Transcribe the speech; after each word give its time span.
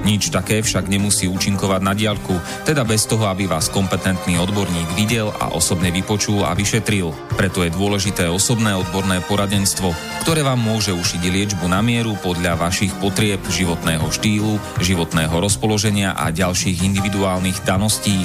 Nič 0.00 0.32
také 0.32 0.64
však 0.64 0.88
nemusí 0.88 1.28
účinkovať 1.28 1.80
na 1.84 1.92
diaľku, 1.92 2.36
teda 2.64 2.86
bez 2.88 3.04
toho, 3.04 3.28
aby 3.28 3.44
vás 3.44 3.68
kompetentný 3.68 4.40
odborník 4.40 4.96
videl 4.96 5.28
a 5.36 5.52
osobne 5.52 5.92
vypočul 5.92 6.44
a 6.44 6.56
vyšetril. 6.56 7.12
Preto 7.36 7.60
je 7.64 7.70
dôležité 7.72 8.28
osobné 8.28 8.72
odborné 8.72 9.20
poradenstvo, 9.28 9.92
ktoré 10.24 10.40
vám 10.40 10.60
môže 10.60 10.96
ušiť 10.96 11.20
liečbu 11.20 11.68
na 11.68 11.84
mieru 11.84 12.16
podľa 12.20 12.56
vašich 12.56 12.96
potrieb, 13.00 13.40
životného 13.48 14.08
štýlu, 14.08 14.56
životného 14.80 15.36
rozpoloženia 15.36 16.16
a 16.16 16.32
ďalších 16.32 16.80
individuálnych 16.84 17.64
daností. 17.64 18.24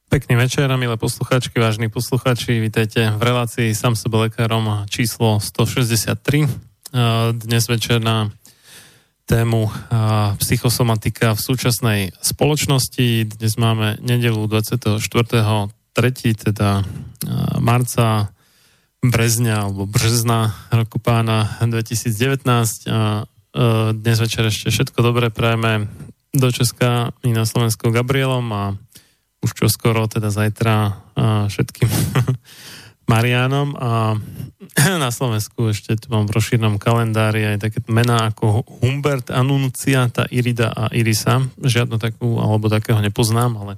Pekný 0.11 0.35
večer, 0.35 0.67
milé 0.75 0.99
posluchačky, 0.99 1.55
vážni 1.55 1.87
posluchači, 1.87 2.59
vítajte 2.59 3.15
v 3.15 3.21
relácii 3.23 3.71
sám 3.71 3.95
sebe 3.95 4.27
lekárom 4.27 4.83
číslo 4.91 5.39
163. 5.39 6.51
Dnes 7.31 7.63
večer 7.71 8.03
na 8.03 8.27
tému 9.23 9.71
psychosomatika 10.35 11.31
v 11.31 11.39
súčasnej 11.39 11.99
spoločnosti. 12.19 13.23
Dnes 13.39 13.55
máme 13.55 14.03
nedelu 14.03 14.51
24. 14.51 14.99
3. 14.99 16.43
teda 16.51 16.83
marca 17.63 18.35
brezňa 18.99 19.55
alebo 19.63 19.87
března 19.87 20.51
roku 20.75 20.99
pána 20.99 21.55
2019 21.63 22.91
a 22.91 23.23
dnes 23.95 24.17
večer 24.19 24.43
ešte 24.51 24.75
všetko 24.75 24.99
dobré 25.07 25.31
prajeme 25.31 25.87
do 26.35 26.51
Česka 26.51 27.15
i 27.23 27.31
na 27.31 27.47
Slovensku 27.47 27.95
Gabrielom 27.95 28.47
a 28.51 28.75
už 29.41 29.51
čo 29.57 29.65
skoro, 29.67 30.05
teda 30.05 30.29
zajtra 30.29 31.01
všetkým 31.49 31.89
Marianom 33.11 33.75
a 33.75 34.15
na 35.03 35.09
Slovensku 35.11 35.73
ešte 35.73 35.99
tu 35.99 36.07
mám 36.13 36.29
v 36.29 36.39
rozšírnom 36.39 36.79
kalendári 36.79 37.43
aj 37.43 37.67
také 37.67 37.79
mená 37.91 38.31
ako 38.31 38.63
Humbert, 38.79 39.33
Anunciata, 39.33 40.29
Irida 40.31 40.71
a 40.71 40.87
Irisa. 40.95 41.43
Žiadnu 41.59 41.99
takú 41.99 42.39
alebo 42.39 42.71
takého 42.71 43.03
nepoznám, 43.03 43.59
ale 43.59 43.73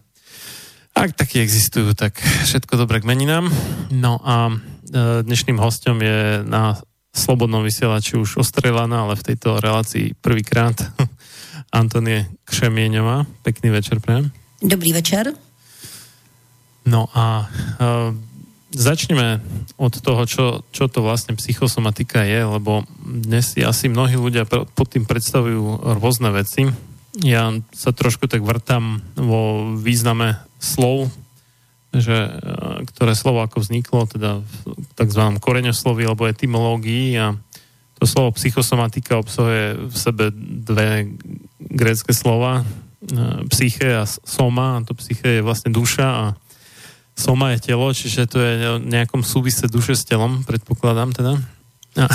ak 0.94 1.18
takí 1.18 1.42
existujú, 1.42 1.98
tak 1.98 2.22
všetko 2.22 2.78
dobre 2.78 3.02
k 3.02 3.10
meninám. 3.10 3.50
No 3.90 4.22
a 4.22 4.54
e, 4.54 5.26
dnešným 5.26 5.58
hostom 5.58 5.98
je 5.98 6.46
na 6.46 6.78
slobodnom 7.10 7.66
vysielači 7.66 8.14
už 8.14 8.38
ostrelaná, 8.46 9.10
ale 9.10 9.18
v 9.18 9.34
tejto 9.34 9.58
relácii 9.58 10.14
prvýkrát 10.22 10.78
Antonie 11.74 12.30
Křemieňová. 12.46 13.26
Pekný 13.42 13.74
večer, 13.74 13.98
prejem. 13.98 14.30
Dobrý 14.62 14.94
večer. 14.94 15.34
No 16.84 17.08
a 17.16 17.48
uh, 17.48 18.12
začneme 18.74 19.40
od 19.78 19.94
toho, 19.94 20.26
čo, 20.26 20.46
čo 20.74 20.90
to 20.90 21.06
vlastne 21.06 21.38
psychosomatika 21.38 22.26
je, 22.26 22.42
lebo 22.44 22.84
dnes 23.06 23.54
si 23.54 23.62
asi 23.62 23.88
mnohí 23.88 24.18
ľudia 24.18 24.50
pod 24.50 24.88
tým 24.90 25.06
predstavujú 25.06 25.94
rôzne 26.02 26.34
veci. 26.34 26.68
Ja 27.22 27.54
sa 27.72 27.94
trošku 27.94 28.26
tak 28.26 28.42
vrtam 28.42 29.06
vo 29.14 29.70
význame 29.78 30.42
slov, 30.58 31.14
že, 31.94 32.26
e, 32.26 32.32
ktoré 32.90 33.14
slovo 33.14 33.46
ako 33.46 33.62
vzniklo, 33.62 34.10
teda 34.10 34.42
v 34.42 34.56
tzv. 34.98 35.24
koreňoslovi 35.38 36.10
alebo 36.10 36.26
etymológii 36.26 37.14
a 37.22 37.38
to 38.02 38.10
slovo 38.10 38.34
psychosomatika 38.34 39.22
obsahuje 39.22 39.78
v 39.78 39.96
sebe 39.96 40.34
dve 40.66 41.14
grécké 41.62 42.18
slova, 42.18 42.66
e, 42.66 43.46
psyche 43.54 43.94
a 43.94 44.10
soma, 44.10 44.82
a 44.82 44.84
to 44.84 44.98
psyche 44.98 45.38
je 45.38 45.46
vlastne 45.46 45.70
duša 45.70 46.08
a 46.10 46.26
Soma 47.14 47.54
je 47.54 47.60
telo, 47.60 47.94
čiže 47.94 48.26
to 48.26 48.42
je 48.42 48.56
v 48.82 48.90
nejakom 48.90 49.22
súvise 49.22 49.70
duše 49.70 49.96
s 49.96 50.04
telom, 50.04 50.44
predpokladám 50.44 51.14
teda. 51.14 51.38
A. 51.98 52.08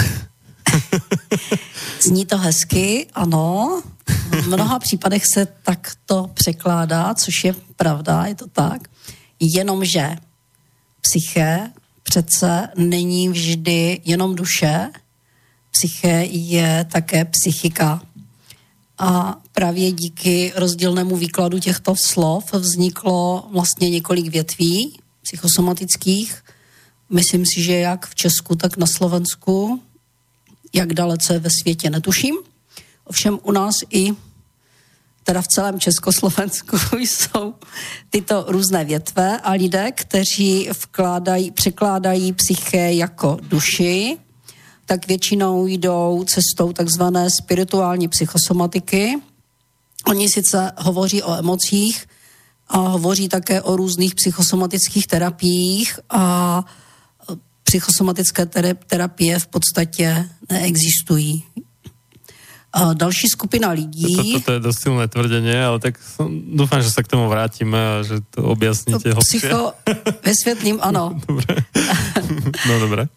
Zní 2.06 2.26
to 2.26 2.38
hezky, 2.38 3.06
ano. 3.14 3.82
V 4.30 4.46
mnoha 4.46 4.78
případech 4.78 5.26
se 5.26 5.46
takto 5.46 6.30
překládá, 6.34 7.14
což 7.14 7.44
je 7.44 7.54
pravda, 7.76 8.26
je 8.26 8.34
to 8.34 8.46
tak. 8.46 8.88
Jenomže 9.40 10.16
psyché 11.00 11.70
přece 12.02 12.68
není 12.76 13.28
vždy 13.28 14.00
jenom 14.04 14.34
duše, 14.34 14.90
psyché 15.70 16.24
je 16.30 16.86
také 16.92 17.24
psychika. 17.24 18.02
A 18.98 19.40
právě 19.52 19.92
díky 19.92 20.52
rozdílnému 20.56 21.16
výkladu 21.16 21.58
těchto 21.58 21.94
slov 21.96 22.52
vzniklo 22.52 23.48
vlastně 23.52 23.90
několik 23.90 24.28
větví 24.28 24.98
psychosomatických. 25.22 26.44
Myslím 27.10 27.44
si, 27.54 27.62
že 27.62 27.74
jak 27.74 28.06
v 28.06 28.14
Česku, 28.14 28.56
tak 28.56 28.76
na 28.76 28.86
Slovensku, 28.86 29.82
jak 30.74 30.94
dalece 30.94 31.38
ve 31.38 31.50
světě 31.50 31.90
netuším. 31.90 32.36
Ovšem 33.04 33.38
u 33.42 33.52
nás 33.52 33.74
i 33.90 34.12
teda 35.28 35.42
v 35.42 35.48
celém 35.48 35.80
Československu 35.80 36.76
jsou 36.98 37.54
tyto 38.10 38.44
různé 38.48 38.84
větve 38.84 39.40
a 39.40 39.52
lidé, 39.52 39.92
kteří 39.92 40.68
vkládají, 40.82 41.50
překládají 41.50 42.32
psyché 42.32 42.92
jako 42.92 43.38
duši, 43.42 44.18
tak 44.88 45.06
většinou 45.06 45.66
jdou 45.66 46.24
cestou 46.24 46.72
takzvané 46.72 47.28
spirituální 47.42 48.08
psychosomatiky. 48.08 49.18
Oni 50.06 50.28
sice 50.28 50.72
hovoří 50.76 51.22
o 51.22 51.34
emocích, 51.34 52.06
a 52.68 52.78
hovoří 52.78 53.28
také 53.28 53.62
o 53.62 53.76
různých 53.76 54.14
psychosomatických 54.14 55.06
terapiích 55.06 56.00
a 56.10 56.64
psychosomatické 57.64 58.46
terapie 58.86 59.38
v 59.38 59.46
podstatě 59.46 60.28
neexistují. 60.50 61.44
A 62.72 62.92
další 62.92 63.28
skupina 63.28 63.70
lidí... 63.70 64.16
To, 64.16 64.22
to, 64.22 64.40
to 64.40 64.52
je 64.52 64.60
dost 64.60 64.80
silné 64.80 65.08
tvrdenie, 65.08 65.64
ale 65.64 65.78
tak 65.80 66.00
doufám, 66.52 66.82
že 66.82 66.90
se 66.90 67.02
k 67.02 67.08
tomu 67.08 67.28
vrátíme 67.28 67.98
a 67.98 68.02
že 68.02 68.14
to 68.30 68.42
objasníte. 68.44 69.14
Psycho, 69.14 69.72
vysvětlím, 70.24 70.78
ano. 70.80 71.20
Dobre. 71.28 71.56
No 72.68 72.80
dobré. 72.80 73.08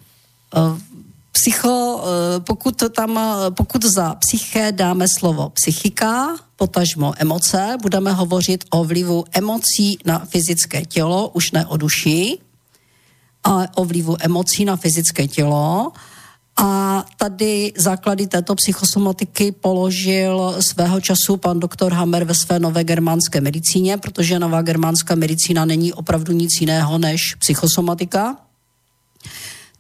Psycho, 1.32 2.04
eh, 2.04 2.40
pokud, 2.40 2.84
tam, 2.96 3.20
pokud 3.50 3.84
za 3.84 4.16
psyché 4.16 4.72
dáme 4.72 5.06
slovo 5.20 5.50
psychika, 5.50 6.36
potažmo 6.56 7.14
emoce, 7.18 7.78
budeme 7.82 8.12
hovořit 8.12 8.66
o 8.70 8.84
vlivu 8.84 9.26
emocí 9.32 9.98
na 10.06 10.20
fyzické 10.20 10.86
tělo, 10.86 11.30
už 11.34 11.52
ne 11.52 11.66
o 11.66 11.78
duši, 11.78 12.38
ale 13.44 13.70
o 13.76 13.86
vlivu 13.86 14.18
emocí 14.20 14.66
na 14.66 14.76
fyzické 14.76 15.28
tělo. 15.28 15.92
A 16.58 17.04
tady 17.18 17.74
základy 17.78 18.28
této 18.28 18.56
psychosomatiky 18.56 19.52
položil 19.52 20.56
svého 20.60 21.02
času 21.02 21.38
pan 21.38 21.60
doktor 21.60 21.94
Hammer 21.94 22.24
ve 22.24 22.34
své 22.34 22.60
nové 22.60 22.84
germánské 22.84 23.42
medicíně, 23.42 23.98
protože 23.98 24.40
nová 24.40 24.62
germánská 24.62 25.16
medicína 25.16 25.66
není 25.66 25.94
opravdu 25.94 26.34
nic 26.34 26.50
jiného 26.60 26.98
než 26.98 27.36
psychosomatika. 27.40 28.38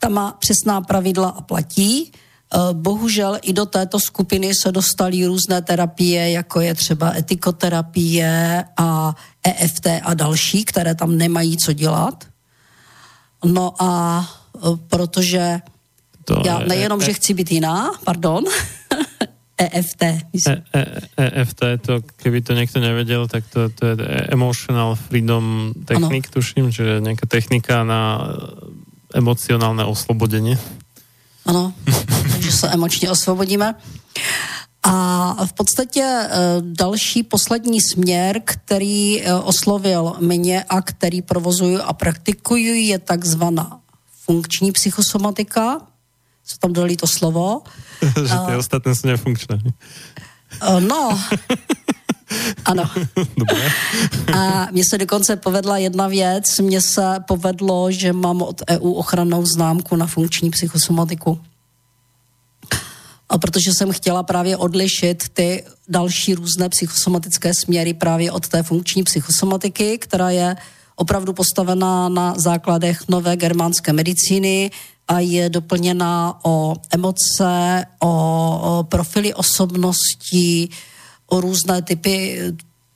Ta 0.04 0.10
má 0.10 0.32
přesná 0.32 0.82
pravidla 0.82 1.30
a 1.30 1.42
platí. 1.42 2.12
Eh, 2.12 2.58
bohužel 2.74 3.38
i 3.42 3.54
do 3.54 3.66
této 3.66 4.00
skupiny 4.00 4.52
se 4.62 4.72
dostaly 4.72 5.26
různé 5.26 5.62
terapie, 5.62 6.32
jako 6.32 6.62
je 6.62 6.74
třeba 6.76 7.14
etikoterapie 7.16 8.64
a 8.78 9.16
EFT 9.44 9.88
a 10.04 10.14
další, 10.14 10.66
které 10.66 10.96
tam 10.96 11.18
nemají 11.18 11.58
co 11.58 11.74
dělat. 11.74 12.28
No 13.46 13.74
a 13.80 14.26
eh, 14.58 14.60
protože 14.88 15.62
to 16.26 16.44
já 16.46 16.60
nejenom, 16.60 17.02
e, 17.02 17.06
že 17.06 17.14
chci 17.14 17.34
být 17.34 17.52
jiná, 17.52 17.92
pardon, 18.06 18.44
EFT. 19.58 20.04
E, 20.04 20.22
e, 20.74 21.42
EFT, 21.42 21.64
to, 21.86 22.02
keby 22.16 22.42
to 22.42 22.54
někdo 22.54 22.82
nevěděl, 22.82 23.28
tak 23.28 23.44
to, 23.54 23.70
to 23.70 23.86
je 23.86 23.96
Emotional 24.30 24.96
Freedom 24.96 25.74
Technique, 25.86 26.28
ano. 26.28 26.34
tuším, 26.34 26.72
že 26.72 26.98
nějaká 27.00 27.28
technika 27.28 27.84
na 27.84 28.28
emocionálne 29.14 29.86
oslobodenie. 29.86 30.58
Ano, 31.46 31.74
takže 32.32 32.52
se 32.52 32.70
emočně 32.70 33.12
osvobodíme. 33.12 33.76
A 34.84 35.46
v 35.46 35.54
podstatě 35.54 36.02
e, 36.02 36.30
další 36.62 37.24
poslední 37.24 37.82
směr, 37.82 38.42
který 38.46 39.22
e, 39.22 39.34
oslovil 39.34 40.14
mě 40.20 40.64
a 40.64 40.82
který 40.82 41.22
provozuju 41.22 41.80
a 41.82 41.94
praktikuju, 41.94 42.74
je 42.74 43.00
takzvaná 43.00 43.80
funkční 44.26 44.72
psychosomatika. 44.72 45.82
Co 46.46 46.58
tam 46.58 46.74
dali 46.74 46.98
to 46.98 47.08
slovo? 47.08 47.62
že 48.26 48.36
ty 48.48 48.56
ostatné 48.56 48.96
jsou 48.96 49.08
nefunkčné. 49.08 49.62
E, 50.62 50.82
no, 50.82 51.20
Ano. 52.66 52.90
Dobré. 53.38 53.70
A 54.34 54.68
mně 54.72 54.84
se 54.90 54.98
dokonce 54.98 55.36
povedla 55.36 55.78
jedna 55.78 56.08
věc. 56.08 56.60
Mně 56.60 56.82
se 56.82 57.16
povedlo, 57.28 57.92
že 57.92 58.14
mám 58.14 58.42
od 58.42 58.62
EU 58.70 58.92
ochrannou 58.92 59.46
známku 59.46 59.96
na 59.96 60.08
funkční 60.08 60.50
psychosomatiku. 60.52 61.40
A 63.30 63.38
protože 63.38 63.74
jsem 63.74 63.92
chtěla 63.92 64.24
právě 64.24 64.58
odlišit 64.58 65.24
ty 65.34 65.64
další 65.90 66.36
různé 66.36 66.70
psychosomatické 66.70 67.54
směry 67.54 67.94
právě 67.94 68.32
od 68.32 68.48
té 68.48 68.64
funkční 68.64 69.04
psychosomatiky, 69.04 69.98
která 69.98 70.30
je 70.30 70.56
opravdu 70.96 71.34
postavená 71.34 72.10
na 72.10 72.34
základech 72.38 73.00
nové 73.10 73.38
germánské 73.38 73.94
medicíny 73.94 74.72
a 75.08 75.20
je 75.20 75.50
doplněná 75.50 76.40
o 76.44 76.76
emoce, 76.94 77.86
o, 78.00 78.10
o 78.64 78.84
profily 78.84 79.34
osobností, 79.34 80.70
o 81.32 81.42
různé 81.42 81.82
typy 81.82 82.42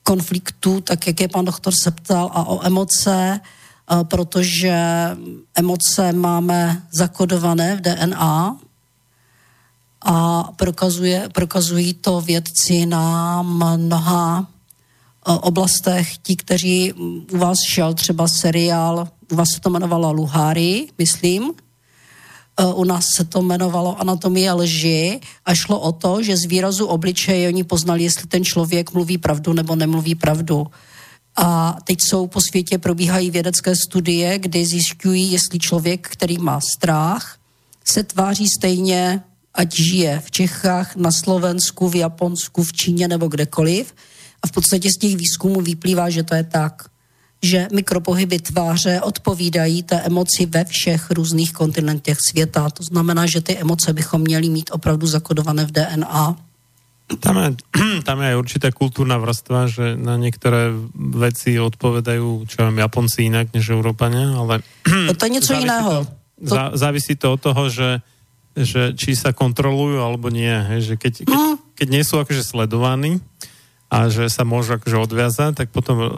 konfliktů, 0.04 0.82
tak 0.82 1.08
jak 1.08 1.20
je 1.20 1.28
pan 1.28 1.46
doktor 1.46 1.74
se 1.84 1.92
ptal, 1.92 2.32
a 2.34 2.48
o 2.48 2.66
emoce, 2.66 3.40
protože 4.04 4.78
emoce 5.56 6.14
máme 6.14 6.84
zakodované 6.94 7.76
v 7.76 7.82
DNA 7.82 8.58
a 10.02 10.44
prokazuje, 10.56 11.30
prokazují 11.34 11.94
to 11.94 12.22
vědci 12.22 12.86
na 12.86 13.42
mnoha 13.42 14.48
oblastech. 15.26 16.18
Ti, 16.18 16.36
kteří 16.36 16.94
u 17.32 17.38
vás 17.38 17.58
šel 17.68 17.94
třeba 17.94 18.28
seriál, 18.28 19.08
u 19.32 19.36
vás 19.36 19.50
se 19.50 19.62
to 19.62 19.70
jmenovalo 19.70 20.14
Luháry, 20.14 20.88
myslím, 20.98 21.54
Eh, 21.54 21.65
u 22.64 22.84
nás 22.84 23.06
se 23.16 23.26
to 23.26 23.40
jmenovalo 23.40 24.00
anatomie 24.02 24.52
lži 24.52 25.20
a 25.46 25.56
šlo 25.56 25.80
o 25.80 25.92
to, 25.92 26.24
že 26.24 26.38
z 26.38 26.46
výrazu 26.46 26.86
obličeje 26.86 27.48
oni 27.48 27.64
poznali, 27.64 28.04
jestli 28.04 28.28
ten 28.28 28.44
člověk 28.44 28.94
mluví 28.94 29.18
pravdu 29.18 29.54
nebo 29.54 29.76
nemluví 29.76 30.16
pravdu. 30.16 30.68
A 31.36 31.78
teď 31.84 31.98
jsou 32.02 32.28
po 32.28 32.42
světě, 32.42 32.78
probíhají 32.78 33.32
vědecké 33.32 33.76
studie, 33.76 34.40
kdy 34.40 34.66
zjišťují, 34.66 35.32
jestli 35.32 35.60
člověk, 35.60 36.08
který 36.08 36.38
má 36.38 36.60
strach, 36.62 37.38
se 37.86 38.04
tváří 38.04 38.48
stejně, 38.48 39.24
ať 39.54 39.76
žije 39.76 40.22
v 40.26 40.32
Čechách, 40.32 40.96
na 40.96 41.12
Slovensku, 41.12 41.90
v 41.90 41.96
Japonsku, 41.96 42.64
v 42.64 42.74
Číně 42.74 43.08
nebo 43.08 43.28
kdekoliv. 43.28 43.94
A 44.44 44.48
v 44.48 44.52
podstatě 44.52 44.90
z 44.92 44.98
těch 44.98 45.16
výzkumů 45.16 45.62
vyplývá, 45.62 46.10
že 46.10 46.24
to 46.24 46.36
je 46.36 46.44
tak 46.44 46.95
že 47.44 47.68
mikropohyby 47.74 48.40
tváře 48.40 49.02
odpovídají 49.02 49.84
té 49.84 50.02
emoci 50.02 50.46
ve 50.46 50.66
všech 50.66 51.12
různých 51.12 51.54
kontinentech 51.54 52.18
světa. 52.30 52.70
To 52.70 52.84
znamená, 52.84 53.26
že 53.26 53.42
ty 53.42 53.58
emoce 53.58 53.94
bychom 53.94 54.22
měli 54.22 54.50
mít 54.50 54.70
opravdu 54.74 55.08
zakodované 55.08 55.66
v 55.66 55.72
DNA. 55.72 56.36
Tam 57.20 57.38
je, 57.38 57.50
tam 58.08 58.22
je 58.22 58.34
určitá 58.34 58.74
kultúrna 58.74 59.22
vrstva, 59.22 59.70
že 59.70 59.94
na 59.94 60.18
některé 60.18 60.74
věci 60.96 61.60
odpovedají, 61.60 62.50
čo 62.50 62.66
vím, 62.66 62.78
Japonci 62.78 63.30
jinak 63.30 63.54
než 63.54 63.70
Európania, 63.70 64.34
ale... 64.38 64.66
To 65.18 65.26
je 65.26 65.30
něco 65.30 65.54
jiného. 65.54 66.08
To, 66.50 66.50
to... 66.50 66.56
Závisí 66.74 67.16
to 67.16 67.34
od 67.34 67.42
toho, 67.42 67.70
že, 67.70 68.02
že 68.58 68.98
či 68.98 69.16
sa 69.16 69.32
kontrolujú 69.32 70.02
alebo 70.02 70.34
nie. 70.34 70.52
Hej, 70.52 70.82
že 70.82 70.96
keď, 70.98 71.14
keď, 71.30 71.38
mm. 71.38 71.56
keď 71.78 71.88
nie 71.94 72.04
sú 72.04 72.20
akože 72.20 72.44
sledovaní 72.44 73.22
a 73.88 74.10
že 74.10 74.28
sa 74.28 74.44
môžu 74.44 74.76
akože 74.76 74.98
odviazať, 74.98 75.52
tak 75.62 75.68
potom 75.70 76.10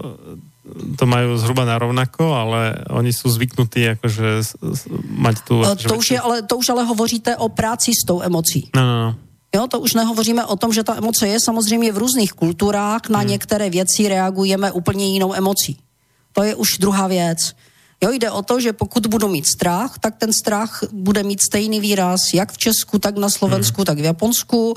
to 0.97 1.05
majú 1.05 1.37
zhruba 1.37 1.65
narovnako, 1.65 2.33
ale 2.33 2.75
oni 2.89 3.13
jsou 3.13 3.29
zvyknutí 3.29 3.81
jakože 3.81 4.41
mať 5.09 5.35
tu... 5.47 5.63
To 5.87 5.95
už, 5.95 6.11
je, 6.11 6.19
ale, 6.19 6.41
to 6.41 6.57
už 6.57 6.69
ale 6.69 6.83
hovoříte 6.83 7.37
o 7.37 7.49
práci 7.49 7.91
s 7.91 8.05
tou 8.05 8.21
emocí. 8.21 8.69
No, 8.75 8.81
no, 8.81 8.95
no. 9.03 9.15
Jo, 9.55 9.67
to 9.67 9.79
už 9.79 9.93
nehovoříme 9.93 10.45
o 10.45 10.55
tom, 10.55 10.73
že 10.73 10.83
ta 10.83 10.97
emoce 10.97 11.27
je 11.27 11.39
samozřejmě 11.39 11.91
v 11.91 11.97
různých 11.97 12.33
kulturách, 12.33 13.09
na 13.09 13.19
hmm. 13.19 13.27
některé 13.27 13.69
věci 13.69 14.07
reagujeme 14.07 14.71
úplně 14.71 15.07
jinou 15.07 15.33
emocí. 15.33 15.77
To 16.33 16.43
je 16.43 16.55
už 16.55 16.77
druhá 16.77 17.07
věc. 17.07 17.55
Jo, 18.03 18.11
jde 18.11 18.31
o 18.31 18.41
to, 18.41 18.59
že 18.59 18.73
pokud 18.73 19.07
budu 19.07 19.27
mít 19.27 19.47
strach, 19.47 19.99
tak 19.99 20.15
ten 20.17 20.33
strach 20.33 20.83
bude 20.91 21.23
mít 21.23 21.41
stejný 21.41 21.79
výraz 21.79 22.19
jak 22.33 22.51
v 22.51 22.57
Česku, 22.57 22.99
tak 22.99 23.17
na 23.17 23.29
Slovensku, 23.29 23.81
hmm. 23.81 23.85
tak 23.85 23.97
v 23.97 24.03
Japonsku. 24.03 24.73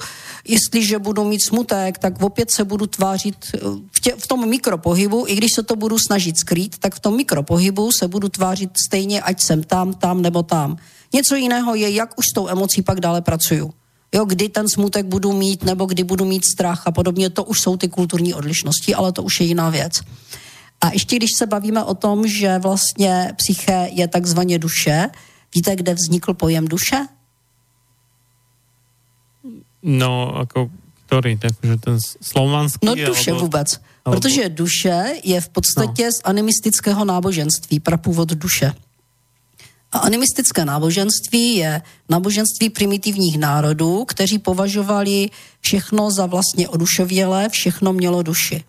Jestliže 0.48 0.98
budu 0.98 1.24
mít 1.24 1.44
smutek, 1.44 1.98
tak 1.98 2.22
opět 2.22 2.50
se 2.50 2.64
budu 2.64 2.86
tvářit 2.86 3.36
eh, 3.54 3.58
v, 3.92 4.00
tě, 4.00 4.14
v 4.18 4.26
tom 4.26 4.48
mikropohybu, 4.48 5.24
i 5.28 5.34
když 5.34 5.50
se 5.54 5.62
to 5.62 5.76
budu 5.76 5.98
snažit 5.98 6.38
skrýt, 6.38 6.78
tak 6.78 6.94
v 6.94 7.00
tom 7.00 7.16
mikropohybu 7.16 7.90
se 7.92 8.08
budu 8.08 8.28
tvářit 8.28 8.70
stejně, 8.86 9.22
ať 9.22 9.42
jsem 9.42 9.62
tam, 9.62 9.92
tam 9.94 10.22
nebo 10.22 10.42
tam. 10.42 10.76
Něco 11.12 11.34
jiného 11.34 11.74
je, 11.74 11.90
jak 11.90 12.18
už 12.18 12.24
s 12.30 12.34
tou 12.34 12.48
emocí 12.48 12.82
pak 12.82 13.00
dále 13.00 13.20
pracuju. 13.20 13.72
Jo, 14.14 14.24
kdy 14.24 14.48
ten 14.48 14.68
smutek 14.68 15.06
budu 15.06 15.32
mít, 15.32 15.64
nebo 15.64 15.86
kdy 15.86 16.04
budu 16.04 16.24
mít 16.24 16.44
strach 16.44 16.82
a 16.86 16.90
podobně, 16.90 17.30
to 17.30 17.44
už 17.44 17.60
jsou 17.60 17.76
ty 17.76 17.88
kulturní 17.88 18.34
odlišnosti, 18.34 18.94
ale 18.94 19.12
to 19.12 19.22
už 19.22 19.40
je 19.40 19.46
jiná 19.46 19.70
věc. 19.70 20.00
A 20.80 20.92
ještě 20.92 21.16
když 21.16 21.30
se 21.38 21.46
bavíme 21.46 21.84
o 21.84 21.94
tom, 21.94 22.28
že 22.28 22.58
vlastně 22.58 23.32
psyché 23.37 23.88
je 23.92 24.08
takzvaně 24.08 24.58
duše, 24.58 25.10
víte, 25.54 25.76
kde 25.76 25.94
vznikl 25.94 26.34
pojem 26.34 26.68
duše? 26.68 27.06
No, 29.82 30.34
jako 30.38 30.70
který? 31.06 31.38
Takže 31.38 31.76
ten 31.76 31.99
slovanský? 32.22 32.87
No 32.87 32.94
duše 32.94 33.30
alebo... 33.30 33.44
vůbec. 33.44 33.80
Alebo... 34.04 34.20
Protože 34.20 34.49
duše 34.49 35.14
je 35.25 35.40
v 35.40 35.49
podstatě 35.49 36.04
no. 36.04 36.12
z 36.12 36.20
animistického 36.25 37.04
náboženství, 37.04 37.80
prapůvod 37.80 38.28
duše. 38.28 38.72
A 39.92 39.99
animistické 39.99 40.64
náboženství 40.64 41.56
je 41.56 41.82
náboženství 42.08 42.70
primitivních 42.70 43.38
národů, 43.38 44.04
kteří 44.04 44.38
považovali 44.38 45.30
všechno 45.60 46.10
za 46.10 46.26
vlastně 46.26 46.68
odušovělé, 46.68 47.49
všechno 47.49 47.92
mělo 47.92 48.22
duši. 48.22 48.64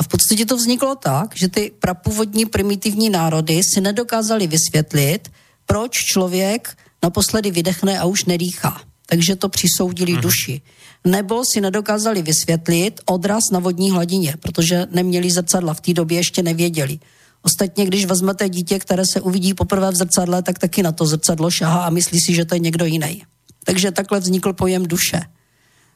A 0.00 0.02
v 0.02 0.08
podstatě 0.08 0.46
to 0.46 0.56
vzniklo 0.56 0.94
tak, 0.96 1.36
že 1.36 1.48
ty 1.48 1.72
prapůvodní 1.78 2.46
primitivní 2.46 3.10
národy 3.10 3.60
si 3.62 3.80
nedokázali 3.80 4.46
vysvětlit, 4.46 5.28
proč 5.66 5.92
člověk 5.92 6.76
naposledy 7.02 7.50
vydechne 7.50 7.98
a 7.98 8.04
už 8.04 8.24
nedýchá. 8.24 8.80
takže 9.10 9.36
to 9.36 9.48
přisoudili 9.48 10.12
uh-huh. 10.12 10.20
duši. 10.20 10.60
Nebo 11.04 11.42
si 11.52 11.60
nedokázali 11.60 12.22
vysvětlit 12.22 13.00
odraz 13.04 13.50
na 13.52 13.58
vodní 13.58 13.90
hladině, 13.90 14.34
protože 14.40 14.86
neměli 14.90 15.30
zrcadla, 15.30 15.74
v 15.74 15.80
té 15.80 15.92
době 15.92 16.18
ještě 16.18 16.42
nevěděli. 16.42 16.98
Ostatně, 17.42 17.86
když 17.86 18.04
vezmete 18.04 18.48
dítě, 18.48 18.78
které 18.78 19.02
se 19.06 19.20
uvidí 19.20 19.54
poprvé 19.54 19.90
v 19.90 19.96
zrcadle, 19.96 20.42
tak 20.42 20.58
taky 20.58 20.82
na 20.82 20.92
to 20.92 21.06
zrcadlo 21.06 21.50
šahá 21.50 21.84
a 21.84 21.90
myslí 21.90 22.20
si, 22.20 22.34
že 22.34 22.44
to 22.44 22.54
je 22.54 22.58
někdo 22.58 22.84
jiný. 22.84 23.22
Takže 23.64 23.90
takhle 23.90 24.20
vznikl 24.20 24.52
pojem 24.52 24.86
duše. 24.86 25.20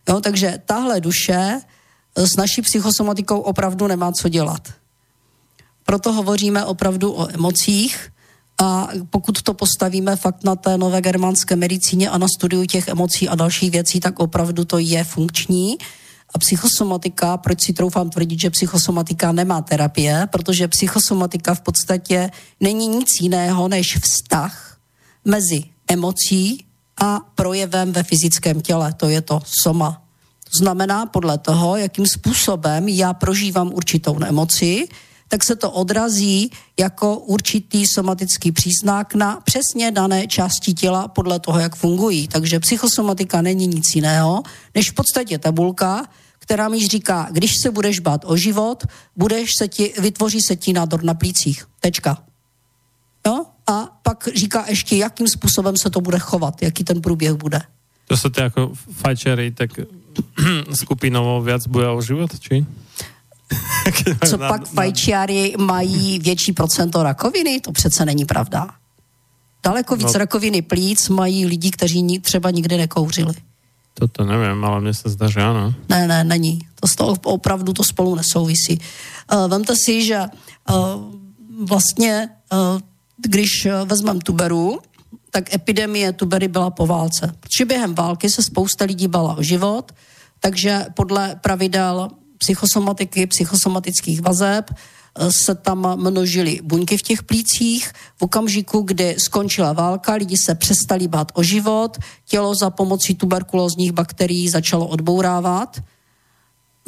Jo, 0.08 0.20
takže 0.20 0.58
tahle 0.66 1.00
duše 1.00 1.60
s 2.16 2.36
naší 2.36 2.62
psychosomatikou 2.62 3.40
opravdu 3.40 3.86
nemá 3.86 4.12
co 4.12 4.28
dělat. 4.28 4.68
Proto 5.84 6.12
hovoříme 6.12 6.64
opravdu 6.64 7.12
o 7.12 7.28
emocích 7.34 8.10
a 8.62 8.88
pokud 9.10 9.42
to 9.42 9.54
postavíme 9.54 10.16
fakt 10.16 10.44
na 10.44 10.56
té 10.56 10.78
nové 10.78 11.00
germánské 11.00 11.56
medicíně 11.56 12.10
a 12.10 12.18
na 12.18 12.26
studiu 12.38 12.64
těch 12.64 12.88
emocí 12.88 13.28
a 13.28 13.34
dalších 13.34 13.70
věcí, 13.70 14.00
tak 14.00 14.18
opravdu 14.18 14.64
to 14.64 14.78
je 14.78 15.04
funkční. 15.04 15.76
A 16.34 16.38
psychosomatika, 16.38 17.36
proč 17.36 17.64
si 17.64 17.72
troufám 17.72 18.10
tvrdit, 18.10 18.40
že 18.40 18.50
psychosomatika 18.50 19.32
nemá 19.32 19.60
terapie, 19.60 20.28
protože 20.32 20.68
psychosomatika 20.68 21.54
v 21.54 21.60
podstatě 21.60 22.30
není 22.60 22.88
nic 22.88 23.08
jiného 23.20 23.68
než 23.68 23.98
vztah 23.98 24.78
mezi 25.24 25.64
emocí 25.88 26.64
a 27.02 27.20
projevem 27.34 27.92
ve 27.92 28.02
fyzickém 28.02 28.60
těle. 28.60 28.92
To 28.92 29.08
je 29.08 29.20
to 29.20 29.42
soma. 29.62 30.03
Znamená 30.60 31.06
podle 31.06 31.38
toho, 31.38 31.76
jakým 31.76 32.06
způsobem 32.06 32.88
já 32.88 33.14
prožívám 33.14 33.72
určitou 33.72 34.18
emoci, 34.24 34.88
tak 35.28 35.44
se 35.44 35.56
to 35.56 35.70
odrazí 35.70 36.50
jako 36.80 37.18
určitý 37.18 37.86
somatický 37.86 38.52
příznak 38.52 39.14
na 39.14 39.40
přesně 39.40 39.90
dané 39.90 40.26
části 40.26 40.74
těla 40.74 41.08
podle 41.08 41.40
toho, 41.40 41.58
jak 41.58 41.76
fungují. 41.76 42.28
Takže 42.28 42.60
psychosomatika 42.60 43.42
není 43.42 43.66
nic 43.66 43.84
jiného, 43.94 44.42
než 44.74 44.90
v 44.90 44.94
podstatě 44.94 45.38
tabulka, 45.38 46.06
která 46.38 46.68
mi 46.68 46.88
říká, 46.88 47.28
když 47.30 47.52
se 47.62 47.70
budeš 47.70 47.98
bát 47.98 48.24
o 48.24 48.36
život, 48.36 48.84
budeš 49.16 49.50
se 49.58 49.68
ti, 49.68 49.94
vytvoří 49.98 50.38
se 50.40 50.56
ti 50.56 50.72
nádor 50.72 51.04
na 51.04 51.14
plících. 51.14 51.66
Tečka. 51.80 52.22
No? 53.26 53.46
A 53.66 53.98
pak 54.02 54.28
říká 54.34 54.64
ještě, 54.68 54.96
jakým 54.96 55.28
způsobem 55.28 55.76
se 55.76 55.90
to 55.90 56.00
bude 56.00 56.18
chovat, 56.18 56.62
jaký 56.62 56.84
ten 56.84 57.00
průběh 57.00 57.32
bude. 57.32 57.60
To 58.08 58.16
se 58.16 58.30
ty 58.30 58.40
jako 58.40 58.72
fajčery, 58.92 59.50
tak 59.50 59.70
skupinovou 60.74 61.42
viac 61.42 61.66
bude 61.66 61.88
o 61.88 62.02
život, 62.02 62.30
či? 62.40 62.66
Co 64.28 64.38
pak 64.38 64.68
fajčiári 64.68 65.54
mají 65.58 66.18
větší 66.18 66.52
procento 66.52 67.02
rakoviny? 67.02 67.60
To 67.60 67.72
přece 67.72 68.04
není 68.04 68.24
pravda. 68.24 68.70
Daleko 69.62 69.96
víc 69.96 70.12
no. 70.12 70.18
rakoviny 70.18 70.62
plíc 70.62 71.08
mají 71.08 71.46
lidi, 71.46 71.70
kteří 71.70 72.18
třeba 72.18 72.50
nikdy 72.50 72.76
nekouřili. 72.76 73.34
Toto 73.94 74.24
nevím, 74.24 74.64
ale 74.64 74.80
mně 74.80 74.94
se 74.94 75.08
zdá, 75.08 75.28
že 75.28 75.40
ano. 75.40 75.74
Ne, 75.88 76.08
ne, 76.08 76.24
není. 76.24 76.58
To 76.80 76.88
z 76.88 76.94
toho 76.94 77.16
opravdu 77.24 77.72
to 77.72 77.84
spolu 77.84 78.14
nesouvisí. 78.14 78.80
Uh, 79.32 79.48
vemte 79.48 79.74
si, 79.76 80.04
že 80.04 80.20
uh, 80.20 80.76
vlastně, 81.66 82.28
uh, 82.52 82.80
když 83.16 83.68
vezmeme 83.84 84.20
tuberu, 84.20 84.78
tak 85.34 85.54
epidemie 85.54 86.12
tubery 86.12 86.48
byla 86.48 86.70
po 86.70 86.86
válce. 86.86 87.34
Protože 87.40 87.64
během 87.64 87.94
války 87.94 88.30
se 88.30 88.42
spousta 88.42 88.84
lidí 88.84 89.08
bala 89.08 89.34
o 89.34 89.42
život, 89.42 89.92
takže 90.40 90.86
podle 90.94 91.34
pravidel 91.42 92.08
psychosomatiky, 92.38 93.26
psychosomatických 93.26 94.22
vazeb, 94.22 94.70
eh, 94.70 95.32
se 95.32 95.54
tam 95.54 95.98
množily 95.98 96.60
buňky 96.62 96.96
v 96.96 97.02
těch 97.02 97.22
plících. 97.22 97.90
V 98.16 98.22
okamžiku, 98.22 98.80
kdy 98.80 99.16
skončila 99.18 99.72
válka, 99.72 100.14
lidi 100.14 100.36
se 100.36 100.54
přestali 100.54 101.08
bát 101.08 101.32
o 101.34 101.42
život, 101.42 101.98
tělo 102.30 102.54
za 102.54 102.70
pomocí 102.70 103.14
tuberkulózních 103.14 103.92
bakterií 103.92 104.48
začalo 104.48 104.86
odbourávat. 104.86 105.82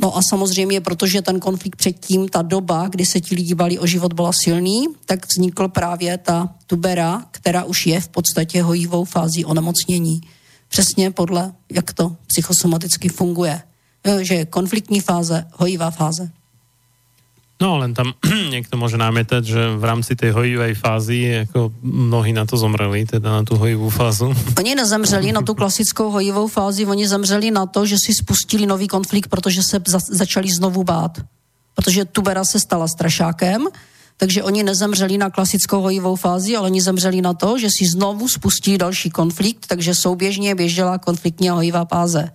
No 0.01 0.17
a 0.17 0.21
samozřejmě, 0.31 0.81
protože 0.81 1.23
ten 1.23 1.41
konflikt 1.41 1.77
předtím, 1.77 2.29
ta 2.29 2.43
doba, 2.43 2.89
kdy 2.89 3.07
se 3.07 3.21
ti 3.21 3.35
lidi 3.35 3.55
bali 3.55 3.79
o 3.79 3.87
život, 3.87 4.13
byla 4.13 4.33
silný, 4.33 4.87
tak 5.07 5.27
vznikl 5.27 5.69
právě 5.69 6.19
ta 6.19 6.55
tubera, 6.67 7.25
která 7.31 7.65
už 7.65 7.87
je 7.87 8.01
v 8.01 8.09
podstatě 8.09 8.63
hojivou 8.63 9.05
fází 9.05 9.45
onemocnění. 9.45 10.21
Přesně 10.69 11.11
podle, 11.11 11.53
jak 11.73 11.93
to 11.93 12.17
psychosomaticky 12.27 13.09
funguje. 13.09 13.63
Eh, 14.05 14.25
že 14.25 14.35
je 14.35 14.47
konfliktní 14.47 15.01
fáze, 15.01 15.47
hojivá 15.53 15.91
fáze. 15.91 16.31
No, 17.57 17.81
len 17.81 17.97
tam 17.97 18.13
niekto 18.53 18.77
môže 18.77 19.01
námietať, 19.01 19.43
že 19.43 19.63
v 19.81 19.85
rámci 19.85 20.13
tej 20.13 20.37
hojivej 20.37 20.77
fázy 20.77 21.49
jako 21.49 21.73
mnohí 21.83 22.33
na 22.37 22.45
to 22.45 22.57
zomreli, 22.57 23.09
teda 23.09 23.33
na 23.33 23.43
tu 23.45 23.57
hojivou 23.57 23.89
fázu. 23.89 24.37
Oni 24.61 24.75
nezemřeli 24.75 25.33
na 25.33 25.43
tu 25.43 25.55
klasickou 25.55 26.11
hojivou 26.11 26.49
fázi, 26.49 26.87
oni 26.87 27.09
zemřeli 27.09 27.51
na 27.51 27.67
to, 27.67 27.87
že 27.87 27.97
si 27.97 28.13
spustili 28.15 28.67
nový 28.67 28.89
konflikt, 28.89 29.29
protože 29.29 29.63
se 29.63 29.81
za, 29.87 29.99
začali 30.09 30.49
znovu 30.53 30.85
bát. 30.85 31.21
Protože 31.75 32.05
tubera 32.05 32.45
se 32.45 32.61
stala 32.61 32.89
strašákem, 32.89 33.69
takže 34.17 34.43
oni 34.43 34.63
nezemřeli 34.63 35.19
na 35.19 35.31
klasickou 35.31 35.81
hojivou 35.81 36.17
fázi, 36.17 36.57
ale 36.57 36.69
oni 36.69 36.81
zemřeli 36.81 37.21
na 37.23 37.35
to, 37.35 37.59
že 37.59 37.69
si 37.71 37.85
znovu 37.89 38.29
spustí 38.29 38.79
další 38.79 39.11
konflikt, 39.11 39.67
takže 39.67 39.95
souběžně 39.95 40.55
běžela 40.55 40.99
konfliktní 40.99 41.51
a 41.51 41.55
hojivá 41.55 41.85
fáze. 41.85 42.31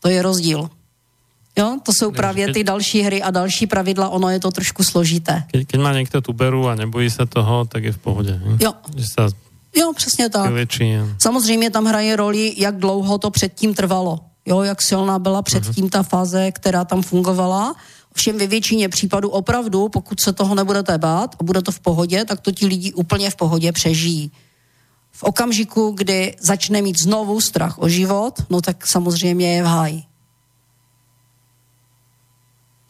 To 0.00 0.08
je 0.08 0.22
rozdíl. 0.22 0.70
Jo, 1.58 1.78
to 1.82 1.92
jsou 1.92 2.10
právě 2.10 2.52
ty 2.52 2.64
další 2.64 3.02
hry 3.02 3.22
a 3.22 3.30
další 3.30 3.66
pravidla, 3.66 4.08
ono 4.08 4.28
je 4.28 4.40
to 4.40 4.50
trošku 4.50 4.84
složité. 4.84 5.44
Keď 5.52 5.78
má 5.78 5.92
někdo 5.92 6.20
tuberu 6.20 6.68
a 6.68 6.74
nebojí 6.74 7.10
se 7.10 7.26
toho, 7.26 7.64
tak 7.64 7.84
je 7.84 7.92
v 7.92 7.98
pohodě. 7.98 8.40
Jo. 8.60 8.72
Že 8.96 9.06
sa 9.06 9.22
jo, 9.76 9.92
přesně 9.96 10.28
tak. 10.28 10.46
Vyvětší, 10.46 11.18
Samozřejmě 11.18 11.70
tam 11.70 11.84
hraje 11.84 12.16
roli, 12.16 12.54
jak 12.56 12.76
dlouho 12.76 13.18
to 13.18 13.30
předtím 13.30 13.74
trvalo. 13.74 14.20
Jo, 14.46 14.62
jak 14.62 14.82
silná 14.82 15.18
byla 15.18 15.42
předtím 15.42 15.88
ta 15.90 16.02
fáze, 16.02 16.52
která 16.52 16.84
tam 16.84 17.02
fungovala. 17.02 17.74
Všem 18.14 18.38
ve 18.38 18.46
většině 18.46 18.88
případů 18.88 19.28
opravdu, 19.28 19.88
pokud 19.88 20.20
se 20.20 20.32
toho 20.32 20.54
nebudete 20.54 20.98
bát 20.98 21.36
a 21.40 21.42
bude 21.44 21.62
to 21.62 21.72
v 21.72 21.80
pohodě, 21.80 22.24
tak 22.24 22.40
to 22.40 22.52
ti 22.52 22.66
lidi 22.66 22.92
úplně 22.92 23.30
v 23.30 23.36
pohodě 23.36 23.72
přežijí. 23.72 24.30
V 25.12 25.22
okamžiku, 25.22 25.90
kdy 25.90 26.34
začne 26.40 26.82
mít 26.82 26.98
znovu 26.98 27.40
strach 27.40 27.78
o 27.78 27.88
život, 27.88 28.34
no 28.50 28.60
tak 28.60 28.86
samozřejmě 28.86 29.56
je 29.56 29.62
v 29.62 29.66
háji. 29.66 30.02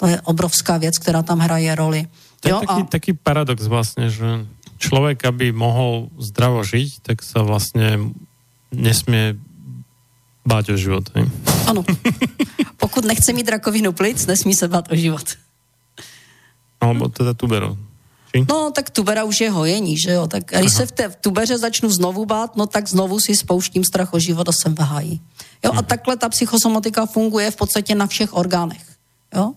To 0.05 0.11
je 0.13 0.21
obrovská 0.21 0.77
věc, 0.77 0.99
která 0.99 1.23
tam 1.25 1.39
hraje 1.39 1.75
roli. 1.75 2.07
To 2.41 2.49
je 2.49 2.53
jo, 2.53 2.61
taký, 2.61 2.83
a... 2.83 2.85
taký 2.85 3.13
paradox 3.13 3.67
vlastně, 3.67 4.11
že 4.11 4.45
člověk, 4.79 5.25
aby 5.25 5.53
mohl 5.53 6.09
zdravo 6.19 6.65
žít, 6.65 6.93
tak 7.03 7.23
se 7.23 7.39
vlastně 7.39 7.99
nesmí 8.73 9.41
bát 10.47 10.69
o 10.69 10.77
život. 10.77 11.09
Ne? 11.15 11.25
Ano. 11.67 11.85
Pokud 12.77 13.05
nechce 13.05 13.33
mít 13.33 13.49
rakovinu 13.49 13.93
plic, 13.93 14.27
nesmí 14.27 14.55
se 14.55 14.69
bát 14.69 14.93
o 14.93 14.97
život. 14.97 15.25
Alebo 16.81 17.09
teda 17.09 17.33
tuberu. 17.33 17.79
No, 18.49 18.71
tak 18.77 18.91
tubera 18.91 19.25
už 19.25 19.41
je 19.41 19.51
hojení, 19.51 19.97
že 19.99 20.11
jo? 20.11 20.27
Tak 20.27 20.45
když 20.45 20.75
Aha. 20.75 20.85
se 20.85 20.87
v 20.87 20.93
té 20.93 21.09
v 21.09 21.17
tubeře 21.17 21.59
začnu 21.59 21.91
znovu 21.91 22.27
bát, 22.27 22.57
no 22.57 22.67
tak 22.67 22.89
znovu 22.89 23.21
si 23.21 23.37
spouštím 23.37 23.85
strach 23.85 24.13
o 24.13 24.19
život 24.19 24.49
a 24.49 24.53
jsem 24.53 24.75
v 24.75 24.81
háji. 24.81 25.19
Jo, 25.65 25.73
a 25.73 25.83
takhle 25.83 26.17
ta 26.17 26.29
psychosomatika 26.29 27.07
funguje 27.07 27.51
v 27.51 27.57
podstatě 27.57 27.95
na 27.95 28.07
všech 28.07 28.37
orgánech. 28.37 28.85
Jo? 29.35 29.55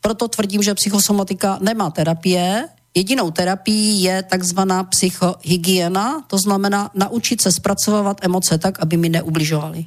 Proto 0.00 0.28
tvrdím, 0.28 0.62
že 0.62 0.74
psychosomatika 0.74 1.58
nemá 1.60 1.90
terapie. 1.90 2.68
Jedinou 2.94 3.30
terapií 3.30 4.02
je 4.02 4.22
takzvaná 4.22 4.84
psychohygiena, 4.84 6.24
to 6.26 6.38
znamená 6.38 6.90
naučit 6.94 7.42
se 7.42 7.52
zpracovávat 7.52 8.24
emoce 8.24 8.58
tak, 8.58 8.80
aby 8.80 8.96
mi 8.96 9.08
neubližovaly. 9.08 9.86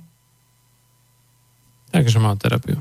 Takže 1.91 2.19
má 2.19 2.35
terapii. 2.35 2.77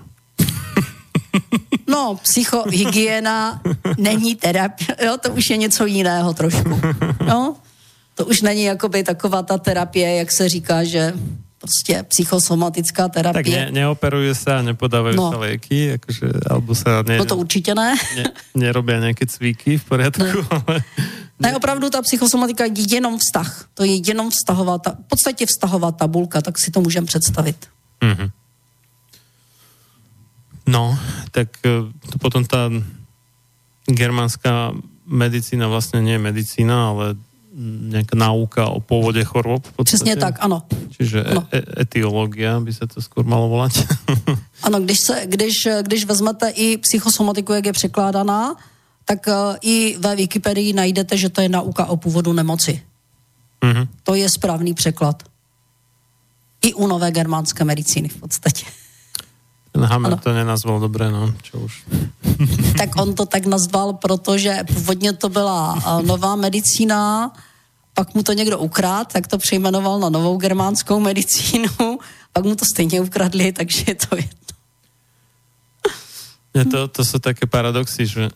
No, 1.88 2.16
psychohygiena 2.22 3.60
není 3.98 4.34
terapie, 4.34 4.96
jo, 5.04 5.16
to 5.16 5.32
už 5.32 5.50
je 5.50 5.56
něco 5.56 5.86
jiného 5.86 6.34
trošku. 6.34 6.80
No, 7.26 7.56
to 8.14 8.26
už 8.26 8.42
není 8.42 8.62
jakoby 8.62 9.02
taková 9.02 9.42
ta 9.42 9.58
terapie, 9.58 10.14
jak 10.16 10.32
se 10.32 10.48
říká, 10.48 10.84
že 10.84 11.12
prostě 11.62 12.04
psychosomatická 12.08 13.08
terapie. 13.08 13.44
Tak 13.44 13.46
ne, 13.46 13.70
neoperuje 13.70 14.34
se 14.34 14.54
a 14.54 14.62
nepodávají 14.62 15.16
no. 15.16 15.30
se 15.30 15.36
léky, 15.36 15.86
jakože, 15.86 16.26
alebo 16.50 16.74
se 16.74 16.84
ne, 17.06 17.18
no 17.18 17.24
to 17.24 17.36
určitě 17.36 17.74
ne. 17.74 17.94
ne 18.16 18.24
nerobí 18.54 18.92
nějaké 18.92 19.26
cvíky 19.26 19.78
v 19.78 19.84
pořádku, 19.84 20.22
ne. 20.22 20.32
ale... 20.66 20.82
Ne, 21.38 21.56
opravdu 21.56 21.90
ta 21.90 22.02
psychosomatika 22.02 22.64
je 22.64 22.94
jenom 22.94 23.18
vztah. 23.18 23.66
To 23.74 23.84
je 23.84 24.08
jenom 24.08 24.30
vztahová, 24.30 24.78
ta, 24.78 24.90
v 24.90 25.08
podstatě 25.08 25.46
vztahová 25.46 25.92
tabulka, 25.92 26.42
tak 26.42 26.58
si 26.58 26.70
to 26.70 26.80
můžeme 26.80 27.06
představit. 27.06 27.68
Mm-hmm. 28.02 28.30
No, 30.66 30.98
tak 31.30 31.48
eh, 31.64 32.10
to 32.12 32.18
potom 32.18 32.44
ta 32.44 32.70
germánská 33.86 34.72
medicína 35.06 35.68
vlastně 35.68 36.02
nie 36.02 36.14
je 36.14 36.18
medicína, 36.18 36.88
ale 36.88 37.14
nějaká 37.80 38.16
náuka 38.16 38.66
o 38.66 38.80
původě 38.80 39.24
chorob. 39.24 39.66
Přesně 39.84 40.16
tak, 40.16 40.34
ano. 40.40 40.62
Čiže 40.90 41.24
ano. 41.24 41.46
E- 41.52 41.82
etiologia 41.82 42.60
by 42.60 42.72
se 42.72 42.86
to 42.86 43.02
skoro 43.02 43.28
malo 43.28 43.48
volat. 43.48 43.72
ano, 44.62 44.80
když, 44.80 44.98
se, 45.06 45.22
když, 45.26 45.68
když 45.82 46.04
vezmete 46.04 46.48
i 46.48 46.76
psychosomatiku, 46.76 47.52
jak 47.52 47.66
je 47.66 47.72
překládaná, 47.72 48.56
tak 49.04 49.26
uh, 49.26 49.56
i 49.60 49.96
ve 49.98 50.16
Wikipedii 50.16 50.72
najdete, 50.72 51.16
že 51.16 51.28
to 51.28 51.40
je 51.40 51.48
nauka 51.48 51.86
o 51.86 51.96
původu 51.96 52.32
nemoci. 52.32 52.82
Mm-hmm. 53.62 53.88
To 54.02 54.14
je 54.14 54.28
správný 54.28 54.74
překlad. 54.74 55.22
I 56.62 56.74
u 56.74 56.86
nové 56.86 57.10
germánské 57.10 57.64
medicíny 57.64 58.08
v 58.08 58.16
podstatě. 58.16 58.66
Ten 59.72 59.84
Hammer 59.84 60.12
ano. 60.12 60.20
to 60.22 60.32
nenazval 60.32 60.80
dobře, 60.80 61.10
no, 61.10 61.32
čo 61.42 61.58
už. 61.58 61.84
tak 62.78 62.96
on 62.96 63.14
to 63.14 63.26
tak 63.26 63.46
nazval, 63.46 63.92
protože 63.92 64.64
původně 64.74 65.12
to 65.12 65.28
byla 65.28 65.82
nová 66.04 66.36
medicína, 66.36 67.32
pak 67.94 68.14
mu 68.14 68.22
to 68.22 68.32
někdo 68.32 68.58
ukrát, 68.58 69.12
tak 69.12 69.26
to 69.26 69.38
přejmenoval 69.38 70.00
na 70.00 70.08
novou 70.08 70.36
germánskou 70.36 71.00
medicínu, 71.00 71.98
pak 72.32 72.44
mu 72.44 72.54
to 72.54 72.64
stejně 72.74 73.00
ukradli, 73.00 73.52
takže 73.52 73.84
je 73.88 73.94
to 73.94 74.16
jedno. 74.16 74.52
Je 76.54 76.64
to, 76.64 76.88
to 76.88 77.04
jsou 77.04 77.18
také 77.18 77.46
paradoxy, 77.46 78.06
že 78.06 78.28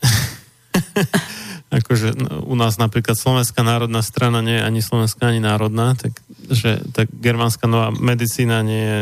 akože 1.70 2.12
no, 2.16 2.48
u 2.48 2.54
nás 2.54 2.78
napríklad 2.78 3.18
Slovenská 3.18 3.60
národná 3.60 4.00
strana 4.02 4.40
nie 4.40 4.56
je 4.56 4.64
ani 4.64 4.80
slovenská, 4.80 5.28
ani 5.28 5.40
národná, 5.42 5.94
tak 5.94 6.16
že 6.50 6.80
tak 6.96 7.12
germánska 7.12 7.66
nová 7.66 7.90
medicína 7.90 8.62
nie 8.62 8.82
je 8.82 9.00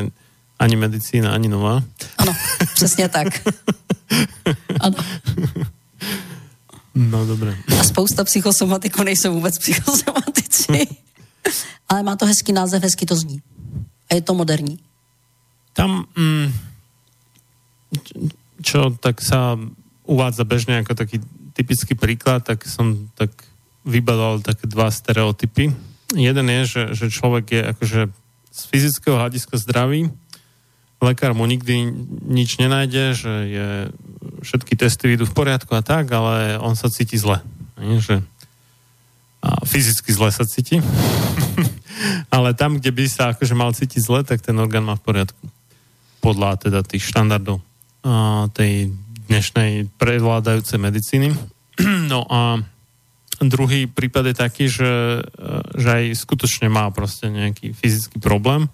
ani 0.59 0.77
medicína, 0.77 1.33
ani 1.35 1.49
nová. 1.49 1.83
Ano, 2.19 2.33
přesně 2.75 3.09
tak. 3.09 3.49
ano. 4.81 4.97
No, 6.95 7.27
dobré. 7.27 7.57
A 7.81 7.85
spousta 7.85 8.25
psychosomatiků 8.25 9.03
nejsou 9.03 9.35
vůbec 9.35 9.59
psychosomatici. 9.59 10.87
Ale 11.89 12.03
má 12.03 12.17
to 12.17 12.27
hezký 12.27 12.53
název, 12.53 12.83
hezky 12.83 13.07
to 13.07 13.17
zní. 13.17 13.43
A 14.11 14.15
je 14.15 14.23
to 14.23 14.35
moderní. 14.35 14.79
Tam, 15.73 16.07
mm, 16.17 16.55
čo 18.63 18.95
tak 19.03 19.19
sa 19.19 19.59
uvádza 20.07 20.47
bežne 20.47 20.79
ako 20.79 20.95
taký 20.95 21.19
typický 21.55 21.99
príklad, 21.99 22.47
tak 22.47 22.63
som 22.67 23.11
tak 23.19 23.31
vybadal 23.83 24.39
také 24.41 24.71
dva 24.71 24.91
stereotypy. 24.91 25.75
Jeden 26.15 26.47
je, 26.47 26.63
že, 26.65 26.83
že 26.95 27.07
človek 27.11 27.47
je 27.51 27.61
akože 27.75 28.01
z 28.55 28.61
fyzického 28.71 29.19
hľadiska 29.19 29.59
zdravý, 29.59 30.15
lekár 31.05 31.37
mu 31.37 31.45
nikdy 31.45 31.93
nič 32.25 32.57
nenájde, 32.57 33.05
že 33.13 33.35
je, 33.47 33.69
všetky 34.45 34.75
testy 34.77 35.15
idú 35.17 35.29
v 35.29 35.37
poriadku 35.37 35.73
a 35.77 35.85
tak, 35.85 36.09
ale 36.13 36.57
on 36.61 36.77
sa 36.77 36.89
cíti 36.89 37.21
zle. 37.21 37.41
Nie, 37.77 38.01
že 38.01 38.25
a 39.45 39.61
fyzicky 39.69 40.09
zle 40.09 40.33
sa 40.33 40.49
cíti. 40.49 40.81
ale 42.35 42.57
tam, 42.57 42.81
kde 42.81 42.91
by 42.97 43.05
sa 43.05 43.37
akože 43.37 43.53
mal 43.53 43.77
cítiť 43.77 44.01
zle, 44.01 44.21
tak 44.25 44.41
ten 44.41 44.57
orgán 44.57 44.89
má 44.89 44.97
v 44.97 45.05
poriadku. 45.05 45.45
Podľa 46.25 46.65
teda 46.65 46.81
tých 46.81 47.05
štandardov 47.05 47.61
a, 47.61 48.49
tej 48.57 48.89
dnešnej 49.29 49.93
prevládajúcej 50.01 50.81
medicíny. 50.81 51.29
No 52.05 52.23
a 52.31 52.63
druhý 53.43 53.91
prípad 53.91 54.31
je 54.31 54.37
taký, 54.37 54.65
že, 54.71 55.25
že 55.75 55.89
aj 55.91 56.05
skutočne 56.23 56.71
má 56.71 56.87
proste 56.95 57.27
nejaký 57.27 57.75
fyzický 57.75 58.23
problém, 58.23 58.71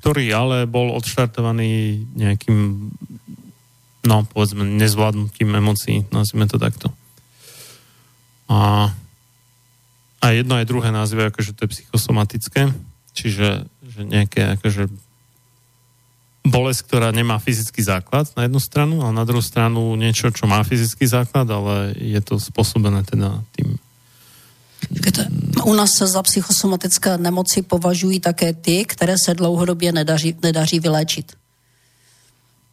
ktorý 0.00 0.24
ale 0.32 0.64
bol 0.64 0.96
odštartovaný 0.96 2.02
nejakým 2.16 2.88
no, 4.00 4.24
povedzme, 4.32 4.64
nezvládnutím 4.64 5.60
emócií, 5.60 6.08
nazvime 6.08 6.48
to 6.48 6.56
takto. 6.56 6.88
A, 8.48 8.90
a 10.18 10.26
jedno 10.32 10.56
aj 10.56 10.66
druhé 10.66 10.88
nazývajú, 10.90 11.28
akože 11.30 11.52
to 11.52 11.68
je 11.68 11.72
psychosomatické, 11.76 12.72
čiže 13.12 13.68
že 13.90 14.00
nejaké 14.06 14.56
akože 14.56 14.88
bolesť, 16.40 16.80
ktorá 16.88 17.12
nemá 17.12 17.36
fyzický 17.36 17.84
základ 17.84 18.32
na 18.32 18.48
jednu 18.48 18.58
stranu 18.64 19.04
a 19.04 19.12
na 19.12 19.28
druhou 19.28 19.44
stranu 19.44 19.92
niečo, 20.00 20.32
čo 20.32 20.48
má 20.48 20.64
fyzický 20.64 21.04
základ, 21.04 21.44
ale 21.52 21.92
je 22.00 22.20
to 22.24 22.40
spôsobené 22.40 23.04
teda 23.04 23.44
tým 23.52 23.76
u 25.64 25.74
nás 25.74 25.90
se 25.98 26.06
za 26.06 26.22
psychosomatické 26.22 27.18
nemoci 27.18 27.62
považují 27.62 28.20
také 28.20 28.52
ty, 28.52 28.84
které 28.84 29.14
se 29.24 29.34
dlouhodobě 29.34 29.92
nedaří, 29.92 30.36
nedaří 30.42 30.80
vyléčit. 30.80 31.32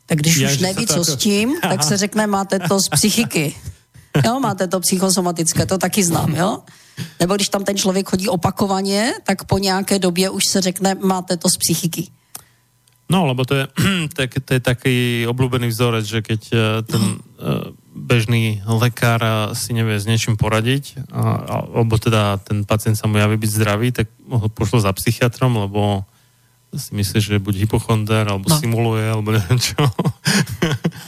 Tak 0.05 0.17
když 0.17 0.37
Já, 0.37 0.51
už 0.51 0.57
neví, 0.57 0.87
co 0.87 1.03
s 1.03 1.15
tím, 1.15 1.55
Aha. 1.63 1.73
tak 1.73 1.83
se 1.83 1.97
řekne, 1.97 2.27
máte 2.27 2.59
to 2.59 2.79
z 2.79 2.89
psychiky. 2.89 3.55
Jo, 4.25 4.39
máte 4.39 4.67
to 4.67 4.79
psychosomatické, 4.79 5.65
to 5.65 5.77
taky 5.77 6.03
znám, 6.03 6.35
jo? 6.35 6.59
Nebo 7.19 7.35
když 7.35 7.49
tam 7.49 7.63
ten 7.63 7.77
člověk 7.77 8.09
chodí 8.09 8.27
opakovaně, 8.27 9.13
tak 9.23 9.43
po 9.43 9.57
nějaké 9.57 9.99
době 9.99 10.29
už 10.29 10.43
se 10.47 10.61
řekne, 10.61 10.95
máte 10.95 11.37
to 11.37 11.49
z 11.49 11.57
psychiky. 11.57 12.07
No, 13.09 13.25
lebo 13.25 13.45
to 13.45 13.55
je, 13.55 13.67
tak, 14.15 14.31
to 14.45 14.53
je 14.53 14.59
taký 14.59 15.25
obľúbený 15.27 15.71
vzorec, 15.71 16.05
že 16.05 16.19
keď 16.19 16.41
eh, 16.51 16.59
ten 16.83 17.03
uh, 17.39 17.71
bežný 17.97 18.61
lekár 18.63 19.51
si 19.57 19.73
nevie 19.73 19.97
s 19.97 20.05
niečím 20.05 20.37
poradiť, 20.37 21.09
a, 21.09 21.65
alebo 21.73 21.97
teda 21.97 22.37
ten 22.45 22.61
pacient 22.63 22.95
sa 22.95 23.09
mu 23.09 23.17
javí 23.17 23.35
byť 23.41 23.51
zdravý, 23.51 23.89
tak 23.89 24.07
ho 24.29 24.47
pošlo 24.53 24.85
za 24.85 24.93
psychiatrom, 24.93 25.57
lebo 25.57 26.05
si 26.75 26.93
myslí, 26.93 27.17
že 27.21 27.39
buď 27.39 27.65
hypochonder, 27.65 28.27
alebo 28.27 28.51
no. 28.51 28.59
simuluje, 28.59 29.07
alebo 29.07 29.31
neviem 29.31 29.59
čo. 29.59 29.75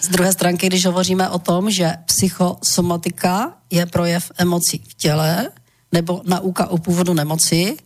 Z 0.06 0.08
druhé 0.10 0.32
stránky, 0.32 0.68
když 0.68 0.86
hovoříme 0.86 1.30
o 1.30 1.40
tom, 1.40 1.72
že 1.72 1.94
psychosomatika 2.06 3.54
je 3.70 3.86
projev 3.86 4.32
emocí 4.38 4.82
v 4.90 4.94
těle, 4.94 5.52
nebo 5.92 6.22
nauka 6.26 6.68
o 6.68 6.78
původu 6.78 7.14
nemoci, 7.14 7.78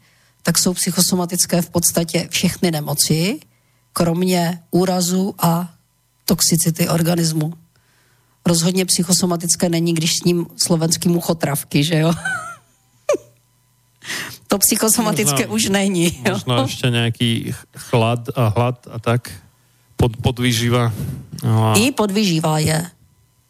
tak 0.44 0.58
jsou 0.58 0.74
psychosomatické 0.74 1.62
v 1.62 1.70
podstatě 1.70 2.28
všechny 2.30 2.72
nemoci, 2.72 3.40
kromě 3.94 4.60
úrazu 4.72 5.36
a 5.40 5.74
toxicity 6.26 6.90
organismu. 6.90 7.54
Rozhodně 8.46 8.86
psychosomatické 8.86 9.70
není, 9.70 9.94
když 9.94 10.14
s 10.14 10.24
ním 10.24 10.46
slovenský 10.58 11.10
muchotravky, 11.10 11.84
že 11.84 12.00
jo? 12.00 12.14
to 14.48 14.58
psychosomatické 14.58 15.48
možná, 15.48 15.54
už 15.54 15.70
není. 15.70 16.22
Jo? 16.28 16.34
Možná 16.34 16.62
ještě 16.62 16.90
nějaký 16.90 17.56
chlad 17.78 18.20
a 18.36 18.48
hlad 18.48 18.88
a 18.92 19.00
tak 19.00 19.32
pod, 19.96 20.18
podvýživa. 20.18 20.94
No 21.44 21.72
a... 21.72 21.76
I 21.76 21.92
podvýživa 21.92 22.60
je 22.60 22.90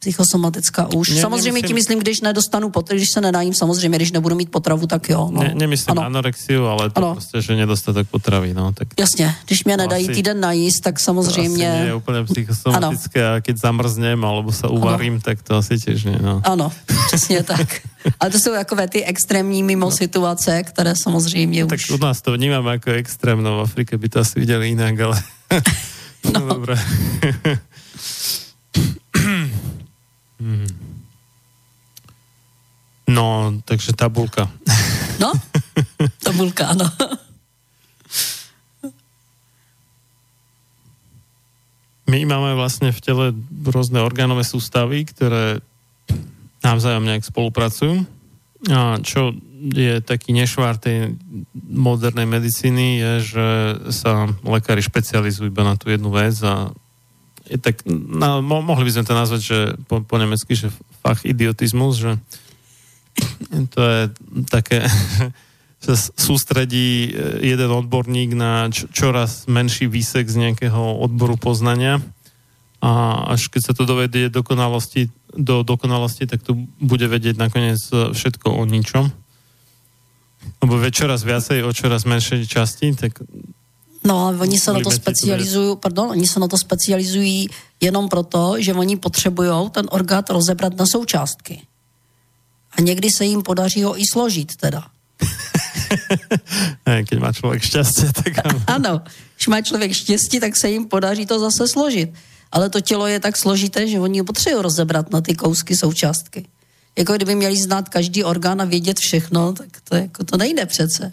psychosomatická 0.04 0.88
už. 0.94 1.10
Ne, 1.10 1.22
samozřejmě 1.22 1.48
nemyslím, 1.48 1.68
tím 1.68 1.76
myslím, 1.76 2.00
když 2.00 2.22
nedostanu 2.22 2.70
potravu, 2.70 2.98
když 2.98 3.10
se 3.13 3.22
nenajím, 3.22 3.54
samozřejmě, 3.54 3.98
když 3.98 4.12
nebudu 4.12 4.36
mít 4.36 4.52
potravu, 4.52 4.88
tak 4.88 5.10
jo. 5.10 5.30
No. 5.32 5.44
Ne, 5.44 5.56
nemyslím 5.56 5.92
ano. 5.92 6.02
anorexiu, 6.06 6.66
ale 6.66 6.89
to 6.89 6.98
ano. 6.98 7.12
prostě, 7.16 7.42
že 7.42 7.56
nedostatek 7.56 8.08
potravy. 8.08 8.54
No, 8.54 8.74
tak 8.74 8.88
Jasně, 9.00 9.36
když 9.46 9.63
mě 9.63 9.78
nedají 9.78 10.06
asi, 10.06 10.13
týden 10.16 10.39
najíst, 10.39 10.84
tak 10.84 11.00
samozřejmě... 11.00 11.68
To 11.68 11.78
asi 11.78 11.88
je 11.88 11.94
úplně 11.96 12.24
psychosomatické 12.24 13.28
ano. 13.28 13.36
a 13.36 13.42
keď 13.42 13.58
zamrznem 13.58 14.26
alebo 14.26 14.52
se 14.52 14.68
uvarím, 14.68 15.13
ano. 15.13 15.22
tak 15.22 15.44
to 15.44 15.56
asi 15.56 15.80
těž 15.80 16.04
ne. 16.04 16.20
No. 16.22 16.42
Ano, 16.44 16.72
přesně 17.08 17.44
tak. 17.54 17.82
Ale 18.20 18.32
to 18.32 18.39
jsou 18.39 18.52
takové 18.52 18.88
ty 18.88 19.04
extrémní 19.04 19.63
mimo 19.63 19.86
no. 19.86 19.92
situace, 19.92 20.63
které 20.63 20.96
samozřejmě 20.96 21.66
tak 21.66 21.80
už... 21.80 21.88
Tak 21.88 22.00
u 22.00 22.06
nás 22.06 22.22
to 22.22 22.32
vnímám 22.34 22.66
jako 22.66 22.92
extrém, 22.92 23.44
no 23.44 23.58
v 23.58 23.62
Afrike 23.62 23.98
by 23.98 24.10
to 24.10 24.20
asi 24.20 24.39
viděli 24.39 24.68
jinak, 24.68 25.00
ale... 25.00 25.24
no, 26.24 26.32
no 26.39 26.54
dobré. 26.54 26.80
Hmm. 30.43 30.67
No, 33.08 33.56
takže 33.63 33.95
tabulka. 33.95 34.51
No, 35.21 35.32
tabulka, 36.23 36.67
ano. 36.67 36.89
My 42.10 42.25
máme 42.25 42.56
vlastně 42.56 42.91
v 42.91 43.01
těle 43.01 43.34
různé 43.65 44.01
orgánové 44.01 44.43
sústavy, 44.43 45.06
které 45.06 45.58
navzájom 46.63 47.06
nějak 47.06 47.25
spolupracují. 47.25 48.08
A 48.75 48.97
čo 48.99 49.34
je 49.75 50.01
taký 50.01 50.34
nešvár 50.34 50.75
tej 50.75 51.15
modernej 51.71 52.27
medicíny, 52.27 52.99
je, 52.99 53.13
že 53.36 53.47
sa 53.95 54.27
lekári 54.43 54.84
špecializujú 54.84 55.47
iba 55.47 55.63
na 55.63 55.75
tú 55.79 55.88
jednu 55.88 56.12
vec 56.12 56.36
a 56.43 56.71
tak, 57.43 57.84
no, 57.88 58.39
mo, 58.39 58.63
mohli 58.63 58.88
by 58.88 58.91
sme 58.95 59.08
to 59.08 59.13
nazvať, 59.15 59.41
že 59.43 59.60
po, 59.88 59.99
po 59.99 60.15
nemecky, 60.15 60.56
že 60.56 60.71
fach 61.03 61.27
idiotizmus, 61.27 61.99
že 61.99 62.12
to 63.75 63.82
je 63.84 64.01
také, 64.47 64.88
že 65.84 65.93
sústredí 66.15 67.12
eh, 67.12 67.43
jeden 67.43 67.69
odborník 67.71 68.32
na 68.34 68.71
čoraz 68.71 69.51
menší 69.51 69.91
výsek 69.91 70.32
z 70.32 70.49
nejakého 70.49 71.03
odboru 71.03 71.36
poznania 71.36 71.99
a 72.84 73.23
až 73.32 73.47
keď 73.47 73.71
sa 73.71 73.73
to 73.75 73.88
dovedie 73.88 74.27
dokonalosti, 74.27 75.08
do 75.32 75.63
dokonalosti, 75.63 76.27
tak 76.27 76.43
to 76.43 76.67
bude 76.84 77.08
vedieť 77.08 77.39
nakoniec 77.39 77.79
všetko 77.79 78.51
o 78.51 78.63
ničom. 78.67 79.08
Lebo 80.60 80.75
vie 80.75 80.91
čoraz 80.91 81.23
viacej 81.23 81.63
o 81.63 81.71
čoraz 81.71 82.03
menšej 82.03 82.43
časti, 82.43 82.91
tak 82.91 83.23
No, 84.06 84.28
ale 84.28 84.38
oni 84.38 84.60
se 84.60 84.74
na 84.74 84.80
to 84.80 84.92
specializují, 84.92 85.78
pardon, 85.78 86.10
oni 86.10 86.28
se 86.28 86.39
na 86.39 86.48
to 86.48 86.58
specializují 86.58 87.48
jenom 87.82 88.10
proto, 88.10 88.56
že 88.58 88.74
oni 88.74 88.98
potřebují 88.98 89.70
ten 89.72 89.88
orgán 89.89 90.24
rozebrat 90.30 90.78
na 90.78 90.86
součástky. 90.86 91.62
A 92.78 92.82
někdy 92.82 93.10
se 93.18 93.26
jim 93.26 93.42
podaří 93.42 93.84
ho 93.84 94.00
i 94.00 94.04
složit 94.12 94.56
teda. 94.56 94.84
Keď 97.08 97.20
má 97.20 97.34
člověk 97.34 97.62
štěstí, 97.63 98.04
tak 98.13 98.34
ano. 98.68 99.02
Když 99.36 99.48
má 99.48 99.62
člověk 99.62 99.94
štěstí, 99.94 100.39
tak 100.39 100.58
se 100.58 100.70
jim 100.70 100.86
podaří 100.86 101.26
to 101.26 101.39
zase 101.39 101.68
složit. 101.68 102.13
Ale 102.52 102.70
to 102.70 102.82
tělo 102.82 103.08
je 103.08 103.20
tak 103.20 103.38
složité, 103.38 103.88
že 103.88 104.00
oni 104.00 104.20
ho 104.20 104.26
potřebují 104.26 104.63
rozebrat 104.63 105.12
na 105.12 105.22
ty 105.22 105.36
kousky 105.36 105.76
součástky. 105.76 106.46
Jako 106.98 107.13
kdyby 107.13 107.36
měli 107.36 107.58
znát 107.58 107.89
každý 107.89 108.24
orgán 108.24 108.62
a 108.62 108.66
vědět 108.66 109.00
všechno, 109.00 109.54
tak 109.54 109.68
to, 109.84 109.96
jako, 109.96 110.24
to 110.24 110.38
nejde 110.38 110.66
přece. 110.66 111.12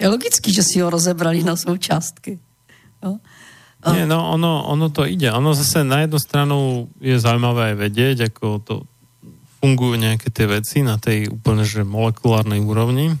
Je 0.00 0.08
logický, 0.08 0.48
že 0.50 0.64
si 0.64 0.80
ho 0.80 0.88
rozebrali 0.88 1.44
na 1.44 1.60
součástky. 1.60 2.40
Jo? 3.04 3.20
Nie, 3.80 4.04
no 4.04 4.32
ono, 4.32 4.64
ono 4.68 4.88
to 4.92 5.04
ide. 5.08 5.32
Ono 5.32 5.56
zase 5.56 5.84
na 5.84 6.04
jednu 6.04 6.20
stranu 6.20 6.88
je 7.00 7.16
zaujímavé 7.16 7.72
aj 7.72 7.76
vedieť, 7.80 8.16
ako 8.32 8.46
to 8.60 8.74
fungujú 9.60 10.00
nejaké 10.00 10.32
tie 10.32 10.48
veci 10.48 10.80
na 10.80 10.96
tej 10.96 11.28
úplne 11.28 11.64
že 11.68 11.84
molekulárnej 11.84 12.64
úrovni, 12.64 13.16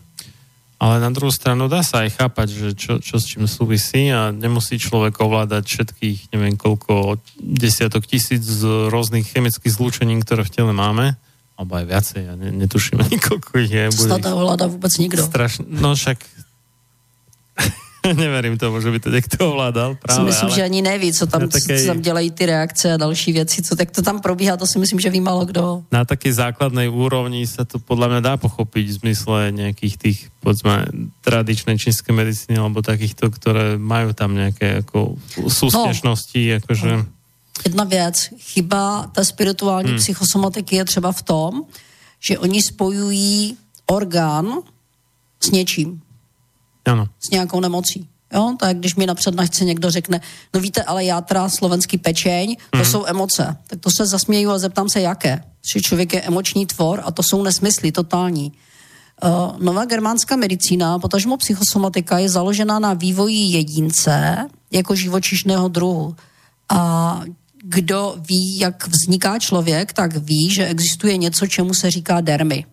ale 0.80 0.96
na 0.96 1.12
druhú 1.12 1.28
stranu 1.28 1.68
dá 1.68 1.84
sa 1.84 2.08
aj 2.08 2.16
chápať, 2.16 2.48
že 2.48 2.68
čo, 2.72 2.92
čo 3.04 3.20
s 3.20 3.28
čím 3.28 3.44
súvisí 3.44 4.08
a 4.08 4.32
nemusí 4.32 4.80
človek 4.80 5.20
ovládať 5.20 5.68
všetkých, 5.68 6.32
neviem 6.32 6.56
koľko, 6.56 7.20
desiatok 7.36 8.08
tisíc 8.08 8.40
z 8.40 8.88
rôznych 8.88 9.28
chemických 9.28 9.68
zlúčení, 9.68 10.16
ktoré 10.24 10.48
v 10.48 10.52
tele 10.56 10.72
máme, 10.72 11.20
alebo 11.60 11.76
aj 11.76 11.84
viacej, 11.84 12.20
ja 12.24 12.34
ne, 12.40 12.48
netuším 12.56 13.04
ani 13.04 13.20
koľko 13.20 13.60
ich 13.60 13.72
je. 13.76 13.84
Snad 13.92 14.24
ovláda 14.24 14.72
vôbec 14.72 14.92
nikto. 14.96 15.20
Strašne, 15.20 15.68
no 15.68 15.92
však 15.92 16.24
Neverím 18.16 18.58
tomu, 18.58 18.80
že 18.80 18.90
by 18.90 19.00
to 19.00 19.10
někdo 19.10 19.50
ovládal. 19.50 19.96
Právě, 20.02 20.24
si 20.24 20.26
myslím, 20.26 20.46
ale... 20.46 20.56
že 20.56 20.62
ani 20.62 20.82
neví, 20.82 21.12
co 21.12 21.26
tam, 21.26 21.48
také... 21.48 21.80
co 21.80 21.86
tam 21.86 22.00
dělají 22.00 22.30
ty 22.30 22.46
reakce 22.46 22.94
a 22.94 22.96
další 22.96 23.32
věci, 23.32 23.62
co 23.62 23.76
tak 23.76 23.90
to 23.90 24.02
tam 24.02 24.20
probíhá, 24.20 24.56
to 24.56 24.66
si 24.66 24.78
myslím, 24.78 25.00
že 25.00 25.10
ví 25.10 25.20
málo 25.20 25.44
kdo. 25.44 25.82
Na 25.92 26.04
také 26.04 26.32
základnej 26.32 26.88
úrovni 26.88 27.46
se 27.46 27.64
to 27.64 27.78
podle 27.78 28.08
mě 28.08 28.20
dá 28.20 28.36
pochopit 28.36 28.88
v 28.88 28.92
zmysle 28.92 29.48
nějakých 29.50 29.96
těch, 29.96 30.16
povedzme, 30.40 30.86
tradičné 31.20 31.78
čínské 31.78 32.12
medicíny, 32.12 32.58
alebo 32.58 32.82
takýchto, 32.82 33.30
které 33.30 33.78
mají 33.78 34.14
tam 34.14 34.34
nějaké 34.34 34.66
jako 34.72 35.14
sústěžnosti, 35.48 36.46
no. 36.46 36.52
jakože... 36.52 36.96
No. 36.96 37.06
Jedna 37.64 37.84
věc, 37.84 38.28
chyba 38.38 39.10
té 39.14 39.24
spirituální 39.24 39.88
hmm. 39.90 39.98
psychosomatiky 39.98 40.76
je 40.76 40.84
třeba 40.84 41.12
v 41.12 41.22
tom, 41.22 41.62
že 42.20 42.38
oni 42.38 42.62
spojují 42.62 43.56
orgán 43.86 44.46
s 45.40 45.50
něčím. 45.50 46.00
Ano. 46.84 47.08
S 47.20 47.30
nějakou 47.30 47.60
nemocí. 47.60 48.08
Jo, 48.34 48.54
tak 48.58 48.76
když 48.76 48.96
mi 48.96 49.06
na 49.06 49.14
přednášce 49.14 49.64
někdo 49.64 49.90
řekne, 49.90 50.20
no 50.54 50.60
víte, 50.60 50.82
ale 50.82 51.04
játra, 51.04 51.48
slovenský 51.48 51.98
pečeň, 51.98 52.56
to 52.70 52.78
mm. 52.78 52.84
jsou 52.84 53.06
emoce. 53.06 53.56
Tak 53.66 53.80
to 53.80 53.90
se 53.90 54.06
zasměju 54.06 54.50
a 54.50 54.58
zeptám 54.58 54.88
se, 54.88 55.00
jaké. 55.00 55.42
Že 55.74 55.80
člověk 55.80 56.12
je 56.12 56.20
emoční 56.20 56.66
tvor 56.66 57.02
a 57.04 57.10
to 57.10 57.22
jsou 57.22 57.42
nesmysly 57.42 57.92
totální. 57.92 58.52
Uh, 59.24 59.62
nová 59.62 59.84
germánská 59.84 60.36
medicína, 60.36 60.98
potažmo 60.98 61.36
psychosomatika, 61.36 62.18
je 62.18 62.28
založena 62.28 62.78
na 62.78 62.94
vývoji 62.94 63.52
jedince 63.52 64.36
jako 64.70 64.94
živočišného 64.94 65.68
druhu. 65.68 66.16
A 66.68 67.20
kdo 67.62 68.16
ví, 68.28 68.58
jak 68.58 68.88
vzniká 68.88 69.38
člověk, 69.38 69.92
tak 69.92 70.16
ví, 70.16 70.50
že 70.50 70.66
existuje 70.66 71.16
něco, 71.16 71.46
čemu 71.46 71.74
se 71.74 71.90
říká 71.90 72.20
dermy. 72.20 72.64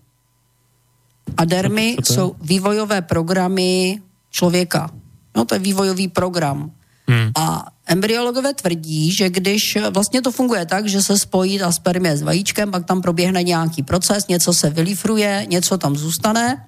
A 1.37 1.45
dermy 1.45 1.97
jsou 2.03 2.35
vývojové 2.41 3.01
programy 3.01 4.01
člověka. 4.29 4.89
No 5.35 5.45
to 5.45 5.55
je 5.55 5.59
vývojový 5.59 6.07
program. 6.07 6.71
Hmm. 7.07 7.31
A 7.35 7.65
embryologové 7.85 8.53
tvrdí, 8.53 9.11
že 9.11 9.29
když 9.29 9.77
vlastně 9.89 10.21
to 10.21 10.31
funguje 10.31 10.65
tak, 10.65 10.87
že 10.87 11.01
se 11.01 11.17
spojí 11.17 11.59
ta 11.59 11.71
spermie 11.71 12.17
s 12.17 12.21
vajíčkem, 12.21 12.71
pak 12.71 12.85
tam 12.85 13.01
proběhne 13.01 13.43
nějaký 13.43 13.83
proces, 13.83 14.27
něco 14.27 14.53
se 14.53 14.69
vylifruje, 14.69 15.45
něco 15.49 15.77
tam 15.77 15.95
zůstane. 15.95 16.67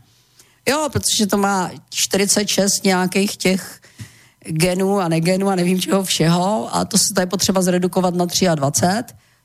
Jo, 0.69 0.89
protože 0.91 1.27
to 1.27 1.37
má 1.37 1.71
46 1.89 2.83
nějakých 2.83 3.37
těch 3.37 3.81
genů 4.45 4.99
a 4.99 5.07
negenů 5.07 5.49
a 5.49 5.55
nevím 5.55 5.81
čeho 5.81 6.03
všeho 6.03 6.75
a 6.75 6.85
to 6.85 6.97
se 6.97 7.13
tady 7.15 7.27
potřeba 7.27 7.61
zredukovat 7.61 8.13
na 8.13 8.25
23 8.25 8.47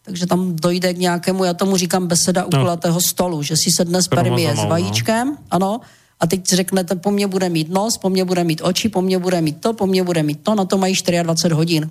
takže 0.04 0.26
tam 0.26 0.56
dojde 0.56 0.94
k 0.94 0.98
nějakému, 0.98 1.44
já 1.44 1.54
tomu 1.54 1.76
říkám 1.76 2.06
beseda 2.06 2.44
u 2.44 2.48
no. 2.52 2.58
kulatého 2.58 3.00
stolu, 3.00 3.42
že 3.42 3.56
si 3.56 3.70
sedne 3.70 4.02
spermie 4.02 4.56
s 4.56 4.58
no. 4.58 4.68
vajíčkem, 4.68 5.28
no. 5.28 5.36
ano, 5.50 5.80
a 6.20 6.26
teď 6.26 6.46
řeknete, 6.46 6.94
po 6.94 7.10
mně 7.10 7.26
bude 7.26 7.48
mít 7.48 7.68
nos, 7.68 7.98
po 7.98 8.10
mně 8.10 8.24
bude 8.24 8.44
mít 8.44 8.60
oči, 8.64 8.88
po 8.88 9.02
mně 9.02 9.18
bude 9.18 9.40
mít 9.40 9.60
to, 9.60 9.72
po 9.72 9.86
mně 9.86 10.02
bude 10.02 10.22
mít 10.22 10.40
to, 10.42 10.54
na 10.54 10.64
to 10.64 10.78
mají 10.78 10.94
24 11.22 11.54
hodin. 11.54 11.90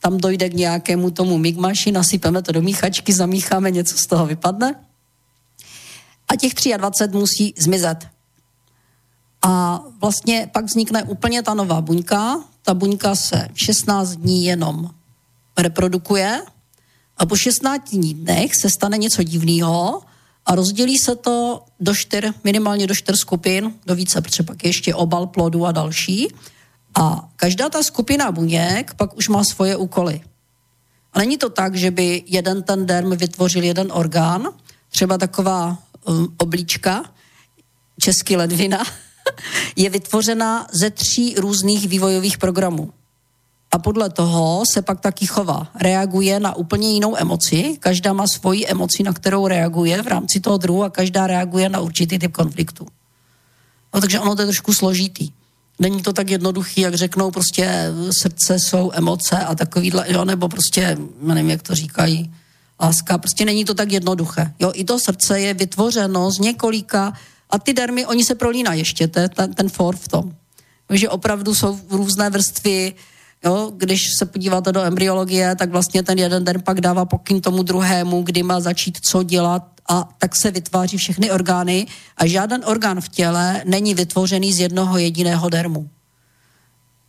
Tam 0.00 0.18
dojde 0.18 0.48
k 0.48 0.54
nějakému 0.54 1.10
tomu 1.10 1.38
migmaši, 1.38 1.92
nasypeme 1.92 2.42
to 2.42 2.52
do 2.52 2.62
míchačky, 2.62 3.12
zamícháme, 3.12 3.70
něco 3.70 3.98
z 3.98 4.06
toho 4.06 4.26
vypadne. 4.26 4.74
A 6.28 6.36
těch 6.36 6.52
23 6.76 7.18
musí 7.18 7.54
zmizet. 7.58 8.08
A 9.42 9.80
vlastně 10.00 10.50
pak 10.52 10.64
vznikne 10.64 11.02
úplně 11.02 11.42
ta 11.42 11.54
nová 11.54 11.80
buňka. 11.80 12.44
Ta 12.62 12.74
buňka 12.74 13.14
se 13.14 13.48
16 13.54 14.10
dní 14.10 14.44
jenom 14.44 14.90
reprodukuje, 15.58 16.42
a 17.16 17.26
po 17.26 17.36
16 17.36 17.96
dnech 17.96 18.50
se 18.54 18.70
stane 18.70 18.98
něco 18.98 19.22
divného 19.22 20.02
a 20.46 20.54
rozdělí 20.54 20.98
se 20.98 21.16
to 21.16 21.64
do 21.80 21.94
čtyř, 21.94 22.24
minimálně 22.44 22.86
do 22.86 22.94
čtyř 22.94 23.18
skupin, 23.18 23.74
do 23.86 23.94
více, 23.94 24.20
protože 24.20 24.42
pak 24.42 24.64
je 24.64 24.68
ještě 24.68 24.94
obal 24.94 25.26
plodu 25.26 25.66
a 25.66 25.72
další. 25.72 26.28
A 26.94 27.28
každá 27.36 27.68
ta 27.68 27.82
skupina 27.82 28.32
buněk 28.32 28.94
pak 28.94 29.16
už 29.16 29.28
má 29.28 29.44
svoje 29.44 29.76
úkoly. 29.76 30.20
A 31.12 31.18
není 31.18 31.38
to 31.38 31.50
tak, 31.50 31.74
že 31.74 31.90
by 31.90 32.22
jeden 32.26 32.62
ten 32.62 32.86
derm 32.86 33.10
vytvořil 33.10 33.62
jeden 33.62 33.92
orgán, 33.92 34.48
třeba 34.88 35.18
taková 35.18 35.78
um, 36.04 36.34
oblíčka, 36.38 37.04
český 38.00 38.36
ledvina, 38.36 38.84
je 39.76 39.90
vytvořena 39.90 40.66
ze 40.72 40.90
tří 40.90 41.34
různých 41.38 41.88
vývojových 41.88 42.38
programů 42.38 42.92
a 43.74 43.78
podle 43.78 44.10
toho 44.10 44.62
se 44.72 44.82
pak 44.82 45.00
taky 45.00 45.26
chová. 45.26 45.66
Reaguje 45.80 46.40
na 46.40 46.54
úplně 46.54 46.92
jinou 46.92 47.16
emoci, 47.16 47.76
každá 47.80 48.12
má 48.12 48.26
svoji 48.26 48.66
emoci, 48.66 49.02
na 49.02 49.12
kterou 49.12 49.46
reaguje 49.46 50.02
v 50.02 50.06
rámci 50.06 50.40
toho 50.40 50.56
druhu 50.56 50.84
a 50.84 50.90
každá 50.90 51.26
reaguje 51.26 51.68
na 51.68 51.80
určitý 51.80 52.18
typ 52.18 52.32
konfliktu. 52.32 52.86
No, 53.94 54.00
takže 54.00 54.20
ono 54.20 54.36
to 54.36 54.42
je 54.42 54.46
trošku 54.46 54.74
složitý. 54.74 55.30
Není 55.78 56.02
to 56.02 56.12
tak 56.12 56.30
jednoduchý, 56.30 56.80
jak 56.80 56.94
řeknou, 56.94 57.30
prostě 57.30 57.90
srdce 58.22 58.58
jsou 58.58 58.90
emoce 58.94 59.38
a 59.38 59.54
takovýhle, 59.54 60.06
jo, 60.08 60.24
nebo 60.24 60.48
prostě, 60.48 60.96
nevím, 61.20 61.50
jak 61.50 61.62
to 61.62 61.74
říkají, 61.74 62.34
láska, 62.80 63.18
prostě 63.18 63.44
není 63.44 63.64
to 63.64 63.74
tak 63.74 63.92
jednoduché. 63.92 64.54
Jo, 64.60 64.70
i 64.74 64.84
to 64.84 64.98
srdce 64.98 65.40
je 65.40 65.54
vytvořeno 65.54 66.30
z 66.30 66.38
několika, 66.38 67.12
a 67.50 67.58
ty 67.58 67.72
dermy, 67.72 68.06
oni 68.06 68.24
se 68.24 68.34
prolínají 68.34 68.78
ještě, 68.78 69.08
ten, 69.08 69.54
ten 69.54 69.68
for 69.68 69.96
v 69.96 70.08
tom. 70.08 70.34
Takže 70.86 71.08
opravdu 71.08 71.54
jsou 71.54 71.80
různé 71.90 72.30
vrstvy, 72.30 72.94
Jo, 73.44 73.72
když 73.76 74.00
se 74.18 74.26
podíváte 74.26 74.72
do 74.72 74.82
embryologie, 74.82 75.56
tak 75.56 75.70
vlastně 75.70 76.02
ten 76.02 76.18
jeden 76.18 76.44
den 76.44 76.62
pak 76.62 76.80
dává 76.80 77.04
pokyn 77.04 77.40
tomu 77.40 77.62
druhému, 77.62 78.22
kdy 78.22 78.42
má 78.42 78.60
začít 78.60 78.98
co 79.06 79.22
dělat 79.22 79.62
a 79.88 80.08
tak 80.18 80.36
se 80.36 80.50
vytváří 80.50 80.96
všechny 80.96 81.30
orgány 81.30 81.86
a 82.16 82.26
žádný 82.26 82.64
orgán 82.64 83.00
v 83.00 83.08
těle 83.08 83.62
není 83.66 83.94
vytvořený 83.94 84.52
z 84.52 84.60
jednoho 84.60 84.98
jediného 84.98 85.48
dermu. 85.48 85.90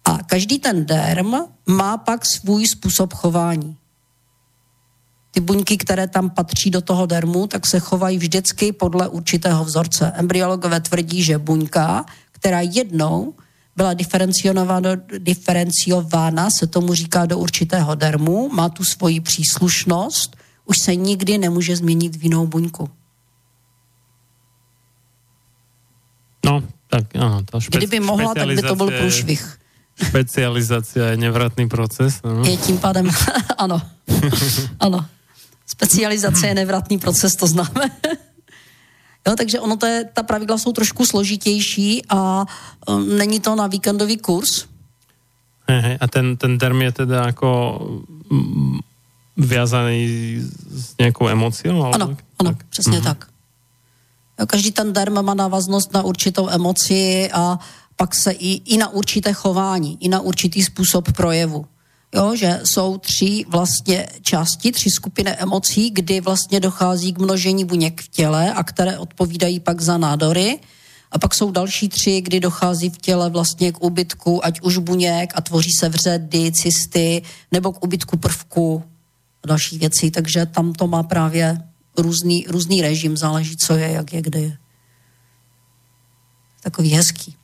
A 0.06 0.18
každý 0.24 0.60
ten 0.60 0.86
derm 0.86 1.36
má 1.66 1.98
pak 1.98 2.26
svůj 2.26 2.68
způsob 2.68 3.14
chování. 3.14 3.78
Ty 5.32 5.40
buňky, 5.40 5.78
které 5.78 6.08
tam 6.08 6.30
patří 6.30 6.72
do 6.72 6.82
toho 6.82 7.06
dermu, 7.06 7.48
tak 7.48 7.66
se 7.66 7.80
chovají 7.80 8.18
vždycky 8.18 8.72
podle 8.72 9.08
určitého 9.08 9.66
vzorce. 9.66 10.12
Embryologové 10.16 10.80
tvrdí, 10.80 11.24
že 11.24 11.38
buňka, 11.38 12.06
která 12.32 12.62
jednou 12.62 13.34
byla 13.76 13.94
diferenciována, 15.20 16.50
se 16.50 16.68
tomu 16.68 16.94
říká 16.94 17.26
do 17.26 17.38
určitého 17.38 17.96
dermu, 17.96 18.50
má 18.50 18.70
tu 18.70 18.84
svoji 18.84 19.20
příslušnost, 19.20 20.38
už 20.66 20.78
se 20.80 20.96
nikdy 20.96 21.38
nemůže 21.38 21.76
změnit 21.76 22.16
v 22.16 22.24
jinou 22.24 22.48
buňku. 22.48 22.90
No, 26.46 26.64
tak 26.88 27.16
ano. 27.16 27.44
To 27.44 27.58
špe- 27.58 27.78
Kdyby 27.78 28.00
mohla, 28.00 28.34
tak 28.34 28.48
by 28.48 28.62
to 28.62 28.76
byl 28.76 28.92
průšvih. 28.92 29.60
Specializace 30.08 31.00
je 31.00 31.18
nevratný 31.18 31.70
proces. 31.70 32.20
No. 32.24 32.46
Je 32.46 32.58
tím 32.58 32.78
pádem, 32.78 33.10
ano. 33.58 33.82
ano. 34.80 35.06
Specializace 35.68 36.48
je 36.48 36.56
nevratný 36.56 37.00
proces, 37.00 37.34
to 37.34 37.48
známe. 37.48 37.92
Jo, 39.28 39.36
takže 39.38 39.60
ono 39.60 39.78
to 39.78 39.86
je, 39.86 40.06
ta 40.14 40.24
pravidla 40.24 40.58
jsou 40.58 40.72
trošku 40.72 41.06
složitější 41.06 42.02
a 42.10 42.46
um, 42.88 43.18
není 43.18 43.40
to 43.40 43.56
na 43.56 43.68
víkendový 43.68 44.18
kurz. 44.18 44.66
Hej, 45.68 45.82
hej. 45.82 45.98
A 46.02 46.08
ten, 46.08 46.38
ten 46.38 46.58
term 46.58 46.82
je 46.82 46.92
teda 46.92 47.26
jako 47.26 47.80
mm, 48.30 48.80
viazaný 49.38 50.08
s 50.72 50.98
nějakou 51.00 51.28
emocí? 51.28 51.70
Ano, 51.70 51.92
ano, 51.94 52.16
tak? 52.44 52.66
přesně 52.70 53.00
uh-huh. 53.00 53.04
tak. 53.04 53.28
Jo, 54.40 54.46
každý 54.46 54.72
ten 54.72 54.94
derm 54.94 55.26
má 55.26 55.34
návaznost 55.34 55.94
na 55.94 56.02
určitou 56.02 56.50
emoci 56.50 57.30
a 57.34 57.60
pak 57.96 58.16
se 58.16 58.32
i, 58.32 58.74
i 58.74 58.78
na 58.78 58.90
určité 58.90 59.34
chování, 59.34 59.98
i 60.00 60.10
na 60.10 60.20
určitý 60.20 60.64
způsob 60.64 61.12
projevu 61.12 61.66
jo, 62.16 62.36
že 62.36 62.62
jsou 62.64 62.98
tři 62.98 63.46
vlastně 63.48 64.08
části, 64.22 64.72
tři 64.72 64.90
skupiny 64.92 65.32
emocí, 65.32 65.90
kdy 65.92 66.22
vlastně 66.22 66.60
dochází 66.60 67.14
k 67.14 67.20
množení 67.20 67.66
buněk 67.66 68.02
v 68.02 68.08
těle 68.08 68.54
a 68.54 68.64
které 68.64 68.98
odpovídají 68.98 69.60
pak 69.60 69.82
za 69.82 69.98
nádory. 69.98 70.60
A 71.12 71.20
pak 71.20 71.36
jsou 71.36 71.52
další 71.52 71.90
tři, 71.90 72.22
kdy 72.22 72.40
dochází 72.40 72.90
v 72.90 72.98
těle 72.98 73.30
vlastně 73.30 73.72
k 73.72 73.84
úbytku, 73.84 74.46
ať 74.46 74.62
už 74.62 74.78
buněk 74.78 75.34
a 75.36 75.42
tvoří 75.42 75.70
se 75.80 75.90
vředy, 75.90 76.52
cysty, 76.52 77.22
nebo 77.52 77.72
k 77.72 77.84
úbytku 77.84 78.18
prvku 78.18 78.84
a 79.44 79.48
další 79.48 79.78
věcí. 79.78 80.12
Takže 80.12 80.46
tam 80.46 80.74
to 80.74 80.88
má 80.88 81.04
právě 81.04 81.58
různý, 81.98 82.46
různý 82.50 82.82
režim, 82.82 83.18
záleží, 83.18 83.58
co 83.58 83.74
je, 83.74 83.92
jak 83.92 84.14
je, 84.14 84.22
kde 84.22 84.40
je. 84.40 84.58
Takový 86.64 86.90
hezký. 86.90 87.36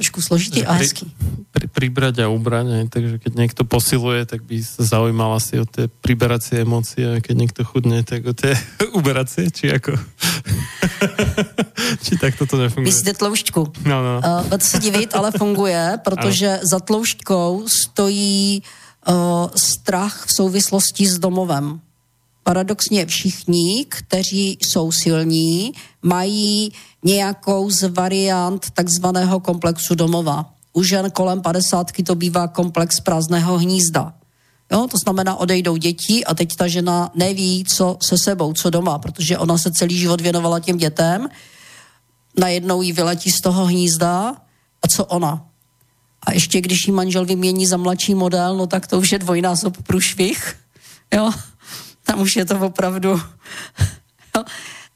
Trošku 0.00 0.24
složitý 0.24 0.64
a 0.64 0.80
hezký. 0.80 1.04
Pri, 1.52 1.68
pribrať 1.68 2.24
a 2.24 2.32
ubrať, 2.32 2.66
aj, 2.72 2.84
takže 2.88 3.14
keď 3.20 3.32
niekto 3.36 3.62
posiluje, 3.68 4.24
tak 4.24 4.40
by 4.48 4.56
sa 4.64 4.80
zaujímal 4.96 5.36
asi 5.36 5.60
o 5.60 5.68
tie 5.68 5.92
priberacie 6.00 6.64
emócie, 6.64 7.04
a 7.04 7.20
keď 7.20 7.34
niekto 7.36 7.60
chudne, 7.68 8.00
tak 8.00 8.24
o 8.24 8.32
tie 8.32 8.56
uberacie, 8.98 9.52
či 9.52 9.68
ako... 9.68 9.92
či 12.04 12.16
tak 12.16 12.40
toto 12.40 12.56
nefunguje. 12.56 12.88
Myslíte 12.88 13.12
tloušťku? 13.20 13.84
No, 13.84 14.00
no. 14.00 14.14
Uh, 14.24 14.56
se 14.56 14.80
divit, 14.80 15.12
ale 15.12 15.36
funguje, 15.36 15.96
protože 16.06 16.48
ano. 16.48 16.64
za 16.64 16.80
tloušťkou 16.80 17.68
stojí 17.68 18.64
uh, 19.04 19.52
strach 19.52 20.24
v 20.24 20.30
souvislosti 20.32 21.04
s 21.04 21.20
domovem 21.20 21.84
paradoxně 22.50 23.06
všichni, 23.06 23.86
kteří 23.88 24.58
jsou 24.60 24.92
silní, 24.92 25.72
mají 26.02 26.72
nějakou 27.04 27.70
z 27.70 27.82
variant 27.88 28.70
takzvaného 28.70 29.40
komplexu 29.40 29.94
domova. 29.94 30.54
U 30.72 30.82
žen 30.82 31.10
kolem 31.10 31.42
50 31.42 31.86
to 32.06 32.14
bývá 32.14 32.48
komplex 32.48 33.00
prázdného 33.00 33.58
hnízda. 33.58 34.14
Jo, 34.72 34.86
to 34.90 34.98
znamená, 34.98 35.36
odejdou 35.36 35.76
děti 35.76 36.24
a 36.24 36.34
teď 36.34 36.56
ta 36.56 36.68
žena 36.68 37.10
neví, 37.14 37.64
co 37.64 37.96
se 38.02 38.18
sebou, 38.18 38.52
co 38.52 38.70
doma, 38.70 38.98
protože 38.98 39.38
ona 39.38 39.58
se 39.58 39.70
celý 39.70 39.98
život 39.98 40.20
věnovala 40.20 40.60
těm 40.60 40.76
dětem, 40.76 41.28
najednou 42.38 42.82
jí 42.82 42.92
vyletí 42.92 43.30
z 43.30 43.40
toho 43.40 43.66
hnízda 43.66 44.34
a 44.82 44.88
co 44.90 45.04
ona? 45.04 45.46
A 46.26 46.32
ještě 46.32 46.60
když 46.60 46.86
jí 46.86 46.92
manžel 46.92 47.24
vymění 47.24 47.66
za 47.66 47.76
mladší 47.76 48.14
model, 48.14 48.56
no 48.56 48.66
tak 48.66 48.86
to 48.86 48.98
už 48.98 49.12
je 49.12 49.18
dvojnásob 49.18 49.82
průšvih. 49.82 50.56
Jo? 51.14 51.30
Tam 52.10 52.20
už 52.20 52.36
je 52.36 52.44
to 52.44 52.58
opravdu... 52.58 53.20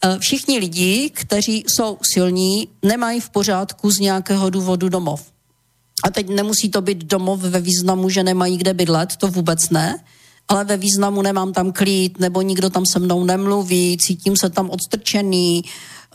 E, 0.05 0.19
všichni 0.19 0.59
lidi, 0.59 1.11
kteří 1.15 1.65
jsou 1.67 1.99
silní, 2.13 2.69
nemají 2.83 3.21
v 3.21 3.31
pořádku 3.31 3.91
z 3.91 3.99
nějakého 3.99 4.51
důvodu 4.51 4.89
domov. 4.89 5.33
A 6.05 6.11
teď 6.11 6.29
nemusí 6.29 6.69
to 6.69 6.81
být 6.81 7.05
domov 7.05 7.41
ve 7.41 7.61
významu, 7.61 8.09
že 8.11 8.23
nemají 8.23 8.57
kde 8.57 8.75
bydlet, 8.75 9.17
to 9.17 9.29
vůbec 9.29 9.71
ne, 9.71 9.99
ale 10.49 10.65
ve 10.65 10.77
významu 10.77 11.23
nemám 11.23 11.53
tam 11.53 11.73
klid, 11.73 12.21
nebo 12.21 12.43
nikdo 12.43 12.71
tam 12.71 12.87
se 12.87 12.99
mnou 12.99 13.25
nemluví, 13.25 13.97
cítím 14.01 14.37
se 14.37 14.51
tam 14.51 14.71
odstrčený, 14.71 15.65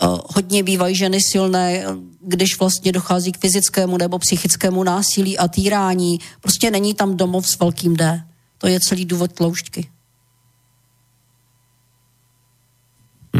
uh, 0.03 0.19
hodně 0.35 0.63
bývají 0.63 0.95
ženy 0.95 1.19
silné, 1.31 1.83
když 2.21 2.59
vlastně 2.59 2.91
dochází 2.91 3.31
k 3.31 3.41
fyzickému 3.41 3.97
nebo 3.97 4.19
psychickému 4.19 4.83
násilí 4.83 5.37
a 5.37 5.47
týrání. 5.47 6.19
Prostě 6.41 6.71
není 6.71 6.93
tam 6.93 7.17
domov 7.17 7.47
s 7.47 7.59
velkým 7.59 7.97
D. 7.97 8.23
To 8.57 8.67
je 8.67 8.79
celý 8.87 9.05
důvod 9.05 9.33
tloušťky. 9.33 9.89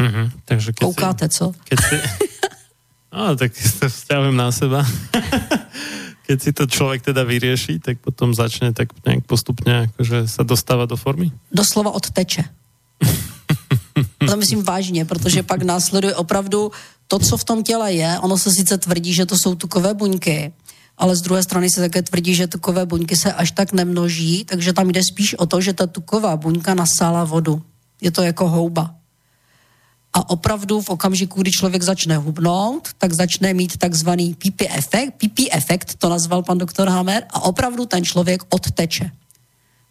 Mm-hmm, 0.00 0.26
takže 0.48 0.72
keď 0.72 0.84
Koukáte, 0.88 1.26
si, 1.28 1.36
co? 1.36 1.44
Keď 1.64 1.78
si, 1.78 1.96
no, 3.12 3.36
tak 3.36 3.52
to 3.52 3.84
vzťahujem 3.88 4.36
na 4.36 4.48
seba. 4.48 4.80
keď 6.30 6.38
si 6.38 6.50
to 6.54 6.64
človek 6.70 7.02
teda 7.02 7.26
vyrieši, 7.26 7.82
tak 7.82 7.98
potom 7.98 8.30
začne 8.30 8.70
tak 8.70 8.94
nejak 9.02 9.26
postupne 9.26 9.90
akože 9.90 10.30
sa 10.30 10.46
dostáva 10.46 10.86
do 10.86 10.94
formy? 10.94 11.34
Doslova 11.50 11.90
odteče. 11.90 12.46
to 14.28 14.36
myslím 14.36 14.62
vážně, 14.62 15.04
protože 15.04 15.42
pak 15.42 15.62
následuje 15.62 16.14
opravdu 16.14 16.70
to, 17.08 17.18
co 17.18 17.36
v 17.36 17.44
tom 17.44 17.62
těle 17.62 17.92
je. 17.92 18.18
Ono 18.22 18.38
se 18.38 18.50
sice 18.50 18.78
tvrdí, 18.78 19.14
že 19.14 19.26
to 19.26 19.34
jsou 19.34 19.54
tukové 19.54 19.94
buňky, 19.94 20.52
ale 20.98 21.16
z 21.16 21.20
druhé 21.20 21.42
strany 21.42 21.70
se 21.70 21.80
také 21.80 22.02
tvrdí, 22.02 22.34
že 22.34 22.46
tukové 22.46 22.86
buňky 22.86 23.16
se 23.16 23.32
až 23.32 23.50
tak 23.50 23.72
nemnoží, 23.72 24.44
takže 24.44 24.72
tam 24.72 24.90
jde 24.90 25.02
spíš 25.02 25.34
o 25.34 25.46
to, 25.46 25.60
že 25.60 25.72
ta 25.72 25.86
tuková 25.86 26.36
buňka 26.36 26.74
nasála 26.74 27.24
vodu. 27.24 27.62
Je 28.00 28.10
to 28.10 28.22
jako 28.22 28.48
houba. 28.48 28.94
A 30.12 30.30
opravdu 30.30 30.80
v 30.80 30.88
okamžiku, 30.88 31.40
kdy 31.40 31.50
člověk 31.50 31.82
začne 31.82 32.16
hubnout, 32.16 32.88
tak 32.98 33.12
začne 33.12 33.54
mít 33.54 33.76
takzvaný 33.76 34.34
pipi 34.34 34.68
efekt, 34.68 35.14
pipi 35.16 35.50
efekt, 35.52 35.94
to 35.98 36.08
nazval 36.08 36.42
pan 36.42 36.58
doktor 36.58 36.88
Hammer, 36.88 37.26
a 37.30 37.42
opravdu 37.42 37.86
ten 37.86 38.04
člověk 38.04 38.42
odteče. 38.48 39.10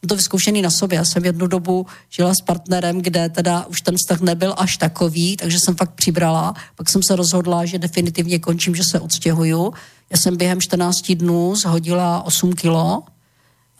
To 0.07 0.15
vyzkoušený 0.15 0.61
na 0.61 0.69
sobě. 0.69 0.95
Já 0.95 1.05
jsem 1.05 1.25
jednu 1.25 1.47
dobu 1.47 1.85
žila 2.09 2.33
s 2.33 2.41
partnerem, 2.41 3.01
kde 3.01 3.29
teda 3.29 3.65
už 3.65 3.81
ten 3.81 3.95
vztah 3.97 4.21
nebyl 4.21 4.53
až 4.57 4.77
takový, 4.77 5.37
takže 5.37 5.57
jsem 5.59 5.75
fakt 5.75 5.91
přibrala. 5.91 6.53
Pak 6.75 6.89
jsem 6.89 7.01
se 7.03 7.15
rozhodla, 7.15 7.65
že 7.65 7.79
definitivně 7.79 8.39
končím, 8.39 8.75
že 8.75 8.83
se 8.83 8.99
odstěhuju. 8.99 9.73
Já 10.09 10.17
jsem 10.17 10.37
během 10.37 10.61
14 10.61 10.95
dnů 11.15 11.55
zhodila 11.55 12.23
8 12.23 12.53
kilo, 12.53 13.03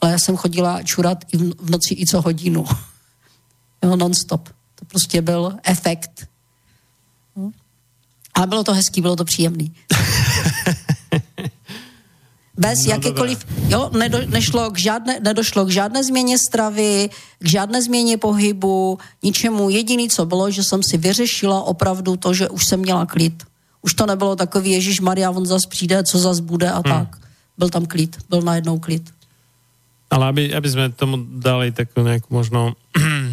ale 0.02 0.12
já 0.12 0.20
jsem 0.20 0.38
chodila 0.38 0.84
čurat 0.84 1.26
i 1.32 1.38
v 1.38 1.70
noci 1.70 1.94
i 1.94 2.06
co 2.06 2.22
hodinu. 2.22 2.66
Jo, 3.84 3.96
non-stop. 3.96 4.50
To 4.80 4.86
prostě 4.86 5.22
byl 5.22 5.54
efekt. 5.64 6.28
No. 7.36 7.52
Ale 8.34 8.48
bylo 8.48 8.64
to 8.64 8.74
hezký, 8.74 9.02
bylo 9.02 9.16
to 9.16 9.26
příjemný. 9.26 9.76
Bez 12.60 12.84
no, 12.86 12.92
jakékoliv, 12.92 13.40
jo, 13.72 13.88
nedo, 13.96 14.20
nešlo 14.28 14.72
k 14.72 14.78
žádné, 14.78 15.20
nedošlo 15.24 15.66
k 15.66 15.70
žádné 15.70 16.04
změně 16.04 16.36
stravy, 16.38 17.10
k 17.40 17.48
žádné 17.48 17.82
změně 17.82 18.18
pohybu, 18.18 19.00
ničemu. 19.24 19.70
Jediný, 19.70 20.10
co 20.10 20.26
bylo, 20.26 20.52
že 20.52 20.64
jsem 20.64 20.84
si 20.84 20.98
vyřešila 20.98 21.64
opravdu 21.64 22.20
to, 22.20 22.34
že 22.34 22.50
už 22.50 22.66
jsem 22.66 22.80
měla 22.80 23.06
klid. 23.06 23.44
Už 23.82 23.94
to 23.94 24.06
nebylo 24.06 24.36
takový, 24.36 24.72
Ježíš 24.72 25.00
Maria, 25.00 25.32
on 25.32 25.46
zas 25.46 25.66
přijde, 25.66 26.04
co 26.04 26.20
zas 26.20 26.40
bude 26.40 26.72
a 26.72 26.84
hmm. 26.84 26.84
tak. 26.84 27.18
Byl 27.58 27.70
tam 27.70 27.86
klid, 27.86 28.18
byl 28.30 28.42
najednou 28.42 28.80
klid. 28.80 29.08
Ale 30.10 30.26
aby, 30.26 30.50
aby 30.50 30.68
sme 30.68 30.90
tomu 30.90 31.22
dali 31.22 31.70
takú 31.70 32.02
nejakú 32.02 32.34
možno 32.34 32.74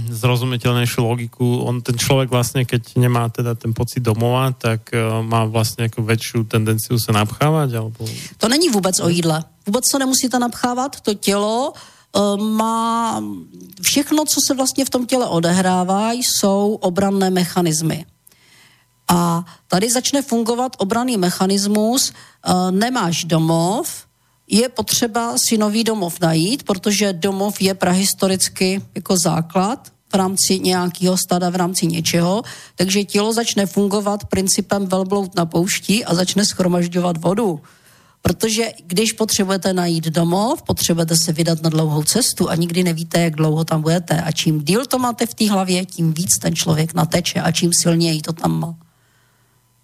zrozumiteľnejšiu 0.08 1.00
logiku, 1.02 1.62
on 1.66 1.82
ten 1.82 1.98
človek 1.98 2.30
vlastne, 2.30 2.64
keď 2.64 2.96
nemá 2.96 3.28
teda 3.28 3.54
ten 3.54 3.74
pocit 3.74 4.00
domova, 4.00 4.50
tak 4.52 4.90
uh, 4.94 5.22
má 5.26 5.44
vlastně 5.44 5.84
jako 5.84 6.02
väčšiu 6.02 6.44
tendenciu 6.44 6.98
se 6.98 7.12
napchávať? 7.12 7.72
Alebo... 7.74 8.04
To 8.36 8.48
není 8.48 8.68
vůbec 8.68 9.00
o 9.00 9.08
jídle. 9.08 9.44
Vůbec 9.66 9.84
se 9.90 9.98
nemusíte 9.98 10.38
napchávat, 10.38 11.00
to 11.00 11.14
tělo 11.14 11.72
uh, 11.72 12.36
má 12.40 13.22
všechno, 13.82 14.24
co 14.24 14.40
se 14.46 14.54
vlastně 14.54 14.84
v 14.84 14.90
tom 14.90 15.06
těle 15.06 15.26
odehrává, 15.26 16.12
jsou 16.12 16.78
obranné 16.80 17.30
mechanismy. 17.30 18.06
A 19.08 19.44
tady 19.68 19.90
začne 19.90 20.22
fungovat 20.22 20.72
obranný 20.78 21.16
mechanismus, 21.16 22.10
uh, 22.10 22.70
nemáš 22.70 23.24
domov, 23.24 24.06
je 24.46 24.68
potřeba 24.68 25.34
si 25.38 25.58
nový 25.58 25.84
domov 25.84 26.20
najít, 26.20 26.62
protože 26.62 27.12
domov 27.12 27.60
je 27.60 27.74
prahistoricky 27.74 28.82
jako 28.94 29.16
základ 29.18 29.90
rámci 30.16 30.58
nějakého 30.58 31.16
stada, 31.16 31.50
v 31.50 31.56
rámci 31.56 31.86
něčeho, 31.86 32.42
takže 32.74 33.04
tělo 33.04 33.32
začne 33.32 33.66
fungovat 33.66 34.24
principem 34.24 34.86
velbloud 34.86 35.34
na 35.34 35.46
poušti 35.46 36.04
a 36.04 36.14
začne 36.14 36.44
schromažďovat 36.44 37.16
vodu. 37.16 37.60
Protože 38.22 38.72
když 38.86 39.12
potřebujete 39.12 39.72
najít 39.72 40.04
domov, 40.04 40.62
potřebujete 40.62 41.16
se 41.16 41.32
vydat 41.32 41.62
na 41.62 41.70
dlouhou 41.70 42.02
cestu 42.02 42.50
a 42.50 42.54
nikdy 42.54 42.84
nevíte, 42.84 43.20
jak 43.20 43.36
dlouho 43.36 43.64
tam 43.64 43.82
budete. 43.82 44.22
A 44.22 44.32
čím 44.32 44.60
díl 44.60 44.86
to 44.86 44.98
máte 44.98 45.26
v 45.26 45.34
té 45.34 45.50
hlavě, 45.50 45.86
tím 45.86 46.12
víc 46.12 46.38
ten 46.38 46.54
člověk 46.54 46.94
nateče 46.94 47.40
a 47.40 47.52
čím 47.52 47.70
silněji 47.82 48.20
to 48.20 48.32
tam 48.32 48.60
má. 48.60 48.74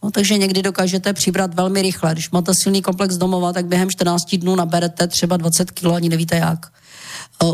No, 0.02 0.10
takže 0.10 0.38
někdy 0.38 0.62
dokážete 0.62 1.12
přibrat 1.12 1.54
velmi 1.54 1.82
rychle. 1.82 2.12
Když 2.12 2.30
máte 2.30 2.52
silný 2.62 2.82
komplex 2.82 3.16
domova, 3.16 3.52
tak 3.52 3.66
během 3.66 3.90
14 3.90 4.36
dnů 4.36 4.56
naberete 4.56 5.06
třeba 5.06 5.36
20 5.36 5.70
kg, 5.70 5.86
ani 5.86 6.08
nevíte 6.08 6.36
jak. 6.36 6.72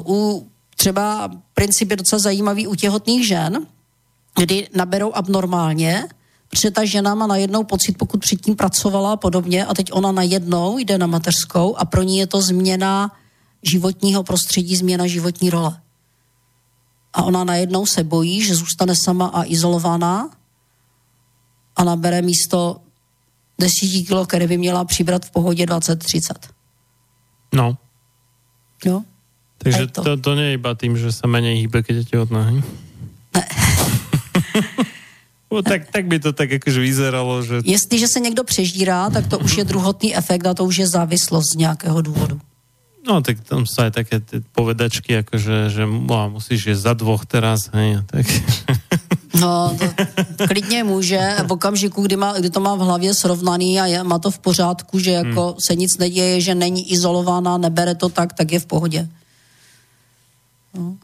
U 0.06 0.48
třeba 0.78 1.30
princip 1.54 1.90
je 1.90 1.96
docela 1.96 2.18
zajímavý 2.18 2.66
u 2.66 2.74
těhotných 2.74 3.26
žen, 3.26 3.66
kdy 4.38 4.68
naberou 4.74 5.12
abnormálně, 5.14 6.04
protože 6.48 6.70
ta 6.70 6.84
žena 6.84 7.14
má 7.14 7.26
najednou 7.26 7.64
pocit, 7.64 7.98
pokud 7.98 8.20
předtím 8.20 8.56
pracovala 8.56 9.12
a 9.12 9.16
podobně, 9.16 9.66
a 9.66 9.74
teď 9.74 9.92
ona 9.92 10.12
najednou 10.12 10.78
jde 10.78 10.98
na 10.98 11.06
mateřskou 11.06 11.76
a 11.76 11.84
pro 11.84 12.02
ní 12.02 12.18
je 12.18 12.26
to 12.26 12.42
změna 12.42 13.16
životního 13.62 14.22
prostředí, 14.22 14.76
změna 14.76 15.06
životní 15.06 15.50
role. 15.50 15.80
A 17.12 17.22
ona 17.22 17.44
najednou 17.44 17.86
se 17.86 18.04
bojí, 18.04 18.42
že 18.42 18.54
zůstane 18.54 18.94
sama 19.04 19.26
a 19.26 19.44
izolovaná 19.44 20.30
a 21.76 21.84
nabere 21.84 22.22
místo 22.22 22.80
10 23.58 24.06
kilo, 24.06 24.26
které 24.26 24.46
by 24.46 24.58
měla 24.58 24.84
přibrat 24.84 25.26
v 25.26 25.30
pohodě 25.30 25.66
20-30. 25.66 26.34
No. 27.54 27.76
Jo. 28.84 29.02
Takže 29.58 29.86
to. 29.90 30.00
To, 30.02 30.12
to 30.16 30.30
nie 30.38 30.54
je 30.54 30.56
iba 30.58 30.72
tým, 30.78 30.94
že 30.94 31.10
sa 31.10 31.26
menej 31.26 31.66
hýbe, 31.66 31.82
keď 31.82 31.94
je 32.02 32.04
tehotná, 32.14 32.42
hej? 32.54 32.58
No, 35.50 35.62
tak, 35.68 35.90
tak 35.90 36.06
by 36.06 36.18
to 36.22 36.30
tak 36.32 36.50
jakože 36.50 36.80
vyzeralo, 36.80 37.42
že... 37.42 37.60
Jestliže 37.64 38.08
se 38.08 38.20
někdo 38.20 38.44
přežírá, 38.44 39.10
tak 39.10 39.26
to 39.26 39.38
už 39.38 39.56
je 39.56 39.64
druhotný 39.64 40.16
efekt 40.16 40.46
a 40.46 40.54
to 40.54 40.64
už 40.64 40.76
je 40.76 40.86
závislost 40.86 41.52
z 41.54 41.56
nějakého 41.56 42.02
důvodu. 42.02 42.40
No, 43.08 43.24
tak 43.24 43.40
tam 43.40 43.64
sú 43.64 43.88
aj 43.88 43.96
také 43.96 44.20
povedačky, 44.52 45.24
akože, 45.24 45.72
že 45.72 45.82
no, 45.88 46.28
musíš 46.28 46.60
je 46.68 46.76
za 46.76 46.92
dvoch 46.92 47.24
teraz, 47.24 47.72
hej, 47.72 48.04
tak... 48.04 48.26
No, 49.40 49.76
to 50.36 50.48
klidně 50.48 50.84
může, 50.84 51.36
v 51.46 51.52
okamžiku, 51.52 52.02
kdy, 52.02 52.16
má, 52.16 52.32
kdy 52.38 52.50
to 52.50 52.60
má 52.60 52.74
v 52.74 52.78
hlavě 52.78 53.14
srovnaný 53.14 53.80
a 53.80 53.86
je, 53.86 54.02
má 54.02 54.18
to 54.18 54.30
v 54.30 54.38
pořádku, 54.38 54.98
že 54.98 55.10
jako 55.10 55.46
hmm. 55.46 55.54
se 55.66 55.74
nic 55.74 55.98
neděje, 55.98 56.40
že 56.40 56.54
není 56.54 56.92
izolovaná, 56.92 57.58
nebere 57.58 57.94
to 57.94 58.08
tak, 58.08 58.32
tak 58.32 58.52
je 58.52 58.60
v 58.60 58.66
pohodě. 58.66 59.08
No, 60.78 60.94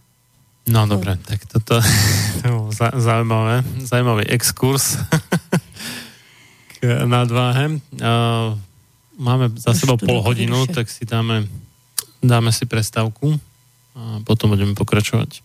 no 0.71 0.81
dobré, 0.87 1.19
tak 1.19 1.43
toto 1.51 1.83
to 2.43 2.71
zaujímavé, 2.95 3.67
zaujímavý 3.83 4.25
exkurs 4.31 5.03
k 6.79 7.03
nadváhe. 7.05 7.83
Máme 9.15 9.51
za 9.59 9.75
sebou 9.75 9.99
pol 9.99 10.23
hodinu, 10.23 10.67
tak 10.67 10.91
si 10.91 11.07
dáme, 11.07 11.47
dáme 12.23 12.51
si 12.51 12.67
prestávku 12.67 13.39
a 13.95 14.23
potom 14.27 14.55
budeme 14.55 14.75
pokračovať. 14.75 15.43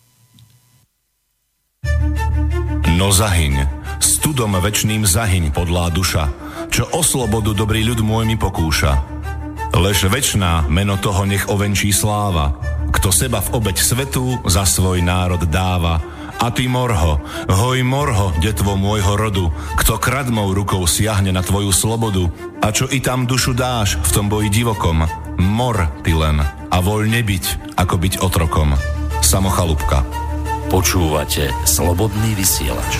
No 2.98 3.14
zahyň, 3.14 3.64
studom 4.02 4.58
večným 4.58 5.06
zahyň 5.06 5.54
podlá 5.54 5.88
duša, 5.88 6.28
čo 6.68 6.84
o 6.92 7.00
slobodu 7.00 7.56
dobrý 7.56 7.86
ľud 7.86 8.02
môj 8.04 8.28
mi 8.28 8.36
pokúša. 8.36 9.00
Lež 9.70 10.10
večná 10.10 10.66
meno 10.68 10.98
toho 11.00 11.24
nech 11.24 11.48
ovenčí 11.48 11.94
sláva, 11.94 12.52
kto 12.90 13.08
seba 13.14 13.38
v 13.40 13.56
obeď 13.56 13.76
svetu 13.78 14.38
za 14.46 14.66
svoj 14.66 15.02
národ 15.02 15.42
dáva, 15.46 16.02
a 16.40 16.48
ty 16.48 16.64
morho, 16.72 17.20
hoj 17.52 17.84
morho, 17.84 18.32
detvo 18.40 18.72
môjho 18.72 19.12
rodu, 19.12 19.52
kto 19.76 20.00
kradmou 20.00 20.48
rukou 20.56 20.80
siahne 20.88 21.36
na 21.36 21.44
tvoju 21.44 21.68
slobodu, 21.68 22.32
a 22.64 22.72
čo 22.72 22.88
i 22.88 23.04
tam 23.04 23.28
dušu 23.28 23.52
dáš 23.52 24.00
v 24.00 24.10
tom 24.10 24.26
boji 24.32 24.48
divokom, 24.48 25.04
mor 25.36 25.84
ty 26.00 26.16
len 26.16 26.40
a 26.44 26.76
voľne 26.80 27.20
byť, 27.20 27.76
ako 27.76 27.94
byť 28.00 28.14
otrokom. 28.24 28.72
Samochalúbka. 29.20 30.00
Počúvate 30.72 31.52
Slobodný 31.68 32.32
vysielač. 32.32 32.92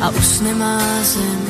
a 0.00 0.10
už 0.10 0.40
nemá 0.40 0.78
zem. 1.02 1.45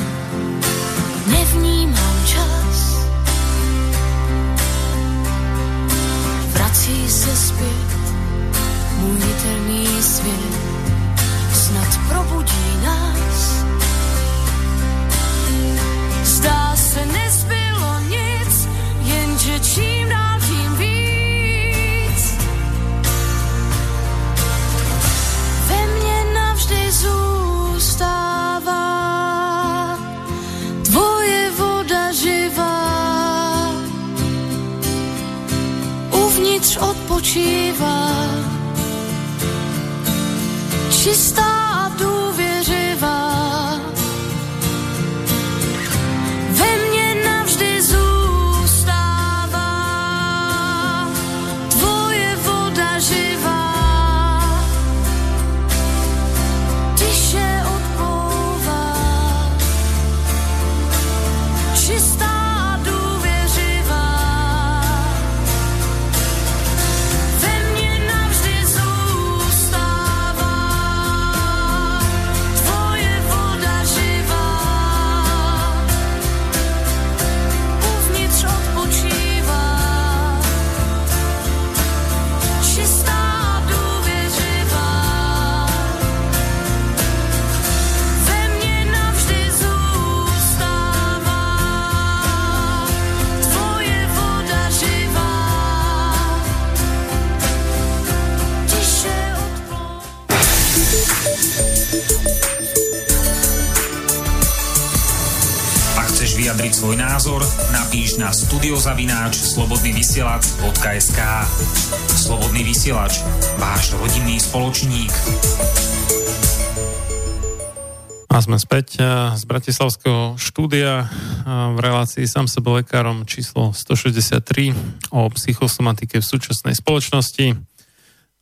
Sme 118.57 118.81
späť 118.81 118.97
eh, 118.97 119.05
z 119.37 119.43
Bratislavského 119.45 120.33
štúdia 120.41 121.05
eh, 121.05 121.07
v 121.45 121.77
relácii 121.77 122.25
sám 122.25 122.49
sebe 122.49 122.81
lekárom 122.81 123.21
číslo 123.29 123.69
163 123.69 124.73
o 125.13 125.29
psychosomatike 125.29 126.17
v 126.17 126.25
súčasnej 126.25 126.73
spoločnosti. 126.73 127.53
Eh, 127.53 127.59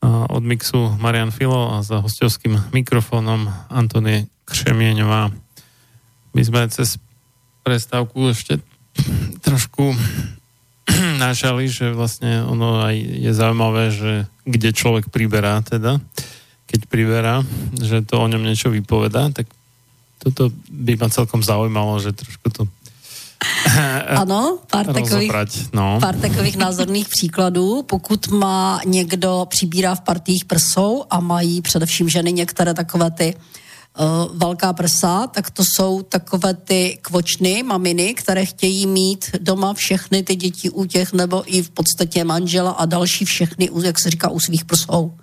od 0.07 0.39
mixu 0.39 0.95
Marian 1.03 1.35
Filo 1.35 1.75
a 1.75 1.83
za 1.83 1.99
hostovským 1.99 2.71
mikrofónom 2.71 3.51
Antonie 3.67 4.31
Křemieňová. 4.47 5.35
My 6.31 6.41
sme 6.47 6.63
cez 6.71 6.95
prestávku 7.67 8.31
ešte 8.31 8.63
trošku 9.43 9.99
nášali, 11.27 11.67
že 11.67 11.91
vlastne 11.91 12.39
ono 12.47 12.87
aj 12.87 12.95
je 13.19 13.31
zaujímavé, 13.35 13.91
že 13.91 14.31
kde 14.47 14.71
človek 14.71 15.11
priberá 15.11 15.59
teda, 15.59 15.99
keď 16.71 16.79
priberá, 16.87 17.43
že 17.75 17.99
to 17.99 18.15
o 18.15 18.29
ňom 18.31 18.47
niečo 18.47 18.71
vypoveda, 18.71 19.35
tak 19.35 19.51
toto 20.25 20.49
by 20.71 20.97
ma 20.97 21.09
celkom 21.09 21.43
zaujímalo, 21.43 22.01
že 22.01 22.11
trošku 22.11 22.49
to 22.49 22.67
ano, 24.07 24.57
pár 24.71 24.85
takových, 24.85 25.31
no. 25.73 25.97
pár 26.01 26.15
takových 26.15 26.57
názorných 26.57 27.07
příkladů. 27.09 27.83
Pokud 27.83 28.27
má 28.27 28.79
někdo 28.85 29.45
přibírá 29.49 29.95
v 29.95 30.01
partích 30.01 30.45
prsou 30.45 31.03
a 31.09 31.19
mají 31.19 31.61
především 31.61 32.09
ženy 32.09 32.33
některé 32.33 32.73
takové 32.73 33.11
ty 33.11 33.35
uh, 33.35 34.37
velká 34.37 34.73
prsa, 34.73 35.27
tak 35.27 35.51
to 35.51 35.63
jsou 35.65 36.01
takové 36.01 36.53
ty 36.53 36.97
kvočny, 37.01 37.63
maminy, 37.63 38.13
které 38.13 38.45
chtějí 38.45 38.87
mít 38.87 39.29
doma 39.39 39.73
všechny 39.73 40.23
ty 40.23 40.35
děti 40.35 40.69
u 40.69 40.85
těch, 40.85 41.13
nebo 41.13 41.43
i 41.45 41.61
v 41.61 41.69
podstatě 41.69 42.23
manžela 42.23 42.71
a 42.71 42.85
další 42.85 43.25
všechny, 43.25 43.69
jak 43.83 43.99
se 43.99 44.09
říká, 44.09 44.29
u 44.29 44.39
svých 44.39 44.65
prsou. 44.65 45.13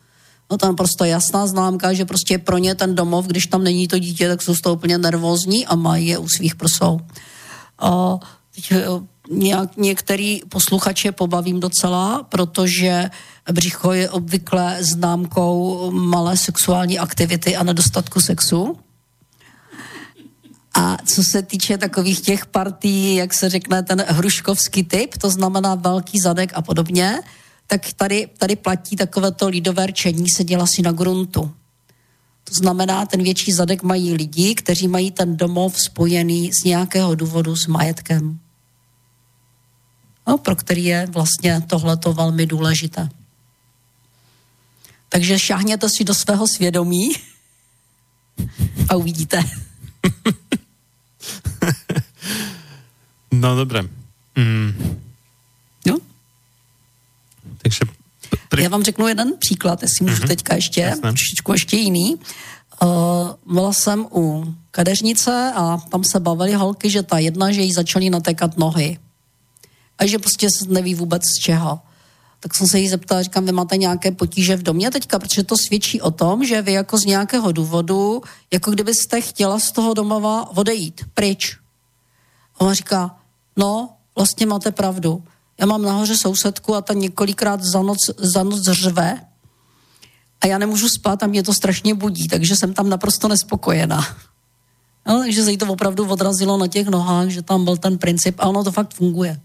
No 0.52 0.58
tam 0.58 0.76
prostě 0.76 1.04
jasná 1.04 1.46
známka, 1.46 1.92
že 1.92 2.04
prostě 2.04 2.38
pro 2.38 2.58
ně 2.58 2.74
ten 2.74 2.94
domov, 2.94 3.26
když 3.26 3.46
tam 3.46 3.64
není 3.64 3.88
to 3.88 3.98
dítě, 3.98 4.28
tak 4.28 4.42
jsou 4.42 4.54
z 4.54 4.60
toho 4.60 4.74
úplně 4.74 4.98
nervózní 4.98 5.66
a 5.66 5.74
mají 5.74 6.06
je 6.06 6.18
u 6.18 6.28
svých 6.28 6.54
prsou. 6.54 7.00
A 7.78 8.18
teď, 8.54 8.72
eh, 8.72 8.84
nějak, 9.30 9.76
některý 9.76 10.40
posluchače 10.48 11.12
pobavím 11.12 11.60
docela, 11.60 12.22
protože 12.28 13.10
břicho 13.52 13.92
je 13.92 14.10
obvykle 14.10 14.76
známkou 14.80 15.90
malé 15.90 16.36
sexuální 16.36 16.98
aktivity 16.98 17.56
a 17.56 17.62
nedostatku 17.62 18.20
sexu. 18.20 18.76
A 20.74 20.96
co 21.06 21.22
se 21.22 21.42
týče 21.42 21.78
takových 21.78 22.20
těch 22.20 22.46
partí, 22.46 23.14
jak 23.14 23.34
se 23.34 23.48
řekne, 23.48 23.82
ten 23.82 24.04
hruškovský 24.08 24.84
typ, 24.84 25.16
to 25.16 25.30
znamená 25.30 25.74
velký 25.74 26.20
zadek 26.20 26.52
a 26.54 26.62
podobně, 26.62 27.20
tak 27.72 27.92
tady, 27.92 28.28
tady 28.38 28.56
platí 28.56 28.96
takovéto 28.96 29.48
lidové 29.48 29.86
rčení 29.86 30.30
se 30.30 30.44
dělá 30.44 30.66
si 30.66 30.82
na 30.82 30.92
gruntu. 30.92 31.54
To 32.44 32.54
znamená, 32.54 33.06
ten 33.06 33.22
větší 33.22 33.52
zadek 33.52 33.82
mají 33.82 34.14
lidi, 34.14 34.54
kteří 34.54 34.88
mají 34.88 35.10
ten 35.10 35.36
domov 35.36 35.80
spojený 35.80 36.50
z 36.52 36.64
nějakého 36.64 37.14
důvodu 37.14 37.56
s 37.56 37.66
majetkem. 37.66 38.38
No, 40.28 40.38
pro 40.38 40.56
který 40.56 40.84
je 40.84 41.06
vlastně 41.10 41.60
tohleto 41.60 42.12
velmi 42.12 42.46
důležité. 42.46 43.08
Takže 45.08 45.38
šáhněte 45.38 45.88
si 45.88 46.04
do 46.04 46.14
svého 46.14 46.48
svědomí 46.48 47.10
a 48.88 48.96
uvidíte. 48.96 49.42
No 53.34 53.56
dobré. 53.56 53.82
Mm. 54.36 55.02
Takže... 57.62 57.80
Já 58.58 58.68
vám 58.68 58.82
řeknu 58.82 59.08
jeden 59.08 59.32
příklad, 59.38 59.82
jestli 59.82 60.06
můžu 60.06 60.22
mm-hmm. 60.22 60.26
teďka 60.26 60.54
ještě, 60.54 60.94
trošičku 61.00 61.52
ještě 61.52 61.76
jiný. 61.76 62.16
Uh, 62.82 63.54
byla 63.54 63.72
jsem 63.72 64.06
u 64.12 64.54
kadeřnice 64.70 65.52
a 65.56 65.76
tam 65.90 66.04
se 66.04 66.20
bavily 66.20 66.52
holky, 66.52 66.90
že 66.90 67.02
ta 67.02 67.18
jedna, 67.18 67.52
že 67.52 67.60
jí 67.60 67.72
začaly 67.72 68.10
natékat 68.10 68.58
nohy. 68.58 68.98
A 69.98 70.06
že 70.06 70.18
prostě 70.18 70.48
neví 70.68 70.94
vůbec 70.94 71.22
z 71.24 71.40
čeho. 71.40 71.80
Tak 72.40 72.54
jsem 72.54 72.66
se 72.66 72.78
jí 72.78 72.88
zeptala, 72.88 73.22
říkám, 73.22 73.46
vy 73.46 73.52
máte 73.52 73.76
nějaké 73.76 74.12
potíže 74.12 74.56
v 74.56 74.62
domě 74.62 74.90
teďka, 74.90 75.18
protože 75.18 75.42
to 75.42 75.54
svědčí 75.66 76.00
o 76.00 76.10
tom, 76.10 76.44
že 76.44 76.62
vy 76.62 76.72
jako 76.72 76.98
z 76.98 77.04
nějakého 77.04 77.52
důvodu, 77.52 78.22
jako 78.52 78.70
kdybyste 78.70 79.20
chtěla 79.20 79.58
z 79.58 79.72
toho 79.72 79.94
domova 79.94 80.56
odejít, 80.56 81.00
pryč. 81.14 81.56
A 82.54 82.60
ona 82.60 82.74
říká, 82.74 83.16
no, 83.56 83.88
vlastně 84.16 84.46
máte 84.46 84.70
pravdu. 84.72 85.24
Já 85.62 85.66
mám 85.66 85.82
nahoře 85.82 86.16
sousedku 86.16 86.74
a 86.74 86.80
ta 86.80 86.94
několikrát 86.94 87.62
za 87.62 87.82
noc, 87.82 87.98
za 88.18 88.42
noc 88.42 88.62
řve 88.62 89.20
a 90.40 90.46
já 90.46 90.58
nemůžu 90.58 90.88
spát 90.88 91.22
a 91.22 91.26
mě 91.26 91.42
to 91.42 91.54
strašně 91.54 91.94
budí, 91.94 92.28
takže 92.28 92.56
jsem 92.56 92.74
tam 92.74 92.88
naprosto 92.88 93.28
nespokojená. 93.28 94.06
No, 95.06 95.18
takže 95.18 95.42
se 95.42 95.50
jí 95.50 95.58
to 95.58 95.66
opravdu 95.66 96.08
odrazilo 96.08 96.58
na 96.58 96.66
těch 96.66 96.86
nohách, 96.86 97.28
že 97.28 97.42
tam 97.42 97.64
byl 97.64 97.76
ten 97.76 97.98
princip 97.98 98.40
a 98.40 98.46
ono 98.46 98.64
to 98.64 98.72
fakt 98.72 98.94
funguje. 98.94 99.40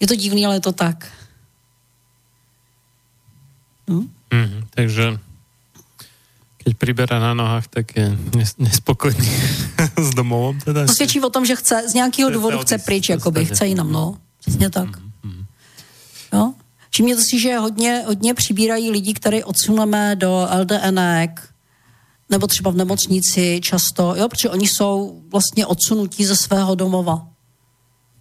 Je 0.00 0.06
to 0.06 0.14
divný, 0.14 0.46
ale 0.46 0.56
je 0.56 0.60
to 0.60 0.72
tak. 0.72 1.12
No? 3.88 4.04
Mm, 4.32 4.64
takže 4.70 5.18
keď 6.64 6.76
přiberá 6.76 7.18
na 7.18 7.34
nohách, 7.34 7.68
tak 7.68 7.96
je 7.96 8.18
nespokojný 8.58 9.28
s 10.00 10.10
domovom. 10.14 10.60
Teda. 10.60 10.86
To 10.86 10.94
svědčí 10.94 11.20
o 11.20 11.30
tom, 11.30 11.46
že 11.46 11.56
chce, 11.56 11.88
z 11.88 11.94
nějakého 11.94 12.30
důvodu 12.30 12.58
chce 12.58 12.78
pryč, 12.78 13.08
jakoby, 13.08 13.44
chce 13.44 13.66
jinam, 13.66 13.92
no. 13.92 14.18
Přesně 14.46 14.70
tak. 14.70 14.88
Mm-hmm. 14.88 15.44
Jo? 16.32 16.54
Všimněte 16.90 17.22
si, 17.30 17.40
že 17.40 17.58
hodně, 17.58 18.02
hodně 18.06 18.34
přibírají 18.34 18.90
lidi, 18.90 19.14
které 19.14 19.44
odsuneme 19.44 20.16
do 20.16 20.48
LDNek, 20.60 21.48
nebo 22.30 22.46
třeba 22.46 22.70
v 22.70 22.76
nemocnici 22.76 23.60
často, 23.62 24.14
jo, 24.16 24.28
protože 24.28 24.50
oni 24.50 24.68
jsou 24.68 25.22
vlastně 25.30 25.66
odsunutí 25.66 26.24
ze 26.24 26.36
svého 26.36 26.74
domova. 26.74 27.26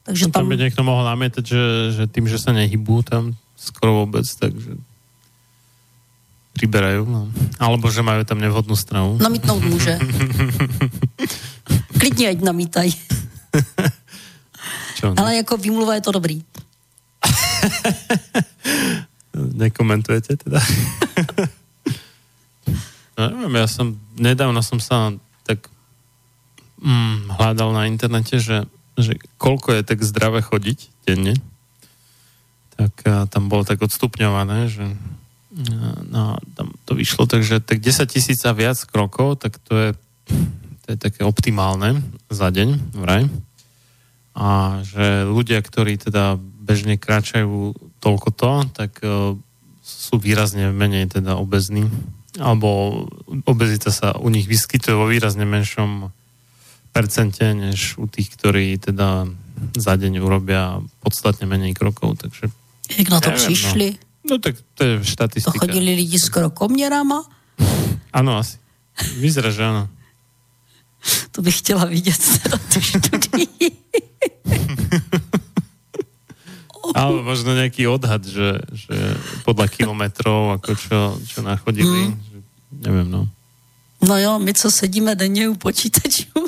Takže 0.04 0.26
no, 0.26 0.32
tam... 0.32 0.42
tam 0.42 0.50
by 0.50 0.58
někdo 0.58 0.84
mohl 0.84 1.04
námět, 1.04 1.34
že, 1.44 1.58
že 1.96 2.08
tím, 2.08 2.28
že 2.28 2.40
se 2.40 2.54
nehybu 2.54 3.02
tam 3.02 3.36
skoro 3.56 3.94
vůbec, 3.94 4.36
takže 4.36 4.70
přiberají, 6.54 6.98
no. 7.08 7.32
Alebo 7.60 7.92
že 7.92 8.02
mají 8.02 8.26
tam 8.26 8.40
nevhodnou 8.40 8.76
stravu. 8.76 9.18
Namítnout 9.18 9.64
může. 9.64 10.00
Klidně 12.00 12.30
ať 12.30 12.42
namítají. 12.42 12.94
Čo, 14.96 15.14
Ale 15.18 15.36
jako 15.36 15.58
výmluva 15.58 15.96
je 15.96 16.02
to 16.02 16.12
dobrý. 16.12 16.44
Nekomentujete 19.34 20.38
teda? 20.38 20.60
no, 23.18 23.30
neviem, 23.30 23.56
ja 23.56 23.68
som, 23.68 23.98
nedávno 24.14 24.62
som 24.62 24.78
sa 24.78 25.10
tak 25.48 25.72
mm, 26.84 27.34
hľadal 27.40 27.74
na 27.74 27.90
internete, 27.90 28.38
že, 28.38 28.70
že 29.00 29.18
koľko 29.42 29.74
je 29.80 29.84
tak 29.84 30.06
zdravé 30.06 30.46
chodiť 30.46 31.10
denne. 31.10 31.34
Tak 32.78 32.94
a, 33.10 33.26
tam 33.26 33.50
bolo 33.50 33.66
tak 33.66 33.82
odstupňované, 33.82 34.70
že 34.70 34.86
no, 36.10 36.38
tam 36.58 36.74
to 36.86 36.98
vyšlo, 36.98 37.30
takže 37.30 37.62
tak 37.62 37.82
10 37.82 38.10
tisíc 38.10 38.42
a 38.46 38.54
viac 38.54 38.78
krokov, 38.90 39.38
tak 39.38 39.62
to 39.62 39.74
je, 39.78 39.90
to 40.86 40.88
je 40.94 40.98
také 40.98 41.22
optimálne 41.22 42.02
za 42.30 42.50
deň, 42.50 42.98
vraj 42.98 43.30
a 44.34 44.82
že 44.82 45.30
ľudia, 45.30 45.62
ktorí 45.62 46.02
teda 46.02 46.42
bežne 46.42 46.98
kráčajú 46.98 47.78
toľko 48.02 48.30
to, 48.34 48.52
tak 48.74 48.92
uh, 49.06 49.38
sú 49.86 50.18
výrazne 50.18 50.74
menej 50.74 51.10
teda 51.10 51.38
obezní 51.38 51.86
alebo 52.42 53.06
obezita 53.46 53.94
sa 53.94 54.18
u 54.18 54.30
nich 54.34 54.50
vyskytuje 54.50 54.98
vo 54.98 55.06
výrazne 55.06 55.46
menšom 55.46 56.10
percente, 56.94 57.46
než 57.54 57.98
u 57.98 58.10
tých, 58.10 58.34
ktorí 58.34 58.78
teda 58.82 59.30
za 59.78 59.94
deň 59.94 60.22
urobia 60.22 60.82
podstatne 61.02 61.46
menej 61.46 61.78
krokov, 61.78 62.18
takže... 62.22 62.50
Jak 62.98 63.10
na 63.10 63.20
to 63.22 63.30
neviem, 63.30 63.46
přišli? 63.46 63.88
No. 64.26 64.30
no 64.30 64.36
tak 64.38 64.56
to 64.74 64.82
je 64.84 64.94
štatistika. 65.06 65.54
To 65.54 65.60
chodili 65.60 65.96
lidi 65.96 66.18
s 66.20 66.30
krokoměrama? 66.30 67.26
Ano, 68.14 68.38
asi. 68.42 68.58
Vyzerá, 69.18 69.50
že 69.50 69.66
ano. 69.66 69.90
To 71.32 71.42
bych 71.42 71.58
chtěla 71.58 71.86
vidět 71.86 72.22
tu. 72.72 72.80
Ale 77.00 77.24
možno 77.24 77.56
nejaký 77.56 77.88
odhad, 77.88 78.28
že, 78.28 78.60
že 78.76 79.16
podľa 79.48 79.72
kilometrov, 79.72 80.60
ako 80.60 80.76
čo, 80.76 81.16
čo 81.24 81.40
nachodili. 81.40 82.12
Hmm. 82.12 82.20
Že, 82.20 82.38
neviem, 82.84 83.08
no. 83.08 83.32
No 84.04 84.20
jo, 84.20 84.40
my, 84.40 84.54
co 84.54 84.72
sedíme 84.72 85.16
denně 85.16 85.50
u 85.50 85.56
počítačů. 85.56 86.46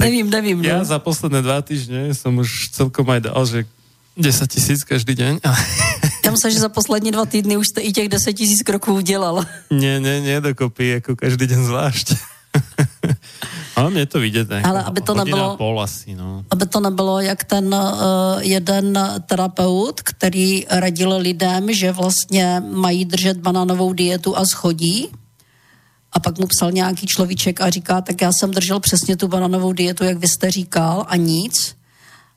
nevím, 0.00 0.30
nevím. 0.30 0.64
Ja 0.64 0.78
no. 0.78 0.84
za 0.84 0.98
posledné 0.98 1.42
dva 1.42 1.62
týždne 1.62 2.14
som 2.14 2.38
už 2.38 2.70
celkom 2.70 3.10
aj 3.10 3.20
dal, 3.30 3.46
že 3.46 3.66
10 4.16 4.46
tisíc 4.46 4.84
každý 4.84 5.14
deň. 5.14 5.40
Já 6.24 6.30
myslím, 6.30 6.50
že 6.50 6.60
za 6.60 6.68
poslední 6.68 7.10
dva 7.10 7.26
týdny 7.26 7.56
už 7.56 7.68
jste 7.68 7.80
i 7.80 7.92
těch 7.92 8.08
10 8.08 8.32
tisíc 8.32 8.62
kroků 8.62 8.94
udělal. 8.94 9.44
Nie, 9.70 10.00
nie, 10.00 10.20
nie, 10.20 10.40
dokopy, 10.40 10.88
jako 10.88 11.16
každý 11.16 11.46
den 11.46 11.64
zvlášť. 11.64 12.14
Ale 13.76 13.90
mě 13.90 14.06
to 14.06 14.20
vidět, 14.20 14.48
ne? 14.48 14.62
Ale 14.62 14.82
aby 14.82 15.00
to 15.00 15.14
nebylo, 15.14 15.56
pol 15.56 15.82
asi, 15.82 16.14
no. 16.14 16.44
aby 16.50 16.66
to 16.66 16.80
nebylo 16.80 17.20
jak 17.20 17.44
ten 17.44 17.74
uh, 17.74 17.80
jeden 18.40 18.98
terapeut, 19.26 20.00
který 20.00 20.66
radil 20.70 21.16
lidem, 21.16 21.72
že 21.72 21.92
vlastně 21.92 22.62
mají 22.70 23.04
držet 23.04 23.36
banánovou 23.36 23.92
dietu 23.92 24.38
a 24.38 24.44
schodí. 24.44 25.08
A 26.12 26.20
pak 26.20 26.38
mu 26.38 26.46
psal 26.46 26.72
nějaký 26.72 27.06
človíček 27.06 27.60
a 27.60 27.70
říká, 27.70 28.00
tak 28.00 28.20
já 28.20 28.32
jsem 28.32 28.50
držel 28.50 28.80
přesně 28.80 29.16
tu 29.16 29.28
bananovou 29.28 29.72
dietu, 29.72 30.04
jak 30.04 30.18
vy 30.18 30.28
jste 30.28 30.50
říkal, 30.50 31.04
a 31.08 31.16
nic. 31.16 31.76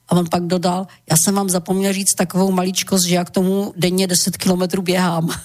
A 0.09 0.15
on 0.15 0.25
pak 0.31 0.43
dodal, 0.43 0.87
já 1.11 1.17
jsem 1.17 1.35
vám 1.35 1.49
zapomněl 1.49 1.93
říct 1.93 2.15
takovou 2.17 2.51
maličkost, 2.51 3.05
že 3.05 3.15
já 3.15 3.25
k 3.25 3.29
tomu 3.29 3.73
denně 3.77 4.07
10 4.07 4.37
kilometrů 4.37 4.81
běhám. 4.81 5.29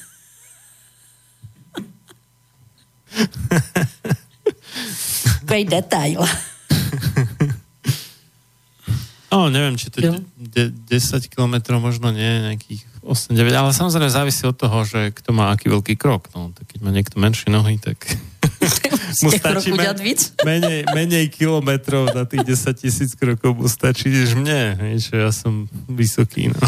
Takový 5.42 5.64
detail. 5.64 6.20
No, 9.32 9.48
neviem, 9.48 9.80
či 9.80 9.88
to 9.88 9.96
je 10.04 10.12
de, 10.36 10.68
10 10.92 11.24
km 11.32 11.80
možno 11.80 12.12
nie, 12.12 12.52
nejakých 12.52 12.84
8-9, 13.00 13.48
ale 13.56 13.72
samozrejme 13.72 14.12
závisí 14.12 14.44
od 14.44 14.52
toho, 14.52 14.84
že 14.84 15.08
kto 15.08 15.32
má 15.32 15.48
aký 15.48 15.72
veľký 15.72 15.96
krok. 15.96 16.28
No, 16.36 16.52
tak 16.52 16.68
keď 16.68 16.78
má 16.84 16.92
niekto 16.92 17.16
menšie 17.16 17.48
nohy, 17.48 17.80
tak 17.80 17.96
mu 19.24 19.32
stačí 19.32 19.72
men, 19.72 19.96
menej, 20.52 20.84
menej 20.92 21.32
kilometrov 21.32 22.12
na 22.12 22.28
tých 22.28 22.44
10 22.44 22.76
tisíc 22.76 23.10
krokov 23.16 23.56
mu 23.56 23.72
stačí, 23.72 24.12
než 24.12 24.36
mne, 24.36 24.76
že 25.00 25.16
ja 25.16 25.32
som 25.32 25.64
vysoký. 25.88 26.52
No, 26.52 26.60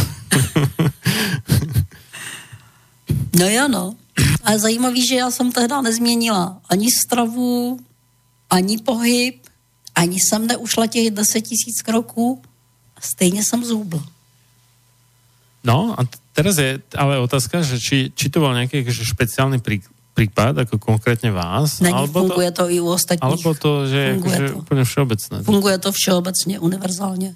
no 3.37 3.47
jo, 3.53 3.65
no. 3.69 3.85
A 4.41 4.57
zajímavý, 4.57 5.07
že 5.07 5.15
já 5.15 5.31
jsem 5.31 5.53
tehdy 5.53 5.75
nezměnila 5.83 6.65
ani 6.71 6.89
stravu, 6.89 7.77
ani 8.51 8.79
pohyb, 8.79 9.43
ani 9.95 10.17
jsem 10.21 10.47
neušla 10.47 10.87
těch 10.87 11.11
10 11.11 11.41
tisíc 11.41 11.83
kroků 11.83 12.43
a 12.97 13.01
stejně 13.01 13.45
jsem 13.45 13.65
zhubla. 13.65 14.05
No 15.65 15.97
a 16.01 16.05
teraz 16.37 16.59
je 16.59 16.81
ale 16.93 17.19
otázka, 17.19 17.65
že 17.65 17.81
či, 17.81 18.13
či 18.13 18.29
to 18.29 18.45
bol 18.45 18.53
nejaký 18.53 18.85
špeciálny 18.85 19.65
prí, 19.65 19.81
prípad, 20.13 20.69
ako 20.69 20.77
konkrétne 20.77 21.33
vás? 21.33 21.81
Není, 21.81 21.97
alebo 21.97 22.29
funguje 22.29 22.51
to, 22.53 22.69
to 22.69 22.71
i 22.71 22.77
u 22.85 22.89
ostatních. 22.93 23.25
Alebo 23.25 23.51
to, 23.57 23.73
že 23.89 24.01
funguje 24.21 24.37
je 24.37 24.49
to. 24.53 24.57
úplne 24.61 24.83
všeobecné. 24.85 25.37
Funguje 25.43 25.77
to 25.79 25.91
všeobecně, 25.93 26.61
univerzálně. 26.61 27.35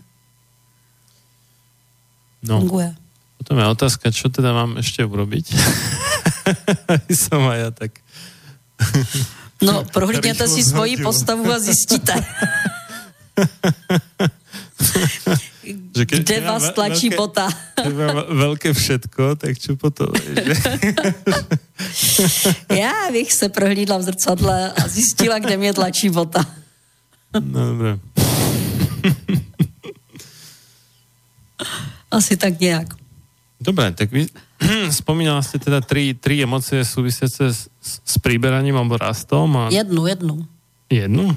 No. 2.42 2.61
Funguje. 2.61 2.94
Potom 3.38 3.59
je 3.59 3.66
otázka, 3.66 4.11
čo 4.12 4.28
teda 4.28 4.52
mám 4.52 4.76
ešte 4.82 5.02
urobiť? 5.06 5.46
Som 7.22 7.48
aj 7.48 7.59
ja 7.59 7.70
tak... 7.70 7.92
No, 9.62 9.84
prohlídněte 9.92 10.48
si 10.48 10.64
svoji 10.64 10.96
postavu 10.96 11.52
a 11.52 11.59
zjistíte. 11.59 12.14
že 15.96 16.06
keď, 16.06 16.18
Kde 16.22 16.40
vás 16.40 16.70
tlačí 16.72 17.11
veľké, 17.11 17.16
bota? 17.18 17.46
Veľké 18.30 18.70
všetko, 18.72 19.34
tak 19.36 19.59
čo 19.59 19.76
potom? 19.76 20.09
Já 22.70 23.11
bych 23.12 23.32
se 23.32 23.48
prohlídla 23.48 23.98
v 23.98 24.02
zrcadle 24.02 24.72
a 24.72 24.88
zjistila, 24.88 25.38
kde 25.38 25.56
mě 25.56 25.74
tlačí 25.74 26.09
bota. 26.11 26.46
No, 27.34 27.66
dobré. 27.66 27.98
Asi 32.11 32.36
tak 32.36 32.61
nějak. 32.61 32.94
Dobre, 33.61 33.92
tak 33.92 34.11
vy 34.11 34.26
spomínala 35.00 35.40
ste 35.42 35.62
teda 35.62 35.78
tri, 35.80 36.14
tri 36.14 36.42
emócie 36.42 36.82
súvisiace 36.82 37.50
s, 37.50 37.70
s 37.80 38.14
príberaním 38.18 38.76
alebo 38.76 38.98
rastom. 38.98 39.48
A... 39.54 39.62
Jednu, 39.70 40.06
jednu. 40.06 40.34
Jednu? 40.90 41.36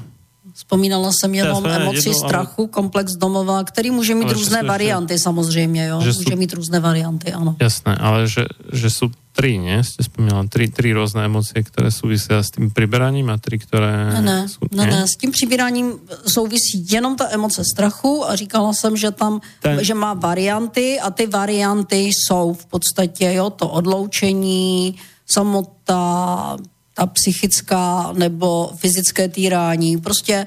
Vzpomínala 0.53 1.11
jsem 1.11 1.33
jenom 1.35 1.65
ja, 1.65 1.75
emoci 1.75 2.09
jednu, 2.09 2.13
strachu, 2.13 2.61
ale... 2.61 2.67
komplex 2.67 3.11
domova, 3.13 3.63
který 3.63 3.91
může 3.91 4.15
mít 4.15 4.23
ale 4.23 4.33
různé 4.33 4.63
varianty 4.63 5.13
ještě... 5.13 5.23
samozřejmě, 5.23 5.87
jo. 5.87 6.01
Že 6.01 6.11
může 6.13 6.33
sú... 6.33 6.35
mít 6.35 6.53
různé 6.53 6.79
varianty, 6.79 7.33
ano. 7.33 7.55
Jasné, 7.61 7.95
ale 7.95 8.27
že, 8.27 8.45
že 8.73 8.89
sú 8.89 9.11
tri, 9.31 9.55
nie? 9.57 9.79
Ste 9.83 10.03
spomínala 10.03 10.43
tri, 10.51 10.67
tri 10.67 10.93
různé 10.93 11.25
emoce, 11.25 11.63
které 11.63 11.91
souvisí 11.91 12.27
s 12.29 12.51
tím 12.51 12.71
přiberaním 12.71 13.29
a 13.29 13.37
tri, 13.37 13.59
které... 13.59 14.13
Ne, 14.13 14.21
ne, 14.21 14.39
sú, 14.47 14.59
ne, 14.71 14.85
ne, 14.85 15.07
s 15.07 15.15
tím 15.15 15.31
přibíráním 15.31 15.93
souvisí 16.27 16.85
jenom 16.91 17.15
ta 17.15 17.31
emoce 17.31 17.63
strachu 17.63 18.25
a 18.27 18.35
říkala 18.35 18.73
jsem, 18.73 18.97
že 18.97 19.11
tam, 19.11 19.41
Ten... 19.61 19.83
že 19.83 19.93
má 19.93 20.13
varianty 20.13 20.99
a 20.99 21.11
ty 21.11 21.27
varianty 21.27 22.11
jsou 22.11 22.53
v 22.53 22.65
podstatě, 22.65 23.33
jo, 23.33 23.49
to 23.49 23.69
odloučení, 23.69 24.95
samota, 25.31 26.57
ta 26.93 27.05
psychická 27.05 28.13
nebo 28.13 28.71
fyzické 28.75 29.27
týrání. 29.27 29.97
Prostě 29.97 30.45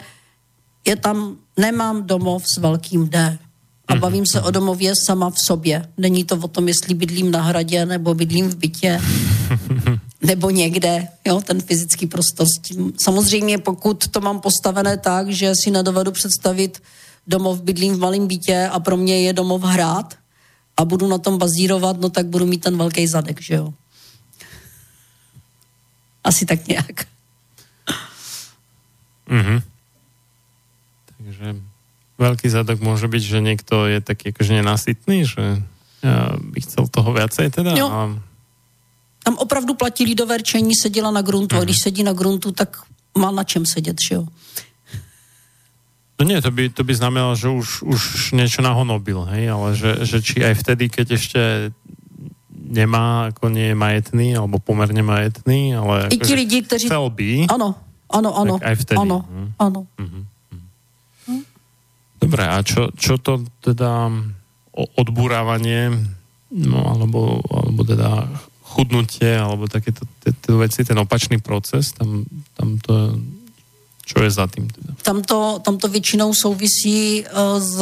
je 0.86 0.96
tam, 0.96 1.36
nemám 1.56 2.06
domov 2.06 2.44
s 2.54 2.58
velkým 2.58 3.08
D. 3.08 3.38
A 3.88 3.94
mhm. 3.94 4.00
bavím 4.00 4.24
se 4.32 4.40
o 4.40 4.50
domově 4.50 4.92
sama 5.06 5.30
v 5.30 5.38
sobě. 5.46 5.88
Není 5.96 6.24
to 6.24 6.36
o 6.36 6.48
tom, 6.48 6.68
jestli 6.68 6.94
bydlím 6.94 7.30
na 7.30 7.42
hradě 7.42 7.86
nebo 7.86 8.14
bydlím 8.14 8.48
v 8.48 8.56
bytě 8.56 9.00
nebo 10.22 10.50
někde, 10.50 11.08
jo, 11.26 11.40
ten 11.40 11.62
fyzický 11.62 12.06
prostor. 12.06 12.46
Samozřejmě 13.02 13.58
pokud 13.58 14.08
to 14.08 14.20
mám 14.20 14.40
postavené 14.40 14.96
tak, 14.96 15.28
že 15.28 15.52
si 15.64 15.70
nedovedu 15.70 16.12
představit 16.12 16.82
domov, 17.26 17.60
bydlím 17.60 17.94
v 17.94 17.98
malém 17.98 18.26
bytě 18.26 18.68
a 18.72 18.80
pro 18.80 18.96
mě 18.96 19.20
je 19.20 19.32
domov 19.32 19.62
hrát 19.62 20.14
a 20.76 20.84
budu 20.84 21.08
na 21.08 21.18
tom 21.18 21.38
bazírovat, 21.38 22.00
no 22.00 22.10
tak 22.10 22.26
budu 22.26 22.46
mít 22.46 22.62
ten 22.62 22.76
velký 22.76 23.06
zadek, 23.06 23.42
že 23.42 23.54
jo. 23.54 23.74
Asi 26.24 26.46
tak 26.46 26.66
nějak. 26.68 27.06
Mm-hmm. 29.28 29.58
Takže 31.16 31.46
veľký 32.20 32.46
zadok 32.52 32.84
môže 32.84 33.08
byť, 33.08 33.22
že 33.24 33.38
niekto 33.40 33.88
je 33.88 34.04
taký 34.04 34.36
akože 34.36 34.52
nenasytný, 34.60 35.24
že 35.24 35.64
by 36.52 36.58
chcel 36.60 36.84
toho 36.92 37.10
viacej 37.16 37.48
teda. 37.48 37.72
Jo. 37.72 37.88
A... 37.88 38.00
Tam 39.24 39.34
opravdu 39.40 39.74
platí 39.74 40.04
lidové 40.04 40.36
rčení, 40.44 40.76
seděla 40.76 41.10
na 41.10 41.24
gruntu 41.24 41.56
mm-hmm. 41.56 41.60
a 41.60 41.64
když 41.64 41.80
sedí 41.80 42.02
na 42.04 42.12
gruntu, 42.12 42.52
tak 42.52 42.84
má 43.16 43.30
na 43.30 43.44
čem 43.44 43.66
sedět, 43.66 43.96
že 44.08 44.14
jo? 44.14 44.24
No 46.14 46.22
nie, 46.22 46.38
to 46.38 46.50
by, 46.54 46.70
to 46.70 46.86
by 46.86 46.94
znamenalo, 46.94 47.34
že 47.34 47.50
už, 47.50 47.82
už 47.82 48.02
niečo 48.38 48.62
nahonobil, 48.62 49.26
hej, 49.34 49.50
ale 49.50 49.74
že, 49.74 50.06
že 50.06 50.22
či 50.22 50.46
aj 50.46 50.54
vtedy, 50.62 50.86
keď 50.86 51.06
ešte 51.18 51.40
nemá, 52.64 53.30
ako 53.30 53.52
nie 53.52 53.72
je 53.72 53.76
majetný, 53.76 54.28
alebo 54.36 54.58
pomerne 54.58 55.04
majetný, 55.04 55.76
ale 55.76 56.08
I 56.08 56.18
ti 56.18 56.34
lidi, 56.34 56.62
kteří... 56.62 56.88
chcel 56.88 57.10
by, 57.10 57.46
ano, 57.52 57.74
ano, 58.10 58.30
ano, 58.36 58.54
aj 58.62 58.76
vtedy. 58.80 58.98
Ano, 59.00 59.24
hm. 59.28 59.48
ano. 59.58 59.80
Mhm. 60.00 60.20
Hm. 61.28 61.42
Dobre, 62.20 62.42
a 62.48 62.56
čo, 62.64 62.88
čo 62.96 63.20
to 63.20 63.44
teda 63.60 64.08
odburávanie, 64.74 65.92
no 66.50 66.78
alebo, 66.88 67.42
alebo 67.52 67.84
teda 67.84 68.26
chudnutie, 68.74 69.38
alebo 69.38 69.70
takéto 69.70 70.02
veci, 70.58 70.82
ten 70.82 70.98
opačný 70.98 71.38
proces, 71.38 71.94
tam, 71.94 72.26
tam 72.58 72.80
to, 72.82 73.20
čo 74.02 74.24
je 74.24 74.30
za 74.30 74.50
tým 74.50 74.66
teda? 74.66 74.98
Tam 75.04 75.22
to, 75.22 75.60
tam 75.62 75.78
to 75.78 75.88
většinou 75.88 76.34
souvisí 76.34 77.24
uh, 77.24 77.60
s 77.60 77.78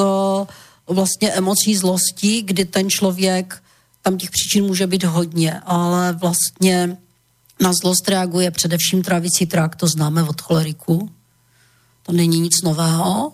vlastně 0.89 1.31
emocí 1.31 1.77
zlosti, 1.77 2.43
kdy 2.43 2.65
ten 2.65 2.91
člověk 2.91 3.63
tam 4.03 4.19
těch 4.19 4.31
příčin 4.31 4.65
může 4.65 4.87
být 4.87 5.05
hodně, 5.05 5.61
ale 5.61 6.13
vlastně 6.13 6.97
na 7.63 7.73
zlost 7.73 8.09
reaguje 8.09 8.51
především 8.51 9.03
trávicí 9.03 9.47
trakt, 9.47 9.77
to 9.77 9.87
známe 9.87 10.23
od 10.23 10.41
choleriku. 10.41 11.11
To 12.03 12.13
není 12.13 12.41
nic 12.41 12.63
nového. 12.63 13.33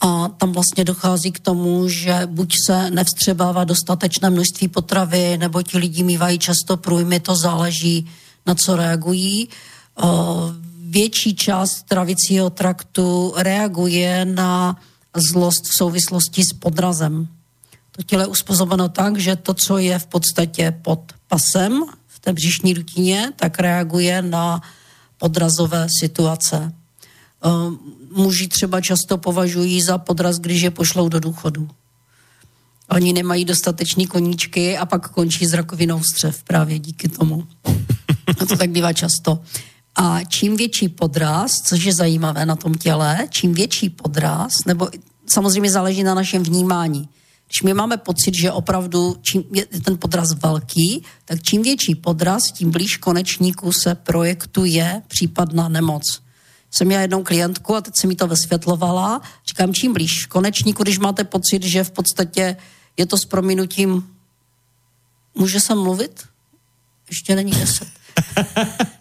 A 0.00 0.28
tam 0.28 0.52
vlastně 0.52 0.84
dochází 0.84 1.32
k 1.32 1.40
tomu, 1.40 1.88
že 1.88 2.22
buď 2.26 2.54
se 2.66 2.90
nevstřebává 2.90 3.64
dostatečné 3.64 4.30
množství 4.30 4.68
potravy, 4.68 5.38
nebo 5.38 5.62
ti 5.62 5.78
lidi 5.78 6.02
mývají 6.02 6.38
často 6.38 6.76
průjmy, 6.76 7.20
to 7.20 7.36
záleží, 7.36 8.10
na 8.46 8.54
co 8.54 8.76
reagují. 8.76 9.48
Větší 10.80 11.34
část 11.34 11.82
travicího 11.82 12.50
traktu 12.50 13.32
reaguje 13.36 14.24
na 14.24 14.76
zlost 15.32 15.64
v 15.64 15.76
souvislosti 15.78 16.42
s 16.44 16.52
podrazem. 16.52 17.28
To 17.96 18.02
tělo 18.02 18.22
je 18.22 18.26
uspůsobeno 18.26 18.88
tak, 18.88 19.18
že 19.18 19.36
to, 19.36 19.54
co 19.54 19.78
je 19.78 19.98
v 19.98 20.06
podstatě 20.06 20.78
pod 20.82 21.12
pasem 21.28 21.84
v 22.06 22.20
té 22.20 22.32
břišní 22.32 22.74
dutině, 22.74 23.32
tak 23.36 23.58
reaguje 23.58 24.22
na 24.22 24.62
podrazové 25.18 25.86
situace. 26.00 26.72
Ehm, 27.42 27.78
muži 28.16 28.48
třeba 28.48 28.80
často 28.80 29.18
považují 29.18 29.82
za 29.82 29.98
podraz, 29.98 30.36
když 30.36 30.62
je 30.62 30.70
pošlou 30.70 31.08
do 31.08 31.20
důchodu. 31.20 31.68
Oni 32.90 33.12
nemají 33.12 33.44
dostatečný 33.44 34.06
koníčky 34.06 34.78
a 34.78 34.86
pak 34.86 35.08
končí 35.08 35.46
s 35.46 35.52
rakovinou 35.52 36.02
střev 36.02 36.42
právě 36.42 36.78
díky 36.78 37.08
tomu. 37.08 37.46
A 38.40 38.46
to 38.46 38.56
tak 38.56 38.70
bývá 38.70 38.92
často. 38.92 39.40
A 39.96 40.24
čím 40.24 40.56
větší 40.56 40.88
podraz, 40.88 41.52
což 41.52 41.84
je 41.84 41.94
zajímavé 41.94 42.46
na 42.46 42.56
tom 42.56 42.74
těle, 42.74 43.26
čím 43.30 43.54
větší 43.54 43.90
podraz, 43.90 44.52
nebo 44.66 44.88
samozřejmě 45.26 45.70
záleží 45.70 46.02
na 46.02 46.14
našem 46.14 46.42
vnímání. 46.42 47.08
Když 47.46 47.62
my 47.62 47.74
máme 47.74 47.96
pocit, 47.96 48.34
že 48.34 48.52
opravdu 48.52 49.16
čím 49.22 49.44
je 49.52 49.66
ten 49.66 49.98
podraz 49.98 50.28
velký, 50.42 51.04
tak 51.24 51.42
čím 51.42 51.62
větší 51.62 51.94
podraz, 51.94 52.42
tím 52.52 52.70
blíž 52.70 52.96
konečníku 52.96 53.72
se 53.72 53.94
projektuje 53.94 55.02
případná 55.08 55.68
nemoc. 55.68 56.02
jsem 56.70 56.86
měla 56.86 57.02
jednou 57.02 57.22
klientku 57.22 57.74
a 57.74 57.80
teď 57.80 57.94
se 58.00 58.06
mi 58.06 58.14
to 58.14 58.26
vysvětlovala. 58.26 59.20
Říkám, 59.48 59.74
čím 59.74 59.92
blíž 59.92 60.26
konečníku, 60.26 60.82
když 60.82 60.98
máte 60.98 61.24
pocit, 61.24 61.62
že 61.62 61.84
v 61.84 61.90
podstatě 61.90 62.56
je 62.96 63.06
to 63.06 63.16
s 63.16 63.24
prominutím, 63.24 64.06
může 65.34 65.60
se 65.60 65.74
mluvit? 65.74 66.24
Ještě 67.08 67.34
není 67.34 67.52
deset. 67.52 67.88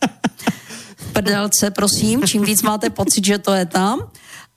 prdelce, 1.15 1.71
prosím, 1.71 2.23
čím 2.27 2.43
víc 2.43 2.61
máte 2.61 2.89
pocit, 2.89 3.25
že 3.25 3.37
to 3.37 3.53
je 3.53 3.65
tam, 3.65 4.11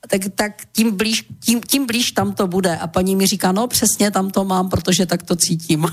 tak, 0.07 0.21
tak 0.35 0.53
tím, 0.71 0.97
blíž, 0.97 1.25
tím, 1.39 1.61
tím 1.61 1.85
blíž 1.85 2.11
tam 2.11 2.33
to 2.33 2.47
bude. 2.47 2.77
A 2.77 2.87
paní 2.87 3.15
mi 3.15 3.27
říká, 3.27 3.51
no 3.51 3.67
přesně 3.67 4.11
tam 4.11 4.29
to 4.29 4.45
mám, 4.45 4.69
protože 4.69 5.05
tak 5.05 5.23
to 5.23 5.35
cítím. 5.35 5.87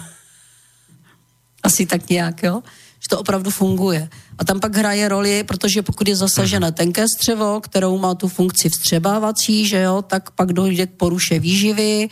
Asi 1.63 1.87
tak 1.87 2.11
nějak, 2.11 2.43
jo? 2.43 2.63
Že 3.01 3.09
to 3.11 3.21
opravdu 3.21 3.51
funguje. 3.51 4.09
A 4.39 4.45
tam 4.45 4.61
pak 4.61 4.77
hraje 4.77 5.09
roli, 5.09 5.45
protože 5.45 5.83
pokud 5.83 6.09
je 6.09 6.17
zasažené 6.17 6.73
tenké 6.73 7.05
střevo, 7.09 7.61
kterou 7.61 7.99
má 7.99 8.15
tu 8.15 8.29
funkci 8.29 8.69
vstřebávací, 8.69 9.67
že 9.67 9.81
jo, 9.81 10.03
tak 10.03 10.31
pak 10.31 10.53
dojde 10.53 10.87
k 10.87 10.91
poruše 10.91 11.39
výživy, 11.39 12.09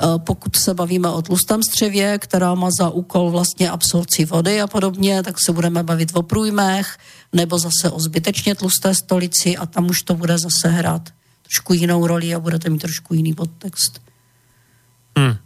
Eh, 0.00 0.18
pokud 0.18 0.56
se 0.56 0.74
bavíme 0.74 1.08
o 1.08 1.22
tlustém 1.22 1.62
střevě, 1.62 2.18
která 2.18 2.54
má 2.54 2.68
za 2.78 2.90
úkol 2.90 3.30
vlastně 3.30 3.70
absorci 3.70 4.24
vody 4.24 4.60
a 4.60 4.66
podobně, 4.66 5.22
tak 5.22 5.36
se 5.46 5.52
budeme 5.52 5.82
bavit 5.82 6.10
o 6.14 6.22
průjmech, 6.22 6.98
nebo 7.32 7.58
zase 7.58 7.90
o 7.90 8.00
zbytečně 8.00 8.54
tlusté 8.54 8.94
stolici 8.94 9.56
a 9.56 9.66
tam 9.66 9.90
už 9.90 10.02
to 10.02 10.14
bude 10.14 10.38
zase 10.38 10.68
hrát 10.68 11.02
trošku 11.48 11.74
jinou 11.74 12.06
roli 12.06 12.34
a 12.34 12.38
budete 12.38 12.70
mít 12.70 12.78
trošku 12.78 13.14
jiný 13.14 13.34
podtext. 13.34 14.02
Hmm. 15.16 15.36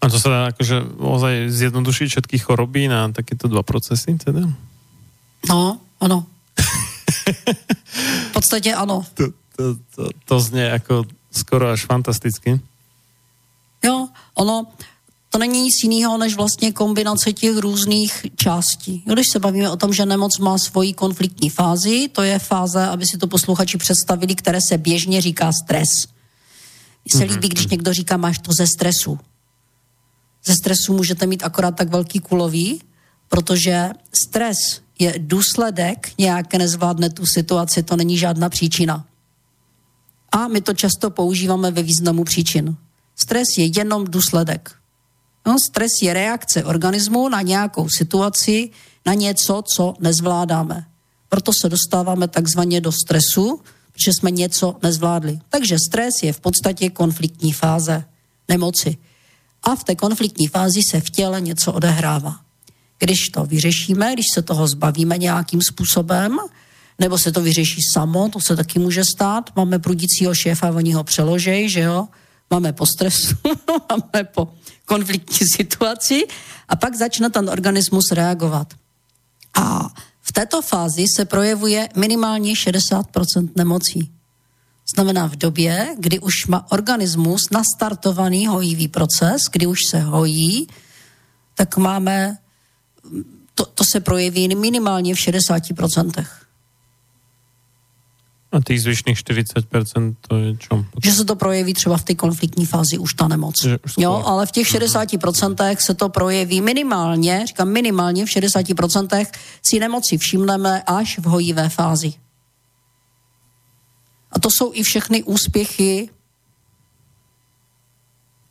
A 0.00 0.08
to 0.08 0.20
se 0.20 0.28
dá 0.28 0.46
akože 0.46 1.02
ozaj 1.02 1.50
zjednodušiť 1.50 2.08
všetky 2.08 2.38
choroby 2.38 2.86
na 2.86 3.10
takéto 3.10 3.50
dva 3.50 3.66
procesy 3.66 4.14
teda? 4.14 4.46
No, 5.48 5.80
ano. 6.00 6.26
v 8.30 8.32
podstatě 8.32 8.74
ano. 8.74 9.02
To, 9.14 9.24
to, 9.56 9.64
to, 9.94 10.02
to 10.24 10.40
znie 10.40 10.64
jako 10.64 11.04
skoro 11.30 11.68
až 11.68 11.84
fantasticky. 11.84 12.60
Jo, 13.84 14.08
ono, 14.34 14.66
to 15.36 15.40
není 15.40 15.62
nic 15.62 15.74
jiného, 15.82 16.18
než 16.18 16.36
vlastně 16.36 16.72
kombinace 16.72 17.32
těch 17.32 17.56
různých 17.56 18.26
částí. 18.36 19.02
Když 19.06 19.26
se 19.32 19.38
bavíme 19.38 19.70
o 19.70 19.76
tom, 19.76 19.92
že 19.92 20.06
nemoc 20.06 20.38
má 20.38 20.58
svoji 20.58 20.92
konfliktní 20.92 21.50
fázi, 21.50 22.08
to 22.08 22.22
je 22.22 22.38
fáze, 22.38 22.86
aby 22.86 23.06
si 23.06 23.18
to 23.18 23.26
posluchači 23.26 23.78
představili, 23.78 24.34
které 24.34 24.58
se 24.68 24.78
běžně 24.78 25.20
říká 25.20 25.52
stres. 25.52 25.88
Mně 27.04 27.18
se 27.18 27.24
líbí, 27.24 27.48
když 27.48 27.66
někdo 27.66 27.92
říká, 27.92 28.16
máš 28.16 28.38
to 28.38 28.52
ze 28.58 28.66
stresu. 28.66 29.18
Ze 30.44 30.54
stresu 30.54 30.96
můžete 30.96 31.26
mít 31.26 31.44
akorát 31.44 31.76
tak 31.76 31.88
velký 31.88 32.18
kulový, 32.18 32.80
protože 33.28 33.90
stres 34.26 34.56
je 34.98 35.14
důsledek 35.18 36.12
nějaké 36.18 36.58
nezvládne 36.58 37.10
tu 37.10 37.26
situaci, 37.26 37.82
to 37.82 37.96
není 37.96 38.18
žádná 38.18 38.48
příčina. 38.48 39.06
A 40.32 40.48
my 40.48 40.60
to 40.60 40.74
často 40.74 41.10
používáme 41.10 41.70
ve 41.70 41.82
významu 41.82 42.24
příčin. 42.24 42.76
Stres 43.16 43.48
je 43.58 43.64
jenom 43.76 44.04
důsledek. 44.04 44.85
No, 45.46 45.56
stres 45.70 45.92
je 46.02 46.14
reakce 46.14 46.64
organismu 46.64 47.28
na 47.28 47.42
nějakou 47.42 47.88
situaci, 47.88 48.70
na 49.06 49.14
něco, 49.14 49.62
co 49.74 49.94
nezvládáme. 50.00 50.86
Proto 51.28 51.52
se 51.60 51.68
dostáváme 51.68 52.28
takzvaně 52.28 52.80
do 52.80 52.92
stresu, 52.92 53.60
že 54.04 54.10
jsme 54.10 54.30
něco 54.30 54.76
nezvládli. 54.82 55.38
Takže 55.48 55.78
stres 55.88 56.22
je 56.22 56.32
v 56.32 56.40
podstatě 56.40 56.90
konfliktní 56.90 57.52
fáze 57.52 58.04
nemoci. 58.48 58.96
A 59.62 59.76
v 59.76 59.84
té 59.84 59.94
konfliktní 59.94 60.46
fázi 60.46 60.80
se 60.90 61.00
v 61.00 61.10
těle 61.10 61.40
něco 61.40 61.72
odehrává. 61.72 62.36
Když 62.98 63.28
to 63.28 63.44
vyřešíme, 63.44 64.12
když 64.12 64.26
se 64.34 64.42
toho 64.42 64.68
zbavíme 64.68 65.18
nějakým 65.18 65.62
způsobem, 65.62 66.38
nebo 66.98 67.18
se 67.18 67.32
to 67.32 67.40
vyřeší 67.40 67.80
samo, 67.94 68.28
to 68.28 68.38
se 68.40 68.56
taky 68.56 68.78
může 68.78 69.04
stát. 69.04 69.50
Máme 69.56 69.78
prudícího 69.78 70.34
šéfa, 70.34 70.70
oni 70.70 70.92
ho 70.92 71.04
přeložej, 71.04 71.68
že 71.68 71.80
jo? 71.80 72.08
máme 72.50 72.72
po 72.72 72.86
stresu, 72.86 73.34
máme 73.90 74.24
po 74.24 74.48
konfliktní 74.86 75.46
situaci 75.56 76.26
a 76.68 76.76
pak 76.76 76.94
začne 76.94 77.30
ten 77.30 77.50
organismus 77.50 78.12
reagovat. 78.12 78.74
A 79.54 79.88
v 80.22 80.32
této 80.32 80.62
fázi 80.62 81.04
se 81.16 81.24
projevuje 81.24 81.88
minimálně 81.96 82.54
60% 82.54 83.50
nemocí. 83.56 84.10
Znamená 84.94 85.26
v 85.26 85.36
době, 85.36 85.96
kdy 85.98 86.18
už 86.18 86.46
má 86.46 86.66
organismus 86.70 87.50
nastartovaný 87.50 88.46
hojivý 88.46 88.88
proces, 88.88 89.42
kdy 89.52 89.66
už 89.66 89.78
se 89.90 90.00
hojí, 90.00 90.66
tak 91.54 91.76
máme, 91.76 92.38
to, 93.54 93.64
to 93.64 93.84
se 93.92 94.00
projeví 94.00 94.54
minimálně 94.54 95.14
v 95.14 95.18
60%. 95.18 96.26
A 98.56 98.60
tých 98.64 98.80
zvyšných 98.82 99.20
40% 99.20 100.16
to 100.24 100.32
je 100.36 100.56
čo? 100.56 100.84
Že 101.04 101.12
se 101.12 101.24
to 101.24 101.36
projeví 101.36 101.74
třeba 101.74 101.96
v 101.96 102.04
té 102.04 102.14
konfliktní 102.14 102.66
fázi 102.66 102.98
už 102.98 103.14
ta 103.14 103.28
nemoc. 103.28 103.54
Jo, 103.98 104.22
ale 104.24 104.46
v 104.46 104.50
těch 104.50 104.66
60% 104.80 105.76
se 105.76 105.94
to 105.94 106.08
projeví 106.08 106.60
minimálně, 106.60 107.44
říkám 107.46 107.68
minimálně 107.68 108.26
v 108.26 108.28
60% 108.28 109.26
si 109.60 109.78
nemoci 109.78 110.18
všimneme 110.18 110.82
až 110.86 111.18
v 111.18 111.24
hojivé 111.24 111.68
fázi. 111.68 112.12
A 114.32 114.40
to 114.40 114.48
jsou 114.48 114.72
i 114.74 114.82
všechny 114.82 115.22
úspěchy 115.22 116.08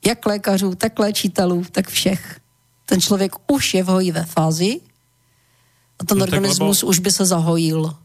jak 0.06 0.26
lékařů, 0.26 0.76
tak 0.76 0.99
léčitelů, 0.99 1.66
tak 1.72 1.89
všech. 1.89 2.39
Ten 2.86 3.01
člověk 3.01 3.32
už 3.47 3.74
je 3.74 3.84
v 3.84 3.88
hojivé 3.88 4.26
fázi 4.26 4.82
a 5.99 6.06
ten 6.06 6.18
no, 6.18 6.24
organismus 6.24 6.82
lebo... 6.82 6.89
už 6.89 6.99
by 6.99 7.12
se 7.12 7.26
zahojil. 7.26 8.05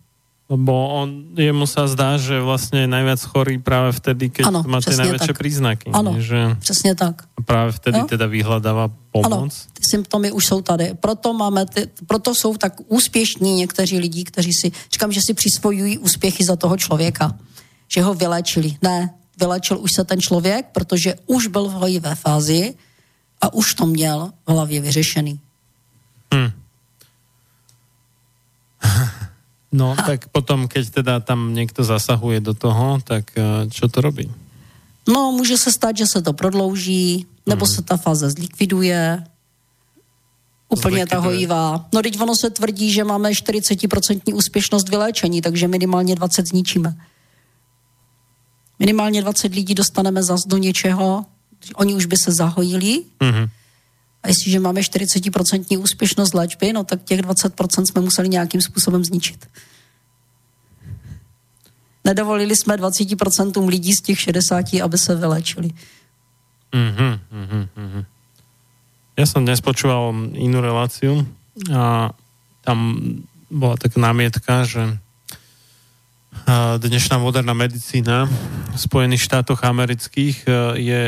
Lebo 0.50 0.74
on, 0.74 1.30
jemu 1.38 1.62
sa 1.62 1.86
zdá, 1.86 2.18
že 2.18 2.42
vlastne 2.42 2.82
je 2.82 2.90
najviac 2.90 3.22
chorý 3.22 3.62
práve 3.62 3.94
vtedy, 3.94 4.34
keď 4.34 4.50
ano, 4.50 4.60
má 4.66 4.82
tie 4.82 4.98
najväčšie 4.98 5.30
tak. 5.30 5.38
príznaky. 5.38 5.86
Ano, 5.94 6.18
že 6.18 6.58
přesně 6.58 6.98
tak. 6.98 7.22
A 7.38 7.40
práve 7.46 7.70
vtedy 7.70 8.02
jo? 8.02 8.10
teda 8.10 8.26
vyhľadáva 8.26 8.90
pomoc. 9.14 9.30
Ano, 9.30 9.70
ty 9.70 9.82
symptomy 9.86 10.34
už 10.34 10.46
jsou 10.46 10.60
tady. 10.62 10.98
Proto, 10.98 11.30
máme 11.32 11.66
ty, 11.66 11.86
proto 12.06 12.34
jsou 12.34 12.58
tak 12.58 12.82
úspěšní 12.90 13.54
někteří 13.62 13.98
lidi, 13.98 14.24
kteří 14.24 14.52
si, 14.52 14.72
říkám, 14.92 15.12
že 15.12 15.20
si 15.22 15.34
přisvojují 15.34 15.98
úspěchy 15.98 16.44
za 16.44 16.56
toho 16.56 16.76
člověka. 16.76 17.30
Že 17.86 18.02
ho 18.02 18.14
vylečili. 18.14 18.74
Ne, 18.82 19.14
vylečil 19.40 19.78
už 19.78 19.90
se 19.94 20.04
ten 20.04 20.20
člověk, 20.20 20.66
protože 20.74 21.14
už 21.26 21.46
byl 21.46 21.68
v 21.68 21.72
hojivé 21.72 22.14
fázi 22.14 22.74
a 23.40 23.54
už 23.54 23.74
to 23.74 23.86
měl 23.86 24.32
v 24.46 24.50
hlavě 24.50 24.80
vyřešený. 24.80 25.40
Hmm. 26.34 26.50
No, 29.72 29.96
tak 30.06 30.28
potom, 30.28 30.68
keď 30.68 30.90
teda 30.90 31.20
tam 31.20 31.54
někdo 31.54 31.84
zasahuje 31.84 32.40
do 32.40 32.54
toho, 32.54 32.98
tak 33.04 33.30
eh, 33.38 33.70
čo 33.70 33.88
to 33.88 34.00
robí? 34.00 34.30
No, 35.08 35.32
může 35.32 35.58
se 35.58 35.72
stát, 35.72 35.96
že 35.96 36.06
se 36.06 36.22
to 36.22 36.32
prodlouží, 36.32 37.26
nebo 37.46 37.64
hmm. 37.64 37.74
se 37.74 37.82
ta 37.82 37.96
fáze 37.96 38.30
zlikviduje, 38.30 39.24
úplně 40.68 41.06
ta 41.06 41.18
hojivá. 41.18 41.86
No, 41.94 42.02
teď 42.02 42.20
ono 42.20 42.34
se 42.36 42.50
tvrdí, 42.50 42.92
že 42.92 43.04
máme 43.04 43.30
40% 43.30 44.34
úspěšnost 44.34 44.88
vyléčení, 44.88 45.42
takže 45.42 45.68
minimálně 45.68 46.14
20 46.14 46.46
zničíme. 46.46 46.96
Minimálně 48.78 49.22
20 49.22 49.54
lidí 49.54 49.74
dostaneme 49.74 50.22
zas 50.22 50.40
do 50.46 50.56
něčeho, 50.56 51.24
oni 51.74 51.94
už 51.94 52.06
by 52.06 52.16
se 52.16 52.32
zahojili, 52.32 53.02
hmm. 53.22 53.46
A 54.22 54.28
jestliže 54.28 54.60
máme 54.60 54.80
40% 54.80 55.80
úspěšnost 55.80 56.34
léčby, 56.34 56.72
no 56.72 56.84
tak 56.84 57.02
těch 57.04 57.20
20% 57.20 57.84
jsme 57.84 58.00
museli 58.00 58.28
nějakým 58.28 58.60
způsobem 58.60 59.04
zničit. 59.04 59.48
Nedovolili 62.04 62.56
jsme 62.56 62.76
20% 62.76 63.68
lidí 63.68 63.92
z 63.92 64.02
těch 64.02 64.20
60, 64.20 64.64
aby 64.82 64.98
se 64.98 65.16
vylečili. 65.16 65.70
Mm-hmm, 66.72 67.18
mm-hmm. 67.76 68.04
Ja 69.18 69.26
som 69.26 69.44
dnes 69.44 69.60
počúval 69.60 70.14
inú 70.38 70.62
reláciu 70.62 71.26
a 71.68 72.14
tam 72.62 72.78
bola 73.50 73.76
taká 73.76 73.98
námietka, 74.00 74.64
že 74.64 74.96
dnešná 76.78 77.18
moderná 77.18 77.52
medicína 77.52 78.30
v 78.70 78.78
Spojených 78.78 79.26
štátoch 79.26 79.60
amerických 79.66 80.46
e, 80.46 80.50
je 80.78 81.02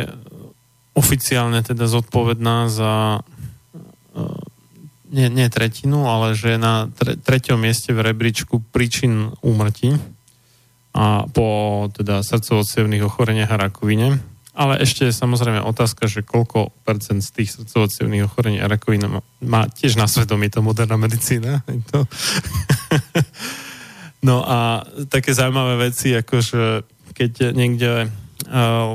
oficiálne 0.93 1.64
teda 1.64 1.88
zodpovedná 1.88 2.68
za 2.68 3.24
eh, 4.16 4.51
nie, 5.12 5.28
nie 5.28 5.49
tretinu, 5.53 6.09
ale 6.09 6.32
že 6.32 6.57
je 6.57 6.59
na 6.59 6.88
tre, 6.88 7.20
treťom 7.20 7.61
mieste 7.61 7.93
v 7.93 8.01
rebríčku 8.01 8.64
príčin 8.72 9.36
úmrtí 9.45 10.01
a 10.97 11.28
po 11.28 11.88
teda 11.93 12.24
srdcovo 12.24 12.64
ochoreniach 13.05 13.53
a 13.53 13.61
rakovine. 13.68 14.20
Ale 14.53 14.84
ešte 14.84 15.09
je 15.09 15.16
samozrejme 15.16 15.64
otázka, 15.64 16.05
že 16.05 16.20
koľko 16.20 16.76
percent 16.84 17.24
z 17.24 17.40
tých 17.40 17.57
srdcovo 17.57 17.88
ochorení 18.24 18.61
a 18.61 18.68
rakoviny 18.68 19.09
má, 19.09 19.20
má 19.40 19.62
tiež 19.64 19.97
na 19.97 20.05
svedomí 20.05 20.53
to 20.53 20.61
moderná 20.61 20.97
medicína. 21.01 21.64
To. 21.93 22.05
no 24.28 24.45
a 24.45 24.84
také 25.09 25.32
zaujímavé 25.32 25.88
veci, 25.93 26.12
ako 26.12 26.34
že 26.45 26.62
keď 27.16 27.57
niekde 27.57 28.12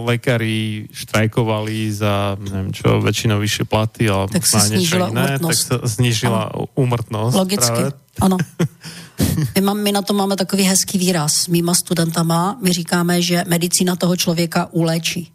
lekári 0.06 0.86
štrajkovali 0.94 1.90
za, 1.90 2.38
neviem 2.38 2.70
čo, 2.70 3.02
väčšinou 3.02 3.42
vyššie 3.42 3.66
platy, 3.66 4.06
alebo 4.06 4.30
tak 4.30 4.46
sa 4.46 4.62
niečo 4.70 5.02
iné, 5.10 5.38
umrtnosť. 5.38 5.42
tak 5.42 5.56
sa 5.58 5.76
znižila 5.82 6.42
ano. 6.54 7.34
Logicky, 7.34 7.82
áno. 8.22 8.38
My, 9.58 9.62
mám, 9.66 9.82
my 9.82 9.92
na 9.98 10.06
to 10.06 10.14
máme 10.14 10.38
takový 10.38 10.70
hezký 10.70 11.02
výraz 11.02 11.50
mýma 11.50 11.74
studentama. 11.74 12.54
My 12.62 12.70
říkáme, 12.70 13.18
že 13.18 13.50
medicína 13.50 13.98
toho 13.98 14.14
člověka 14.14 14.70
uléčí. 14.78 15.34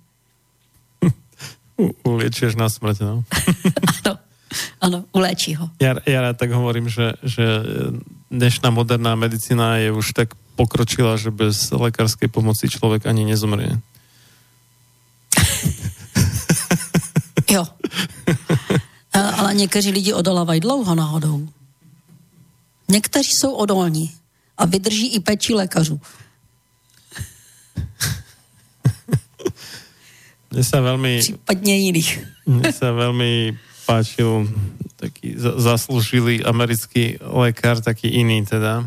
Uliečieš 2.07 2.55
na 2.55 2.71
smrť, 2.71 3.03
no. 3.03 3.27
ano, 4.07 4.13
ano, 4.79 4.99
uléčí 5.11 5.59
ho. 5.59 5.67
Ja 5.83 5.99
rád 5.99 6.39
tak 6.39 6.55
hovorím, 6.55 6.87
že, 6.87 7.19
že 7.27 7.43
dnešná 8.31 8.71
moderná 8.71 9.19
medicína 9.19 9.83
je 9.83 9.91
už 9.91 10.15
tak 10.15 10.39
pokročila, 10.55 11.19
že 11.19 11.35
bez 11.35 11.75
lekárskej 11.75 12.31
pomoci 12.31 12.71
človek 12.71 13.11
ani 13.11 13.27
nezomrie. 13.27 13.83
Jo. 17.53 17.65
Ale 19.13 19.55
někteří 19.55 19.91
lidi 19.91 20.13
odolávají 20.13 20.61
dlouho 20.61 20.95
náhodou. 20.95 21.49
Někteří 22.89 23.31
jsou 23.41 23.53
odolní 23.53 24.13
a 24.59 24.67
vydrží 24.67 25.15
i 25.15 25.21
peči 25.21 25.55
lékařů. 25.55 26.01
Mne 30.53 30.65
sa 30.65 30.85
veľmi... 30.85 31.25
Případně 31.25 31.75
jiných. 31.77 32.11
Mne 32.47 32.73
sa 32.77 32.93
veľmi 32.93 33.57
páčil 33.89 34.53
taký 35.01 35.35
zaslúžilý 35.41 36.45
americký 36.45 37.19
lekár, 37.25 37.81
taký 37.81 38.13
iný 38.13 38.47
teda, 38.47 38.87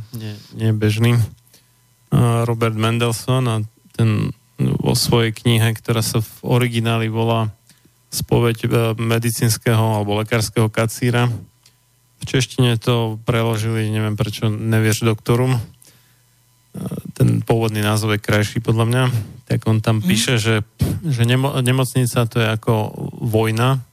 nie 0.55 0.71
bežný, 0.71 1.19
Robert 2.45 2.77
Mendelssohn 2.77 3.43
a 3.49 3.57
ten 3.97 4.31
vo 4.55 4.95
svojej 4.95 5.35
knihe, 5.35 5.75
ktorá 5.75 5.99
sa 5.99 6.23
v 6.23 6.31
origináli 6.47 7.11
volá 7.11 7.51
spoveď 8.09 8.57
e, 8.65 8.67
medicínskeho 8.97 10.01
alebo 10.01 10.19
lekárskeho 10.19 10.71
kacíra. 10.71 11.29
V 12.21 12.23
češtine 12.23 12.79
to 12.79 13.19
preložili, 13.27 13.91
neviem 13.91 14.17
prečo, 14.17 14.47
nevieš 14.49 15.05
doktorum. 15.05 15.57
E, 15.57 15.61
ten 17.15 17.43
pôvodný 17.43 17.83
názov 17.83 18.15
je 18.15 18.25
krajší 18.25 18.59
podľa 18.63 18.85
mňa. 18.87 19.03
Tak 19.45 19.59
on 19.69 19.83
tam 19.83 20.01
mm. 20.01 20.05
píše, 20.07 20.33
že, 20.41 20.65
že 21.05 21.23
nemo, 21.27 21.53
nemocnica 21.59 22.25
to 22.25 22.37
je 22.41 22.47
ako 22.49 22.73
vojna, 23.21 23.83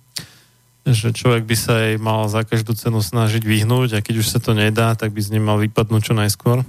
že 0.83 1.15
človek 1.15 1.47
by 1.47 1.57
sa 1.59 1.75
jej 1.87 1.97
mal 2.01 2.27
za 2.27 2.43
každú 2.43 2.75
cenu 2.75 2.99
snažiť 2.99 3.43
vyhnúť 3.43 3.99
a 3.99 4.03
keď 4.03 4.15
už 4.19 4.27
sa 4.27 4.39
to 4.43 4.51
nedá, 4.51 4.99
tak 4.99 5.15
by 5.15 5.21
z 5.23 5.39
nej 5.39 5.43
mal 5.43 5.61
vypadnúť 5.63 6.03
čo 6.11 6.15
najskôr. 6.19 6.67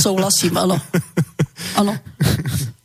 Souhlasím, 0.00 0.56
ano. 0.56 0.80
Ano 1.76 1.92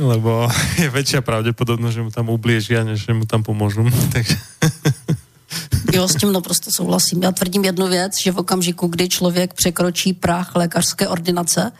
lebo 0.00 0.48
je 0.82 0.88
väčšia 0.88 1.20
pravdepodobnosť, 1.20 1.94
že 1.94 2.02
mu 2.02 2.10
tam 2.10 2.26
ublížia, 2.32 2.84
než 2.84 3.04
že 3.06 3.12
mu 3.12 3.28
tam 3.28 3.44
pomôžu. 3.44 3.84
Takže... 4.14 4.36
Jo, 5.92 6.08
s 6.08 6.14
tím 6.14 6.32
naprosto 6.32 6.70
souhlasím. 6.70 7.22
Já 7.22 7.32
tvrdím 7.32 7.64
jednu 7.64 7.88
věc, 7.88 8.12
že 8.24 8.32
v 8.32 8.38
okamžiku, 8.38 8.86
kdy 8.86 9.08
člověk 9.08 9.54
překročí 9.54 10.12
práh 10.12 10.54
lékařské 10.54 11.08
ordinace, 11.08 11.72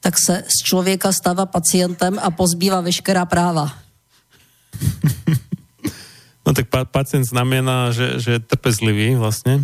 tak 0.00 0.18
se 0.18 0.44
z 0.44 0.64
člověka 0.64 1.12
stává 1.12 1.46
pacientem 1.46 2.18
a 2.22 2.30
pozbývá 2.30 2.80
veškerá 2.80 3.24
práva. 3.24 3.72
No 6.48 6.56
tak 6.56 6.72
pa- 6.72 6.88
pacient 6.88 7.28
znamená, 7.28 7.92
že, 7.92 8.24
že 8.24 8.30
je 8.32 8.40
trpezlivý 8.40 9.14
vlastně. 9.20 9.60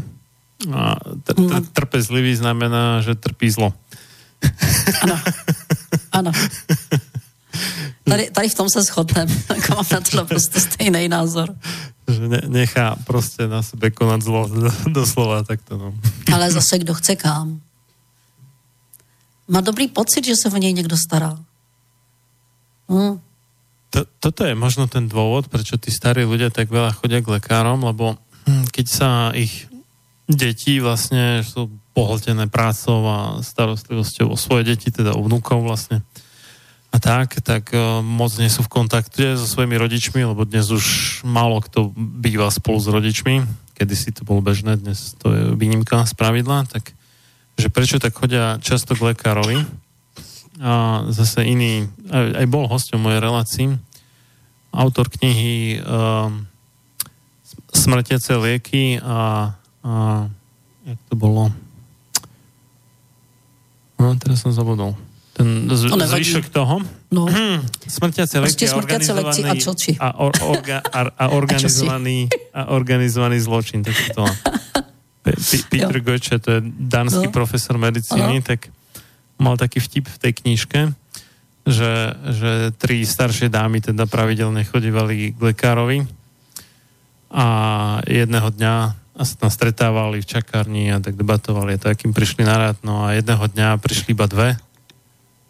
A 0.73 1.01
tr- 1.25 1.35
tr- 1.35 1.49
no. 1.49 1.61
trpezlivý 1.73 2.37
znamená, 2.37 3.01
že 3.01 3.15
trpí 3.15 3.51
zlo. 3.51 3.73
Ano. 5.01 5.17
Ano. 6.13 6.33
Tady, 8.05 8.31
tady 8.31 8.49
v 8.49 8.55
tom 8.55 8.69
se 8.69 8.83
shodneme. 8.83 9.35
mám 9.71 9.85
na 9.93 10.01
to 10.01 10.25
prostě 10.25 10.61
stejný 10.61 11.09
názor. 11.09 11.55
Že 12.09 12.29
ne, 12.29 12.41
nechá 12.47 12.97
prostě 13.05 13.49
na 13.49 13.63
sebe 13.63 13.91
konat 13.91 14.23
zlo, 14.23 14.51
doslova 14.89 15.43
takto. 15.43 15.79
No. 15.79 15.95
Ale 16.33 16.51
zase 16.51 16.79
kdo 16.79 16.95
chce 16.95 17.17
kam. 17.17 17.61
Má 19.49 19.61
dobrý 19.61 19.89
pocit, 19.89 20.25
že 20.25 20.37
se 20.37 20.49
o 20.49 20.57
něj 20.57 20.73
někdo 20.73 20.97
stará. 20.97 21.39
Hm. 22.89 23.21
To, 23.91 24.05
toto 24.21 24.45
je 24.45 24.59
možno 24.59 24.91
ten 24.91 25.07
dôvod, 25.07 25.47
prečo 25.47 25.79
tí 25.79 25.95
starí 25.95 26.27
ľudia 26.27 26.51
tak 26.51 26.67
veľa 26.67 26.99
chodia 26.99 27.23
k 27.23 27.39
lekárom, 27.39 27.79
lebo 27.87 28.19
hm, 28.43 28.67
keď 28.75 28.87
sa 28.91 29.11
ich 29.31 29.71
deti 30.27 30.83
vlastne 30.83 31.47
sú 31.47 31.71
pohltené 31.95 32.51
prácou 32.51 33.07
a 33.07 33.19
starostlivosťou 33.39 34.35
o 34.35 34.37
svoje 34.37 34.75
deti, 34.75 34.91
teda 34.91 35.15
o 35.15 35.23
vnúkov 35.23 35.63
vlastne, 35.63 36.03
a 36.95 36.97
tak, 37.03 37.43
tak 37.43 37.75
uh, 37.75 37.99
moc 38.07 38.31
nie 38.39 38.47
sú 38.47 38.63
v 38.63 38.71
kontakte 38.71 39.35
so 39.35 39.51
svojimi 39.51 39.75
rodičmi, 39.75 40.23
lebo 40.23 40.47
dnes 40.47 40.71
už 40.71 40.87
málo 41.27 41.59
kto 41.59 41.91
býva 41.99 42.47
spolu 42.55 42.79
s 42.79 42.87
rodičmi, 42.87 43.43
kedy 43.75 43.95
si 43.99 44.15
to 44.15 44.23
bolo 44.23 44.39
bežné, 44.39 44.79
dnes 44.79 45.19
to 45.19 45.35
je 45.35 45.43
výnimka 45.59 46.07
z 46.07 46.15
pravidla, 46.15 46.71
tak 46.71 46.95
že 47.59 47.67
prečo 47.67 47.99
tak 47.99 48.15
chodia 48.15 48.63
často 48.63 48.95
k 48.95 49.15
lekárovi. 49.15 49.67
A 50.63 51.03
zase 51.11 51.43
iný, 51.43 51.91
aj, 52.15 52.39
aj 52.39 52.47
bol 52.47 52.71
hosťom 52.71 53.03
mojej 53.03 53.19
relácii, 53.19 53.69
autor 54.71 55.11
knihy 55.11 55.83
uh, 55.83 56.31
Smrtiace 57.75 58.39
lieky 58.39 59.03
a, 59.03 59.51
a 59.83 59.93
jak 60.87 60.99
to 61.11 61.15
bolo? 61.19 61.51
No, 63.99 64.15
teraz 64.15 64.47
som 64.47 64.55
zabudol 64.55 64.95
ten 65.35 65.67
z, 65.67 65.91
to 65.91 65.99
zvyšok 65.99 66.47
toho. 66.55 66.79
No. 67.11 67.27
Smrťace 67.99 68.39
lekcie 68.39 68.71
a 68.71 68.79
organizovaný, 68.79 69.43
a, 69.43 69.55
a, 69.99 70.09
or, 70.23 70.33
orga, 70.47 70.79
a, 70.79 71.01
a, 71.11 71.25
organizovaný, 71.41 72.31
a 72.55 72.71
organizovaný 72.71 73.43
zločin. 73.43 73.83
Tak 73.83 74.15
to. 74.15 74.25
Peter 75.73 75.99
Goethe, 76.05 76.39
to 76.39 76.49
je 76.59 76.61
dánsky 76.79 77.33
no. 77.33 77.35
profesor 77.35 77.75
medicíny, 77.81 78.39
ano. 78.39 78.47
tak 78.47 78.71
mal 79.41 79.59
taký 79.59 79.83
vtip 79.83 80.07
v 80.07 80.19
tej 80.21 80.33
knižke, 80.37 80.81
že, 81.65 81.93
že 82.29 82.53
tri 82.77 83.03
staršie 83.03 83.49
dámy 83.49 83.81
teda 83.81 84.05
pravidelne 84.05 84.63
chodívali 84.69 85.33
k 85.33 85.39
lekárovi 85.41 86.05
a 87.33 87.47
jedného 88.05 88.53
dňa 88.53 88.75
a 89.17 89.23
sa 89.25 89.35
tam 89.41 89.51
stretávali 89.51 90.21
v 90.21 90.29
čakárni 90.29 90.93
a 90.93 91.01
tak 91.01 91.17
debatovali 91.17 91.75
a 91.75 91.81
tak, 91.81 92.05
kým 92.05 92.13
prišli 92.13 92.45
na 92.45 92.61
rád, 92.61 92.77
no 92.85 93.09
a 93.09 93.17
jedného 93.17 93.49
dňa 93.49 93.81
prišli 93.81 94.13
iba 94.13 94.29
dve 94.29 94.61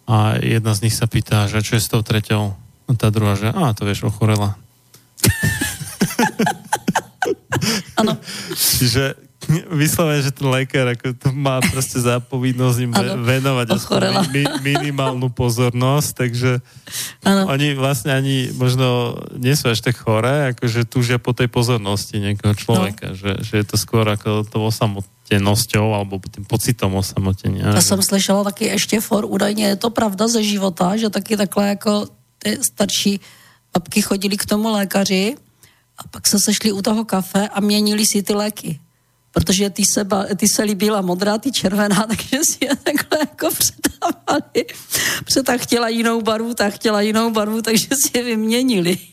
a 0.05 0.37
jedna 0.41 0.73
z 0.77 0.89
nich 0.89 0.95
sa 0.95 1.09
pýta, 1.09 1.49
že 1.49 1.65
čo 1.65 1.77
je 1.77 1.85
s 1.85 1.89
tou 1.89 2.05
treťou? 2.05 2.53
A 2.85 2.93
tá 2.97 3.09
druhá, 3.09 3.33
že 3.37 3.49
a 3.49 3.73
to 3.73 3.89
vieš, 3.89 4.05
ochorela. 4.05 4.61
Ano. 8.01 8.21
Čiže 8.53 9.17
vyslovene, 9.71 10.25
že 10.25 10.35
ten 10.35 10.49
lekár 10.51 10.91
ako 10.91 11.15
to 11.15 11.29
má 11.31 11.63
proste 11.63 12.01
zápovinnosť 12.01 12.79
im 12.83 12.93
ano, 12.93 13.23
venovať 13.23 13.69
mi, 14.33 14.43
minimálnu 14.65 15.31
pozornosť, 15.31 16.11
takže 16.15 16.59
ano. 17.23 17.51
oni 17.51 17.79
vlastne 17.79 18.11
ani 18.15 18.51
možno 18.57 19.19
nie 19.37 19.55
sú 19.55 19.71
až 19.71 19.85
tak 19.85 20.01
choré, 20.01 20.55
akože 20.55 20.89
túžia 20.89 21.23
po 21.23 21.37
tej 21.37 21.47
pozornosti 21.47 22.19
nejakého 22.19 22.55
človeka, 22.57 23.13
no. 23.13 23.19
že, 23.19 23.33
že 23.45 23.55
je 23.63 23.67
to 23.67 23.77
skôr 23.77 24.07
ako 24.09 24.47
to 24.49 24.59
osamotenosťou 24.59 25.87
alebo 25.95 26.19
tým 26.25 26.45
pocitom 26.49 26.95
osamotenia. 26.95 27.75
Já 27.75 27.81
jsem 27.81 28.03
slyšela 28.03 28.45
taky 28.45 28.65
ještě 28.65 29.01
for, 29.01 29.25
údajně 29.25 29.67
je 29.67 29.77
to 29.77 29.91
pravda 29.91 30.29
ze 30.29 30.43
života, 30.43 30.97
že 30.97 31.11
taky 31.11 31.37
takhle 31.37 31.69
jako 31.69 32.07
ty 32.39 32.59
starší 32.63 33.21
babky 33.75 34.03
chodili 34.03 34.37
k 34.37 34.47
tomu 34.47 34.69
lékaři 34.69 35.37
a 35.99 36.03
pak 36.11 36.27
se 36.27 36.41
sešli 36.41 36.73
u 36.73 36.83
toho 36.83 37.05
kafe 37.05 37.49
a 37.49 37.61
měnili 37.61 38.05
si 38.07 38.23
ty 38.23 38.35
léky 38.35 38.81
protože 39.35 39.70
ty 39.70 39.82
se, 39.85 40.07
ty 40.37 40.49
se 40.49 40.62
líbila 40.62 41.03
modrá, 41.03 41.39
ty 41.39 41.53
červená, 41.53 42.07
takže 42.09 42.45
si 42.45 42.64
je 42.64 42.76
takhle 42.76 43.18
jako 43.18 43.49
předávali. 43.51 44.66
Protože 45.24 45.43
ta 45.43 45.57
chtěla 45.57 45.89
jinou 45.89 46.22
barvu, 46.22 46.55
ta 46.55 46.70
chtěla 46.70 47.01
jinou 47.01 47.30
barvu, 47.30 47.62
takže 47.62 47.89
si 47.93 48.18
je 48.18 48.24
vyměnili. 48.24 48.99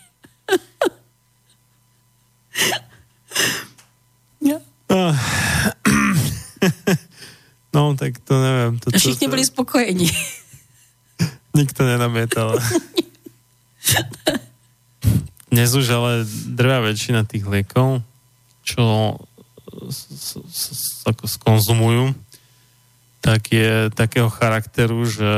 No, 7.74 7.96
tak 7.96 8.20
to 8.20 8.44
nevím. 8.44 8.80
To, 8.80 8.92
to, 8.92 9.00
Všichni 9.00 9.28
byli 9.28 9.46
spokojení. 9.46 10.12
Nikto 11.56 11.84
nenamietal. 11.84 12.60
Dnes 15.52 15.76
už 15.76 15.84
ale 15.92 16.24
drvá 16.48 16.80
väčšina 16.80 17.28
tých 17.28 17.44
liekov, 17.44 18.00
čo 18.64 19.20
ako 21.08 21.24
skonzumujú, 21.26 22.14
tak 23.22 23.54
je 23.54 23.94
takého 23.94 24.28
charakteru, 24.34 25.06
že 25.06 25.34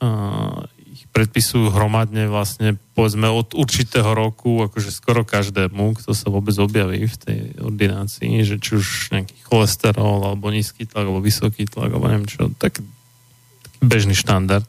uh, 0.00 0.64
ich 0.88 1.04
predpisujú 1.12 1.68
hromadne 1.68 2.24
vlastne 2.26 2.80
povedzme 2.96 3.28
od 3.28 3.52
určitého 3.52 4.16
roku, 4.16 4.64
akože 4.64 4.88
skoro 4.88 5.22
každému, 5.28 6.00
kto 6.00 6.16
sa 6.16 6.32
vôbec 6.32 6.56
objaví 6.56 7.04
v 7.04 7.16
tej 7.20 7.38
ordinácii, 7.60 8.40
že 8.48 8.56
či 8.56 8.80
už 8.80 9.12
nejaký 9.12 9.36
cholesterol, 9.44 10.24
alebo 10.24 10.48
nízky 10.48 10.88
tlak, 10.88 11.04
alebo 11.04 11.20
vysoký 11.20 11.68
tlak, 11.68 11.92
alebo 11.92 12.08
neviem 12.08 12.28
čo, 12.28 12.48
tak, 12.56 12.80
taký 12.80 13.84
bežný 13.84 14.16
štandard. 14.16 14.66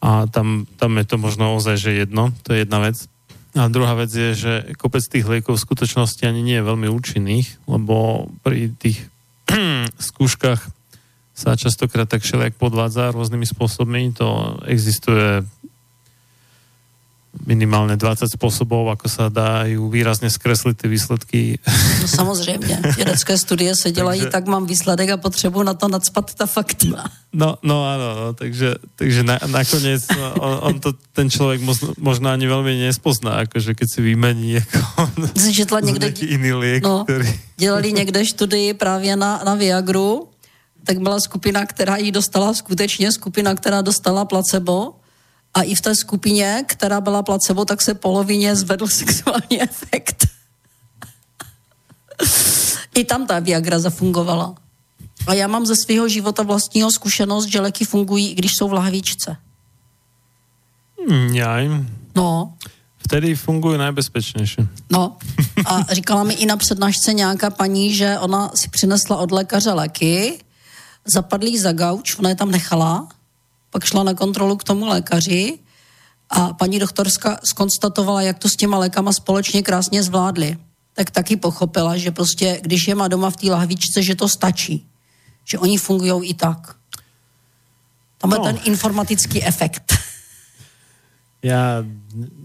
A 0.00 0.24
tam, 0.28 0.64
tam 0.80 0.96
je 0.96 1.04
to 1.04 1.16
možno 1.20 1.56
ozaj, 1.60 1.76
že 1.76 1.92
jedno, 1.92 2.32
to 2.44 2.56
je 2.56 2.64
jedna 2.64 2.80
vec. 2.80 3.08
A 3.58 3.66
druhá 3.66 3.98
vec 3.98 4.14
je, 4.14 4.30
že 4.34 4.52
kopec 4.78 5.02
tých 5.02 5.26
liekov 5.26 5.58
v 5.58 5.64
skutočnosti 5.66 6.22
ani 6.22 6.40
nie 6.46 6.62
je 6.62 6.68
veľmi 6.70 6.86
účinných, 6.86 7.66
lebo 7.66 8.28
pri 8.46 8.70
tých 8.78 9.10
skúškach 9.98 10.62
sa 11.34 11.56
častokrát 11.56 12.06
tak 12.06 12.22
všelijak 12.22 12.60
podvádza 12.60 13.16
rôznymi 13.16 13.48
spôsobmi. 13.48 14.12
To 14.20 14.60
existuje 14.68 15.42
minimálne 17.46 17.94
20 17.94 18.26
spôsobov, 18.26 18.90
ako 18.90 19.06
sa 19.06 19.30
dajú 19.30 19.86
výrazne 19.86 20.26
skresliť 20.26 20.74
tie 20.74 20.88
výsledky. 20.90 21.40
No 22.02 22.08
samozřejmě. 22.08 22.80
Vědecké 22.96 23.38
studie 23.38 23.76
se 23.76 23.92
dělají, 23.92 24.20
takže, 24.20 24.30
tak 24.30 24.46
mám 24.46 24.66
výsledek 24.66 25.10
a 25.10 25.16
potřebuji 25.16 25.62
na 25.62 25.74
to 25.74 25.88
nadspat 25.88 26.34
ta 26.34 26.46
fakta. 26.46 27.04
No, 27.32 27.58
no 27.62 27.86
áno, 27.86 28.08
no, 28.18 28.28
takže, 28.34 28.74
takže 28.98 29.22
na, 29.22 29.38
nakoniec 29.46 30.02
on, 30.34 30.58
on 30.62 30.74
to 30.80 30.98
ten 31.14 31.30
človek 31.30 31.62
možno, 31.62 31.94
možno 31.94 32.26
ani 32.26 32.50
veľmi 32.50 32.90
nespozná, 32.90 33.46
akože 33.46 33.78
keď 33.78 33.86
si 33.86 34.00
vymení 34.02 34.58
ako 34.58 35.30
Jsem 35.38 35.54
četla 35.54 35.80
někde, 35.80 36.08
iný 36.26 36.52
liek, 36.52 36.82
no, 36.82 37.06
ktorý... 37.06 37.30
Dělali 37.56 37.92
někde 37.92 38.26
studii 38.26 38.74
právě 38.74 39.16
na, 39.16 39.42
na 39.46 39.54
Viagru, 39.54 40.28
tak 40.84 40.98
byla 40.98 41.20
skupina, 41.20 41.66
která 41.66 41.96
ji 41.96 42.12
dostala 42.12 42.54
skutečně, 42.54 43.12
skupina, 43.12 43.54
která 43.54 43.82
dostala 43.82 44.24
placebo 44.24 44.99
a 45.54 45.62
i 45.62 45.74
v 45.74 45.80
té 45.80 45.94
skupině, 45.94 46.64
která 46.66 47.00
byla 47.00 47.22
placebo, 47.22 47.64
tak 47.64 47.82
se 47.82 47.94
polovině 47.94 48.56
zvedl 48.56 48.88
sexuální 48.88 49.60
efekt. 49.62 50.26
I 52.94 53.04
tam 53.04 53.26
ta 53.26 53.38
Viagra 53.38 53.78
zafungovala. 53.78 54.54
A 55.26 55.34
já 55.34 55.46
mám 55.46 55.66
ze 55.66 55.76
svého 55.76 56.08
života 56.08 56.42
vlastního 56.42 56.90
zkušenost, 56.90 57.46
že 57.46 57.60
léky 57.60 57.84
fungují, 57.84 58.30
i 58.30 58.34
když 58.34 58.52
jsou 58.52 58.68
v 58.68 58.72
lahvičce. 58.72 59.36
Jaj. 61.32 61.70
No. 62.16 62.54
Vtedy 62.98 63.34
fungují 63.34 63.78
nejbezpečnější. 63.78 64.56
No. 64.90 65.16
A 65.66 65.94
říkala 65.94 66.24
mi 66.24 66.34
i 66.34 66.46
na 66.46 66.56
přednášce 66.56 67.12
nějaká 67.12 67.50
paní, 67.50 67.94
že 67.94 68.18
ona 68.18 68.50
si 68.54 68.68
přinesla 68.68 69.16
od 69.16 69.32
lékaře 69.32 69.72
léky, 69.72 70.38
zapadlý 71.04 71.58
za 71.58 71.72
gauč, 71.72 72.18
ona 72.18 72.28
je 72.28 72.34
tam 72.34 72.50
nechala, 72.50 73.08
pak 73.70 73.84
šla 73.84 74.02
na 74.02 74.14
kontrolu 74.14 74.56
k 74.56 74.64
tomu 74.64 74.86
lékaři 74.86 75.58
a 76.30 76.52
paní 76.52 76.78
doktorska 76.78 77.38
skonstatovala, 77.44 78.22
jak 78.22 78.38
to 78.38 78.48
s 78.48 78.56
těma 78.56 78.78
lékama 78.78 79.12
společně 79.12 79.62
krásně 79.62 80.02
zvládli. 80.02 80.58
Tak 80.94 81.10
taky 81.10 81.36
pochopila, 81.36 81.96
že 81.96 82.10
prostě, 82.10 82.60
když 82.62 82.88
je 82.88 82.94
má 82.94 83.08
doma 83.08 83.30
v 83.30 83.36
té 83.36 83.46
lahvičce, 83.50 84.02
že 84.02 84.14
to 84.14 84.28
stačí. 84.28 84.86
Že 85.44 85.58
oni 85.58 85.78
fungují 85.78 86.30
i 86.30 86.34
tak. 86.34 86.76
Tam 88.18 88.32
je 88.32 88.38
No. 88.38 88.44
ten 88.44 88.58
informatický 88.64 89.44
efekt. 89.44 89.94
Ja 91.40 91.80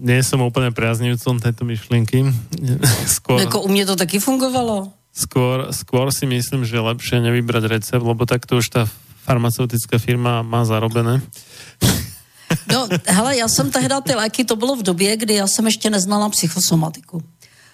nie 0.00 0.16
som 0.24 0.40
úplne 0.40 0.72
priaznivcom 0.72 1.36
tejto 1.36 1.68
myšlienky. 1.68 2.32
Skôr, 3.20 3.40
Jako 3.44 3.60
u 3.60 3.68
mě 3.68 3.86
to 3.86 3.96
taky 3.96 4.18
fungovalo. 4.18 4.88
skôr, 5.12 5.68
skôr 5.72 6.08
si 6.12 6.24
myslím, 6.24 6.64
že 6.64 6.76
je 6.76 6.80
lepšie 6.80 7.20
nevybrať 7.20 7.64
recept, 7.68 8.00
lebo 8.04 8.24
takto 8.24 8.56
už 8.56 8.68
tá 8.72 8.82
farmaceutická 9.26 9.98
firma 9.98 10.42
má 10.42 10.64
zarobené. 10.64 11.22
No, 12.72 12.88
hele, 13.06 13.36
já 13.36 13.48
jsem 13.48 13.70
tehda 13.70 14.00
ty 14.00 14.14
léky, 14.14 14.44
to 14.44 14.56
bylo 14.56 14.76
v 14.76 14.82
době, 14.82 15.16
kdy 15.16 15.34
já 15.34 15.46
jsem 15.46 15.66
ještě 15.66 15.90
neznala 15.90 16.28
psychosomatiku. 16.28 17.22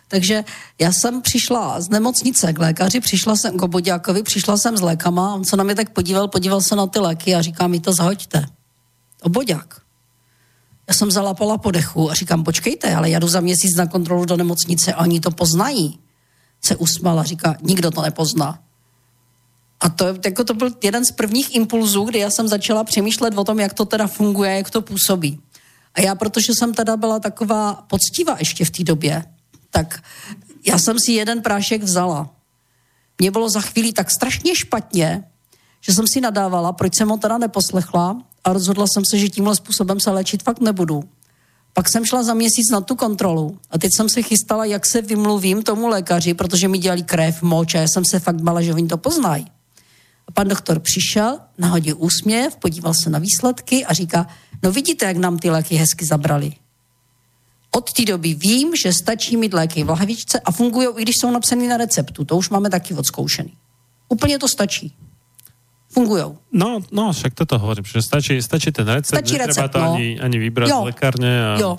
Takže 0.08 0.44
já 0.80 0.92
jsem 0.92 1.22
přišla 1.22 1.80
z 1.80 1.88
nemocnice 1.88 2.52
k 2.52 2.58
lékaři, 2.58 3.00
přišla 3.00 3.36
jsem 3.36 3.56
k 3.56 3.62
oboďákovi, 3.62 4.22
přišla 4.22 4.56
jsem 4.56 4.76
s 4.76 4.80
lékama, 4.80 5.34
on 5.34 5.44
se 5.44 5.56
na 5.56 5.64
mě 5.64 5.74
tak 5.74 5.90
podíval, 5.90 6.28
podíval 6.28 6.60
se 6.60 6.76
na 6.76 6.86
ty 6.86 6.98
léky 6.98 7.34
a 7.34 7.42
říká 7.42 7.66
mi 7.66 7.80
to 7.80 7.92
zhoďte. 7.92 8.46
Oboďák. 9.22 9.80
Já 10.88 10.94
jsem 10.94 11.10
zalapala 11.10 11.58
po 11.58 11.70
dechu 11.70 12.10
a 12.10 12.14
říkám, 12.14 12.44
počkejte, 12.44 12.94
ale 12.94 13.10
já 13.10 13.18
jdu 13.18 13.28
za 13.28 13.40
měsíc 13.40 13.76
na 13.76 13.86
kontrolu 13.86 14.24
do 14.24 14.36
nemocnice 14.36 14.92
a 14.92 15.00
oni 15.02 15.20
to 15.20 15.30
poznají. 15.30 15.98
Se 16.64 16.76
usmál 16.76 17.20
a 17.20 17.22
říká, 17.22 17.56
nikdo 17.62 17.90
to 17.90 18.02
nepozná. 18.02 18.58
A 19.82 19.88
to, 19.88 20.06
jako 20.24 20.44
to 20.44 20.54
byl 20.54 20.70
jeden 20.82 21.04
z 21.04 21.10
prvních 21.10 21.54
impulzů, 21.54 22.04
kdy 22.04 22.18
já 22.18 22.30
jsem 22.30 22.48
začala 22.48 22.84
přemýšlet 22.84 23.38
o 23.38 23.44
tom, 23.44 23.60
jak 23.60 23.74
to 23.74 23.84
teda 23.84 24.06
funguje, 24.06 24.56
jak 24.56 24.70
to 24.70 24.82
působí. 24.82 25.40
A 25.94 26.00
já, 26.00 26.14
protože 26.14 26.52
jsem 26.58 26.74
teda 26.74 26.96
byla 26.96 27.18
taková 27.18 27.74
poctivá 27.74 28.36
ještě 28.38 28.64
v 28.64 28.70
té 28.70 28.84
době, 28.84 29.24
tak 29.70 30.02
já 30.66 30.78
jsem 30.78 30.96
si 31.06 31.12
jeden 31.12 31.42
prášek 31.42 31.82
vzala. 31.82 32.30
Mně 33.18 33.30
bylo 33.30 33.50
za 33.50 33.60
chvíli 33.60 33.92
tak 33.92 34.10
strašně 34.10 34.56
špatně, 34.56 35.24
že 35.80 35.92
jsem 35.92 36.04
si 36.12 36.20
nadávala, 36.20 36.72
proč 36.72 36.96
jsem 36.96 37.08
ho 37.08 37.16
teda 37.16 37.38
neposlechla 37.38 38.22
a 38.44 38.52
rozhodla 38.52 38.86
jsem 38.86 39.02
se, 39.10 39.18
že 39.18 39.28
tímhle 39.28 39.56
způsobem 39.56 40.00
se 40.00 40.10
léčit 40.10 40.42
fakt 40.42 40.60
nebudu. 40.60 41.04
Pak 41.72 41.88
jsem 41.88 42.04
šla 42.04 42.22
za 42.22 42.34
měsíc 42.34 42.70
na 42.70 42.80
tu 42.80 42.96
kontrolu 42.96 43.58
a 43.70 43.78
teď 43.78 43.90
jsem 43.96 44.08
se 44.08 44.22
chystala, 44.22 44.64
jak 44.64 44.86
se 44.86 45.02
vymluvím 45.02 45.62
tomu 45.62 45.88
lékaři, 45.88 46.34
protože 46.34 46.68
mi 46.68 46.78
dělali 46.78 47.02
krev, 47.02 47.42
moč 47.42 47.74
a 47.74 47.78
já 47.78 47.88
jsem 47.88 48.04
se 48.04 48.20
fakt 48.20 48.42
bala, 48.42 48.62
že 48.62 48.74
oni 48.74 48.88
to 48.88 48.96
poznají. 48.96 49.46
Pan 50.34 50.48
doktor 50.48 50.78
přišel, 50.78 51.38
nahodil 51.58 51.96
úsměv, 51.98 52.56
podíval 52.56 52.94
se 52.94 53.10
na 53.10 53.18
výsledky 53.18 53.84
a 53.84 53.92
říká, 53.92 54.26
no 54.62 54.72
vidíte, 54.72 55.06
jak 55.06 55.16
nám 55.16 55.38
ty 55.38 55.50
léky 55.50 55.74
hezky 55.74 56.06
zabrali. 56.06 56.52
Od 57.70 57.92
té 57.92 58.04
doby 58.04 58.34
vím, 58.34 58.76
že 58.82 58.92
stačí 58.92 59.36
mít 59.36 59.54
léky 59.54 59.84
v 59.84 59.88
lahvičce 59.88 60.40
a 60.40 60.52
fungují, 60.52 60.88
i 60.96 61.02
když 61.02 61.14
jsou 61.20 61.30
napsané 61.30 61.68
na 61.68 61.76
receptu. 61.76 62.24
To 62.24 62.36
už 62.36 62.50
máme 62.50 62.70
taky 62.70 62.94
odzkoušený. 62.94 63.52
Úplně 64.08 64.38
to 64.38 64.48
stačí. 64.48 64.94
Fungujou. 65.92 66.38
No, 66.52 66.80
no, 66.92 67.12
však 67.12 67.34
toto 67.34 67.58
hovorím, 67.58 67.84
že 67.84 68.02
stačí, 68.02 68.42
stačí 68.42 68.72
ten 68.72 68.88
recept, 68.88 69.18
Stačí 69.18 69.36
recept, 69.38 69.72
to 69.72 69.78
no. 69.78 69.94
ani, 69.94 70.20
ani 70.20 70.38
vybrať 70.38 70.68
Jo. 70.68 70.80
z 70.80 70.84
lekárne. 70.84 71.30
A... 71.44 71.60
Jo. 71.60 71.78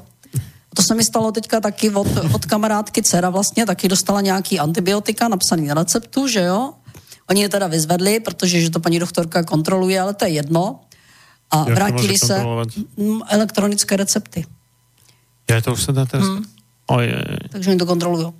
To 0.74 0.82
se 0.84 0.96
mi 0.96 1.04
stalo 1.04 1.32
teďka 1.32 1.60
taky 1.60 1.90
od, 1.90 2.08
od 2.34 2.46
kamarádky 2.46 3.04
dcera 3.04 3.30
vlastně, 3.30 3.66
taky 3.66 3.88
dostala 3.88 4.22
nějaký 4.22 4.60
antibiotika 4.60 5.28
napsaný 5.28 5.68
na 5.68 5.74
receptu, 5.74 6.28
že 6.28 6.42
jo. 6.42 6.74
Oni 7.30 7.42
je 7.42 7.50
teda 7.50 7.68
vyzvedli, 7.68 8.20
protože 8.20 8.62
že 8.62 8.70
to 8.70 8.80
paní 8.80 9.00
doktorka 9.00 9.44
kontroluje, 9.44 10.00
ale 10.00 10.14
to 10.14 10.26
je 10.26 10.32
jedno. 10.32 10.80
A 11.52 11.58
Jak 11.70 11.76
vrátili 11.76 12.18
se 12.18 12.44
elektronické 13.30 13.98
recepty. 13.98 14.46
Ja, 15.50 15.60
to 15.60 15.76
už 15.76 15.84
sa 15.84 15.92
dá 15.92 16.08
teraz? 16.08 16.24
Hmm. 16.24 16.48
Ojej. 16.88 17.14
Takže 17.52 17.70
oni 17.76 17.80
to 17.80 17.86
kontrolují. 17.86 18.32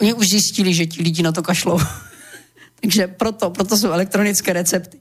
Oni 0.00 0.12
už 0.16 0.26
zjistili, 0.28 0.74
že 0.74 0.88
ti 0.88 1.02
lidi 1.04 1.22
na 1.22 1.32
to 1.32 1.44
kašlou. 1.44 1.76
Takže 2.80 3.06
proto, 3.06 3.50
proto 3.50 3.76
jsou 3.76 3.92
elektronické 3.92 4.52
recepty. 4.52 5.00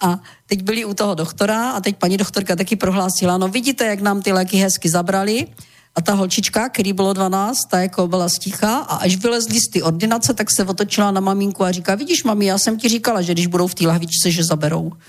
A 0.00 0.20
teď 0.46 0.62
byli 0.62 0.84
u 0.84 0.94
toho 0.94 1.14
doktora 1.14 1.70
a 1.70 1.80
teď 1.80 1.96
paní 1.96 2.16
doktorka 2.16 2.56
taky 2.56 2.76
prohlásila, 2.76 3.38
no 3.38 3.48
vidíte, 3.48 3.84
jak 3.84 4.00
nám 4.00 4.22
ty 4.22 4.32
léky 4.32 4.56
hezky 4.56 4.88
zabrali 4.88 5.46
a 5.94 6.00
ta 6.00 6.14
holčička, 6.14 6.68
který 6.68 6.92
bylo 6.92 7.12
12, 7.12 7.64
ta 7.70 7.80
jako 7.80 8.08
byla 8.08 8.28
sticha 8.28 8.76
a 8.78 8.96
až 8.96 9.16
vylezli 9.16 9.60
z 9.60 9.68
ty 9.68 9.82
ordinace, 9.82 10.34
tak 10.34 10.50
se 10.50 10.64
otočila 10.64 11.10
na 11.10 11.20
maminku 11.20 11.64
a 11.64 11.72
říká, 11.72 11.94
vidíš 11.94 12.24
mami, 12.24 12.46
já 12.46 12.58
jsem 12.58 12.78
ti 12.78 12.88
říkala, 12.88 13.22
že 13.22 13.32
když 13.32 13.46
budou 13.46 13.66
v 13.66 13.74
té 13.74 13.86
lahvičce, 13.86 14.30
že 14.30 14.44
zaberou. 14.44 14.92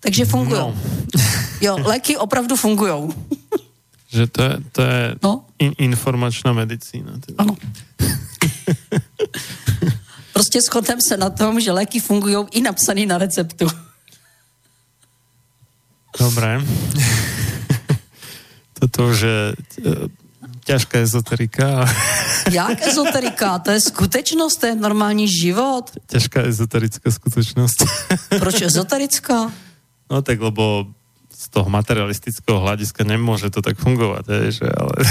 Takže 0.00 0.24
fungují. 0.24 0.60
No. 0.60 0.74
Jo, 1.60 1.78
léky 1.84 2.16
opravdu 2.16 2.56
fungují. 2.56 2.92
Že 4.12 4.26
to 4.26 4.42
je, 4.42 4.56
to 4.72 4.82
je 4.82 5.14
No. 5.22 5.44
in, 5.58 5.72
informačná 5.78 6.52
medicína. 6.52 7.12
teda. 7.26 7.36
Ano. 7.38 7.56
prostě 10.32 10.60
shodneme 10.62 11.00
se 11.08 11.16
na 11.16 11.30
tom, 11.30 11.60
že 11.60 11.72
léky 11.72 12.00
fungují 12.00 12.36
i 12.50 12.60
napsaný 12.60 13.06
na 13.06 13.18
receptu. 13.18 13.66
Dobre. 16.18 16.60
Toto 18.82 19.14
už 19.14 19.18
je 19.22 19.54
e, 19.54 20.10
ťažká 20.66 21.06
ezoterika. 21.06 21.86
Jak 22.50 22.82
ezoterika? 22.82 23.62
To 23.62 23.70
je 23.70 23.80
skutečnost, 23.80 24.58
to 24.58 24.66
je 24.66 24.74
normální 24.74 25.30
život. 25.30 25.90
ťažká 26.10 26.42
ezoterická 26.50 27.06
skutočnosť. 27.06 27.78
Proč 28.42 28.66
ezoterická? 28.66 29.54
No 30.10 30.18
tak, 30.26 30.42
lebo 30.42 30.90
z 31.30 31.46
toho 31.54 31.70
materialistického 31.70 32.58
hľadiska 32.58 33.06
nemôže 33.06 33.54
to 33.54 33.62
tak 33.62 33.78
fungovať, 33.78 34.24
hej, 34.26 34.50
že 34.58 34.66
ale... 34.66 34.98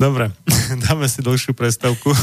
Dobre, 0.00 0.32
dáme 0.88 1.04
si 1.04 1.20
dlhšiu 1.20 1.52
prestávku. 1.52 2.16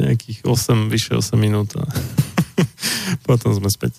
Nejakých 0.00 0.40
8, 0.48 0.88
vyše 0.88 1.14
8 1.14 1.36
minút. 1.36 1.76
Potom 3.28 3.54
sme 3.54 3.70
späť. 3.70 3.98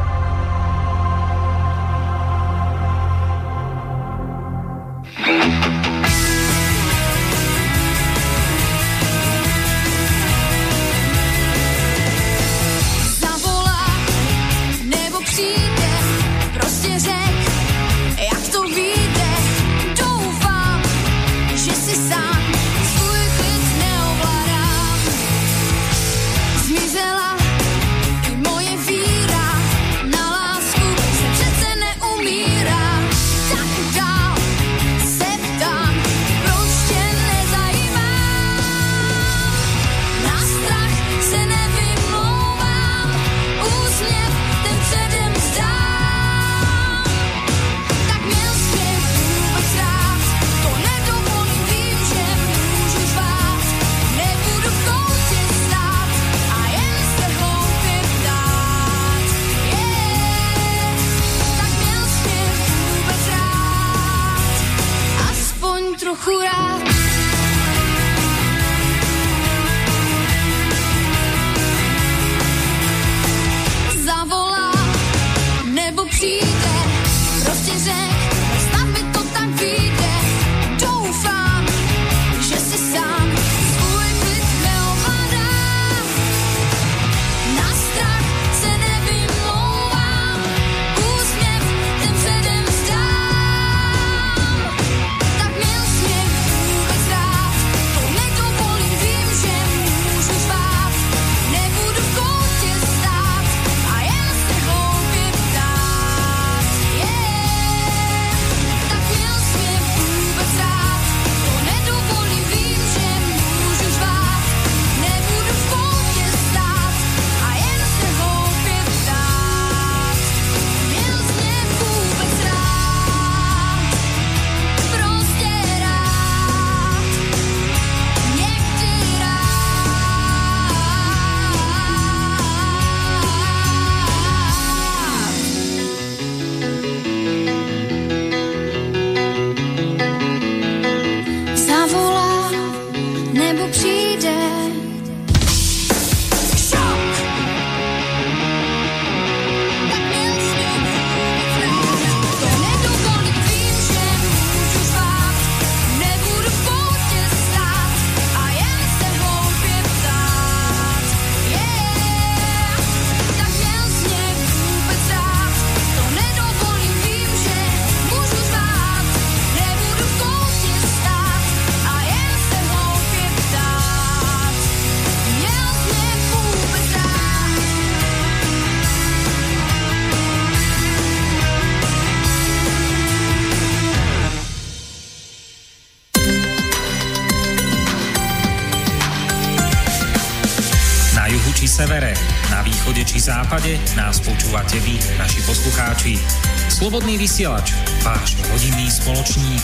Slobodný 196.91 197.23
vysielač, 197.23 197.71
váš 198.03 198.35
rodinný 198.51 198.91
spoločník. 198.91 199.63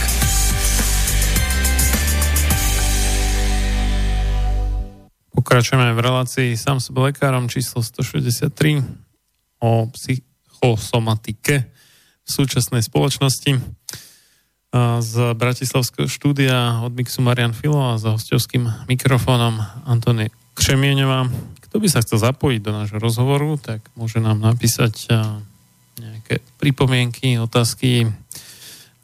Pokračujeme 5.36 5.92
v 5.92 6.00
relácii 6.00 6.56
sám 6.56 6.80
sebe 6.80 7.12
lekárom 7.12 7.52
číslo 7.52 7.84
163 7.84 8.80
o 9.60 9.92
psychosomatike 9.92 11.68
v 12.24 12.30
súčasnej 12.32 12.80
spoločnosti 12.88 13.60
z 15.04 15.14
Bratislavského 15.36 16.08
štúdia 16.08 16.80
od 16.80 16.96
Mixu 16.96 17.20
Marian 17.20 17.52
Filo 17.52 17.92
a 17.92 18.00
za 18.00 18.16
hostovským 18.16 18.88
mikrofónom 18.88 19.84
Antony 19.84 20.32
Křemieňová. 20.56 21.28
Kto 21.60 21.76
by 21.76 21.92
sa 21.92 22.00
chcel 22.08 22.24
zapojiť 22.24 22.64
do 22.64 22.72
nášho 22.72 23.04
rozhovoru, 23.04 23.60
tak 23.60 23.84
môže 24.00 24.24
nám 24.24 24.40
napísať 24.40 25.12
nejaké 26.28 26.44
pripomienky, 26.60 27.40
otázky 27.40 28.12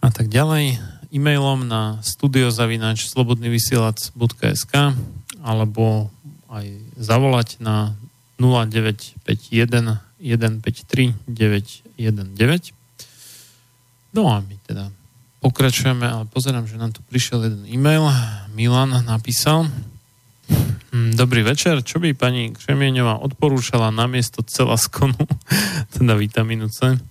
a 0.03 0.11
tak 0.11 0.27
ďalej 0.27 0.75
e-mailom 1.15 1.63
na 1.63 2.03
studiozavinač 2.03 3.07
slobodnyvysielac.sk 3.07 4.91
alebo 5.39 6.11
aj 6.51 6.67
zavolať 6.99 7.63
na 7.63 7.95
0951 8.43 10.03
153 10.19 11.15
919. 11.31 12.75
No 14.11 14.27
a 14.27 14.43
my 14.43 14.59
teda 14.67 14.91
pokračujeme, 15.39 16.03
ale 16.03 16.27
pozerám, 16.27 16.67
že 16.67 16.75
nám 16.75 16.91
tu 16.91 16.99
prišiel 17.07 17.47
jeden 17.47 17.63
e-mail. 17.71 18.03
Milan 18.51 18.91
napísal, 19.07 19.71
Hm, 20.93 21.17
dobrý 21.17 21.41
večer. 21.41 21.81
Čo 21.81 21.97
by 21.97 22.13
pani 22.13 22.53
Křemieňová 22.53 23.17
odporúčala 23.17 23.89
namiesto 23.89 24.45
celaskonu, 24.45 25.17
teda 25.97 26.13
vitamínu 26.13 26.69
C? 26.69 27.01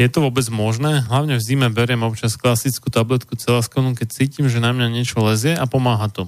Je 0.00 0.08
to 0.08 0.24
vôbec 0.24 0.48
možné? 0.48 1.04
Hlavne 1.12 1.36
v 1.36 1.44
zime 1.44 1.68
beriem 1.68 2.00
občas 2.00 2.40
klasickú 2.40 2.88
tabletku 2.88 3.36
celaskonu, 3.36 3.92
keď 3.92 4.08
cítim, 4.08 4.48
že 4.48 4.56
na 4.56 4.72
mňa 4.72 4.88
niečo 4.88 5.20
lezie 5.20 5.52
a 5.52 5.68
pomáha 5.68 6.08
to. 6.08 6.24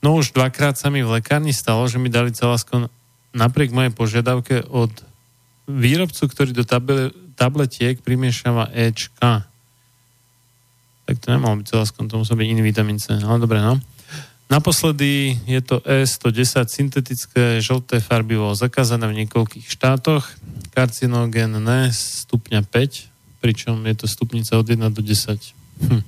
No 0.00 0.16
už 0.16 0.32
dvakrát 0.32 0.80
sa 0.80 0.88
mi 0.88 1.04
v 1.04 1.20
lekárni 1.20 1.52
stalo, 1.52 1.84
že 1.84 2.00
mi 2.00 2.08
dali 2.08 2.32
celaskon 2.32 2.88
napriek 3.36 3.76
mojej 3.76 3.92
požiadavke 3.92 4.64
od 4.72 4.88
výrobcu, 5.68 6.32
ktorý 6.32 6.56
do 6.56 6.64
tabletiek 7.36 8.00
primiešava 8.00 8.72
Ečka. 8.72 9.44
Tak 11.04 11.16
to 11.20 11.28
nemalo 11.28 11.60
byť 11.60 11.68
celaskon, 11.68 12.08
to 12.08 12.24
musel 12.24 12.40
byť 12.40 12.48
iný 12.48 12.64
vitamín 12.64 12.96
C. 12.96 13.20
Ale 13.20 13.36
dobre, 13.36 13.60
no. 13.60 13.76
Naposledy 14.48 15.36
je 15.44 15.60
to 15.60 15.84
E110 15.84 16.72
syntetické 16.72 17.60
žlté 17.60 18.00
farbivo 18.00 18.56
zakázané 18.56 19.04
v 19.04 19.24
niekoľkých 19.24 19.68
štátoch, 19.68 20.24
karcinogénne 20.72 21.92
stupňa 21.92 22.64
5, 22.64 23.44
pričom 23.44 23.76
je 23.84 23.94
to 24.00 24.06
stupnica 24.08 24.56
od 24.56 24.64
1 24.64 24.88
do 24.88 25.04
10. 25.04 25.36
Hm. 25.84 26.00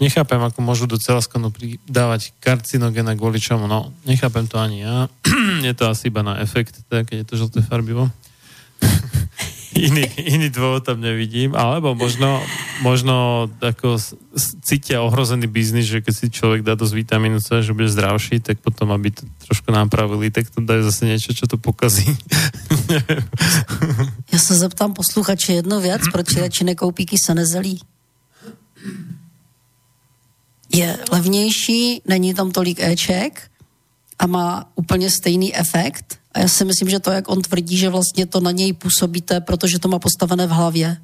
Nechápem, 0.00 0.40
ako 0.40 0.64
môžu 0.64 0.88
do 0.88 0.96
celaskonu 0.96 1.52
pridávať 1.52 2.32
karcinogéna 2.40 3.12
kvôli 3.12 3.36
čomu. 3.36 3.68
No, 3.68 3.92
nechápem 4.08 4.48
to 4.48 4.56
ani 4.56 4.80
ja. 4.80 5.12
je 5.68 5.76
to 5.76 5.92
asi 5.92 6.08
iba 6.08 6.24
na 6.24 6.40
efekt, 6.40 6.80
teda, 6.88 7.04
keď 7.04 7.16
je 7.20 7.26
to 7.28 7.34
žlté 7.36 7.60
farbivo. 7.60 8.08
Iný, 9.74 10.04
iný 10.18 10.50
dôvod 10.50 10.82
tam 10.82 11.00
nevidím, 11.00 11.54
alebo 11.54 11.94
možno, 11.94 12.42
možno 12.82 13.46
ako 13.62 13.98
cítia 14.62 15.02
ohrozený 15.02 15.46
biznis, 15.46 15.86
že 15.86 16.02
keď 16.02 16.14
si 16.14 16.26
človek 16.30 16.62
dá 16.62 16.74
dosť 16.74 16.94
vitamínu 16.94 17.38
C, 17.40 17.62
že 17.62 17.74
bude 17.74 17.88
zdravší, 17.88 18.40
tak 18.40 18.58
potom, 18.58 18.90
aby 18.90 19.10
to 19.10 19.22
trošku 19.46 19.70
napravili, 19.70 20.30
tak 20.30 20.50
to 20.50 20.60
dajú 20.62 20.82
zase 20.82 21.06
niečo, 21.06 21.34
čo 21.34 21.46
to 21.46 21.56
pokazí. 21.56 22.06
Já 24.32 24.38
se 24.38 24.54
zeptám 24.54 24.94
posluchače 24.94 25.52
jednu 25.52 25.80
věc, 25.80 26.02
proč 26.12 26.36
radši 26.36 26.64
nekoupí 26.64 27.06
kysané 27.06 27.46
zelí? 27.46 27.80
Je 30.72 30.98
levnější, 31.10 32.02
není 32.06 32.34
tam 32.34 32.50
tolik 32.50 32.80
éček 32.80 33.50
a 34.18 34.26
má 34.26 34.64
úplně 34.74 35.10
stejný 35.10 35.56
efekt 35.56 36.19
a 36.34 36.40
já 36.40 36.48
si 36.48 36.64
myslím, 36.64 36.90
že 36.90 36.98
to, 36.98 37.10
jak 37.10 37.28
on 37.28 37.42
tvrdí, 37.42 37.76
že 37.76 37.88
vlastně 37.88 38.26
to 38.26 38.40
na 38.40 38.50
něj 38.50 38.72
působíte, 38.72 39.40
protože 39.40 39.78
to 39.78 39.88
má 39.88 39.98
postavené 39.98 40.46
v 40.46 40.50
hlavě. 40.50 40.96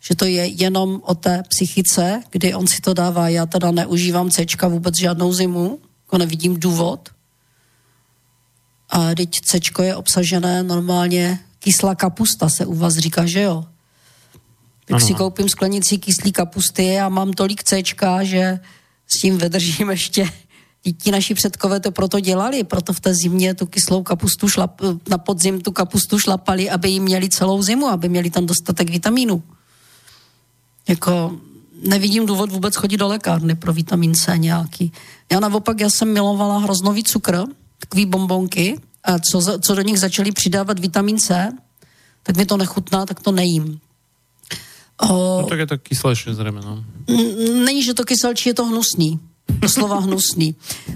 Že 0.00 0.14
to 0.14 0.24
je 0.24 0.46
jenom 0.46 1.00
o 1.04 1.14
té 1.14 1.42
psychice, 1.48 2.22
kdy 2.30 2.54
on 2.54 2.66
si 2.66 2.80
to 2.80 2.94
dává. 2.94 3.28
Já 3.28 3.46
teda 3.46 3.70
neužívám 3.70 4.30
C 4.30 4.46
vůbec 4.68 4.94
žádnou 5.00 5.32
zimu, 5.32 5.78
jako 6.06 6.18
nevidím 6.18 6.60
důvod. 6.60 7.08
A 8.90 9.14
teď 9.14 9.30
C 9.40 9.58
je 9.82 9.96
obsažené 9.96 10.62
normálně 10.62 11.38
kyslá 11.58 11.94
kapusta, 11.94 12.48
se 12.48 12.66
u 12.66 12.74
vás 12.74 12.94
říká, 12.94 13.26
že 13.26 13.40
jo? 13.40 13.64
Tak 14.84 15.00
si 15.00 15.14
koupím 15.14 15.48
sklenici 15.48 15.98
kyslí 15.98 16.32
kapusty 16.32 17.00
a 17.00 17.08
mám 17.08 17.32
tolik 17.32 17.64
C, 17.64 17.82
že 18.22 18.60
s 19.06 19.20
tím 19.20 19.38
vydržím 19.38 19.90
ještě 19.90 20.30
ti 20.92 21.10
naši 21.10 21.34
předkové 21.34 21.80
to 21.80 21.90
proto 21.90 22.20
dělali, 22.20 22.64
proto 22.64 22.92
v 22.92 23.00
té 23.00 23.14
zimě 23.14 23.54
tu 23.54 23.66
kyslou 23.66 24.02
kapustu 24.02 24.48
šlap, 24.48 24.80
na 25.08 25.18
podzim 25.18 25.60
tu 25.60 25.72
kapustu 25.72 26.18
šlapali, 26.18 26.70
aby 26.70 26.88
jim 26.88 27.02
měli 27.02 27.28
celou 27.28 27.62
zimu, 27.62 27.86
aby 27.86 28.08
měli 28.08 28.30
tam 28.30 28.46
dostatek 28.46 28.90
vitamínu. 28.90 29.42
Jako 30.88 31.38
nevidím 31.88 32.26
důvod 32.26 32.52
vůbec 32.52 32.76
chodit 32.76 32.96
do 32.96 33.08
lékárny 33.08 33.54
pro 33.54 33.72
vitamin 33.72 34.14
C 34.14 34.38
nějaký. 34.38 34.92
Já 35.32 35.40
naopak, 35.40 35.80
já 35.80 35.90
jsem 35.90 36.12
milovala 36.12 36.58
hroznový 36.58 37.04
cukr, 37.04 37.44
takový 37.78 38.06
bombonky, 38.06 38.80
a 39.04 39.18
co, 39.18 39.58
co 39.60 39.74
do 39.74 39.82
nich 39.82 40.00
začali 40.00 40.32
přidávat 40.32 40.78
vitamin 40.78 41.18
C, 41.18 41.52
tak 42.22 42.36
mi 42.36 42.46
to 42.46 42.56
nechutná, 42.56 43.06
tak 43.06 43.20
to 43.20 43.32
nejím. 43.32 43.80
O, 45.00 45.40
no 45.42 45.46
tak 45.48 45.58
je 45.58 45.66
to 45.66 45.78
kyselší 45.78 46.34
zřejmě, 46.34 46.60
no. 46.64 46.84
Není, 47.64 47.82
že 47.82 47.94
to 47.94 48.04
kyselčí, 48.04 48.48
je 48.48 48.54
to 48.54 48.64
hnusný 48.66 49.20
doslova 49.48 50.00
hnusný. 50.00 50.54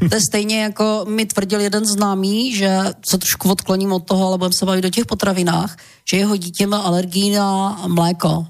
To 0.09 0.15
je 0.15 0.21
stejně 0.21 0.63
jako 0.63 1.05
mi 1.09 1.27
tvrdil 1.27 1.61
jeden 1.61 1.87
známý, 1.87 2.55
že 2.55 2.79
se 3.09 3.19
trošku 3.19 3.51
odkloním 3.51 3.93
od 3.93 4.05
toho, 4.05 4.27
ale 4.27 4.39
budeme 4.39 4.53
se 4.53 4.67
bavit 4.67 4.85
o 4.85 4.91
těch 4.91 5.07
potravinách, 5.07 5.77
že 6.11 6.17
jeho 6.17 6.37
dítě 6.37 6.67
má 6.67 6.79
alergii 6.79 7.37
na 7.37 7.81
mléko. 7.87 8.47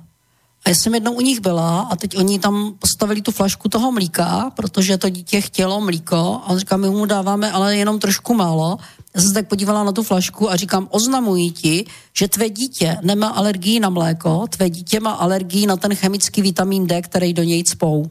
A 0.67 0.69
já 0.69 0.75
jsem 0.75 0.95
jednou 0.95 1.13
u 1.13 1.21
nich 1.21 1.41
byla 1.41 1.81
a 1.81 1.97
teď 1.97 2.17
oni 2.17 2.39
tam 2.39 2.75
postavili 2.79 3.23
tu 3.23 3.33
flašku 3.33 3.69
toho 3.69 3.93
mlíka, 3.93 4.53
protože 4.57 4.99
to 4.99 5.09
dítě 5.09 5.41
chtělo 5.41 5.81
mlíko 5.81 6.17
a 6.17 6.49
on 6.49 6.59
říká, 6.59 6.77
my 6.77 6.91
mu 6.91 7.07
dáváme 7.07 7.53
ale 7.53 7.77
jenom 7.77 7.99
trošku 7.99 8.35
málo. 8.35 8.79
Já 9.15 9.21
jsem 9.21 9.29
se 9.29 9.35
tak 9.35 9.49
podívala 9.49 9.85
na 9.85 9.93
tu 9.93 10.03
flašku 10.03 10.51
a 10.51 10.57
říkám, 10.57 10.89
oznamuji 10.91 11.51
ti, 11.51 11.85
že 12.19 12.29
tvé 12.29 12.51
dítě 12.51 12.97
nemá 13.03 13.29
alergii 13.29 13.81
na 13.81 13.91
mléko, 13.91 14.47
tvé 14.49 14.71
dítě 14.71 15.01
má 15.01 15.11
alergii 15.11 15.67
na 15.67 15.77
ten 15.77 15.95
chemický 15.95 16.43
vitamin 16.43 16.87
D, 16.87 17.03
který 17.03 17.33
do 17.33 17.43
něj 17.43 17.65
cpou. 17.65 18.11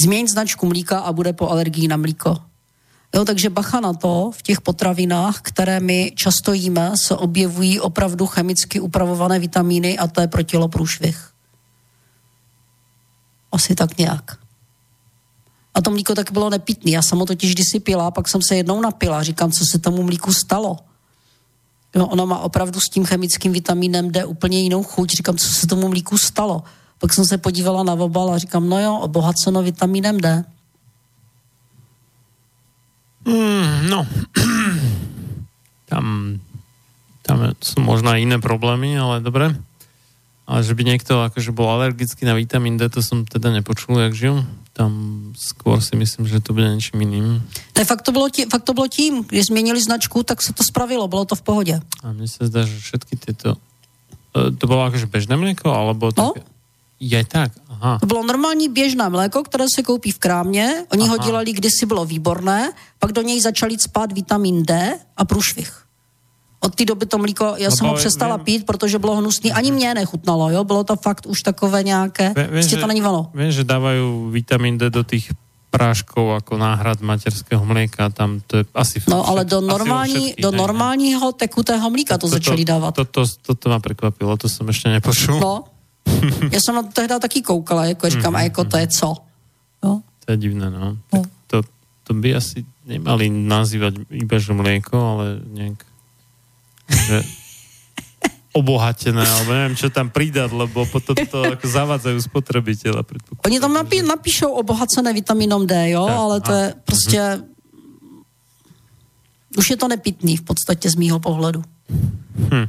Změň 0.00 0.28
značku 0.28 0.66
mlíka 0.66 0.98
a 0.98 1.12
bude 1.12 1.32
po 1.32 1.48
alergii 1.48 1.88
na 1.88 1.96
mlíko. 1.96 2.36
Jo, 3.14 3.24
takže 3.24 3.50
bacha 3.50 3.80
na 3.80 3.92
to, 3.92 4.30
v 4.34 4.42
těch 4.42 4.60
potravinách, 4.60 5.40
které 5.42 5.80
my 5.80 6.12
často 6.16 6.52
jíme, 6.52 6.92
se 6.96 7.16
objevují 7.16 7.80
opravdu 7.80 8.26
chemicky 8.26 8.80
upravované 8.80 9.38
vitamíny 9.38 9.98
a 9.98 10.06
to 10.06 10.20
je 10.20 10.28
pro 10.28 10.42
tělo 10.42 10.68
průšvih. 10.68 11.30
Asi 13.52 13.74
tak 13.74 13.98
nějak. 13.98 14.38
A 15.74 15.80
to 15.80 15.90
mlíko 15.90 16.14
tak 16.14 16.32
bylo 16.32 16.50
nepitný. 16.50 16.92
Já 16.92 17.02
jsem 17.02 17.18
ho 17.18 17.26
totiž 17.26 17.54
kdysi 17.54 17.80
pila, 17.80 18.10
pak 18.10 18.28
jsem 18.28 18.42
se 18.42 18.56
jednou 18.56 18.80
napila. 18.80 19.22
Říkám, 19.22 19.52
co 19.52 19.64
se 19.70 19.78
tomu 19.78 20.02
mlíku 20.02 20.32
stalo. 20.32 20.76
Jo, 21.94 22.06
ono 22.06 22.26
má 22.26 22.38
opravdu 22.38 22.80
s 22.80 22.90
tím 22.90 23.04
chemickým 23.04 23.52
vitamínem 23.52 24.10
D 24.10 24.24
úplně 24.24 24.60
jinou 24.60 24.82
chuť. 24.82 25.10
Říkám, 25.10 25.38
co 25.38 25.48
se 25.48 25.66
tomu 25.66 25.88
mlíku 25.88 26.18
stalo. 26.18 26.62
Pak 26.98 27.12
jsem 27.12 27.24
se 27.24 27.38
podívala 27.38 27.82
na 27.82 27.92
obal 27.92 28.32
a 28.34 28.38
říkám, 28.38 28.68
no 28.68 28.80
jo, 28.80 28.98
obohaceno 28.98 29.62
vitamínem 29.62 30.20
D. 30.20 30.44
Mm, 33.24 33.88
no, 33.88 34.06
tam, 35.88 36.04
tam 37.24 37.36
sú 37.64 37.80
možno 37.80 38.12
aj 38.12 38.20
iné 38.20 38.36
problémy, 38.36 39.00
ale 39.00 39.24
dobre. 39.24 39.56
Ale 40.44 40.60
že 40.60 40.76
by 40.76 40.84
niekto 40.84 41.24
akože 41.24 41.56
bol 41.56 41.72
alergický 41.72 42.28
na 42.28 42.36
vitamín 42.36 42.76
D, 42.76 42.84
to 42.92 43.00
som 43.00 43.24
teda 43.24 43.48
nepočul, 43.48 43.96
jak 43.96 44.12
žil. 44.12 44.44
Tam 44.76 44.92
skôr 45.38 45.80
si 45.80 45.96
myslím, 45.96 46.28
že 46.28 46.42
to 46.44 46.52
bude 46.52 46.68
niečím 46.68 47.00
iným. 47.00 47.40
Ne, 47.78 47.82
fakt 47.86 48.04
to 48.04 48.12
bylo 48.12 48.28
tím, 48.28 48.50
fakt 48.50 48.68
to 48.68 48.74
bylo 48.74 48.88
tím. 48.88 49.24
Když 49.24 49.46
změnili 49.48 49.80
značku, 49.80 50.22
tak 50.22 50.42
se 50.42 50.52
to 50.52 50.60
spravilo, 50.60 51.08
bylo 51.08 51.24
to 51.24 51.34
v 51.34 51.42
pohodě. 51.42 51.76
A 52.04 52.12
mne 52.12 52.28
sa 52.28 52.44
zdá, 52.44 52.68
že 52.68 52.76
všetky 52.76 53.16
tieto... 53.16 53.56
e, 54.36 54.52
To 54.52 54.64
bolo 54.68 54.84
akože 54.84 55.08
bežné 55.08 55.38
mlieko, 55.40 55.72
alebo 55.72 56.12
No. 56.12 56.34
Je 57.04 57.20
tak, 57.28 57.52
aha. 57.68 58.00
To 58.00 58.06
bylo 58.08 58.24
normální 58.24 58.68
běžné 58.72 59.04
mléko, 59.12 59.44
které 59.44 59.68
se 59.68 59.82
koupí 59.84 60.08
v 60.12 60.18
krámě. 60.18 60.88
Oni 60.92 61.04
ho 61.08 61.16
Aha. 61.20 61.24
dělali 61.26 61.52
kdysi, 61.52 61.84
bylo 61.86 62.04
výborné. 62.08 62.72
Pak 62.98 63.12
do 63.12 63.20
něj 63.22 63.40
začali 63.44 63.76
spát 63.76 64.08
vitamin 64.12 64.64
D 64.64 64.72
a 65.16 65.22
průšvih. 65.24 65.68
Od 66.64 66.72
té 66.74 66.84
doby 66.88 67.04
to 67.06 67.18
mlíko, 67.20 67.60
já 67.60 67.68
No 67.68 67.76
jsem 67.76 67.86
ho 67.86 67.94
přestala 67.94 68.36
vím. 68.40 68.44
pít, 68.44 68.60
protože 68.66 68.96
bylo 68.98 69.16
hnusný. 69.20 69.52
Ani 69.52 69.68
mě 69.72 69.94
nechutnalo, 69.94 70.48
jo. 70.50 70.64
Bylo 70.64 70.84
to 70.84 70.96
fakt 70.96 71.26
už 71.28 71.42
takové 71.44 71.82
nějaké, 71.84 72.32
viem, 72.36 72.48
prostě 72.48 72.76
že- 72.76 72.80
to 72.80 72.86
není 72.88 73.02
ono. 73.04 73.28
Viem, 73.36 73.52
že 73.52 73.68
dávajú 73.68 74.32
vitamín 74.32 74.80
D 74.80 74.88
do 74.88 75.04
tých 75.04 75.28
práškov 75.74 76.38
ako 76.38 76.54
náhrad 76.56 77.02
materského 77.02 77.58
mlieka, 77.66 78.06
tam 78.14 78.38
to 78.46 78.62
je 78.62 78.64
asi 78.78 79.02
No 79.10 79.26
ale 79.26 79.42
do, 79.44 79.58
normální, 79.60 80.14
všetkých, 80.14 80.42
do 80.42 80.50
normálního 80.54 81.32
tekutého 81.34 81.90
mlíka 81.90 82.14
to 82.18 82.28
začali 82.30 82.64
dávat. 82.64 82.94
To, 82.94 83.04
to, 83.04 83.26
to, 83.42 83.54
to 83.58 83.66
ma 83.68 83.82
prekvapilo, 83.82 84.38
to 84.38 84.46
som 84.48 84.70
ešte 84.70 84.86
nepočul. 84.88 85.42
No. 85.42 85.66
Já 86.50 86.60
jsem 86.60 86.74
na 86.74 86.82
to 86.82 86.88
tehdy 86.88 87.14
taky 87.20 87.42
koukala, 87.42 87.84
jako 87.84 88.10
říkám, 88.10 88.36
a 88.36 88.40
jako 88.40 88.64
to 88.64 88.76
je 88.76 88.86
co? 88.88 89.16
Jo? 89.84 90.00
To 90.24 90.32
je 90.32 90.36
divné, 90.36 90.70
no. 90.70 90.78
No. 90.78 90.96
Tak 91.12 91.30
to, 91.46 91.62
to 92.04 92.14
by 92.14 92.34
asi 92.34 92.64
nemali 92.86 93.30
nazývať 93.30 93.94
iba 94.12 94.36
že 94.38 94.52
mlieko, 94.52 94.96
ale 94.96 95.40
nejak 95.52 95.78
že 96.88 97.24
obohatené, 98.54 99.24
alebo 99.24 99.50
neviem, 99.50 99.74
čo 99.74 99.90
tam 99.90 100.14
pridať, 100.14 100.54
lebo 100.54 100.86
potom 100.86 101.18
to 101.26 101.58
ako 101.58 101.66
zavádzajú 101.66 102.18
spotrebiteľa. 102.22 103.02
predpokladám, 103.02 103.50
Oni 103.50 103.58
tam 103.58 103.74
napí, 103.74 103.98
napíšou 103.98 104.54
obohacené 104.54 105.10
vitaminom 105.10 105.66
D, 105.66 105.90
jo, 105.90 106.06
Tak, 106.06 106.16
ale 106.16 106.36
to 106.40 106.52
aha. 106.52 106.60
je 106.60 106.74
prostě... 106.84 107.20
Už 109.58 109.70
je 109.70 109.76
to 109.76 109.88
nepitný 109.88 110.36
v 110.36 110.42
podstatě 110.42 110.90
z 110.90 110.94
mýho 110.94 111.20
pohledu. 111.20 111.62
Hm. 112.50 112.66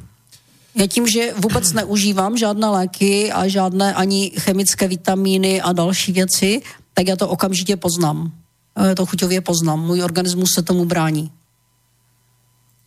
Já 0.75 0.87
tím, 0.87 1.07
že 1.07 1.33
vůbec 1.33 1.73
neužívám 1.73 2.37
žádné 2.37 2.67
léky 2.67 3.31
a 3.31 3.47
žádné 3.47 3.93
ani 3.93 4.29
chemické 4.39 4.87
vitamíny 4.87 5.61
a 5.61 5.73
další 5.73 6.11
věci, 6.11 6.61
tak 6.93 7.07
já 7.07 7.15
to 7.15 7.29
okamžitě 7.29 7.75
poznám. 7.77 8.31
Já 8.87 8.95
to 8.95 9.05
chuťově 9.05 9.41
poznám. 9.41 9.79
Můj 9.79 10.03
organismus 10.03 10.53
se 10.53 10.61
tomu 10.63 10.85
brání. 10.85 11.31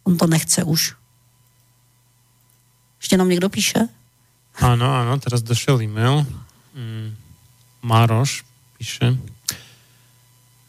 On 0.05 0.17
to 0.17 0.27
nechce 0.27 0.65
už. 0.65 0.95
Ještě 3.01 3.17
nám 3.17 3.29
někdo 3.29 3.49
píše? 3.49 3.89
Áno, 4.59 4.91
áno, 4.91 5.15
teraz 5.23 5.39
došiel 5.47 5.79
e-mail. 5.87 6.27
Mm, 6.75 7.15
Maroš 7.83 8.43
píše. 8.75 9.15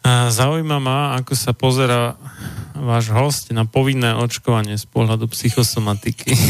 "A 0.06 0.30
Zaujíma 0.30 0.78
ma, 0.78 1.18
ako 1.18 1.34
sa 1.34 1.50
pozera 1.50 2.14
váš 2.80 3.12
host 3.12 3.52
na 3.52 3.68
povinné 3.68 4.16
očkovanie 4.16 4.74
z 4.80 4.86
pohľadu 4.88 5.28
psychosomatiky. 5.28 6.32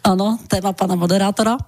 Ano, 0.00 0.40
téma 0.48 0.72
pana 0.72 0.96
moderátora. 0.96 1.60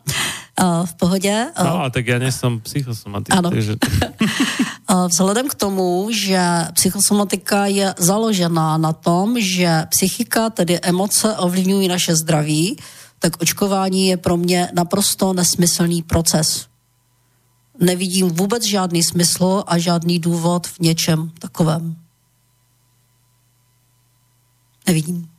Uh, 0.61 0.87
v 0.87 0.95
pohodě. 0.95 1.47
Uh, 1.61 1.65
No, 1.65 1.85
a 1.85 1.91
tak 1.91 2.09
ja 2.09 2.17
nie 2.21 2.33
som 2.33 2.61
psychosomatik, 2.61 3.33
Áno. 3.33 3.53
takže 3.53 3.77
Uh, 4.93 5.09
Vzhledem 5.09 5.49
k 5.49 5.55
tomu, 5.55 6.09
že 6.13 6.41
psychosomatika 6.77 7.65
je 7.67 7.95
založená 7.97 8.77
na 8.77 8.93
tom, 8.93 9.41
že 9.41 9.87
psychika, 9.89 10.51
tedy 10.51 10.81
emoce, 10.83 11.37
ovlivňují 11.37 11.89
naše 11.89 12.17
zdraví, 12.17 12.77
tak 13.19 13.41
očkování 13.43 14.07
je 14.07 14.17
pro 14.17 14.37
mě 14.37 14.69
naprosto 14.75 15.33
nesmyslný 15.33 16.03
proces. 16.03 16.67
Nevidím 17.81 18.29
vůbec 18.29 18.65
žádný 18.65 19.03
smysl 19.03 19.65
a 19.67 19.79
žádný 19.79 20.19
důvod 20.19 20.67
v 20.67 20.79
něčem 20.81 21.31
takovém. 21.39 21.97
Nevidím. 24.87 25.33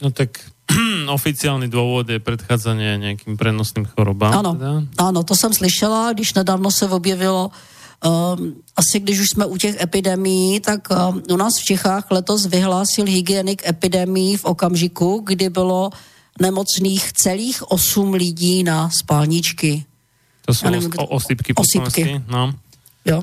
no 0.00 0.10
tak 0.10 0.40
oficiálny 1.16 1.68
dôvod 1.68 2.08
je 2.08 2.22
predchádzanie 2.22 2.96
nejakým 2.98 3.36
prenosným 3.36 3.84
chorobám. 3.90 4.32
Ano, 4.32 4.52
Teda. 4.56 4.72
ano, 4.98 5.20
to 5.22 5.36
jsem 5.36 5.52
slyšela, 5.52 6.12
když 6.12 6.34
nedávno 6.34 6.70
se 6.70 6.88
objevilo, 6.88 7.50
um, 7.50 8.54
asi 8.76 9.00
když 9.00 9.20
už 9.20 9.30
jsme 9.30 9.44
u 9.46 9.56
těch 9.56 9.80
epidemií, 9.82 10.60
tak 10.60 10.88
um, 10.90 11.22
u 11.30 11.36
nás 11.36 11.52
v 11.60 11.64
Čechách 11.64 12.10
letos 12.10 12.46
vyhlásil 12.46 13.04
hygienik 13.04 13.66
epidemii 13.68 14.36
v 14.36 14.44
okamžiku, 14.44 15.22
kdy 15.26 15.50
bylo 15.50 15.90
nemocných 16.40 17.12
celých 17.12 17.70
8 17.70 18.14
lidí 18.14 18.64
na 18.64 18.90
spálničky. 18.90 19.84
To 20.58 20.70
neviem, 20.70 20.90
os- 20.90 20.98
o- 20.98 21.06
osýpky. 21.06 21.54
slovensky, 22.04 22.22
No. 22.28 22.54
Jo. 23.04 23.22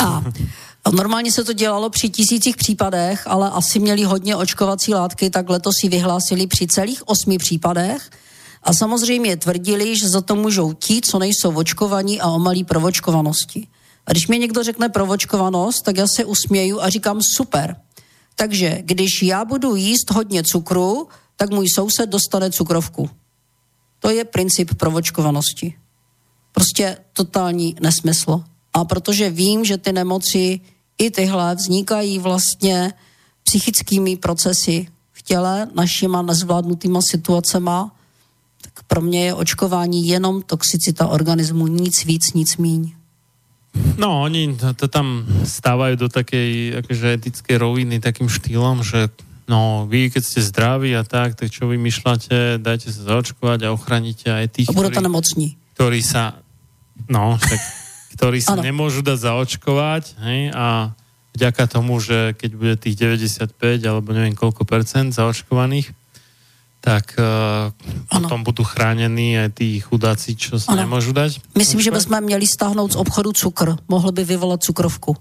A 0.00 0.22
normálně 0.90 1.32
se 1.32 1.44
to 1.44 1.52
dělalo 1.52 1.90
při 1.90 2.08
tisících 2.08 2.56
případech, 2.56 3.26
ale 3.26 3.50
asi 3.50 3.78
měli 3.78 4.02
hodně 4.04 4.36
očkovací 4.36 4.94
látky, 4.94 5.30
tak 5.30 5.50
letos 5.50 5.74
si 5.80 5.88
vyhlásili 5.88 6.46
při 6.46 6.66
celých 6.66 7.08
osmi 7.08 7.38
případech. 7.38 8.10
A 8.62 8.72
samozřejmě 8.74 9.36
tvrdili, 9.36 9.96
že 9.98 10.08
za 10.08 10.20
to 10.20 10.34
můžou 10.34 10.72
ti, 10.72 11.00
co 11.00 11.18
nejsou 11.18 11.54
očkovaní 11.54 12.20
a 12.20 12.26
o 12.28 12.38
malý 12.38 12.64
provočkovanosti. 12.64 13.66
A 14.06 14.12
když 14.12 14.28
mi 14.28 14.38
někdo 14.38 14.62
řekne 14.62 14.88
provočkovanost, 14.88 15.82
tak 15.84 15.96
já 15.96 16.06
se 16.06 16.24
usměju 16.24 16.80
a 16.80 16.88
říkám 16.88 17.20
super. 17.36 17.76
Takže 18.36 18.78
když 18.82 19.22
já 19.22 19.44
budu 19.44 19.76
jíst 19.76 20.10
hodně 20.10 20.42
cukru, 20.42 21.08
tak 21.36 21.50
můj 21.50 21.66
soused 21.74 22.08
dostane 22.08 22.50
cukrovku. 22.50 23.10
To 23.98 24.10
je 24.10 24.24
princip 24.24 24.74
provočkovanosti. 24.74 25.74
Prostě 26.52 26.96
totální 27.12 27.76
nesmysl. 27.80 28.42
A 28.72 28.84
protože 28.84 29.30
vím, 29.30 29.64
že 29.64 29.78
ty 29.78 29.92
nemoci 29.92 30.60
i 30.98 31.10
tyhle 31.10 31.54
vznikají 31.54 32.18
vlastně 32.18 32.92
psychickými 33.42 34.16
procesy 34.16 34.86
v 35.12 35.22
těle, 35.22 35.68
našima 35.74 36.22
nezvládnutýma 36.22 37.00
situacema, 37.02 37.90
tak 38.62 38.84
pro 38.86 39.00
mě 39.00 39.24
je 39.24 39.34
očkování 39.34 40.08
jenom 40.08 40.42
toxicita 40.42 41.06
organismu, 41.06 41.66
nic 41.66 42.04
víc, 42.04 42.32
nic 42.32 42.56
míň. 42.56 42.92
No, 43.98 44.22
oni 44.22 44.58
to, 44.58 44.74
to 44.74 44.86
tam 44.90 45.22
stávajú 45.46 45.94
do 45.94 46.08
takej 46.10 46.82
akože 46.82 47.06
etickej 47.22 47.54
roviny 47.54 48.02
takým 48.02 48.26
štýlom, 48.26 48.82
že 48.82 49.14
no, 49.46 49.86
vy 49.86 50.10
keď 50.10 50.22
ste 50.26 50.40
zdraví 50.42 50.90
a 50.98 51.06
tak, 51.06 51.38
tak 51.38 51.54
čo 51.54 51.70
vymýšľate, 51.70 52.58
dajte 52.58 52.90
sa 52.90 53.14
zaočkovať 53.14 53.66
a 53.66 53.74
ochránite 53.74 54.26
aj 54.26 54.46
tých, 54.50 54.68
A 54.70 54.74
budete 54.74 54.98
ktorí, 54.98 55.06
nemocní. 55.06 55.46
Ktorí 55.80 56.04
sa 56.04 56.36
no, 57.08 57.40
tak, 57.40 57.56
ktorí 58.20 58.44
sa 58.44 58.60
nemôžu 58.68 59.00
dať 59.00 59.32
zaočkovať 59.32 60.20
hej, 60.20 60.52
a 60.52 60.92
vďaka 61.32 61.64
tomu, 61.72 61.96
že 62.04 62.36
keď 62.36 62.50
bude 62.52 62.74
tých 62.76 63.00
95 63.00 63.56
alebo 63.88 64.12
neviem 64.12 64.36
koľko 64.36 64.68
percent 64.68 65.08
zaočkovaných, 65.16 65.88
tak 66.84 67.16
uh, 67.16 67.72
potom 68.12 68.44
budú 68.44 68.60
chránení 68.60 69.40
aj 69.40 69.56
tí 69.56 69.80
chudáci, 69.80 70.36
čo 70.36 70.60
sa 70.60 70.76
Áno. 70.76 70.84
nemôžu 70.84 71.16
dať. 71.16 71.40
Myslím, 71.56 71.80
že 71.80 71.88
bychom 71.92 72.20
měli 72.20 72.44
stáhnout 72.44 72.92
z 72.92 73.00
obchodu 73.00 73.32
cukr. 73.32 73.80
Mohl 73.88 74.12
by 74.12 74.20
vyvolat 74.24 74.60
cukrovku. 74.60 75.16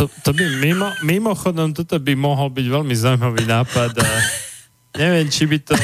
To, 0.00 0.08
to 0.24 0.32
by 0.32 0.44
mimo, 0.64 0.88
mimochodom, 1.04 1.76
toto 1.76 2.00
by 2.00 2.16
mohol 2.16 2.48
byť 2.48 2.66
veľmi 2.72 2.94
zaujímavý 2.96 3.44
nápad 3.44 4.00
a 4.00 4.08
neviem, 5.00 5.28
či 5.28 5.44
by 5.44 5.60
to 5.60 5.76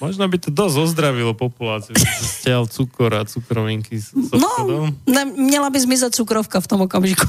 možno 0.00 0.24
by 0.28 0.38
to 0.38 0.50
dosť 0.50 0.76
ozdravilo 0.78 1.34
populáciu, 1.34 1.94
že 1.98 2.06
stiaľ 2.42 2.66
cukor 2.70 3.14
a 3.14 3.22
cukrovinky 3.26 3.98
z 3.98 4.14
No, 4.32 4.86
ne, 5.06 5.22
měla 5.24 5.70
by 5.70 5.78
zmizet 5.80 6.14
cukrovka 6.14 6.60
v 6.60 6.66
tom 6.66 6.80
okamžiku. 6.86 7.26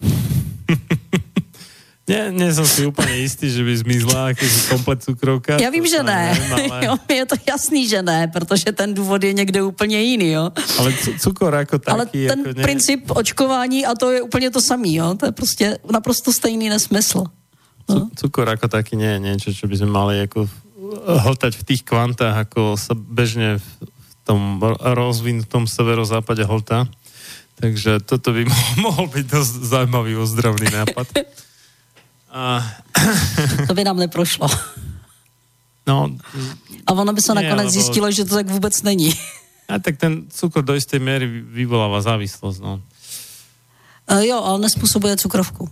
Nie, 2.10 2.34
nie 2.34 2.50
som 2.50 2.66
si 2.66 2.82
úplne 2.82 3.22
istý, 3.22 3.46
že 3.46 3.62
by 3.62 3.70
zmizla 3.86 4.34
komplet 4.66 4.98
cukrovka. 4.98 5.62
Já 5.62 5.70
vím, 5.70 5.86
že 5.86 6.02
ne. 6.02 6.34
neviem, 6.34 6.50
ale, 6.74 6.84
Jo, 6.86 6.92
je 7.06 7.26
to 7.26 7.36
jasný, 7.46 7.86
že 7.86 8.02
ne, 8.02 8.26
protože 8.26 8.72
ten 8.74 8.94
důvod 8.94 9.22
je 9.24 9.32
někde 9.32 9.62
úplně 9.62 10.02
jiný, 10.02 10.30
jo. 10.30 10.50
ale 10.78 10.90
cu- 10.92 11.14
cukor 11.18 11.54
ako 11.54 11.78
taký... 11.78 11.94
Ale 11.94 12.06
ten 12.10 12.40
ako 12.42 12.58
ne, 12.58 12.62
princip 12.66 13.10
očkování, 13.14 13.86
a 13.86 13.94
to 13.94 14.10
je 14.10 14.22
úplně 14.22 14.50
to 14.50 14.60
samý, 14.60 14.94
jo. 14.94 15.14
To 15.14 15.26
je 15.26 15.32
prostě 15.32 15.78
naprosto 15.92 16.32
stejný 16.32 16.68
nesmysl. 16.68 17.24
cu- 17.86 18.10
Cukor 18.16 18.48
ako 18.48 18.66
taký 18.68 18.96
nie 18.98 19.06
je 19.14 19.18
niečo, 19.18 19.50
čo 19.54 19.66
by 19.70 19.74
sme 19.78 19.90
mali 19.94 20.14
ako 20.26 20.50
hltať 20.98 21.52
v 21.56 21.66
tých 21.66 21.82
kvantách, 21.82 22.48
ako 22.48 22.74
sa 22.74 22.92
bežne 22.94 23.58
v 23.58 23.68
tom 24.24 24.58
ro- 24.58 24.78
rozvinutom 24.78 25.66
severozápade 25.66 26.44
hltá. 26.44 26.86
Takže 27.56 28.00
toto 28.00 28.32
by 28.32 28.44
mo- 28.50 28.90
mohol 28.90 29.06
byť 29.08 29.24
dosť 29.26 29.52
zaujímavý 29.64 30.16
ozdravný 30.16 30.68
nápad. 30.70 31.06
A, 32.30 32.62
To 33.68 33.72
by 33.74 33.82
nám 33.84 33.96
neprošlo. 33.98 34.46
no, 35.86 36.14
A 36.86 36.90
ono 36.92 37.12
by 37.12 37.20
se 37.20 37.34
Ne, 37.34 37.42
nakonec 37.42 37.66
lebo- 37.66 37.74
zjistilo, 37.74 38.06
že 38.10 38.24
to 38.24 38.34
tak 38.34 38.46
vůbec 38.48 38.82
není. 38.82 39.14
A 39.70 39.78
tak 39.78 39.96
ten 40.02 40.26
cukor 40.30 40.66
do 40.66 40.74
istej 40.74 40.98
miery 40.98 41.26
vyvoláva 41.30 42.02
závislosť, 42.02 42.58
no. 42.58 42.82
E, 44.10 44.26
jo, 44.26 44.42
ale 44.42 44.58
nespůsobuje 44.66 45.14
cukrovku. 45.16 45.70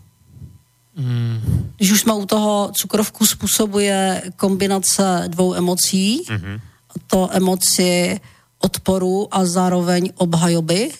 Mm. 0.99 1.70
Když 1.77 1.91
už 1.93 2.01
jsme 2.01 2.15
u 2.15 2.27
toho, 2.27 2.70
cukrovku 2.75 3.27
způsobuje 3.27 4.23
kombinace 4.37 5.25
dvou 5.29 5.55
emocí, 5.55 6.23
Mm-hmm. 6.27 6.61
to 7.07 7.29
emoci 7.33 8.20
odporu 8.59 9.29
a 9.31 9.45
zároveň 9.45 10.11
obhajoby. 10.16 10.91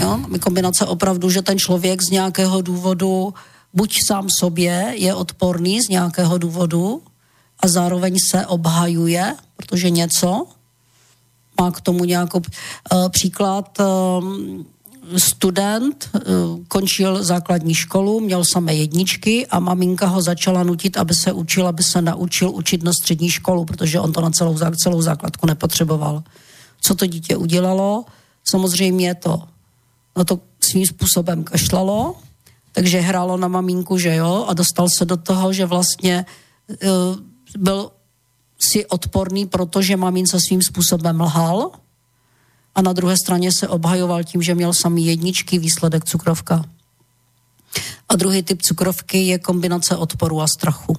Jo? 0.00 0.20
Kombinace 0.40 0.86
opravdu, 0.86 1.30
že 1.30 1.42
ten 1.42 1.58
člověk 1.58 2.02
z 2.02 2.10
nějakého 2.10 2.62
důvodu 2.62 3.34
buď 3.74 3.94
sám 4.06 4.28
sobě 4.40 4.94
je 4.96 5.14
odporný 5.14 5.80
z 5.82 5.88
nějakého 5.88 6.38
důvodu 6.38 7.02
a 7.60 7.68
zároveň 7.68 8.16
se 8.30 8.46
obhajuje, 8.46 9.36
protože 9.56 9.90
něco 9.90 10.46
má 11.60 11.70
k 11.70 11.80
tomu 11.80 12.04
nějakou 12.04 12.38
uh, 12.38 13.08
příklad. 13.08 13.78
Um, 13.80 14.66
student 15.16 16.10
uh, 16.14 16.20
končil 16.68 17.24
základní 17.24 17.74
školu, 17.74 18.20
měl 18.20 18.44
samé 18.44 18.74
jedničky 18.74 19.46
a 19.46 19.60
maminka 19.60 20.06
ho 20.06 20.22
začala 20.22 20.62
nutit, 20.62 20.96
aby 20.96 21.14
se 21.14 21.32
učil, 21.32 21.66
aby 21.66 21.82
se 21.82 22.02
naučil 22.02 22.50
učit 22.50 22.82
na 22.82 22.92
střední 22.92 23.30
školu, 23.30 23.64
protože 23.64 24.00
on 24.00 24.12
to 24.12 24.20
na 24.20 24.30
celou, 24.30 24.58
celou 24.82 25.02
základku 25.02 25.46
nepotřeboval. 25.46 26.22
Co 26.80 26.94
to 26.94 27.06
dítě 27.06 27.36
udělalo? 27.36 28.04
Samozřejmě 28.44 29.14
to 29.14 29.42
na 30.16 30.24
to 30.24 30.40
svým 30.60 30.86
způsobem 30.86 31.44
kašlalo, 31.44 32.16
takže 32.72 33.00
hrálo 33.00 33.36
na 33.36 33.48
maminku, 33.48 33.98
že 33.98 34.14
jo, 34.14 34.44
a 34.48 34.54
dostal 34.54 34.88
se 34.98 35.04
do 35.04 35.16
toho, 35.16 35.52
že 35.52 35.66
vlastně 35.66 36.26
uh, 36.68 37.16
byl 37.58 37.90
si 38.70 38.86
odporný, 38.86 39.46
protože 39.46 39.96
mamince 39.96 40.38
svým 40.40 40.62
způsobem 40.62 41.20
lhal 41.20 41.70
a 42.74 42.82
na 42.82 42.92
druhé 42.92 43.16
straně 43.16 43.52
se 43.52 43.68
obhajoval 43.68 44.24
tím, 44.24 44.42
že 44.42 44.54
měl 44.54 44.72
samý 44.72 45.06
jedničky, 45.06 45.58
výsledek 45.58 46.04
cukrovka. 46.04 46.64
A 48.08 48.16
druhý 48.16 48.42
typ 48.42 48.62
cukrovky 48.62 49.26
je 49.26 49.38
kombinace 49.38 49.96
odporu 49.96 50.40
a 50.40 50.46
strachu. 50.48 50.96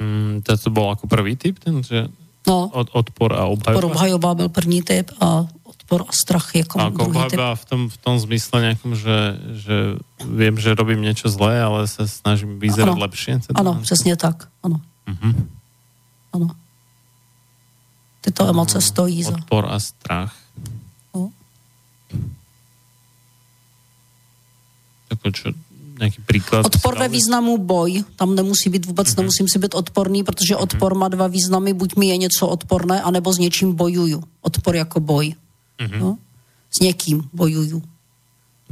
Mm, 0.00 0.40
to, 0.42 0.56
to 0.56 0.68
bol 0.72 0.88
ako 0.96 1.04
prvý 1.06 1.36
typ, 1.36 1.58
ten, 1.60 1.84
že 1.84 2.08
No, 2.48 2.72
od, 2.72 2.88
odpor 2.96 3.36
a 3.36 3.44
obhajoba? 3.52 3.76
odpor 3.76 3.84
obhajoba 3.92 4.34
byl 4.34 4.48
první 4.48 4.80
typ 4.82 5.12
a 5.20 5.44
odpor 5.64 6.08
a 6.08 6.12
strach 6.12 6.48
je 6.56 6.64
kom, 6.64 6.80
A 6.80 6.88
ako 6.88 6.96
druhý 7.04 7.28
typ. 7.28 7.36
obhajoba 7.36 7.48
v 7.60 7.64
tom, 7.68 7.80
v 7.92 7.96
tom 8.00 8.14
zmysle 8.16 8.56
nejakom, 8.64 8.92
že, 8.96 9.16
že 9.60 9.76
viem, 10.24 10.56
že 10.56 10.72
robím 10.72 11.04
niečo 11.04 11.28
zlé, 11.28 11.60
ale 11.60 11.84
sa 11.84 12.08
snažím 12.08 12.56
lepšie. 12.96 13.44
Teda. 13.44 13.60
Ano, 13.60 13.76
přesně 13.84 14.16
tak. 14.16 14.48
Ano, 14.64 14.80
Mhm. 15.04 15.52
ano. 16.32 16.48
Tyto 18.20 18.48
emoce 18.48 18.80
stojí 18.80 19.22
za... 19.22 19.32
Odpor 19.32 19.64
a 19.70 19.80
strach. 19.80 20.36
No. 21.14 21.32
Ako 25.10 25.26
čo, 25.34 25.50
nejaký 25.98 26.20
príklad? 26.22 26.62
Odpor 26.64 26.96
ve 26.96 27.08
významu 27.08 27.58
boj, 27.58 28.04
tam 28.16 28.34
nemusí 28.34 28.70
být 28.70 28.86
vůbec, 28.86 29.08
Mhm. 29.08 29.16
nemusím 29.16 29.46
si 29.48 29.58
být 29.58 29.74
odporný, 29.74 30.24
protože 30.24 30.56
odpor 30.56 30.94
má 30.94 31.08
dva 31.08 31.26
významy, 31.26 31.72
buď 31.72 31.96
mi 31.96 32.06
je 32.08 32.16
něco 32.16 32.48
odporné, 32.48 33.02
anebo 33.02 33.32
s 33.32 33.38
něčím 33.38 33.72
bojuju. 33.74 34.22
Odpor 34.42 34.76
jako 34.76 35.00
boj. 35.00 35.34
Mhm. 35.80 35.98
No? 36.00 36.18
S 36.70 36.80
někým 36.80 37.28
bojuju. 37.32 37.82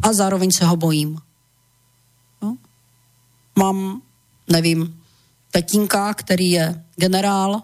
A 0.02 0.12
zároveň 0.12 0.50
se 0.52 0.64
ho 0.64 0.76
bojím. 0.76 1.18
No? 2.42 2.56
Mám, 3.58 4.02
nevím, 4.48 4.94
tatínka, 5.52 6.14
který 6.14 6.50
je 6.50 6.84
generál, 6.96 7.62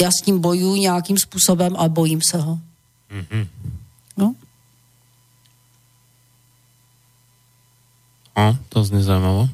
já 0.00 0.10
s 0.10 0.26
ním 0.26 0.40
bojuju 0.40 0.76
nějakým 0.76 1.16
způsobem 1.18 1.76
a 1.76 1.88
bojím 1.88 2.20
se 2.30 2.38
ho. 2.38 2.58
Mhm. 3.10 3.48
No? 4.16 4.34
No, 8.36 8.58
to 8.68 8.84
znie 8.84 9.02
zaujímavo. 9.02 9.48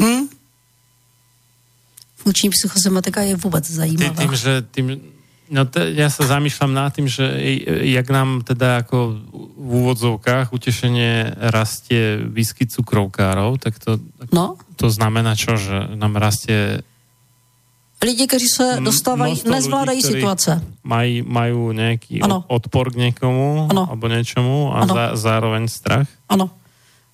Hm? 0.00 0.28
Funkční 2.16 2.50
psychosomatika 2.50 3.20
je 3.20 3.36
vůbec 3.36 3.70
zajímavá. 3.70 4.14
tým, 4.14 4.34
že 4.36 4.62
tým, 4.70 5.00
no 5.50 5.64
te, 5.64 5.92
ja 5.94 6.10
sa 6.10 6.26
zamýšľam 6.26 6.72
nad 6.74 6.90
tým, 6.90 7.06
že 7.06 7.22
jak 7.86 8.08
nám 8.10 8.42
teda 8.42 8.82
ako 8.82 9.20
v 9.56 9.70
úvodzovkách 9.84 10.50
utešenie 10.52 11.38
rastie 11.52 12.18
výskyt 12.24 12.72
cukrovkárov, 12.72 13.60
tak 13.60 13.78
to, 13.78 14.00
No, 14.32 14.58
to 14.74 14.90
znamená 14.90 15.38
čo, 15.38 15.54
že 15.54 15.86
nám 15.94 16.18
rastie 16.18 16.82
lidi, 18.06 18.26
kteří 18.30 18.46
se 18.46 18.78
dostávají, 18.78 19.42
nezvládají 19.42 19.98
ktorí 19.98 20.12
situace. 20.22 20.62
maj, 20.86 21.26
majú 21.26 21.74
nejaký 21.74 22.22
Ano. 22.22 22.46
od- 22.46 22.62
odpor 22.62 22.94
k 22.94 23.10
niekomu 23.10 23.66
Ano. 23.66 23.90
alebo 23.90 24.06
niečomu 24.06 24.70
a 24.70 24.86
Ano. 24.86 24.94
za, 24.94 25.04
zároveň 25.18 25.66
strach. 25.66 26.06
Ano. 26.30 26.54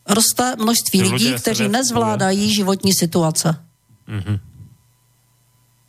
Roste 0.04 0.56
množství 0.60 1.02
lidí, 1.02 1.32
lidé 1.32 1.38
se 1.38 1.42
kteří 1.42 1.68
nezvládají 1.72 2.44
životní 2.52 2.92
situace. 2.92 3.56
Mhm. 4.06 4.38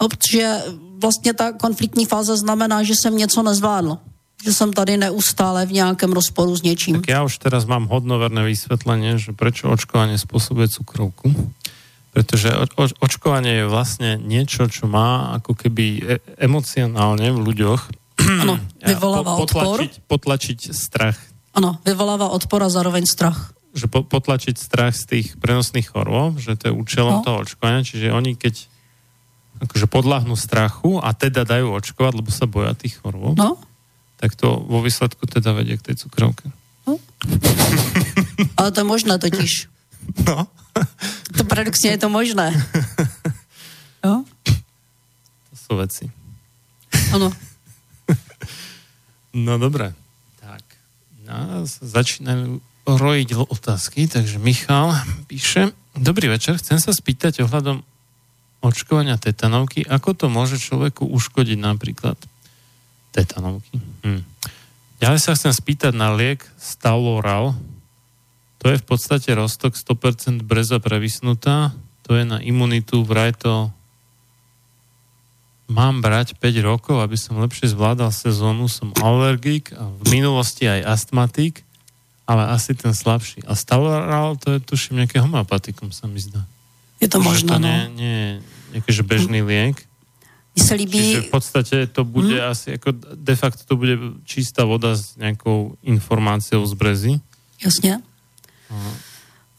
No, 0.01 0.09
protože 0.09 0.61
vlastně 1.01 1.33
ta 1.33 1.51
konfliktní 1.51 2.05
fáze 2.05 2.37
znamená, 2.37 2.83
že 2.83 2.95
jsem 2.95 3.17
něco 3.17 3.43
nezvládl. 3.43 3.97
Že 4.43 4.53
jsem 4.53 4.73
tady 4.73 4.97
neustále 4.97 5.65
v 5.65 5.71
nějakém 5.71 6.11
rozporu 6.11 6.51
s 6.55 6.61
něčím. 6.61 6.99
Tak 6.99 7.07
ja 7.07 7.23
už 7.23 7.39
teraz 7.39 7.63
mám 7.63 7.87
hodnoverné 7.87 8.43
vysvetlenie, 8.43 9.15
že 9.15 9.31
prečo 9.31 9.71
očkovanie 9.71 10.19
spôsobuje 10.19 10.67
cukrovku. 10.67 11.31
Pretože 12.13 12.53
o, 12.53 12.65
o, 12.77 12.85
očkovanie 13.01 13.65
je 13.65 13.65
vlastne 13.65 14.09
niečo, 14.15 14.69
čo 14.69 14.85
má 14.85 15.33
ako 15.35 15.57
keby 15.57 15.85
e, 15.97 16.01
emocionálne 16.37 17.33
v 17.33 17.39
ľuďoch 17.41 17.81
Ano, 18.45 18.61
vyvolává 18.85 19.33
odpor. 19.35 19.81
potlačiť, 19.81 19.91
potlačiť 20.05 20.59
strach. 20.71 21.17
Ano, 21.53 21.81
vyvolává 21.81 22.29
odpor 22.29 22.61
a 22.61 22.69
zároveň 22.69 23.03
strach. 23.03 23.51
Že 23.73 23.89
po, 23.89 23.99
potlačiť 24.05 24.55
strach 24.55 24.93
z 24.93 25.03
tých 25.09 25.27
prenosných 25.41 25.89
chorôb, 25.89 26.37
že 26.37 26.53
to 26.53 26.69
je 26.69 26.73
účelom 26.73 27.19
No. 27.19 27.23
toho 27.25 27.37
očkovania. 27.41 27.81
Čiže 27.81 28.13
oni 28.13 28.37
keď 28.37 28.69
akože 29.65 29.85
podľahnú 29.89 30.37
strachu 30.37 31.01
a 31.01 31.13
teda 31.13 31.45
dajú 31.45 31.73
očkovať, 31.73 32.13
lebo 32.13 32.29
sa 32.29 32.45
boja 32.45 32.77
tých 32.77 33.01
chorôb, 33.01 33.33
No, 33.33 33.57
tak 34.21 34.37
to 34.37 34.61
vo 34.61 34.79
výsledku 34.79 35.25
teda 35.25 35.51
vedie 35.51 35.75
k 35.81 35.91
tej 35.91 35.95
cukrovke. 36.05 36.47
ale 38.59 38.69
to 38.71 38.77
je 38.81 38.87
možné 38.87 39.15
totiž. 39.17 39.72
No. 40.27 40.47
To 41.37 41.43
paradoxně 41.43 41.89
je 41.91 41.97
to 41.97 42.09
možné. 42.09 42.65
Jo? 44.03 44.23
To 45.49 45.53
sú 45.55 45.79
veci. 45.79 46.11
Ano. 47.15 47.31
No 49.33 49.57
dobre. 49.57 49.95
Tak. 50.43 50.61
No, 51.23 51.63
sa 51.63 51.83
začínajú 51.87 52.59
rojiť 52.83 53.29
otázky, 53.47 54.11
takže 54.11 54.43
Michal 54.43 54.91
píše. 55.31 55.71
Dobrý 55.95 56.27
večer, 56.27 56.59
chcem 56.59 56.83
sa 56.83 56.91
spýtať 56.91 57.47
ohľadom 57.47 57.79
očkovania 58.59 59.15
tetanovky, 59.15 59.87
ako 59.87 60.13
to 60.13 60.25
môže 60.27 60.59
človeku 60.59 61.07
uškodiť 61.07 61.57
napríklad 61.63 62.19
tetanovky. 63.15 63.79
Hm. 64.03 64.21
Ďalej 64.99 65.19
sa 65.19 65.35
chcem 65.35 65.53
spýtať 65.55 65.95
na 65.95 66.11
liek 66.15 66.43
Staloral. 66.59 67.55
To 68.63 68.71
je 68.71 68.79
v 68.79 68.85
podstate 68.87 69.27
roztok 69.35 69.75
100% 69.75 70.39
breza 70.39 70.79
prevysnutá. 70.79 71.75
To 72.07 72.15
je 72.15 72.23
na 72.23 72.39
imunitu, 72.39 73.03
vraj 73.03 73.35
to 73.35 73.71
mám 75.67 75.99
brať 75.99 76.39
5 76.39 76.63
rokov, 76.63 77.03
aby 77.03 77.19
som 77.19 77.39
lepšie 77.39 77.75
zvládal 77.75 78.15
sezónu. 78.15 78.71
Som 78.71 78.95
alergik 79.03 79.75
a 79.75 79.87
v 79.87 80.03
minulosti 80.15 80.67
aj 80.67 80.95
astmatik, 80.95 81.67
ale 82.23 82.55
asi 82.55 82.71
ten 82.71 82.95
slabší. 82.95 83.43
A 83.43 83.55
Staloral, 83.55 84.39
to 84.39 84.55
je 84.55 84.59
tuším 84.63 85.03
nejaké 85.03 85.19
homeopatikum, 85.19 85.91
sa 85.91 86.07
mi 86.07 86.23
zdá. 86.23 86.47
Je 87.03 87.11
to 87.11 87.19
možné, 87.19 87.51
to 87.51 87.59
no. 87.59 87.67
nie, 87.67 87.79
nie 87.99 88.19
nejaký 88.71 88.91
bežný 89.03 89.43
liek. 89.43 89.83
Mně 90.55 90.63
se 90.63 90.73
líbí, 90.73 90.99
Čiže 90.99 91.21
v 91.21 91.31
podstate 91.33 91.75
to 91.89 92.05
bude 92.05 92.37
asi, 92.37 92.77
ako 92.77 92.93
de 93.17 93.35
facto 93.35 93.65
to 93.65 93.73
bude 93.73 93.97
čistá 94.21 94.61
voda 94.69 94.93
s 94.93 95.17
nejakou 95.17 95.81
informáciou 95.81 96.61
z 96.61 96.73
brezy. 96.77 97.13
jasně. 97.57 98.05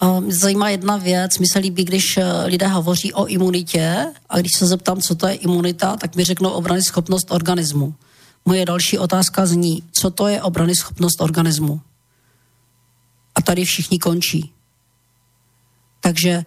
A 0.00 0.20
Mě 0.20 0.34
zajímá 0.34 0.68
jedna 0.68 0.96
věc, 0.96 1.38
mi 1.38 1.46
se 1.46 1.58
líbí, 1.58 1.84
když 1.84 2.16
eh, 2.16 2.46
lidé 2.46 2.66
hovoří 2.66 3.12
o 3.12 3.26
imunitě 3.26 4.06
a 4.28 4.38
když 4.40 4.52
se 4.56 4.66
zeptám, 4.66 5.00
co 5.00 5.14
to 5.14 5.26
je 5.26 5.34
imunita, 5.34 5.96
tak 5.96 6.16
mi 6.16 6.24
řeknou 6.24 6.50
obrany 6.50 6.82
schopnost 6.82 7.30
organismu. 7.30 7.94
Moje 8.44 8.66
další 8.66 8.98
otázka 8.98 9.46
zní, 9.46 9.82
co 9.92 10.10
to 10.10 10.28
je 10.28 10.42
obrany 10.42 10.74
schopnost 10.76 11.20
organismu? 11.20 11.80
A 13.34 13.42
tady 13.42 13.64
všichni 13.64 13.98
končí. 13.98 14.52
Takže 16.00 16.44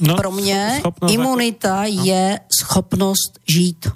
No, 0.00 0.16
pro 0.16 0.30
mě 0.30 0.76
schopnost 0.78 1.12
imunita 1.12 1.84
je 1.84 2.40
schopnost 2.60 3.38
žít. 3.48 3.88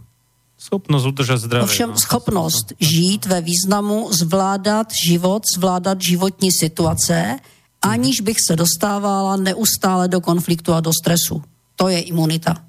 Schopnosť 0.59 1.07
udržať 1.07 1.39
zdravie. 1.41 1.65
Ovšem 1.65 1.91
no. 1.91 1.97
schopnost 1.97 2.73
žít 2.81 3.27
ve 3.27 3.41
významu 3.41 4.09
zvládat 4.13 4.93
život, 5.07 5.43
zvládat 5.57 6.03
životní 6.03 6.53
situace, 6.53 7.39
aniž 7.83 8.21
bych 8.21 8.37
se 8.49 8.57
dostávala 8.57 9.37
neustále 9.37 10.09
do 10.09 10.21
konfliktu 10.21 10.75
a 10.75 10.81
do 10.81 10.93
stresu. 10.93 11.43
To 11.77 11.89
je 11.89 12.01
imunita. 12.01 12.67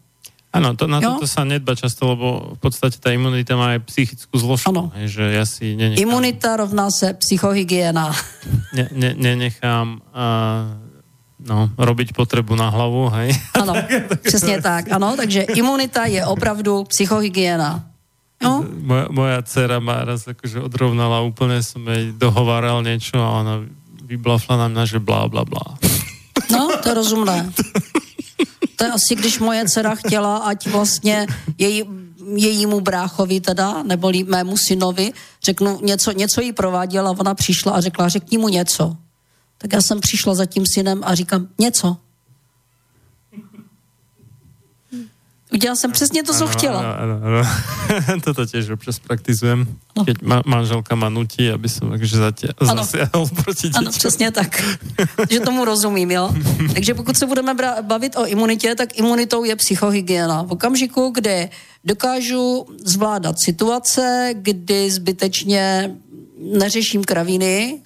Áno, 0.58 0.74
to, 0.74 0.88
na 0.88 1.04
to 1.04 1.28
sa 1.28 1.44
nedba 1.44 1.76
často, 1.76 2.08
lebo 2.08 2.56
v 2.56 2.60
podstate 2.64 2.98
tá 2.98 3.12
imunita 3.12 3.60
má 3.60 3.78
aj 3.78 3.84
psychickú 3.92 4.36
zložku. 4.40 4.72
Ano. 4.72 4.90
že 5.06 5.22
ja 5.22 5.46
si 5.46 5.76
nenechám... 5.76 6.02
Imunita 6.02 6.58
rovná 6.58 6.88
se 6.90 7.14
psychohygiena. 7.14 8.16
Ne, 8.74 8.88
ne, 8.96 9.12
nenechám 9.14 10.02
uh, 10.02 10.72
no, 11.44 11.70
robiť 11.78 12.16
potrebu 12.16 12.56
na 12.56 12.72
hlavu, 12.74 13.12
hej? 13.22 13.36
Ano, 13.54 13.74
přesně 14.24 14.62
tak, 14.62 14.92
ano, 14.92 15.14
takže 15.18 15.42
imunita 15.42 16.06
je 16.06 16.26
opravdu 16.26 16.84
psychohygiena. 16.84 17.84
No? 18.38 18.66
Moja, 18.70 19.06
moja 19.10 19.42
dcera 19.42 19.82
ma 19.82 20.06
raz 20.06 20.30
akože 20.30 20.62
odrovnala, 20.62 21.26
úplne 21.26 21.58
som 21.66 21.82
jej 21.90 22.14
dohováral 22.14 22.86
niečo 22.86 23.18
a 23.18 23.42
ona 23.42 23.66
vyblafla 24.08 24.56
na 24.58 24.68
mňa, 24.72 24.84
že 24.86 25.00
blá, 25.04 25.28
blá, 25.28 25.44
blá. 25.44 25.76
No, 26.48 26.72
to 26.80 26.90
je 26.90 26.96
rozumné. 26.96 27.52
To 28.76 28.84
je 28.84 28.92
asi, 28.92 29.16
když 29.16 29.40
moje 29.40 29.66
dcera 29.68 29.96
chtěla, 29.96 30.38
ať 30.38 30.68
vlastně 30.68 31.28
její, 31.58 31.84
jejímu 32.36 32.80
bráchovi 32.80 33.42
teda, 33.42 33.84
nebo 33.84 34.12
mému 34.26 34.56
synovi, 34.58 35.14
řeknu, 35.44 35.80
něco, 35.84 36.12
něco 36.12 36.42
jí 36.42 36.54
prováděla, 36.54 37.12
ona 37.12 37.34
přišla 37.34 37.72
a 37.72 37.82
řekla, 37.82 38.10
řekni 38.10 38.38
mu 38.38 38.48
něco. 38.48 38.96
Tak 39.58 39.74
já 39.74 39.82
jsem 39.82 40.00
přišla 40.00 40.36
za 40.36 40.46
tím 40.46 40.64
synem 40.74 41.02
a 41.06 41.16
říkám, 41.16 41.48
něco. 41.60 41.98
Udělal 45.54 45.76
jsem 45.76 45.92
přesně 45.92 46.24
to, 46.24 46.34
co 46.34 46.44
ano, 46.44 46.54
chtěla. 46.54 46.80
Ano, 46.80 47.20
ano, 47.24 47.28
ano. 47.28 48.22
Toto 48.24 48.46
těž 48.46 48.70
občas 48.70 49.00
praktizujem. 49.00 49.68
No. 49.98 50.06
Keď 50.06 50.22
ma, 50.22 50.42
manželka 50.46 50.96
ma 50.96 51.10
nutí, 51.10 51.50
aby 51.50 51.70
jsem 51.70 51.90
takže 51.90 52.18
zatě, 52.18 52.48
zasiahol 52.62 53.28
proti 53.44 53.68
dětem. 53.68 53.80
Ano, 53.80 53.92
přesně 53.92 54.32
tak. 54.32 54.64
že 55.30 55.40
tomu 55.40 55.66
rozumím, 55.66 56.12
jo. 56.12 56.34
Takže 56.74 56.94
pokud 56.94 57.18
se 57.18 57.26
budeme 57.26 57.56
bavit 57.82 58.16
o 58.18 58.26
imunitě, 58.26 58.76
tak 58.76 58.98
imunitou 58.98 59.44
je 59.44 59.56
psychohygiena. 59.56 60.44
V 60.44 60.52
okamžiku, 60.52 61.10
kdy 61.10 61.50
dokážu 61.84 62.66
zvládat 62.86 63.36
situace, 63.46 64.30
kdy 64.34 64.92
zbytečně 64.92 65.96
neřeším 66.54 67.04
kraviny, 67.04 67.82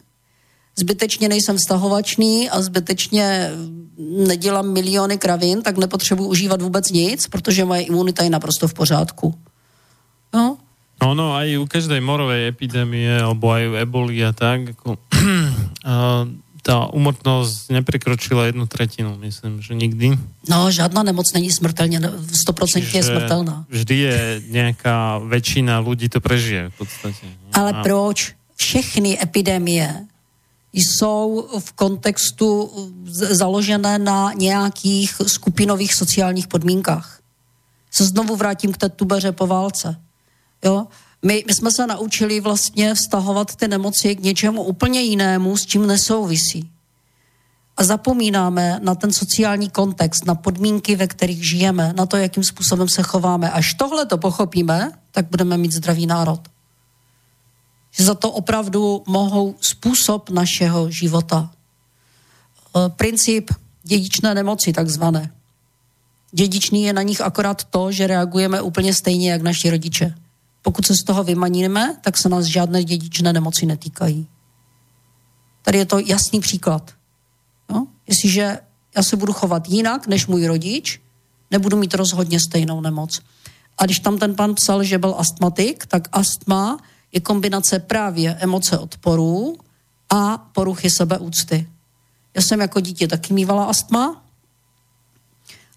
zbytečně 0.79 1.29
nejsem 1.29 1.57
vztahovačný 1.57 2.49
a 2.49 2.61
zbytečně 2.61 3.51
nedělám 3.97 4.73
miliony 4.73 5.17
kravin, 5.17 5.61
tak 5.61 5.77
nepotřebuji 5.77 6.27
užívat 6.27 6.61
vůbec 6.61 6.89
nic, 6.91 7.27
protože 7.27 7.65
moje 7.65 7.81
imunita 7.81 8.23
je 8.23 8.29
naprosto 8.29 8.67
v 8.67 8.73
pořádku. 8.73 9.35
No, 10.33 10.57
No, 11.01 11.17
no, 11.17 11.33
aj 11.33 11.57
u 11.57 11.65
každej 11.65 11.97
morovej 11.97 12.53
epidémie, 12.53 13.09
alebo 13.09 13.49
aj 13.49 13.73
u 13.73 13.73
eboli 13.73 14.21
a 14.21 14.37
tak, 14.37 14.77
ako, 14.77 15.01
tá 16.67 16.85
umrtnosť 16.93 17.73
neprekročila 17.73 18.53
jednu 18.53 18.69
tretinu, 18.69 19.17
myslím, 19.17 19.65
že 19.65 19.73
nikdy. 19.73 20.13
No, 20.45 20.69
žádná 20.69 21.03
nemoc 21.03 21.25
není 21.33 21.49
smrtelně, 21.49 21.99
100% 21.99 22.95
je 22.95 23.03
smrtelná. 23.03 23.65
Vždy 23.69 23.95
je 23.97 24.41
nějaká 24.49 25.17
väčšina 25.25 25.81
ľudí 25.81 26.05
to 26.05 26.21
prežije 26.21 26.69
v 26.69 26.75
podstate. 26.77 27.25
Ale 27.53 27.73
a... 27.73 27.81
proč? 27.81 28.37
Všechny 28.61 29.17
epidémie 29.17 30.05
jsou 30.73 31.47
v 31.59 31.71
kontextu 31.71 32.71
založené 33.13 33.99
na 33.99 34.33
nějakých 34.33 35.21
skupinových 35.27 35.93
sociálních 35.93 36.47
podmínkách. 36.47 37.19
Se 37.91 38.05
znovu 38.05 38.35
vrátím 38.35 38.71
k 38.71 38.77
té 38.77 38.89
tubeře 38.89 39.31
po 39.31 39.47
válce. 39.47 40.01
Jo? 40.65 40.87
My, 41.25 41.43
my 41.47 41.53
jsme 41.53 41.71
se 41.71 41.87
naučili 41.87 42.39
vlastně 42.39 42.93
vztahovat 42.93 43.55
ty 43.55 43.67
nemoci 43.67 44.15
k 44.15 44.19
něčemu 44.19 44.63
úplně 44.63 45.01
jinému, 45.01 45.57
s 45.57 45.65
čím 45.65 45.87
nesouvisí. 45.87 46.69
A 47.77 47.83
zapomínáme 47.83 48.79
na 48.83 48.95
ten 48.95 49.13
sociální 49.13 49.69
kontext, 49.69 50.25
na 50.25 50.35
podmínky, 50.35 50.95
ve 50.95 51.07
kterých 51.07 51.49
žijeme, 51.49 51.93
na 51.97 52.05
to, 52.05 52.17
jakým 52.17 52.43
způsobem 52.43 52.89
se 52.89 53.03
chováme. 53.03 53.51
Až 53.51 53.73
tohle 53.73 54.05
to 54.05 54.17
pochopíme, 54.17 54.91
tak 55.11 55.29
budeme 55.29 55.57
mít 55.57 55.71
zdravý 55.71 56.05
národ 56.05 56.41
že 57.91 58.03
za 58.03 58.15
to 58.15 58.31
opravdu 58.31 59.03
mohou 59.07 59.55
způsob 59.61 60.29
našeho 60.29 60.91
života. 60.91 61.51
E, 61.51 62.89
princip 62.89 63.51
dědičné 63.83 64.35
nemoci, 64.35 64.73
takzvané. 64.73 65.31
Dědičný 66.31 66.83
je 66.83 66.93
na 66.93 67.01
nich 67.01 67.21
akorát 67.21 67.63
to, 67.63 67.91
že 67.91 68.07
reagujeme 68.07 68.61
úplně 68.61 68.93
stejně, 68.93 69.31
jak 69.31 69.41
naši 69.41 69.69
rodiče. 69.69 70.15
Pokud 70.61 70.85
se 70.85 70.93
z 70.95 71.03
toho 71.03 71.23
vymaníme, 71.23 71.97
tak 72.01 72.17
se 72.17 72.29
nás 72.29 72.45
žádné 72.45 72.83
dědičné 72.83 73.33
nemoci 73.33 73.65
netýkají. 73.65 74.27
Tady 75.61 75.77
je 75.77 75.85
to 75.85 75.99
jasný 75.99 76.39
příklad. 76.39 76.91
No? 77.69 77.87
Jestliže 78.07 78.59
já 78.95 79.03
se 79.03 79.15
budu 79.15 79.33
chovat 79.33 79.69
jinak 79.69 80.07
než 80.07 80.27
můj 80.27 80.45
rodič, 80.45 81.01
nebudu 81.51 81.77
mít 81.77 81.93
rozhodně 81.93 82.39
stejnou 82.39 82.81
nemoc. 82.81 83.21
A 83.77 83.85
když 83.85 83.99
tam 83.99 84.17
ten 84.17 84.35
pan 84.35 84.55
psal, 84.55 84.83
že 84.83 84.97
byl 84.97 85.15
astmatik, 85.17 85.85
tak 85.85 86.07
astma 86.11 86.77
je 87.11 87.19
kombinace 87.19 87.79
právě 87.79 88.35
emoce 88.35 88.77
odporu 88.77 89.57
a 90.09 90.37
poruchy 90.37 90.89
sebeúcty. 90.89 91.67
Já 92.35 92.41
jsem 92.41 92.61
jako 92.61 92.79
dítě 92.79 93.07
taky 93.07 93.33
mývala 93.33 93.65
astma. 93.65 94.25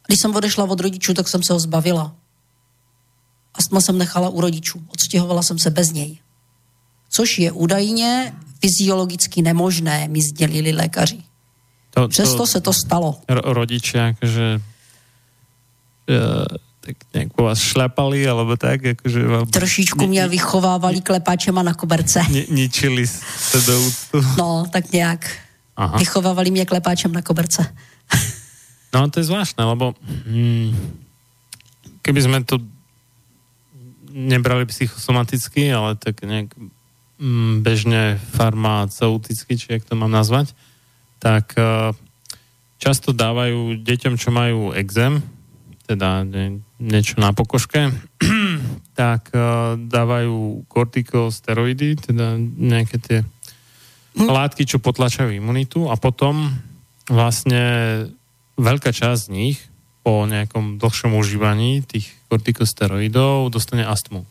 Když 0.07 0.21
jsem 0.21 0.37
odešla 0.37 0.65
od 0.65 0.81
rodičů, 0.81 1.15
tak 1.15 1.29
jsem 1.29 1.43
se 1.43 1.53
ho 1.53 1.61
zbavila. 1.61 2.17
Astma 3.55 3.81
jsem 3.81 3.99
nechala 3.99 4.29
u 4.29 4.41
rodičů. 4.41 4.83
Odstěhovala 4.89 5.43
jsem 5.43 5.59
se 5.59 5.71
bez 5.71 5.93
něj. 5.93 6.19
Což 7.09 7.39
je 7.39 7.53
údajně 7.53 8.35
fyziologicky 8.61 9.43
nemožné, 9.43 10.09
mi 10.09 10.23
sdělili 10.23 10.73
lékaři. 10.73 11.23
To, 11.91 12.01
to, 12.01 12.09
Přesto 12.09 12.47
se 12.47 12.61
to 12.61 12.73
stalo. 12.73 13.21
Rodiče, 13.29 13.99
jakože 13.99 14.61
tak 16.87 16.97
nějak 17.15 17.33
po 17.33 17.49
vás 17.49 17.59
šlapali, 17.59 18.29
alebo 18.29 18.57
tak, 18.57 18.85
jakože 18.85 19.27
vám... 19.27 19.47
Trošičku 19.47 20.07
mě 20.07 20.29
vychovávali 20.29 21.01
klepáčema 21.01 21.63
na 21.63 21.75
koberce. 21.75 22.21
Ni, 22.31 22.47
ničili 22.51 23.07
se 23.09 23.61
do 23.61 23.81
úctu. 23.81 24.21
No, 24.39 24.65
tak 24.73 24.93
nějak. 24.93 25.31
Aha. 25.77 25.97
Vychovávali 25.99 26.51
mě 26.51 26.67
klepáčem 26.67 27.13
na 27.13 27.23
koberce. 27.23 27.75
no, 28.95 29.11
to 29.11 29.21
je 29.21 29.25
zvláštne, 29.25 29.65
lebo 29.65 29.95
hmm, 30.29 30.77
keby 32.03 32.21
sme 32.23 32.45
to 32.45 32.61
nebrali 34.13 34.69
psychosomaticky, 34.69 35.73
ale 35.73 35.97
tak 35.97 36.23
nejak 36.23 36.55
hmm, 37.19 37.65
bežne 37.65 38.21
farmaceuticky, 38.37 39.59
či 39.59 39.67
jak 39.73 39.89
to 39.89 39.97
mám 39.97 40.13
nazvať, 40.13 40.55
tak 41.19 41.57
uh, 41.59 41.91
často 42.79 43.11
dávajú 43.11 43.81
deťom, 43.83 44.15
čo 44.21 44.31
majú 44.31 44.71
exém, 44.77 45.25
teda 45.85 46.25
ne, 46.25 46.65
niečo 46.81 47.21
na 47.21 47.37
pokožke, 47.37 47.93
tak 49.01 49.31
uh, 49.37 49.77
dávajú 49.77 50.65
kortikosteroidy, 50.69 52.01
teda 52.01 52.41
nejaké 52.41 52.97
tie 52.99 53.19
hm. 54.17 54.29
látky, 54.29 54.65
čo 54.65 54.81
potlačajú 54.81 55.31
imunitu 55.33 55.87
a 55.93 55.97
potom 56.01 56.53
vlastne 57.09 57.63
veľká 58.57 58.91
časť 58.95 59.29
z 59.29 59.33
nich 59.33 59.59
po 60.05 60.29
nejakom 60.29 60.77
dlhšom 60.77 61.17
užívaní 61.17 61.81
tých 61.85 62.13
kortikosteroidov 62.29 63.49
dostane 63.49 63.89
astmu. 63.89 64.25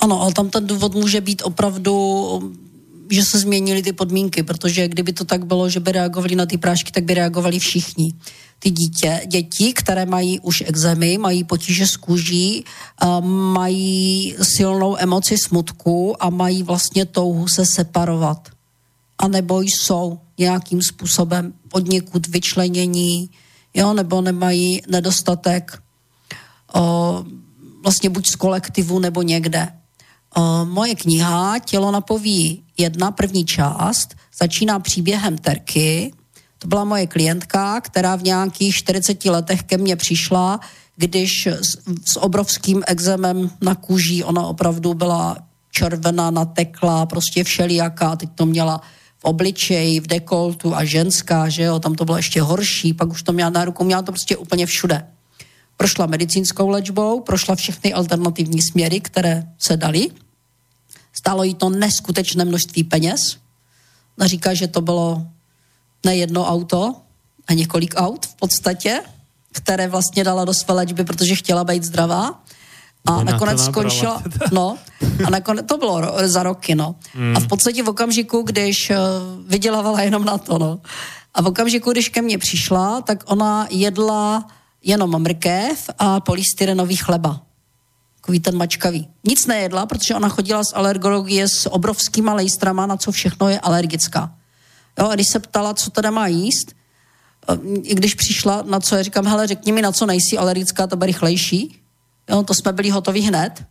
Ano, 0.00 0.22
ale 0.22 0.32
tam 0.32 0.50
ten 0.50 0.66
důvod 0.66 0.94
může 0.94 1.20
být 1.20 1.42
opravdu 1.44 1.92
že 3.10 3.24
se 3.24 3.38
změnily 3.38 3.82
ty 3.82 3.92
podmínky, 3.92 4.42
protože 4.42 4.88
kdyby 4.88 5.12
to 5.12 5.24
tak 5.24 5.46
bylo, 5.46 5.68
že 5.68 5.80
by 5.80 5.92
reagovali 5.92 6.36
na 6.36 6.46
ty 6.46 6.58
prášky, 6.58 6.92
tak 6.92 7.04
by 7.04 7.14
reagovali 7.14 7.58
všichni. 7.58 8.14
Ty 8.58 8.70
dítě, 8.70 9.20
děti, 9.26 9.72
které 9.72 10.06
mají 10.06 10.40
už 10.40 10.62
exémy, 10.66 11.18
mají 11.18 11.44
potíže 11.44 11.86
s 11.86 11.96
kůží, 11.96 12.64
mají 13.52 14.36
silnou 14.42 14.96
emoci 14.98 15.38
smutku 15.38 16.22
a 16.22 16.30
mají 16.30 16.62
vlastně 16.62 17.06
touhu 17.06 17.48
se 17.48 17.66
separovat. 17.66 18.48
A 19.18 19.28
nebo 19.28 19.60
jsou 19.60 20.18
nějakým 20.38 20.82
způsobem 20.82 21.52
od 21.72 21.88
někud 21.88 22.26
vyčlenění, 22.26 23.30
jo, 23.74 23.92
nebo 23.92 24.20
nemají 24.20 24.82
nedostatek 24.88 25.82
o, 26.74 27.24
vlastně 27.82 28.10
buď 28.10 28.26
z 28.26 28.34
kolektivu 28.36 28.98
nebo 28.98 29.22
někde. 29.22 29.79
O, 30.36 30.64
moje 30.64 30.94
kniha 30.94 31.58
Tělo 31.58 31.90
napoví 31.90 32.64
jedna, 32.78 33.10
první 33.10 33.44
část, 33.44 34.14
začíná 34.40 34.78
příběhem 34.78 35.38
Terky. 35.38 36.12
To 36.58 36.68
byla 36.68 36.84
moje 36.84 37.06
klientka, 37.06 37.80
která 37.80 38.16
v 38.16 38.22
nějakých 38.22 38.74
40 38.74 39.24
letech 39.24 39.62
ke 39.62 39.78
mně 39.78 39.96
přišla, 39.96 40.60
když 40.96 41.46
s, 41.46 41.78
s 42.12 42.16
obrovským 42.16 42.82
exemem 42.86 43.50
na 43.60 43.74
kůži, 43.74 44.24
ona 44.24 44.46
opravdu 44.46 44.94
byla 44.94 45.36
červená, 45.70 46.30
natekla, 46.30 47.06
prostě 47.06 47.44
všelijaká, 47.44 48.16
teď 48.16 48.30
to 48.34 48.46
měla 48.46 48.80
v 49.18 49.24
obličeji, 49.24 50.00
v 50.00 50.06
dekoltu 50.06 50.76
a 50.76 50.84
ženská, 50.84 51.48
že 51.48 51.62
jo, 51.62 51.78
tam 51.78 51.94
to 51.94 52.04
bylo 52.04 52.16
ještě 52.16 52.42
horší, 52.42 52.94
pak 52.94 53.08
už 53.08 53.22
to 53.22 53.32
měla 53.32 53.50
na 53.50 53.64
ruku, 53.64 53.84
měla 53.84 54.02
to 54.02 54.12
prostě 54.12 54.36
úplně 54.36 54.66
všude. 54.66 55.06
Prošla 55.80 56.06
medicínskou 56.06 56.68
léčbou, 56.68 57.20
prošla 57.20 57.56
všechny 57.56 57.92
alternativní 57.92 58.62
směry, 58.62 59.00
které 59.00 59.48
se 59.58 59.76
daly, 59.76 60.10
Stálo 61.12 61.44
jí 61.44 61.54
to 61.54 61.70
neskutečné 61.70 62.44
množství 62.44 62.84
peněz. 62.84 63.20
Ona 64.18 64.26
říká, 64.26 64.54
že 64.54 64.68
to 64.68 64.80
bylo 64.80 65.26
ne 66.04 66.16
jedno 66.16 66.46
auto 66.46 66.94
a 67.48 67.52
několik 67.52 67.94
aut 67.96 68.26
v 68.26 68.34
podstatě. 68.34 69.00
které 69.52 69.88
vlastně 69.88 70.24
dala 70.24 70.44
do 70.44 70.54
své 70.54 70.74
léčby, 70.74 71.04
protože 71.04 71.34
chtěla 71.34 71.64
být 71.64 71.84
zdravá. 71.84 72.42
A 73.06 73.16
Ona 73.16 73.32
nakonec 73.32 73.64
skončila, 73.64 74.22
no, 74.52 74.78
a 75.26 75.30
nakonec, 75.30 75.66
to 75.66 75.78
bylo 75.78 76.00
ro, 76.00 76.12
za 76.28 76.42
roky, 76.42 76.74
no. 76.74 76.94
Hmm. 77.14 77.36
A 77.36 77.40
v 77.40 77.48
podstatě 77.48 77.82
v 77.82 77.88
okamžiku, 77.88 78.42
když 78.42 78.90
uh, 78.90 78.96
vydělávala 79.46 80.00
jenom 80.00 80.24
na 80.24 80.38
to, 80.38 80.58
no. 80.58 80.80
A 81.34 81.42
v 81.42 81.46
okamžiku, 81.46 81.92
když 81.92 82.08
ke 82.08 82.22
mně 82.22 82.38
přišla, 82.38 83.00
tak 83.00 83.24
ona 83.26 83.66
jedla 83.70 84.46
jenom 84.82 85.22
mrkev 85.22 85.90
a 85.98 86.20
polystyrenový 86.20 86.96
chleba. 86.96 87.40
Takový 88.20 88.40
ten 88.40 88.56
mačkavý. 88.56 89.08
Nic 89.24 89.46
nejedla, 89.46 89.86
protože 89.86 90.14
ona 90.14 90.28
chodila 90.28 90.64
z 90.64 90.72
alergologie 90.72 91.48
s 91.48 91.70
obrovskýma 91.70 92.34
lejstrama, 92.34 92.86
na 92.86 92.96
co 92.96 93.12
všechno 93.12 93.48
je 93.48 93.60
alergická. 93.60 94.34
Jo, 94.98 95.08
a 95.08 95.14
když 95.14 95.26
se 95.28 95.38
ptala, 95.38 95.74
co 95.74 95.90
teda 95.90 96.10
má 96.10 96.26
jíst, 96.26 96.72
i 97.82 97.94
když 97.94 98.14
přišla, 98.14 98.62
na 98.66 98.80
co 98.80 98.96
já 98.96 99.02
říkám, 99.02 99.26
hele, 99.26 99.46
řekni 99.46 99.72
mi, 99.72 99.82
na 99.82 99.92
co 99.92 100.06
nejsi 100.06 100.38
alergická, 100.38 100.86
to 100.86 100.96
bude 100.96 101.06
rychlejší. 101.06 101.80
Jo, 102.30 102.42
to 102.42 102.54
jsme 102.54 102.72
byli 102.72 102.90
hotovi 102.90 103.20
hned, 103.20 103.64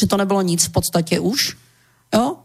že 0.00 0.06
to 0.06 0.16
nebylo 0.16 0.42
nic 0.42 0.64
v 0.64 0.70
podstatě 0.70 1.20
už. 1.20 1.56
Jo? 2.14 2.36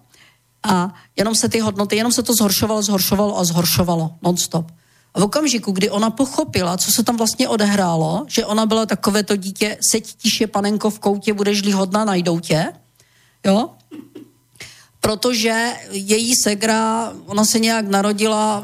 A 0.64 0.94
jenom 1.16 1.36
se 1.36 1.50
ty 1.50 1.60
hodnoty, 1.60 1.96
jenom 1.96 2.12
se 2.12 2.24
to 2.24 2.34
zhoršovalo, 2.34 2.82
zhoršovalo 2.82 3.40
a 3.40 3.44
zhoršovalo 3.44 4.16
non-stop. 4.22 4.72
A 5.14 5.20
v 5.20 5.24
okamžiku, 5.24 5.72
kdy 5.72 5.90
ona 5.90 6.10
pochopila, 6.10 6.78
co 6.78 6.92
se 6.92 7.04
tam 7.04 7.18
vlastně 7.18 7.48
odehrálo, 7.48 8.26
že 8.28 8.46
ona 8.46 8.66
byla 8.66 8.86
takové 8.86 9.24
to 9.24 9.36
dítě, 9.36 9.78
seď 9.92 10.14
tiše 10.14 10.48
panenko 10.48 10.90
v 10.90 11.00
koutě, 11.00 11.34
budeš-li 11.34 11.72
hodná, 11.72 12.06
najdou 12.06 12.40
tě, 12.40 12.74
jo? 13.46 13.70
Protože 15.00 15.74
její 15.92 16.34
segra, 16.44 17.14
ona 17.26 17.46
se 17.46 17.60
nějak 17.60 17.88
narodila 17.88 18.64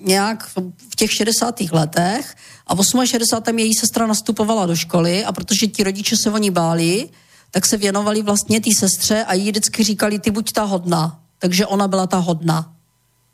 nějak 0.00 0.50
v 0.90 0.96
těch 0.96 1.12
60. 1.12 1.60
letech 1.60 2.36
a 2.66 2.74
v 2.74 2.82
68. 3.04 3.58
její 3.58 3.74
sestra 3.74 4.06
nastupovala 4.06 4.66
do 4.66 4.76
školy 4.76 5.24
a 5.24 5.32
protože 5.32 5.66
ti 5.66 5.82
rodiče 5.82 6.16
se 6.16 6.30
o 6.30 6.38
ní 6.38 6.50
báli, 6.50 7.08
tak 7.50 7.66
se 7.66 7.76
věnovali 7.76 8.22
vlastně 8.22 8.60
té 8.60 8.70
sestře 8.78 9.24
a 9.24 9.34
jí 9.34 9.50
vždycky 9.50 9.84
říkali, 9.84 10.18
ty 10.18 10.30
buď 10.30 10.52
ta 10.52 10.62
hodná. 10.62 11.20
Takže 11.38 11.66
ona 11.66 11.88
byla 11.88 12.06
ta 12.06 12.16
hodná. 12.16 12.74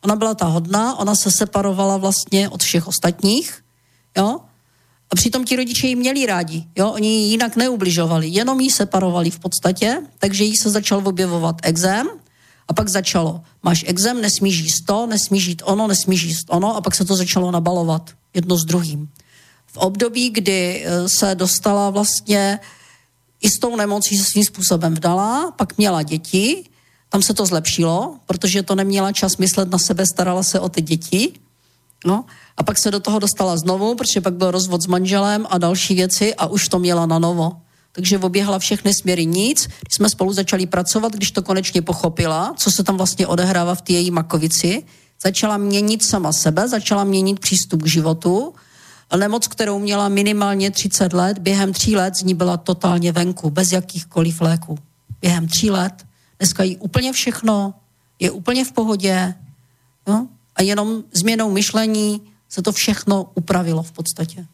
Ona 0.05 0.17
byla 0.17 0.35
ta 0.35 0.47
hodná, 0.47 0.99
ona 0.99 1.15
se 1.15 1.31
separovala 1.31 1.97
vlastně 1.97 2.49
od 2.49 2.63
všech 2.63 2.87
ostatních, 2.87 3.65
jo? 4.17 4.41
A 5.11 5.15
přitom 5.15 5.45
ti 5.45 5.57
rodiče 5.57 5.87
ji 5.87 5.97
měli 5.97 6.27
rádi, 6.27 6.65
jo? 6.77 6.91
Oni 6.91 7.09
ji 7.09 7.31
jinak 7.31 7.57
neubližovali, 7.57 8.29
jenom 8.29 8.61
ji 8.61 8.71
separovali 8.71 9.31
v 9.31 9.39
podstatě, 9.39 10.03
takže 10.19 10.45
jí 10.45 10.57
se 10.57 10.71
začal 10.71 11.09
objevovat 11.09 11.57
exém 11.63 12.09
a 12.69 12.73
pak 12.73 12.89
začalo, 12.89 13.41
máš 13.63 13.85
exém, 13.87 14.21
nesmíš 14.21 14.59
jíst 14.59 14.87
to, 14.87 15.07
nesmíš 15.07 15.47
jít 15.47 15.63
ono, 15.65 15.87
nesmíš 15.87 16.23
jíst 16.23 16.47
ono 16.51 16.77
a 16.77 16.81
pak 16.81 16.95
se 16.95 17.05
to 17.05 17.17
začalo 17.17 17.51
nabalovat 17.51 18.11
jedno 18.35 18.57
s 18.57 18.65
druhým. 18.65 19.09
V 19.67 19.77
období, 19.77 20.31
kdy 20.31 20.85
eh, 20.85 21.09
se 21.09 21.35
dostala 21.35 21.91
vlastně 21.91 22.61
i 23.41 23.49
s 23.49 23.59
tou 23.59 23.77
nemocí 23.77 24.19
se 24.19 24.25
svým 24.25 24.45
způsobem 24.45 24.95
vdala, 24.95 25.51
pak 25.57 25.79
měla 25.79 26.03
děti, 26.03 26.65
tam 27.09 27.23
se 27.23 27.35
to 27.35 27.47
zlepšilo, 27.47 28.15
protože 28.27 28.63
to 28.63 28.75
neměla 28.75 29.13
čas 29.13 29.37
myslet 29.37 29.71
na 29.71 29.79
sebe, 29.79 30.07
starala 30.07 30.43
se 30.43 30.61
o 30.61 30.69
ty 30.69 30.83
děti. 30.83 31.33
No, 32.07 32.25
a 32.57 32.63
pak 32.63 32.79
se 32.79 32.91
do 32.91 33.01
toho 33.01 33.19
dostala 33.19 33.57
znovu, 33.57 33.95
protože 33.95 34.21
pak 34.21 34.35
byl 34.35 34.51
rozvod 34.51 34.83
s 34.83 34.87
manželem 34.87 35.47
a 35.51 35.59
další 35.59 35.95
věci 35.95 36.35
a 36.35 36.47
už 36.47 36.69
to 36.69 36.79
měla 36.79 37.07
na 37.07 37.19
novo. 37.19 37.53
Takže 37.93 38.19
oběhla 38.19 38.59
všechny 38.59 38.95
směry 38.95 39.27
nic. 39.27 39.67
Když 39.67 39.95
jsme 39.97 40.09
spolu 40.09 40.33
začali 40.33 40.67
pracovat, 40.67 41.13
když 41.13 41.31
to 41.31 41.43
konečně 41.43 41.83
pochopila, 41.83 42.55
co 42.57 42.71
se 42.71 42.85
tam 42.85 42.97
vlastně 42.97 43.27
odehrává 43.27 43.75
v 43.75 43.83
té 43.83 43.93
její 43.93 44.11
makovici, 44.11 44.83
začala 45.23 45.57
měnit 45.57 46.03
sama 46.03 46.33
sebe, 46.33 46.69
začala 46.69 47.05
měnit 47.05 47.41
přístup 47.41 47.83
k 47.83 47.87
životu. 47.87 48.55
Nemoc, 49.17 49.49
kterou 49.49 49.79
měla 49.79 50.09
minimálně 50.09 50.71
30 50.71 51.13
let, 51.13 51.39
během 51.39 51.73
tří 51.73 51.97
let 51.97 52.17
z 52.17 52.23
ní 52.23 52.35
byla 52.35 52.57
totálně 52.57 53.13
venku, 53.13 53.51
bez 53.51 53.73
jakýchkoliv 53.73 54.41
léků. 54.41 54.79
Během 55.21 55.49
tří 55.49 55.71
let. 55.71 56.08
Dneska 56.39 56.63
jí 56.63 56.77
úplně 56.77 57.13
všechno, 57.13 57.75
je 58.19 58.31
úplně 58.31 58.65
v 58.65 58.73
pohodě. 58.73 59.35
No? 60.07 60.29
A 60.57 60.63
jenom 60.63 61.05
změnou 61.13 61.51
myšlení 61.51 62.23
se 62.49 62.63
to 62.63 62.73
všechno 62.73 63.31
upravilo 63.35 63.83
v 63.83 63.93
podstatě. 63.93 64.47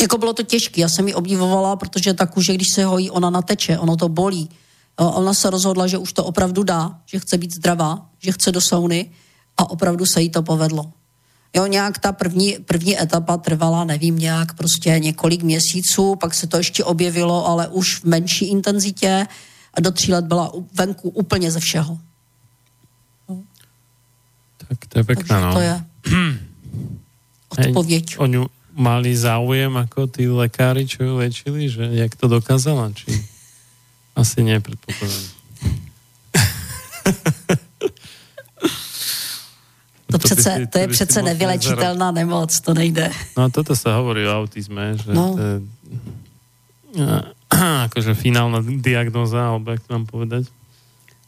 Jako 0.00 0.18
bylo 0.18 0.32
to 0.32 0.42
těžké, 0.42 0.80
já 0.80 0.88
jsem 0.88 1.08
ji 1.08 1.14
obdivovala, 1.14 1.76
protože 1.76 2.14
ta 2.14 2.26
kůže, 2.26 2.54
když 2.54 2.66
se 2.74 2.84
hojí, 2.84 3.10
ona 3.10 3.30
nateče, 3.30 3.78
ono 3.78 3.96
to 3.96 4.08
bolí. 4.08 4.48
Jo, 5.00 5.10
Ona 5.10 5.34
se 5.34 5.50
rozhodla, 5.50 5.86
že 5.86 5.98
už 5.98 6.12
to 6.12 6.24
opravdu 6.24 6.62
dá, 6.62 7.00
že 7.06 7.18
chce 7.18 7.38
být 7.38 7.54
zdravá, 7.54 8.10
že 8.18 8.32
chce 8.32 8.52
do 8.52 8.60
sauny 8.60 9.10
a 9.56 9.70
opravdu 9.70 10.06
se 10.06 10.22
jí 10.22 10.30
to 10.30 10.42
povedlo. 10.42 10.92
Jo, 11.56 11.66
nějak 11.66 11.98
ta 11.98 12.12
první, 12.12 12.56
první 12.64 13.02
etapa 13.02 13.36
trvala, 13.36 13.84
nevím, 13.84 14.18
nějak 14.18 14.54
prostě 14.54 14.98
několik 14.98 15.42
měsíců, 15.42 16.16
pak 16.16 16.34
se 16.34 16.46
to 16.46 16.56
ještě 16.56 16.84
objevilo, 16.84 17.46
ale 17.46 17.68
už 17.68 18.00
v 18.00 18.04
menší 18.04 18.48
intenzitě 18.48 19.26
do 19.80 19.90
tří 19.90 20.12
let 20.12 20.24
byla 20.24 20.52
venku 20.74 21.08
úplně 21.10 21.50
ze 21.50 21.60
všeho. 21.60 21.98
Tak 24.68 24.78
to 24.88 24.98
je 24.98 25.04
pekné, 25.04 25.40
no. 25.40 25.52
to 25.52 25.60
je 25.60 25.74
odpověď. 27.68 28.18
O 28.18 28.26
ňu 28.26 28.46
mali 28.78 29.10
záujem 29.16 29.74
ako 29.74 30.06
tí 30.06 30.28
lekári, 30.30 30.86
čo 30.86 31.02
ju 31.02 31.12
liečili, 31.18 31.66
že 31.66 31.82
jak 31.98 32.14
to 32.14 32.28
dokázala, 32.28 32.92
či 32.94 33.10
asi 34.14 34.42
nie, 34.46 34.60
predpokladám. 34.60 35.24
To, 40.06 40.18
by 40.18 40.24
přece, 40.24 40.50
si- 40.56 40.66
to 40.66 40.78
je 40.78 40.88
přece 40.88 41.22
nevylečitelná 41.22 42.10
nemoc, 42.10 42.60
to 42.60 42.74
nejde. 42.74 43.10
No 43.36 43.44
a 43.44 43.48
toto 43.52 43.76
sa 43.76 44.00
hovorí 44.00 44.24
o 44.24 44.32
autizme, 44.40 44.96
že 44.96 45.12
No. 45.12 45.36
to 45.36 45.42
je 45.42 45.54
akože 47.90 48.14
finálna 48.14 48.62
diagnóza, 48.62 49.48
alebo 49.48 49.70
jak 49.74 49.82
to 49.86 49.90
mám 49.94 50.06
povedať. 50.06 50.46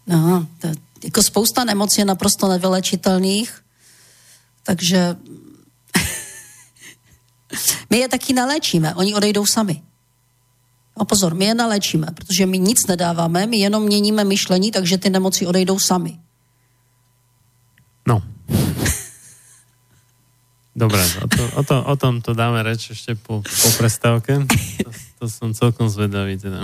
No, 0.07 0.47
to, 0.59 0.69
jako 1.05 1.23
spousta 1.23 1.65
nemocí 1.65 2.01
je 2.01 2.05
naprosto 2.05 2.49
nevylečitelných, 2.49 3.51
takže 4.63 5.17
my 7.91 7.97
je 7.99 8.09
taky 8.09 8.33
naléčíme, 8.33 8.95
oni 8.95 9.15
odejdou 9.15 9.47
sami. 9.47 9.83
No 10.99 11.05
pozor, 11.05 11.35
my 11.35 11.45
je 11.45 11.55
naléčíme, 11.55 12.07
protože 12.15 12.47
my 12.47 12.59
nic 12.59 12.87
nedáváme, 12.87 13.47
my 13.47 13.57
jenom 13.57 13.83
měníme 13.83 14.25
myšlení, 14.25 14.71
takže 14.71 14.99
ty 14.99 15.11
nemoci 15.11 15.47
odejdou 15.47 15.79
sami. 15.79 16.19
No. 18.07 18.23
Dobre, 20.71 21.03
o, 21.03 21.27
to, 21.27 21.43
o, 21.59 21.63
to, 21.67 21.77
o 21.83 21.95
tom 21.99 22.23
to 22.23 22.31
dáme 22.31 22.63
reč 22.63 22.95
ešte 22.95 23.19
po, 23.19 23.43
po 23.43 23.69
prestávke. 23.75 24.47
To, 24.87 24.91
to 25.19 25.25
som 25.27 25.51
celkom 25.51 25.91
zvedavý 25.91 26.39
teda. 26.39 26.63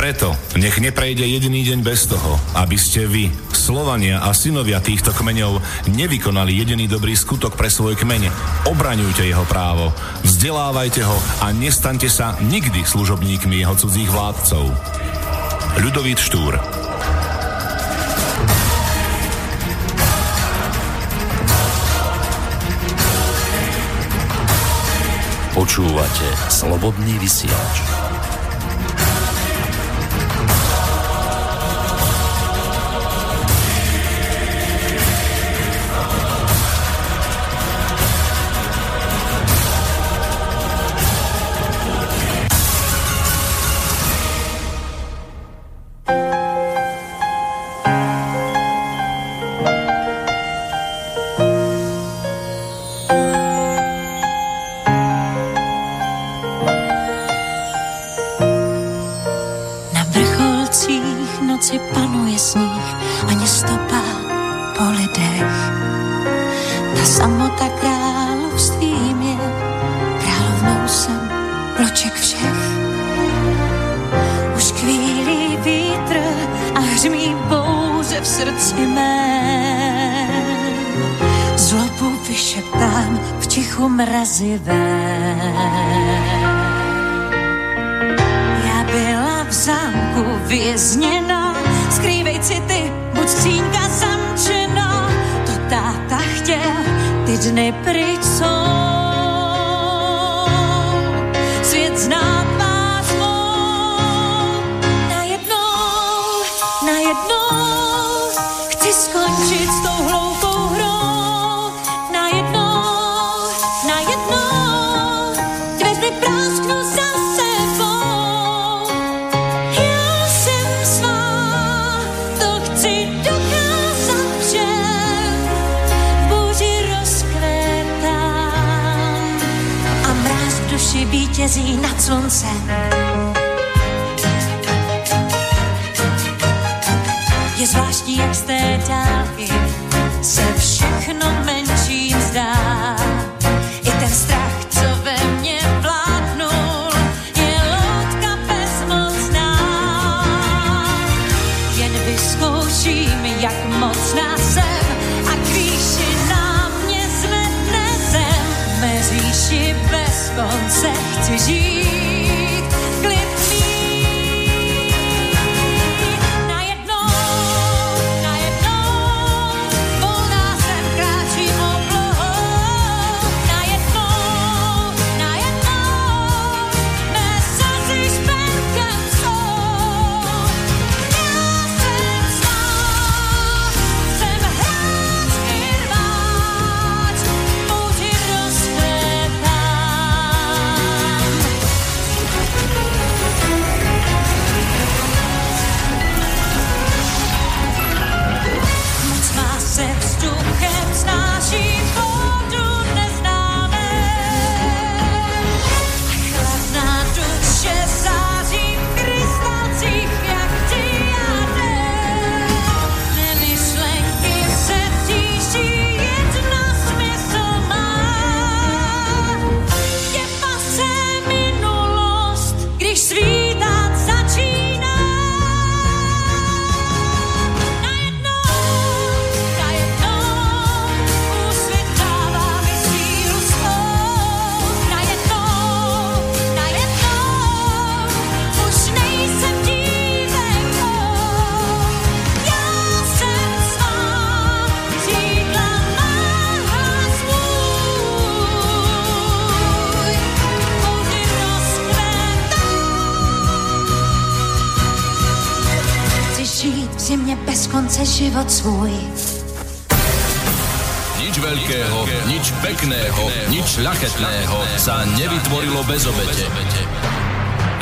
Preto 0.00 0.32
nech 0.56 0.80
neprejde 0.80 1.28
jediný 1.28 1.60
deň 1.60 1.84
bez 1.84 2.08
toho, 2.08 2.40
aby 2.56 2.80
ste 2.80 3.04
vy, 3.04 3.28
Slovania 3.52 4.24
a 4.24 4.32
synovia 4.32 4.80
týchto 4.80 5.12
kmeňov, 5.12 5.60
nevykonali 5.92 6.56
jediný 6.56 6.88
dobrý 6.88 7.12
skutok 7.12 7.52
pre 7.52 7.68
svoj 7.68 8.00
kmeň. 8.00 8.32
Obraňujte 8.64 9.28
jeho 9.28 9.44
právo, 9.44 9.92
vzdelávajte 10.24 11.04
ho 11.04 11.18
a 11.44 11.52
nestaňte 11.52 12.08
sa 12.08 12.32
nikdy 12.40 12.80
služobníkmi 12.80 13.60
jeho 13.60 13.76
cudzích 13.76 14.08
vládcov. 14.08 14.72
Ľudovít 15.78 16.18
Štúr 16.18 16.58
Počúvate 25.54 26.28
Slobodný 26.50 27.14
vysielač. 27.22 28.09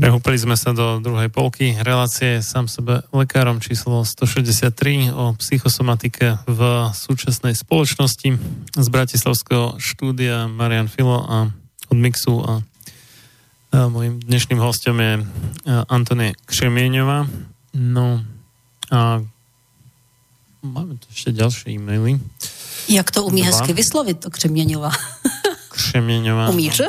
Prehúpili 0.00 0.40
sme 0.40 0.56
sa 0.56 0.72
do 0.72 0.96
druhej 0.96 1.28
polky 1.28 1.76
relácie 1.76 2.40
sám 2.40 2.72
sebe 2.72 3.04
lekárom 3.12 3.60
číslo 3.60 4.00
163 4.00 5.12
o 5.12 5.36
psychosomatike 5.36 6.40
v 6.48 6.60
súčasnej 6.96 7.52
spoločnosti 7.52 8.32
z 8.80 8.86
Bratislavského 8.88 9.76
štúdia 9.76 10.48
Marian 10.48 10.88
Filo 10.88 11.20
a 11.20 11.52
od 11.92 11.98
Mixu 12.00 12.40
a, 12.40 12.64
a 13.76 13.92
mojim 13.92 14.24
dnešným 14.24 14.56
hostom 14.64 14.96
je 15.04 15.20
a, 15.20 15.84
Antonie 15.92 16.32
Křemieňová. 16.48 17.28
No 17.76 18.24
a 18.88 19.20
máme 20.64 20.96
tu 20.96 21.12
ešte 21.12 21.36
ďalšie 21.36 21.76
e-maily. 21.76 22.16
Jak 22.88 23.12
to 23.12 23.28
umí 23.28 23.44
Dva. 23.44 23.52
hezky 23.52 23.76
vyslovit, 23.76 24.24
to 24.24 24.32
Křeměňová. 24.32 24.96
Křemieňová. 25.68 26.48
Umíš? 26.48 26.88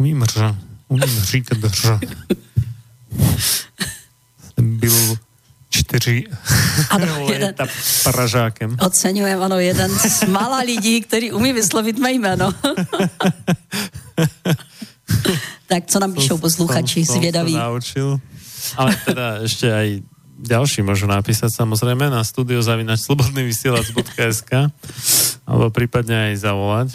Umím 0.00 0.24
ř. 0.24 0.67
Umím 0.88 1.20
říkat 1.20 1.58
ř. 1.64 1.86
Jsem 4.54 4.78
byl 4.78 5.16
čtyři 5.70 6.24
Ano, 6.90 7.06
jeden. 7.28 7.42
léta 7.42 7.66
pražákem. 8.04 8.76
Oceňujem, 8.80 9.42
ano, 9.42 9.58
jeden 9.58 9.90
z 9.98 10.22
mála 10.24 10.58
lidí, 10.58 11.00
který 11.00 11.32
umí 11.32 11.52
vyslovit 11.52 11.98
mé 11.98 12.12
jméno. 12.12 12.52
tak 15.66 15.84
co 15.86 15.98
nám 16.00 16.12
píšou 16.14 16.38
posluchači, 16.38 17.04
zvědaví. 17.04 17.54
naučil. 17.54 18.20
Ale 18.76 18.96
teda 19.06 19.38
ešte 19.48 19.70
aj 19.70 20.02
ďalší 20.38 20.82
môžu 20.84 21.06
napísať 21.08 21.48
samozrejme 21.56 22.10
na 22.10 22.20
studiozavinačslobodnyvysielac.sk 22.26 24.50
alebo 25.48 25.70
prípadne 25.72 26.32
aj 26.32 26.34
zavolať. 26.42 26.88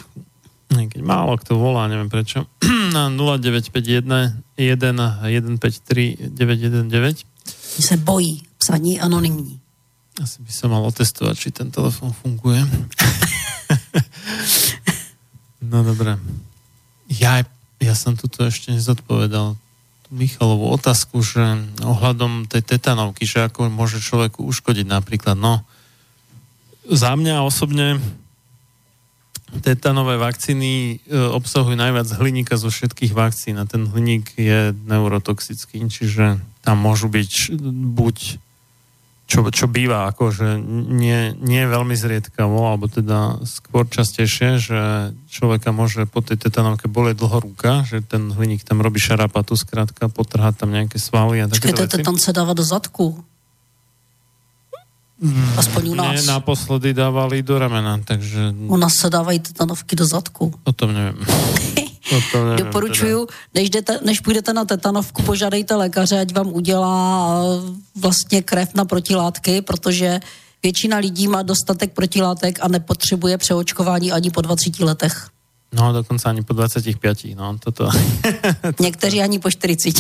Keď 0.74 1.02
málo 1.02 1.38
kto 1.38 1.58
volá, 1.58 1.88
neviem 1.88 2.10
prečo. 2.10 2.46
Na 2.96 3.10
0951 3.10 4.58
1 4.58 5.58
153 5.58 6.34
919 6.34 7.26
Se 7.80 7.98
bojí 7.98 8.44
psaní 8.58 9.00
anonymní. 9.00 9.60
Asi 10.22 10.46
by 10.46 10.52
som 10.54 10.70
mal 10.70 10.86
otestovať, 10.86 11.34
či 11.34 11.50
ten 11.50 11.74
telefon 11.74 12.14
funguje. 12.14 12.62
no 15.74 15.82
dobre. 15.82 16.22
Ja, 17.10 17.42
ja 17.82 17.94
som 17.98 18.14
tuto 18.14 18.46
ešte 18.46 18.78
nezodpovedal 18.78 19.58
Michalovú 20.14 20.70
otázku, 20.70 21.26
že 21.26 21.42
ohľadom 21.82 22.46
tej 22.46 22.62
tetanovky, 22.62 23.26
že 23.26 23.50
ako 23.50 23.74
môže 23.74 23.98
človeku 23.98 24.46
uškodiť 24.46 24.86
napríklad, 24.86 25.34
no 25.34 25.66
za 26.86 27.18
mňa 27.18 27.42
osobne 27.42 27.98
tetanové 29.62 30.18
vakcíny 30.18 31.04
e, 31.04 31.14
obsahujú 31.14 31.78
najviac 31.78 32.10
hliníka 32.18 32.58
zo 32.58 32.74
všetkých 32.74 33.14
vakcín 33.14 33.62
a 33.62 33.70
ten 33.70 33.86
hliník 33.86 34.34
je 34.40 34.74
neurotoxický, 34.74 35.86
čiže 35.92 36.42
tam 36.66 36.78
môžu 36.80 37.12
byť 37.12 37.54
buď 37.94 38.18
čo, 39.24 39.40
čo 39.50 39.66
býva 39.72 40.12
akože 40.12 40.60
nie, 40.94 41.32
nie 41.40 41.64
veľmi 41.64 41.96
zriedkavo, 41.96 42.70
alebo 42.70 42.92
teda 42.92 43.40
skôr 43.48 43.88
častejšie, 43.88 44.60
že 44.60 44.80
človeka 45.32 45.72
môže 45.72 46.04
po 46.06 46.20
tej 46.20 46.38
tetanovke 46.44 46.92
boleť 46.92 47.24
dlho 47.24 47.40
ruka, 47.42 47.88
že 47.88 48.04
ten 48.04 48.30
hliník 48.30 48.68
tam 48.68 48.84
robí 48.84 49.00
šarapatu, 49.00 49.56
skrátka, 49.56 50.12
potrhá 50.12 50.52
tam 50.52 50.76
nejaké 50.76 51.00
svaly 51.00 51.40
a 51.42 51.48
také 51.48 51.72
Počkejte, 51.72 52.04
tetan 52.04 52.20
sa 52.20 52.36
dáva 52.36 52.52
do 52.54 52.62
zadku. 52.62 53.24
Aspoň 55.58 55.90
u 55.90 55.96
nás. 55.96 56.12
Nie, 56.16 56.22
naposledy 56.28 56.94
dávali 56.94 57.44
do 57.44 57.60
ramena, 57.60 58.00
takže 58.06 58.54
U 58.68 58.78
nás 58.78 58.94
se 58.94 59.10
dávají 59.10 59.40
tetanovky 59.40 59.96
do 59.96 60.06
zadku. 60.06 60.54
o 60.64 60.72
tom 60.74 60.94
neviem. 60.94 61.16
O 62.12 62.20
tom 62.32 62.42
neviem 62.50 62.66
Doporučuju, 62.66 63.28
než, 63.54 63.70
jdete, 63.70 64.00
než 64.06 64.20
půjdete 64.20 64.54
na 64.54 64.66
tetanovku, 64.66 65.24
požádejte 65.24 65.76
lékaře, 65.76 66.20
ať 66.20 66.36
vám 66.36 66.48
udělá 66.48 67.44
vlastně 67.96 68.42
krev 68.42 68.70
na 68.76 68.86
protilátky, 68.86 69.62
protože 69.62 70.20
většina 70.64 70.98
lidí 70.98 71.28
má 71.28 71.42
dostatek 71.42 71.94
protilátek 71.94 72.60
a 72.62 72.68
nepotřebuje 72.68 73.38
přeočkování 73.38 74.12
ani 74.12 74.30
po 74.32 74.42
20 74.42 74.80
letech. 74.80 75.28
No, 75.74 75.94
dokonca 75.94 76.30
ani 76.30 76.42
po 76.44 76.54
25, 76.54 77.18
no, 77.36 77.58
toto, 77.64 77.90
Někteří 78.80 79.22
ani 79.22 79.40
po 79.40 79.52
40. 79.52 79.94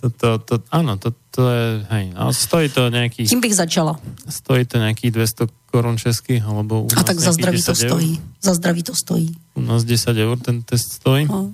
toto, 0.00 0.40
to, 0.40 0.54
áno, 0.72 0.96
to, 0.96 1.12
to 1.30 1.44
je, 1.44 1.66
hej, 1.92 2.04
no, 2.16 2.32
stojí 2.32 2.72
to 2.72 2.88
nejakých, 2.88 3.28
Tím 3.28 3.40
bych 3.44 3.54
začala. 3.54 4.00
stojí 4.24 4.64
to 4.64 4.80
nejakých 4.80 5.12
200 5.12 5.70
korun 5.70 6.00
českých, 6.00 6.40
alebo 6.40 6.82
u 6.82 6.88
A 6.96 7.04
tak 7.04 7.20
za 7.20 7.36
zdraví 7.36 7.60
to 7.62 7.76
10 7.76 7.84
eur. 7.84 7.90
stojí. 7.92 8.12
Za 8.40 8.52
zdraví 8.56 8.82
to 8.82 8.94
stojí. 8.96 9.28
U 9.54 9.60
nás 9.60 9.84
10 9.84 10.16
eur 10.16 10.36
ten 10.40 10.62
test 10.64 10.92
stojí. 10.98 11.28
No. 11.28 11.52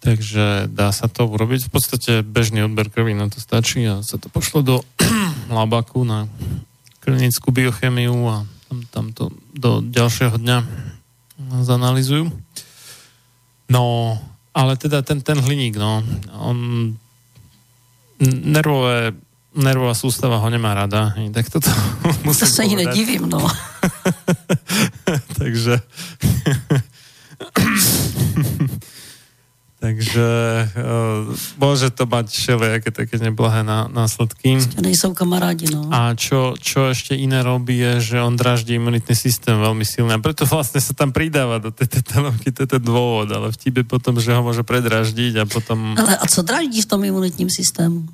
Takže 0.00 0.68
dá 0.68 0.92
sa 0.92 1.08
to 1.08 1.24
urobiť. 1.24 1.68
V 1.68 1.70
podstate 1.72 2.12
bežný 2.20 2.60
odber 2.64 2.92
krvi 2.92 3.16
na 3.16 3.28
to 3.32 3.40
stačí 3.40 3.84
a 3.88 4.04
sa 4.04 4.20
to 4.20 4.28
pošlo 4.28 4.60
do 4.60 4.76
labaku 5.48 6.04
na 6.04 6.28
klinickú 7.00 7.52
biochemiu 7.52 8.16
a 8.28 8.36
tam, 8.68 8.78
tam 8.92 9.06
to 9.12 9.32
do 9.52 9.80
ďalšieho 9.80 10.36
dňa 10.36 10.58
zanalizujú. 11.64 12.28
No, 13.68 13.84
ale 14.52 14.76
teda 14.76 15.00
ten, 15.00 15.24
ten 15.24 15.40
hliník, 15.40 15.76
no, 15.76 16.04
on 16.36 16.56
nervové, 18.20 19.12
nervová 19.54 19.94
sústava 19.94 20.36
ho 20.36 20.50
nemá 20.50 20.74
rada, 20.74 21.14
tak 21.32 21.50
toto 21.50 21.70
To 22.02 22.14
musím 22.24 22.46
se 22.46 22.62
ani 22.62 22.70
povedať. 22.76 22.96
nedivím, 22.96 23.28
no. 23.28 23.48
Takže 25.38 25.80
Takže 29.84 30.28
uh, 30.64 31.28
môže 31.60 31.92
to 31.92 32.08
mať 32.08 32.32
všelijaké 32.32 32.88
také 32.88 33.20
neblahé 33.20 33.60
ná, 33.60 33.84
následky. 33.92 34.56
Nejsou 34.80 35.12
kamarádi, 35.12 35.68
no. 35.68 35.92
A 35.92 36.16
čo, 36.16 36.56
čo 36.56 36.88
ešte 36.88 37.12
iné 37.12 37.44
robí, 37.44 37.76
je, 37.76 38.16
že 38.16 38.16
on 38.24 38.32
draždí 38.32 38.80
imunitný 38.80 39.12
systém 39.12 39.60
veľmi 39.60 39.84
silne. 39.84 40.16
A 40.16 40.24
preto 40.24 40.48
vlastne 40.48 40.80
sa 40.80 40.96
tam 40.96 41.12
pridáva 41.12 41.60
do 41.60 41.68
tej 41.68 42.00
tetanovky, 42.00 42.48
to 42.48 42.64
je 42.64 42.80
ten 42.80 42.80
dôvod, 42.80 43.28
ale 43.28 43.52
vtip 43.52 43.84
je 43.84 43.86
potom, 43.86 44.16
že 44.16 44.32
ho 44.32 44.40
môže 44.40 44.64
predraždiť 44.64 45.36
a 45.36 45.44
potom, 45.44 45.92
Ale 46.00 46.16
a 46.16 46.24
co 46.24 46.40
dráždí 46.40 46.80
v 46.80 46.88
tom 46.88 47.04
imunitním 47.04 47.52
systému? 47.52 48.08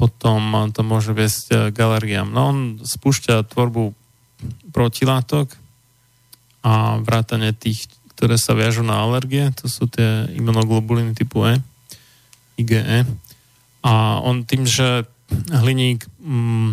potom 0.00 0.72
to 0.72 0.80
môže 0.80 1.12
viesť 1.12 1.46
eh, 1.52 1.58
k 1.68 1.76
alergiám. 1.76 2.32
No 2.32 2.40
on 2.48 2.58
spúšťa 2.80 3.44
tvorbu 3.52 3.92
protilátok 4.72 5.52
a 6.64 6.96
vrátane 7.04 7.52
tých, 7.52 7.84
ktoré 8.20 8.36
sa 8.36 8.52
viažú 8.52 8.84
na 8.84 9.00
alergie, 9.00 9.48
to 9.56 9.64
sú 9.64 9.88
tie 9.88 10.28
imunoglobuliny 10.36 11.16
typu 11.16 11.40
E, 11.48 11.56
IgE. 12.60 13.08
A 13.80 14.20
on 14.20 14.44
tým, 14.44 14.68
že 14.68 15.08
hliník 15.48 16.04
mm, 16.20 16.70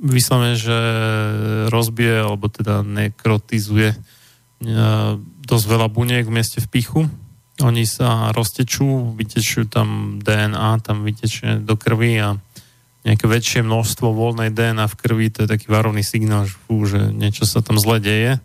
vyslovene, 0.00 0.56
že 0.56 0.78
rozbije, 1.68 2.24
alebo 2.24 2.48
teda 2.48 2.80
nekrotizuje 2.80 3.92
e, 3.92 3.96
dosť 5.44 5.64
veľa 5.68 5.92
buniek 5.92 6.24
v 6.24 6.40
mieste 6.40 6.64
v 6.64 6.72
pichu. 6.72 7.04
Oni 7.60 7.84
sa 7.84 8.32
roztečú, 8.32 9.12
vytečujú 9.12 9.68
tam 9.68 10.16
DNA, 10.24 10.80
tam 10.80 11.04
vytečie 11.04 11.60
do 11.60 11.76
krvi 11.76 12.16
a 12.16 12.40
nejaké 13.04 13.28
väčšie 13.28 13.60
množstvo 13.60 14.08
voľnej 14.08 14.56
DNA 14.56 14.88
v 14.88 14.96
krvi, 14.96 15.26
to 15.28 15.44
je 15.44 15.52
taký 15.52 15.68
varovný 15.68 16.00
signál, 16.00 16.48
že, 16.48 16.56
fú, 16.64 16.88
že 16.88 17.12
niečo 17.12 17.44
sa 17.44 17.60
tam 17.60 17.76
zle 17.76 18.00
deje, 18.00 18.40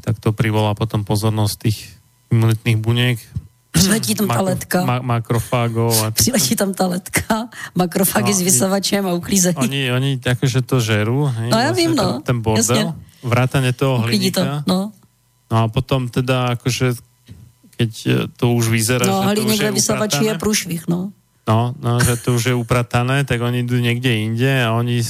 tak 0.00 0.16
to 0.20 0.32
privolá 0.32 0.72
potom 0.72 1.04
pozornosť 1.04 1.54
tých 1.60 1.78
imunitných 2.32 2.78
buniek. 2.80 3.18
Přiletí 3.70 4.16
tam 4.16 4.28
ta 4.28 4.40
letka. 4.40 4.78
Ma- 4.88 5.04
makrofágov 5.04 5.92
a 6.00 6.08
Přiletí 6.10 6.56
tam 6.56 6.72
ta 6.72 6.86
letka, 6.88 7.52
makrofágy 7.76 8.32
No, 8.32 8.38
s 8.38 8.40
vysavačem 8.40 9.04
a 9.04 9.12
uklízejí. 9.12 9.52
oni, 9.60 9.92
oni 9.92 10.10
akože 10.16 10.64
to 10.64 10.80
žerú, 10.80 11.28
hej, 11.28 11.52
No 11.52 11.60
vlastne 11.60 11.76
vím, 11.76 11.92
ten, 11.92 12.00
no. 12.00 12.08
ten 12.24 12.36
bordel, 12.40 12.64
Jasne. 12.64 12.96
vrátane 13.20 13.70
toho 13.76 14.00
Uklidí 14.00 14.32
to, 14.32 14.40
hliníka. 14.40 14.64
no. 14.64 14.96
No 15.52 15.56
a 15.60 15.64
potom 15.68 16.08
teda 16.08 16.56
akože 16.56 16.96
keď 17.76 17.90
to 18.40 18.56
už 18.56 18.72
vyzerá, 18.72 19.04
No, 19.04 19.28
že 19.28 19.36
to 19.36 19.44
už 19.44 19.58
je 19.60 19.68
ve 19.68 19.76
vysavači 19.76 20.24
je 20.24 20.34
průšvih, 20.40 20.82
no. 20.88 21.12
no, 21.44 21.76
no, 21.76 22.00
že 22.00 22.16
to 22.16 22.32
už 22.40 22.44
je 22.48 22.54
upratané, 22.56 23.28
tak 23.28 23.44
oni 23.44 23.60
idú 23.60 23.76
niekde 23.76 24.24
inde 24.24 24.48
a 24.64 24.72
oni 24.72 25.04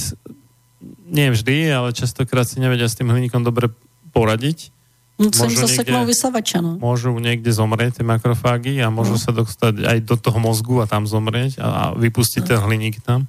nie 1.06 1.30
vždy, 1.30 1.70
ale 1.70 1.94
častokrát 1.94 2.42
si 2.50 2.58
nevedia 2.58 2.90
s 2.90 2.98
tým 2.98 3.06
hliníkom 3.14 3.46
dobre 3.46 3.70
poradiť. 4.16 4.72
No, 5.20 5.32
co 5.32 5.44
jim 5.48 5.56
Môžu 5.56 5.64
zaseknou 5.64 6.04
niekde- 6.04 6.12
vysavače, 6.12 6.58
no. 6.60 6.72
Môžu 6.76 7.08
niekde 7.16 7.48
zomrieť 7.48 8.00
tie 8.00 8.04
makrofágy 8.04 8.80
a 8.84 8.92
môžu 8.92 9.16
No. 9.16 9.20
sa 9.20 9.32
dostať 9.32 9.84
aj 9.84 9.98
do 10.04 10.16
toho 10.16 10.36
mozgu 10.36 10.80
a 10.80 10.88
tam 10.88 11.04
zomrieť 11.08 11.56
a, 11.56 11.68
a 11.68 11.82
vypustiť 11.96 12.44
ten 12.44 12.60
hliník 12.60 13.00
tam. 13.00 13.24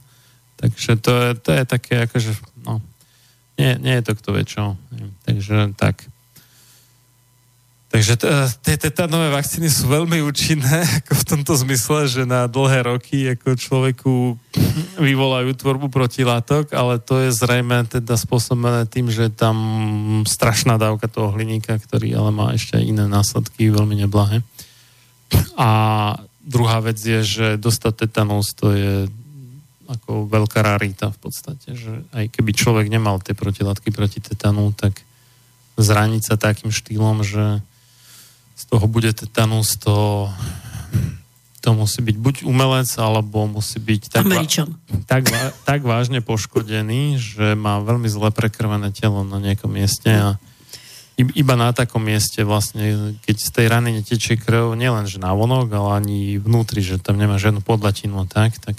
Takže 0.59 0.99
to 0.99 1.11
je, 1.11 1.29
to 1.39 1.49
je 1.55 1.63
také 1.63 1.95
akože, 2.03 2.31
no, 2.67 2.83
nie, 3.55 3.75
nie 3.79 3.93
je 3.99 4.03
to 4.03 4.11
kto 4.19 4.29
vie 4.35 4.43
čo. 4.43 4.63
Takže 5.23 5.79
tak. 5.79 6.07
Takže 7.87 8.19
t- 8.19 8.29
tie 8.67 8.75
tetánové 8.75 9.31
vakcíny 9.31 9.71
sú 9.71 9.87
veľmi 9.87 10.19
účinné 10.19 10.83
ako 11.03 11.13
v 11.15 11.27
tomto 11.35 11.53
zmysle, 11.55 12.11
že 12.11 12.21
na 12.27 12.45
dlhé 12.51 12.83
roky 12.83 13.31
ako 13.31 13.55
človeku 13.55 14.13
vyvolajú 14.99 15.55
tvorbu 15.55 15.87
protilátok, 15.87 16.75
ale 16.75 16.99
to 16.99 17.23
je 17.23 17.31
zrejme 17.31 17.87
teda 17.87 18.19
spôsobené 18.19 18.83
tým, 18.91 19.07
že 19.07 19.31
tam 19.31 19.55
strašná 20.27 20.75
dávka 20.75 21.07
toho 21.07 21.31
hliníka, 21.31 21.79
ktorý 21.79 22.11
ale 22.11 22.31
má 22.35 22.51
ešte 22.51 22.75
aj 22.75 22.83
iné 22.83 23.05
následky, 23.07 23.71
veľmi 23.71 24.03
neblahé. 24.03 24.43
A 25.55 25.69
druhá 26.43 26.83
vec 26.83 26.99
je, 26.99 27.23
že 27.23 27.47
dostať 27.55 28.07
tetanus 28.07 28.51
to 28.51 28.75
je 28.75 28.93
ako 29.87 30.27
veľká 30.27 30.59
rarita 30.59 31.15
v 31.15 31.19
podstate, 31.23 31.71
že 31.71 32.03
aj 32.11 32.35
keby 32.35 32.51
človek 32.51 32.87
nemal 32.91 33.23
tie 33.23 33.31
protilátky 33.31 33.95
proti 33.95 34.19
tetanu, 34.19 34.75
tak 34.75 34.99
zraniť 35.79 36.23
sa 36.27 36.35
takým 36.35 36.75
štýlom, 36.75 37.23
že 37.23 37.63
z 38.57 38.63
toho 38.65 38.89
bude 38.89 39.13
tetanus, 39.13 39.77
to, 39.77 40.25
to 41.61 41.77
musí 41.77 42.01
byť 42.01 42.17
buď 42.17 42.35
umelec, 42.41 42.89
alebo 42.97 43.45
musí 43.45 43.77
byť 43.77 44.01
tak, 44.09 44.25
va- 44.25 44.41
Američan. 44.41 44.73
tak, 45.05 45.29
va- 45.29 45.53
tak 45.61 45.85
vážne 45.85 46.25
poškodený, 46.25 47.21
že 47.21 47.53
má 47.53 47.77
veľmi 47.85 48.09
zle 48.09 48.33
prekrvené 48.33 48.89
telo 48.89 49.21
na 49.21 49.37
nejakom 49.37 49.69
mieste 49.69 50.09
a 50.09 50.41
iba 51.17 51.57
na 51.57 51.73
takom 51.73 52.01
mieste 52.01 52.45
vlastne, 52.45 53.17
keď 53.25 53.35
z 53.41 53.49
tej 53.49 53.65
rany 53.73 53.89
netečie 53.89 54.37
krv, 54.37 54.77
nielen 54.77 55.09
že 55.09 55.17
na 55.17 55.33
vonok, 55.33 55.73
ale 55.73 55.89
ani 56.01 56.37
vnútri, 56.37 56.85
že 56.85 57.01
tam 57.01 57.17
nemá 57.17 57.41
žiadnu 57.41 57.65
podlatinu 57.65 58.21
a 58.21 58.29
tak, 58.29 58.57
tak 58.61 58.77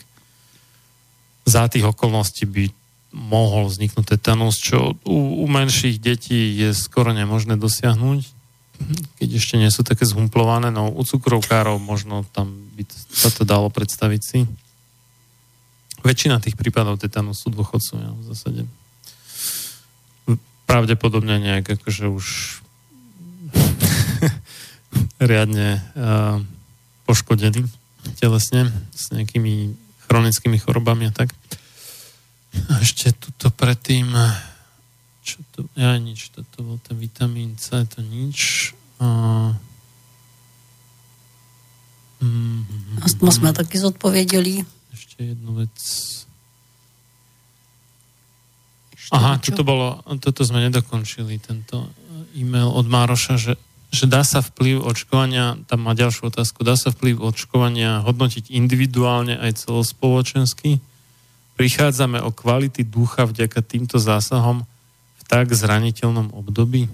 za 1.42 1.66
tých 1.66 1.82
okolností 1.82 2.46
by 2.46 2.70
mohol 3.10 3.66
vzniknúť 3.66 4.14
tetanus, 4.14 4.60
čo 4.60 4.94
u, 5.02 5.42
u 5.42 5.46
menších 5.50 5.98
detí 5.98 6.54
je 6.60 6.70
skoro 6.76 7.10
nemožné 7.10 7.58
dosiahnuť, 7.58 8.37
keď 9.18 9.28
ešte 9.36 9.54
nie 9.58 9.68
sú 9.68 9.82
také 9.82 10.06
zhumplované, 10.06 10.70
no 10.70 10.88
u 10.88 11.02
cukrovkárov 11.02 11.82
možno 11.82 12.24
tam 12.30 12.54
by 12.78 12.86
sa 13.10 13.28
to 13.34 13.42
dalo 13.42 13.68
predstaviť 13.68 14.22
si. 14.22 14.38
Väčšina 16.06 16.38
tých 16.38 16.54
prípadov 16.54 17.02
tetanu 17.02 17.34
sú 17.34 17.50
dôchodcovia 17.50 18.14
v 18.14 18.22
zásade. 18.30 18.62
Pravdepodobne 20.68 21.42
nejak 21.42 21.80
akože 21.80 22.06
už 22.06 22.26
riadne 25.28 25.82
uh, 25.98 26.38
poškodení 27.08 27.66
telesne 28.22 28.70
s 28.94 29.10
nejakými 29.10 29.74
chronickými 30.08 30.56
chorobami 30.56 31.10
a 31.10 31.12
tak. 31.12 31.34
A 32.72 32.80
ešte 32.80 33.12
tuto 33.12 33.52
predtým 33.52 34.08
čo 35.28 35.44
to, 35.52 35.68
ja 35.76 35.92
nič, 36.00 36.32
toto 36.32 36.64
bol 36.64 36.78
ten 36.80 36.96
vitamín 36.96 37.60
C, 37.60 37.84
to 37.84 38.00
nič. 38.00 38.72
A... 38.96 39.52
Mm, 42.24 42.64
Astma 43.04 43.30
jsme 43.30 43.52
taky 43.52 43.78
zodpověděli. 43.78 44.64
ešte 44.92 45.24
jednu 45.24 45.54
vec. 45.54 45.76
Ještě 48.96 49.10
Aha, 49.16 49.38
toto, 49.38 49.64
bolo, 49.64 50.02
toto 50.20 50.44
sme 50.44 50.60
nedokončili, 50.60 51.38
tento 51.38 51.90
e-mail 52.34 52.68
od 52.68 52.86
Mároša, 52.86 53.34
že, 53.40 53.54
že 53.88 54.04
dá 54.06 54.20
sa 54.22 54.44
vplyv 54.44 54.84
očkovania, 54.84 55.56
tam 55.64 55.86
má 55.86 55.94
ďalšiu 55.94 56.28
otázku, 56.28 56.60
dá 56.60 56.76
sa 56.76 56.90
vplyv 56.90 57.22
očkovania 57.22 58.04
hodnotiť 58.04 58.52
individuálne 58.52 59.38
aj 59.38 59.64
celospoločensky? 59.64 60.78
Prichádzame 61.58 62.22
o 62.22 62.30
kvality 62.30 62.84
ducha 62.86 63.26
vďaka 63.26 63.58
týmto 63.64 63.98
zásahom 63.98 64.62
tak 65.28 65.52
zraniteľnom 65.52 66.32
období? 66.32 66.88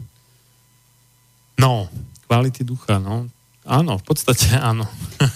No, 1.55 1.87
kvality 2.27 2.67
ducha, 2.67 2.99
no. 2.99 3.31
Áno, 3.63 3.95
v 3.97 4.05
podstate 4.05 4.59
áno. 4.59 4.91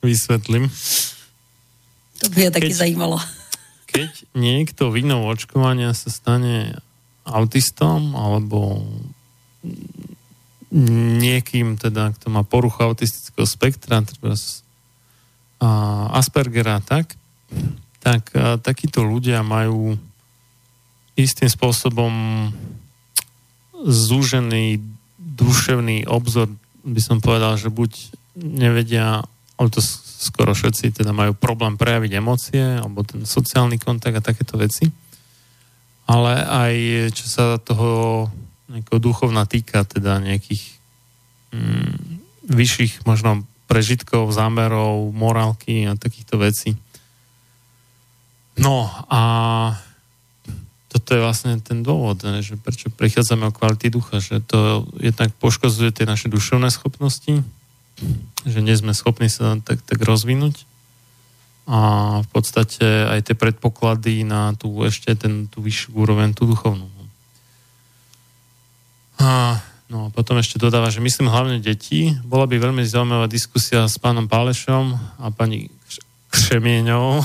Vysvetlím. 0.00 0.70
To 2.20 2.26
by 2.32 2.40
je 2.46 2.50
taky 2.50 2.72
Keď- 2.72 2.80
zajímalo. 2.80 3.18
keď 3.90 4.10
niekto 4.32 4.88
vinou 4.94 5.26
očkovania 5.26 5.90
sa 5.92 6.08
stane 6.08 6.78
autistom 7.26 8.14
alebo 8.14 8.86
niekým, 11.20 11.74
teda, 11.74 12.14
kto 12.14 12.30
má 12.30 12.46
poruchu 12.46 12.86
autistického 12.86 13.44
spektra, 13.44 14.00
treba 14.06 14.38
z- 14.38 14.62
a 15.60 15.68
Aspergera, 16.16 16.80
tak, 16.80 17.12
tak 18.00 18.32
takíto 18.64 19.04
ľudia 19.04 19.44
majú 19.44 19.98
istým 21.18 21.50
spôsobom 21.50 22.12
zúžený 23.86 24.80
duševný 25.18 26.04
obzor, 26.04 26.52
by 26.84 27.00
som 27.00 27.24
povedal, 27.24 27.56
že 27.56 27.72
buď 27.72 28.12
nevedia, 28.36 29.24
ale 29.56 29.68
to 29.72 29.80
skoro 30.20 30.52
všetci 30.52 31.00
teda 31.00 31.16
majú 31.16 31.32
problém 31.32 31.80
prejaviť 31.80 32.12
emócie, 32.20 32.60
alebo 32.60 33.04
ten 33.04 33.24
sociálny 33.24 33.80
kontakt 33.80 34.20
a 34.20 34.24
takéto 34.24 34.60
veci. 34.60 34.88
Ale 36.10 36.44
aj 36.44 36.74
čo 37.16 37.26
sa 37.26 37.44
toho 37.56 38.28
duchovna 39.00 39.48
týka, 39.48 39.86
teda 39.86 40.20
nejakých 40.20 40.62
mm, 41.54 41.94
vyšších 42.50 43.06
možno 43.08 43.46
prežitkov, 43.70 44.34
zámerov, 44.34 45.14
morálky 45.14 45.86
a 45.86 45.94
takýchto 45.94 46.42
vecí. 46.42 46.74
No 48.58 48.90
a 49.06 49.22
toto 50.90 51.14
je 51.14 51.22
vlastne 51.22 51.54
ten 51.62 51.86
dôvod, 51.86 52.26
ne, 52.26 52.42
že 52.42 52.58
prečo 52.58 52.90
prichádzame 52.90 53.48
o 53.48 53.54
kvality 53.54 53.94
ducha, 53.94 54.18
že 54.18 54.42
to 54.42 54.90
jednak 54.98 55.30
poškozuje 55.38 55.94
tie 55.94 56.04
naše 56.04 56.26
duševné 56.26 56.66
schopnosti, 56.74 57.46
že 58.42 58.58
nie 58.58 58.74
sme 58.74 58.90
schopní 58.90 59.30
sa 59.30 59.54
tak, 59.62 59.78
tak 59.86 60.02
rozvinúť 60.02 60.66
a 61.70 61.78
v 62.26 62.28
podstate 62.34 62.82
aj 62.82 63.30
tie 63.30 63.36
predpoklady 63.38 64.26
na 64.26 64.58
tú 64.58 64.82
ešte 64.82 65.14
ten, 65.14 65.46
tú 65.46 65.62
vyššiu 65.62 65.94
úroveň, 65.94 66.34
tú 66.34 66.50
duchovnú. 66.50 66.90
A, 69.22 69.60
no 69.86 70.08
a 70.08 70.10
potom 70.10 70.40
ešte 70.42 70.58
dodáva, 70.58 70.90
že 70.90 70.98
myslím 70.98 71.30
hlavne 71.30 71.62
deti. 71.62 72.16
Bola 72.26 72.50
by 72.50 72.58
veľmi 72.58 72.82
zaujímavá 72.82 73.30
diskusia 73.30 73.86
s 73.86 74.00
pánom 74.02 74.26
Pálešom 74.26 74.98
a 75.22 75.30
pani 75.30 75.70
Kř- 76.30 76.58
Křemieňovou. 76.58 77.24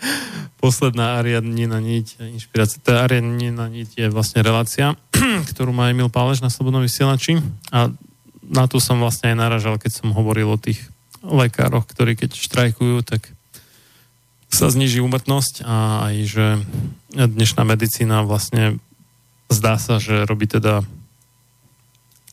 Posledná 0.58 1.22
Ariadnina 1.22 1.78
niť, 1.78 2.18
inšpirácia. 2.34 2.82
Tá 2.82 3.06
Ariadnina 3.06 3.70
niť 3.70 3.94
je 3.94 4.06
vlastne 4.10 4.42
relácia, 4.42 4.98
ktorú 5.54 5.70
má 5.70 5.92
Emil 5.92 6.10
Páleš 6.10 6.42
na 6.42 6.50
Slobodnom 6.50 6.82
vysielači 6.82 7.38
a 7.70 7.94
na 8.48 8.64
tu 8.66 8.80
som 8.80 8.98
vlastne 8.98 9.30
aj 9.32 9.36
naražal, 9.38 9.76
keď 9.78 10.02
som 10.02 10.16
hovoril 10.16 10.48
o 10.50 10.58
tých 10.58 10.80
lekároch, 11.22 11.84
ktorí 11.86 12.16
keď 12.16 12.34
štrajkujú, 12.34 13.04
tak 13.04 13.30
sa 14.48 14.72
zniží 14.72 15.04
úmrtnosť 15.04 15.62
a 15.62 16.08
aj, 16.08 16.16
že 16.24 16.46
dnešná 17.12 17.62
medicína 17.68 18.24
vlastne 18.24 18.80
zdá 19.52 19.76
sa, 19.76 20.00
že 20.00 20.24
robí 20.24 20.48
teda 20.48 20.82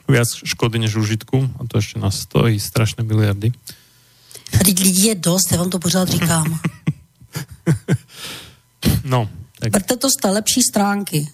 viac 0.07 0.29
škody 0.31 0.79
než 0.79 0.95
užitku 0.95 1.49
a 1.59 1.61
to 1.67 1.81
ešte 1.81 1.99
nás 1.99 2.23
stojí 2.23 2.55
strašné 2.61 3.03
miliardy. 4.51 4.73
Tady 4.73 4.83
lidí 4.83 5.07
je 5.07 5.15
dost, 5.15 5.51
já 5.51 5.57
vám 5.57 5.69
to 5.69 5.79
pořád 5.79 6.09
říkám. 6.09 6.59
No, 9.03 9.29
tak 9.59 9.71
Berte 9.71 9.95
to 9.95 10.09
z 10.09 10.15
té 10.21 10.29
lepší 10.29 10.61
stránky. 10.61 11.29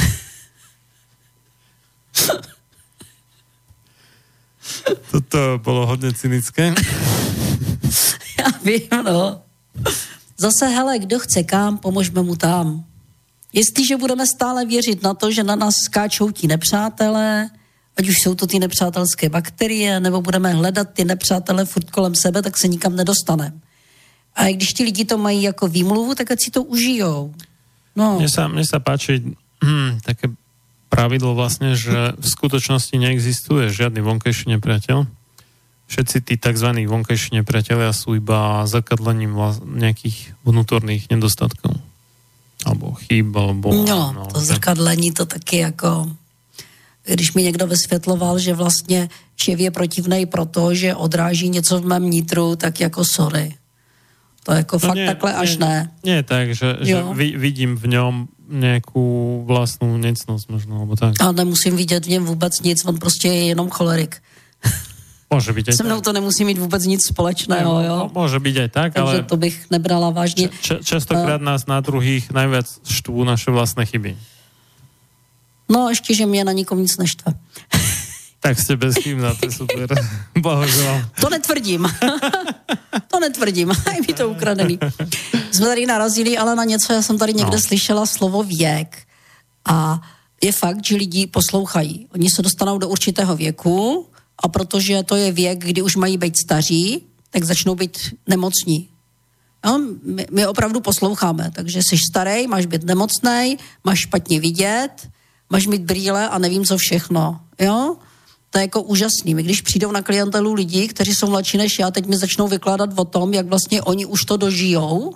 toto 5.10 5.58
bolo 5.58 5.86
hodne 5.86 6.12
cynické. 6.12 6.74
Já 8.38 8.46
vím, 8.64 8.88
no. 9.04 9.42
Zase, 10.36 10.66
hele, 10.66 10.98
kdo 10.98 11.18
chce 11.18 11.42
kam, 11.42 11.78
pomožme 11.78 12.22
mu 12.22 12.36
tam. 12.36 12.84
Jestliže 13.52 13.96
budeme 13.96 14.26
stále 14.26 14.66
věřit 14.66 15.02
na 15.02 15.14
to, 15.14 15.30
že 15.30 15.44
na 15.44 15.56
nás 15.56 15.76
skáčou 15.76 16.30
ti 16.30 16.46
nepřátelé, 16.46 17.50
ať 18.00 18.08
už 18.08 18.16
jsou 18.16 18.34
to 18.34 18.46
ty 18.48 18.56
nepřátelské 18.58 19.28
bakterie, 19.28 20.00
nebo 20.00 20.24
budeme 20.24 20.56
hledat 20.56 20.96
ty 20.96 21.04
nepřátelé 21.04 21.64
furt 21.68 21.90
kolem 21.90 22.14
sebe, 22.16 22.40
tak 22.42 22.56
se 22.56 22.68
nikam 22.68 22.96
nedostaneme. 22.96 23.52
A 24.34 24.46
i 24.48 24.56
když 24.56 24.72
ti 24.72 24.82
lidi 24.84 25.04
to 25.04 25.18
mají 25.18 25.42
jako 25.42 25.68
výmluvu, 25.68 26.14
tak 26.16 26.30
ať 26.32 26.38
si 26.40 26.50
to 26.50 26.64
užijou. 26.64 27.34
No, 27.92 28.16
Mne 28.16 28.30
sa, 28.30 28.48
mne 28.48 28.64
sa 28.64 28.78
páči 28.80 29.20
hm, 29.60 30.00
také 30.00 30.30
pravidlo 30.88 31.34
vlastne, 31.34 31.76
že 31.76 32.14
v 32.16 32.26
skutočnosti 32.26 32.94
neexistuje 32.96 33.68
žiadny 33.68 34.00
vonkajší 34.00 34.56
nepriateľ. 34.56 35.04
Všetci 35.90 36.16
tí 36.22 36.34
tzv. 36.38 36.70
vonkajší 36.86 37.42
nepriatelia 37.42 37.90
sú 37.90 38.14
iba 38.14 38.62
zrkadlením 38.64 39.34
vlas- 39.34 39.60
nejakých 39.60 40.38
vnútorných 40.46 41.10
nedostatkov. 41.10 41.76
Alebo 42.62 42.94
chýb, 42.94 43.34
alebo... 43.34 43.74
no, 43.74 44.30
to 44.30 44.38
že- 44.40 44.56
zrkadlení 44.56 45.12
to 45.12 45.26
taky 45.26 45.66
jako... 45.68 46.16
Když 47.04 47.32
mi 47.32 47.42
někdo 47.42 47.66
vysvětloval, 47.66 48.38
že 48.38 48.54
vlastně 48.54 49.08
čev 49.36 49.60
je 49.60 49.70
protivnej 49.70 50.26
proto, 50.26 50.74
že 50.74 50.94
odráží 50.94 51.48
něco 51.48 51.80
v 51.80 51.84
mém 51.86 52.10
nitru, 52.10 52.56
tak 52.56 52.80
jako 52.80 53.04
sorry. 53.04 53.54
To 54.44 54.52
jako 54.52 54.76
no 54.76 54.88
fakt 54.88 54.96
nie, 54.96 55.06
takhle 55.06 55.34
až 55.34 55.56
ne. 55.56 55.90
Nie 56.04 56.22
tak, 56.22 56.54
že, 56.54 56.76
že 56.80 56.92
Jo. 56.92 57.12
vidím 57.16 57.76
v 57.76 57.86
ňom 57.92 58.28
nejakú 58.50 59.44
vlastnú 59.46 59.94
necnosť 60.00 60.50
možno, 60.50 60.82
alebo 60.82 60.96
tak. 60.98 61.14
A 61.22 61.30
nemusím 61.32 61.76
vidět 61.76 62.02
v 62.06 62.08
něm 62.18 62.24
vůbec 62.24 62.60
nic, 62.60 62.84
on 62.84 62.98
prostě 62.98 63.28
je 63.28 63.54
jenom 63.54 63.70
cholerik. 63.70 64.18
Byť 65.30 65.68
aj 65.68 65.74
Se 65.78 65.84
mnou 65.86 66.02
tak. 66.02 66.04
to 66.04 66.12
nemusí 66.12 66.42
mít 66.44 66.58
vůbec 66.58 66.82
nic 66.86 67.06
společného, 67.06 67.70
Mo- 67.74 67.86
jo. 67.86 67.96
Môže 68.10 68.42
byť 68.42 68.56
aj 68.66 68.68
tak, 68.74 68.90
Takže 68.98 69.22
ale 69.22 69.28
to 69.30 69.36
bych 69.38 69.70
nebrala 69.70 70.10
vážně. 70.10 70.50
č- 70.60 70.82
častokrát 70.82 71.38
nás 71.40 71.70
na 71.70 71.78
druhých 71.80 72.34
najviac 72.34 72.66
štvú 72.82 73.22
naše 73.22 73.54
vlastné 73.54 73.86
chyby. 73.86 74.18
No 75.70 75.88
ještě, 75.88 76.14
že 76.14 76.26
mě 76.26 76.44
na 76.44 76.52
nikom 76.52 76.82
nic 76.82 76.96
neštve. 76.96 77.34
Tak 78.40 78.56
ste 78.56 78.72
bezchybná, 78.72 79.36
to 79.36 79.46
je 79.46 79.52
super. 79.52 79.84
Blahoželám. 80.40 81.12
To 81.20 81.28
netvrdím. 81.28 81.84
to 83.12 83.20
netvrdím. 83.20 83.68
Je 83.68 84.00
mi 84.00 84.14
to 84.16 84.28
ukradený. 84.32 84.78
Jsme 85.52 85.66
tady 85.66 85.86
narazili 85.86 86.38
ale 86.38 86.56
na 86.56 86.64
něco, 86.64 86.92
já 86.92 87.02
jsem 87.02 87.18
tady 87.18 87.34
někde 87.34 87.56
No. 87.56 87.62
slyšela 87.62 88.06
slovo 88.06 88.42
věk. 88.42 88.96
A 89.68 90.00
je 90.40 90.52
fakt, 90.52 90.84
že 90.84 90.96
lidi 90.96 91.26
poslouchají. 91.26 92.08
Oni 92.16 92.30
se 92.32 92.42
dostanou 92.42 92.78
do 92.78 92.88
určitého 92.88 93.36
věku 93.36 94.08
a 94.38 94.48
protože 94.48 95.02
to 95.02 95.16
je 95.16 95.32
věk, 95.32 95.58
kdy 95.64 95.82
už 95.82 95.96
mají 95.96 96.16
být 96.16 96.40
staří, 96.40 97.04
tak 97.30 97.44
začnou 97.44 97.74
být 97.74 97.98
nemocní. 98.26 98.88
Jo, 99.66 99.78
my, 100.04 100.26
my 100.32 100.46
opravdu 100.46 100.80
posloucháme, 100.80 101.50
takže 101.54 101.82
jsi 101.82 101.96
starý, 102.10 102.46
máš 102.46 102.66
být 102.66 102.84
nemocný, 102.84 103.58
máš 103.84 103.98
špatně 104.00 104.40
vidět, 104.40 105.08
máš 105.50 105.66
mít 105.66 105.82
brýle 105.82 106.28
a 106.28 106.38
nevím 106.38 106.64
co 106.64 106.76
všechno. 106.76 107.40
Jo? 107.60 107.96
To 108.50 108.58
je 108.58 108.62
jako 108.62 108.82
úžasný. 108.82 109.34
My 109.34 109.42
když 109.42 109.60
přijdou 109.60 109.92
na 109.92 110.02
klientelu 110.02 110.52
lidi, 110.52 110.88
kteří 110.88 111.14
jsou 111.14 111.30
mladší 111.30 111.58
než 111.58 111.78
já, 111.78 111.90
teď 111.90 112.06
mi 112.06 112.16
začnou 112.16 112.48
vykládat 112.48 112.90
o 112.96 113.04
tom, 113.04 113.34
jak 113.34 113.46
vlastně 113.46 113.82
oni 113.82 114.06
už 114.06 114.24
to 114.24 114.36
dožijou, 114.36 115.14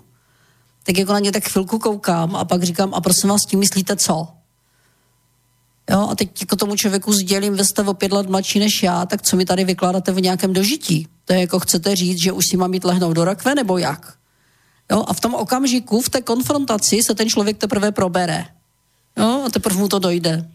tak 0.82 0.98
jako 0.98 1.12
na 1.12 1.18
ně 1.18 1.32
tak 1.32 1.48
chvilku 1.48 1.78
koukám 1.78 2.36
a 2.36 2.44
pak 2.44 2.62
říkám, 2.62 2.94
a 2.94 3.00
prosím 3.00 3.30
vás, 3.30 3.40
tím 3.46 3.58
myslíte 3.58 3.96
co? 3.96 4.28
Jo, 5.90 6.08
a 6.10 6.14
teď 6.14 6.40
jako 6.40 6.56
tomu 6.56 6.76
člověku 6.76 7.12
sdělím, 7.12 7.54
vy 7.54 7.64
jste 7.64 7.82
o 7.82 7.94
pět 7.94 8.12
let 8.12 8.28
mladší 8.28 8.58
než 8.58 8.82
já, 8.82 9.06
tak 9.06 9.22
co 9.22 9.36
mi 9.36 9.44
tady 9.44 9.64
vykládáte 9.64 10.12
v 10.12 10.20
nějakém 10.20 10.52
dožití? 10.52 11.08
To 11.24 11.32
je 11.32 11.40
jako 11.40 11.60
chcete 11.60 11.96
říct, 11.96 12.18
že 12.18 12.32
už 12.32 12.44
si 12.50 12.56
mám 12.56 12.74
jít 12.74 12.84
lehnout 12.84 13.16
do 13.16 13.24
rakve, 13.24 13.54
nebo 13.54 13.78
jak? 13.78 14.14
Jo, 14.90 15.04
a 15.06 15.12
v 15.12 15.20
tom 15.20 15.34
okamžiku, 15.34 16.00
v 16.00 16.08
té 16.08 16.20
konfrontaci 16.20 17.02
se 17.02 17.14
ten 17.14 17.28
člověk 17.28 17.58
teprve 17.58 17.92
probere. 17.92 18.46
Jo, 19.16 19.42
a 19.46 19.50
teprve 19.50 19.76
mu 19.76 19.88
to 19.88 19.98
dojde. 19.98 20.50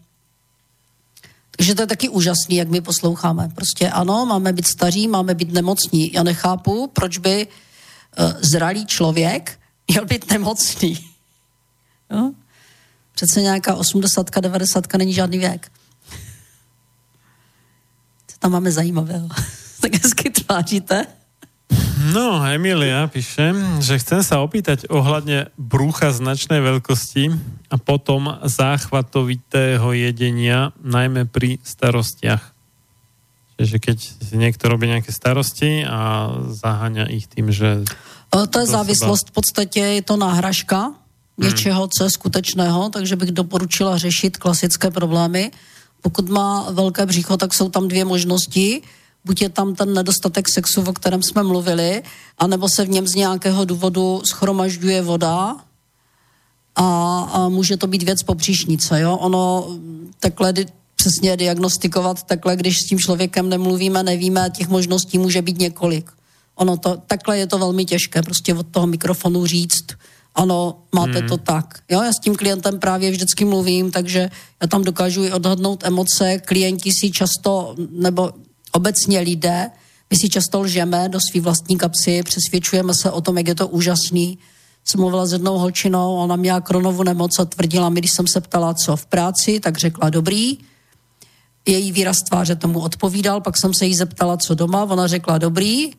Takže 1.56 1.74
to 1.74 1.82
je 1.82 1.86
taky 1.86 2.08
úžasný, 2.08 2.56
jak 2.56 2.68
my 2.68 2.80
posloucháme. 2.80 3.48
Prostě 3.54 3.90
ano, 3.90 4.26
máme 4.26 4.52
být 4.52 4.66
staří, 4.66 5.08
máme 5.08 5.34
být 5.34 5.52
nemocní. 5.52 6.12
Já 6.12 6.22
nechápu, 6.22 6.86
proč 6.86 7.18
by 7.18 7.46
uh, 7.46 8.32
zralý 8.40 8.86
člověk 8.86 9.60
měl 9.88 10.06
být 10.06 10.30
nemocný. 10.30 11.06
Jo? 12.10 12.32
Přece 13.12 13.42
nějaká 13.42 13.74
80, 13.74 14.30
90 14.40 14.94
není 14.96 15.12
žádný 15.12 15.38
věk. 15.38 15.72
Co 18.26 18.38
tam 18.38 18.52
máme 18.52 18.72
zajímavého? 18.72 19.28
tak 19.80 19.94
hezky 20.02 20.30
tváříte. 20.30 21.06
No, 22.00 22.40
Emilia 22.40 23.04
píše, 23.12 23.52
že 23.84 24.00
chcem 24.00 24.24
sa 24.24 24.40
opýtať 24.40 24.88
ohľadne 24.88 25.52
brúcha 25.60 26.08
značnej 26.16 26.64
veľkosti 26.64 27.28
a 27.68 27.76
potom 27.76 28.40
záchvatovitého 28.40 29.84
jedenia, 29.92 30.72
najmä 30.80 31.28
pri 31.28 31.60
starostiach. 31.60 32.56
Čiže 33.60 33.76
keď 33.76 33.98
si 34.00 34.34
niekto 34.40 34.72
robí 34.72 34.88
nejaké 34.88 35.12
starosti 35.12 35.84
a 35.84 36.32
zaháňa 36.48 37.12
ich 37.12 37.28
tým, 37.28 37.52
že... 37.52 37.84
E, 38.32 38.46
To 38.48 38.58
je 38.64 38.66
závislost, 38.66 39.28
v 39.28 39.34
podstatě 39.36 39.80
je 39.80 40.02
to 40.02 40.16
náhražka 40.16 40.96
Hmm. 41.40 41.48
něčeho, 41.48 41.88
co 41.88 42.04
je 42.04 42.10
skutečného, 42.10 42.88
takže 42.88 43.16
bych 43.16 43.30
doporučila 43.30 43.98
řešit 43.98 44.36
klasické 44.36 44.90
problémy. 44.90 45.50
Pokud 46.00 46.28
má 46.28 46.68
velké 46.70 47.06
břicho, 47.06 47.36
tak 47.36 47.54
jsou 47.54 47.68
tam 47.68 47.88
dvě 47.88 48.04
možnosti. 48.04 48.82
Buď 49.24 49.42
je 49.42 49.48
tam 49.48 49.74
ten 49.74 49.94
nedostatek 49.94 50.48
sexu, 50.48 50.82
o 50.82 50.92
kterém 50.92 51.22
jsme 51.22 51.42
mluvili, 51.42 52.02
anebo 52.38 52.68
se 52.68 52.84
v 52.84 52.88
něm 52.88 53.08
z 53.08 53.14
nějakého 53.14 53.64
důvodu 53.64 54.22
schromažďuje 54.24 55.02
voda 55.02 55.56
a, 56.76 57.20
a 57.32 57.48
může 57.48 57.76
to 57.76 57.86
být 57.86 58.02
věc 58.02 58.22
popříšnice. 58.22 59.00
Jo? 59.00 59.16
Ono 59.16 59.68
takhle 60.20 60.52
di- 60.52 60.66
přesně 60.96 61.36
diagnostikovat 61.36 62.22
takhle, 62.22 62.56
když 62.56 62.76
s 62.76 62.86
tím 62.86 62.98
člověkem 62.98 63.48
nemluvíme, 63.48 64.02
nevíme, 64.02 64.50
těch 64.56 64.68
možností 64.68 65.18
může 65.18 65.42
být 65.42 65.58
několik. 65.58 66.10
Ono 66.54 66.76
to, 66.76 66.96
takhle 67.06 67.38
je 67.38 67.46
to 67.46 67.58
velmi 67.58 67.84
těžké, 67.84 68.22
prostě 68.22 68.54
od 68.54 68.66
toho 68.70 68.86
mikrofonu 68.86 69.46
říct, 69.46 69.86
ano, 70.34 70.76
máte 70.94 71.18
hmm. 71.18 71.28
to 71.28 71.36
tak. 71.36 71.80
Jo, 71.90 72.02
já 72.02 72.12
s 72.12 72.20
tím 72.20 72.36
klientem 72.36 72.78
právě 72.78 73.10
vždycky 73.10 73.44
mluvím, 73.44 73.90
takže 73.90 74.30
já 74.62 74.66
tam 74.66 74.84
dokážu 74.84 75.24
i 75.24 75.32
odhadnout 75.32 75.84
emoce. 75.84 76.38
Klienti 76.38 76.90
si 77.00 77.10
často, 77.10 77.74
nebo 77.90 78.32
obecně 78.72 79.20
lidé, 79.20 79.70
my 80.10 80.16
si 80.16 80.28
často 80.28 80.60
lžeme 80.60 81.08
do 81.08 81.18
svý 81.30 81.40
vlastní 81.40 81.78
kapsy, 81.78 82.22
přesvědčujeme 82.22 82.94
se 82.94 83.10
o 83.10 83.20
tom, 83.20 83.38
jak 83.38 83.48
je 83.48 83.54
to 83.54 83.68
úžasný. 83.68 84.38
Jsem 84.84 85.00
mluvila 85.00 85.26
s 85.26 85.32
jednou 85.32 85.58
holčinou, 85.58 86.16
ona 86.16 86.36
měla 86.36 86.60
kronovou 86.60 87.02
nemoc 87.02 87.38
a 87.38 87.44
tvrdila 87.44 87.88
mi, 87.88 88.00
když 88.00 88.10
jsem 88.12 88.26
se 88.26 88.40
ptala, 88.40 88.74
co 88.74 88.96
v 88.96 89.06
práci, 89.06 89.60
tak 89.60 89.78
řekla 89.78 90.10
dobrý. 90.10 90.58
Její 91.66 91.92
výraz 91.92 92.16
tváře 92.28 92.56
tomu 92.56 92.80
odpovídal, 92.80 93.40
pak 93.40 93.56
jsem 93.56 93.74
se 93.74 93.86
jí 93.86 93.94
zeptala, 93.94 94.36
co 94.36 94.54
doma, 94.54 94.82
ona 94.84 95.06
řekla 95.06 95.38
dobrý 95.38 95.90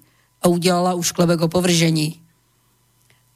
a 0.41 0.47
udělala 0.47 0.93
už 0.93 1.11
klebek 1.11 1.41
o 1.41 1.47
povržení. 1.47 2.19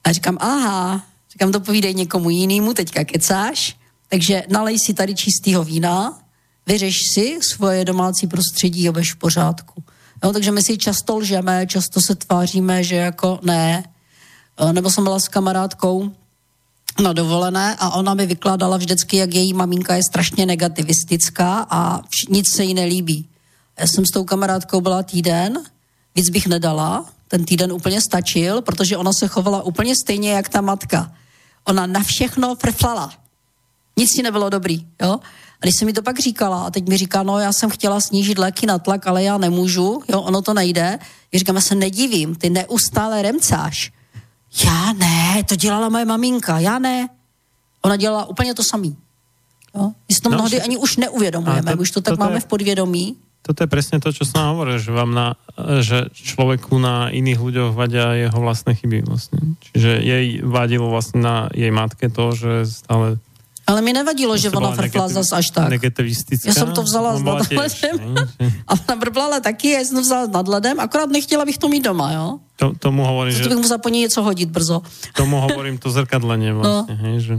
A 0.03 0.11
říkám, 0.11 0.37
aha, 0.41 1.05
říkám, 1.31 1.51
to 1.51 1.59
povídej 1.59 1.93
někomu 1.93 2.29
jinému, 2.29 2.73
teďka 2.73 3.03
kecáš, 3.03 3.77
takže 4.09 4.43
nalej 4.49 4.79
si 4.79 4.93
tady 4.93 5.15
čistého 5.15 5.63
vína, 5.63 6.24
vyřeš 6.67 6.97
si 7.13 7.39
svoje 7.41 7.85
domácí 7.85 8.27
prostředí 8.27 8.89
a 8.89 8.91
budeš 8.91 9.13
v 9.13 9.15
pořádku. 9.15 9.83
Jo, 10.23 10.33
takže 10.33 10.51
my 10.51 10.63
si 10.63 10.77
často 10.77 11.17
lžeme, 11.17 11.67
často 11.67 12.01
se 12.01 12.15
tváříme, 12.15 12.83
že 12.83 12.95
jako 12.95 13.39
ne. 13.41 13.83
E, 14.57 14.73
Nebo 14.73 14.89
jsem 14.91 15.03
byla 15.03 15.19
s 15.19 15.27
kamarádkou 15.27 16.11
na 17.03 17.13
dovolené 17.13 17.75
a 17.79 17.89
ona 17.89 18.13
mi 18.13 18.25
vykládala 18.25 18.77
vždycky, 18.77 19.17
jak 19.17 19.33
její 19.33 19.53
maminka 19.53 19.95
je 19.95 20.03
strašně 20.03 20.45
negativistická 20.45 21.67
a 21.69 22.01
nic 22.29 22.51
se 22.55 22.63
jí 22.63 22.73
nelíbí. 22.73 23.29
Já 23.79 23.87
jsem 23.87 24.05
s 24.05 24.11
tou 24.11 24.23
kamarádkou 24.23 24.81
byla 24.81 25.03
týden, 25.03 25.59
víc 26.15 26.29
bych 26.29 26.47
nedala, 26.47 27.05
ten 27.27 27.45
týden 27.45 27.71
úplně 27.71 28.01
stačil, 28.01 28.61
protože 28.61 28.97
ona 28.97 29.11
se 29.13 29.27
chovala 29.27 29.63
úplně 29.63 29.95
stejně 29.95 30.31
jak 30.31 30.49
ta 30.49 30.61
matka. 30.61 31.11
Ona 31.65 31.85
na 31.85 32.03
všechno 32.03 32.55
frflala. 32.55 33.13
Nic 33.97 34.09
si 34.15 34.23
nebylo 34.23 34.49
dobrý, 34.49 34.87
jo. 35.01 35.19
A 35.65 35.67
když 35.67 35.79
se 35.81 35.85
mi 35.85 35.93
to 35.93 36.01
pak 36.05 36.19
říkala, 36.19 36.63
a 36.65 36.69
teď 36.69 36.87
mi 36.89 36.97
říká, 36.97 37.23
no 37.23 37.39
já 37.39 37.53
jsem 37.53 37.69
chtěla 37.69 37.97
snížit 37.99 38.37
léky 38.37 38.65
na 38.69 38.77
tlak, 38.77 39.07
ale 39.07 39.23
já 39.23 39.37
nemůžu, 39.37 40.01
jo, 40.07 40.21
ono 40.21 40.41
to 40.41 40.53
nejde. 40.53 40.99
Já 41.33 41.39
říkám, 41.39 41.55
já 41.55 41.61
se 41.61 41.75
nedivím, 41.75 42.35
ty 42.35 42.49
neustále 42.49 43.21
remcáš. 43.21 43.91
Já 44.65 44.93
ne, 44.93 45.43
to 45.49 45.55
dělala 45.55 45.89
moje 45.89 46.05
maminka, 46.05 46.59
já 46.59 46.79
ne. 46.79 47.09
Ona 47.81 47.95
dělala 47.97 48.25
úplně 48.29 48.53
to 48.53 48.63
samý. 48.63 48.93
Jo? 49.75 49.91
My 50.09 50.15
si 50.15 50.21
to 50.21 50.29
No, 50.29 50.37
mnohdy 50.37 50.55
že- 50.57 50.61
ani 50.61 50.77
už 50.77 50.97
neuvědomujeme, 50.97 51.71
to- 51.75 51.81
už 51.81 51.91
to 51.91 52.01
tak 52.01 52.13
toto 52.13 52.23
je- 52.23 52.29
máme 52.29 52.39
v 52.39 52.45
podvědomí. 52.45 53.15
Toto 53.45 53.61
je 53.63 53.69
presne 53.69 54.01
to, 54.01 54.09
čo 54.09 54.25
som 54.25 54.57
hovoril, 54.57 54.81
že 54.81 54.89
vám 54.89 55.13
na, 55.13 55.37
že 55.81 56.09
človeku 56.13 56.81
na 56.81 57.13
iných 57.13 57.37
ľuďoch 57.37 57.77
vadia 57.77 58.13
jeho 58.17 58.37
vlastné 58.41 58.73
chyby 58.73 59.05
vlastne. 59.05 59.37
Čiže 59.61 60.01
jej 60.01 60.25
vadilo 60.41 60.89
vlastne 60.89 61.21
na 61.21 61.35
jej 61.53 61.69
matke 61.69 62.09
to, 62.09 62.33
že 62.33 62.65
stále 62.65 63.21
Ale 63.65 63.81
mi 63.81 63.93
nevadilo, 63.93 64.37
že 64.37 64.53
ona 64.53 64.77
frfla 64.77 65.09
negativ- 65.09 65.13
zas 65.17 65.33
až 65.33 65.49
tak. 65.49 65.69
Negativistická. 65.73 66.49
Já 66.49 66.53
jsem 66.53 66.69
to 66.71 66.85
vzala 66.85 67.17
s 67.17 67.21
nadhledem. 67.25 67.69
Že 67.69 67.89
A 68.69 68.71
ona 68.77 68.95
brblala 68.99 69.39
taky, 69.41 69.69
já 69.73 69.81
jsem 69.81 69.95
to 69.97 70.01
vzala 70.05 70.25
s 70.25 70.29
nadhledem, 70.29 70.79
akorát 70.79 71.09
nechtěla 71.09 71.45
bych 71.45 71.57
to 71.57 71.67
mít 71.67 71.81
doma, 71.81 72.11
jo? 72.13 72.27
To, 72.55 72.73
tomu 72.79 73.01
hovorím, 73.05 73.33
že 73.33 73.43
To 73.43 73.49
bych 73.49 73.57
musela 73.57 73.77
po 73.77 73.89
ní 73.89 73.99
něco 74.05 74.21
hodit 74.21 74.49
brzo. 74.49 74.81
tomu 75.17 75.41
hovorím 75.49 75.77
to 75.81 75.89
zrkadlenie 75.89 76.53
vlastne, 76.53 76.93
no. 76.93 77.01
hej, 77.09 77.17
že, 77.19 77.35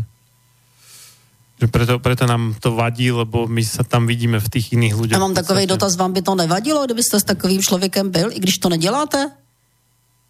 že 1.63 1.67
preto, 1.71 2.03
preto 2.03 2.27
nám 2.27 2.59
to 2.61 2.75
vadí, 2.75 3.09
lebo 3.15 3.47
my 3.47 3.63
sa 3.65 3.87
tam 3.87 4.05
vidíme 4.11 4.43
v 4.43 4.49
tých 4.51 4.75
iných 4.75 4.95
ľuďoch. 4.99 5.17
Já 5.17 5.23
mám 5.23 5.35
takový 5.35 5.67
dotaz, 5.67 5.97
vám 5.97 6.13
by 6.13 6.23
to 6.23 6.35
nevadilo, 6.35 6.85
kdybyste 6.85 7.21
s 7.21 7.25
takovým 7.25 7.63
člověkem 7.63 8.11
byl, 8.11 8.29
i 8.35 8.39
když 8.43 8.59
to 8.59 8.69
neděláte? 8.69 9.31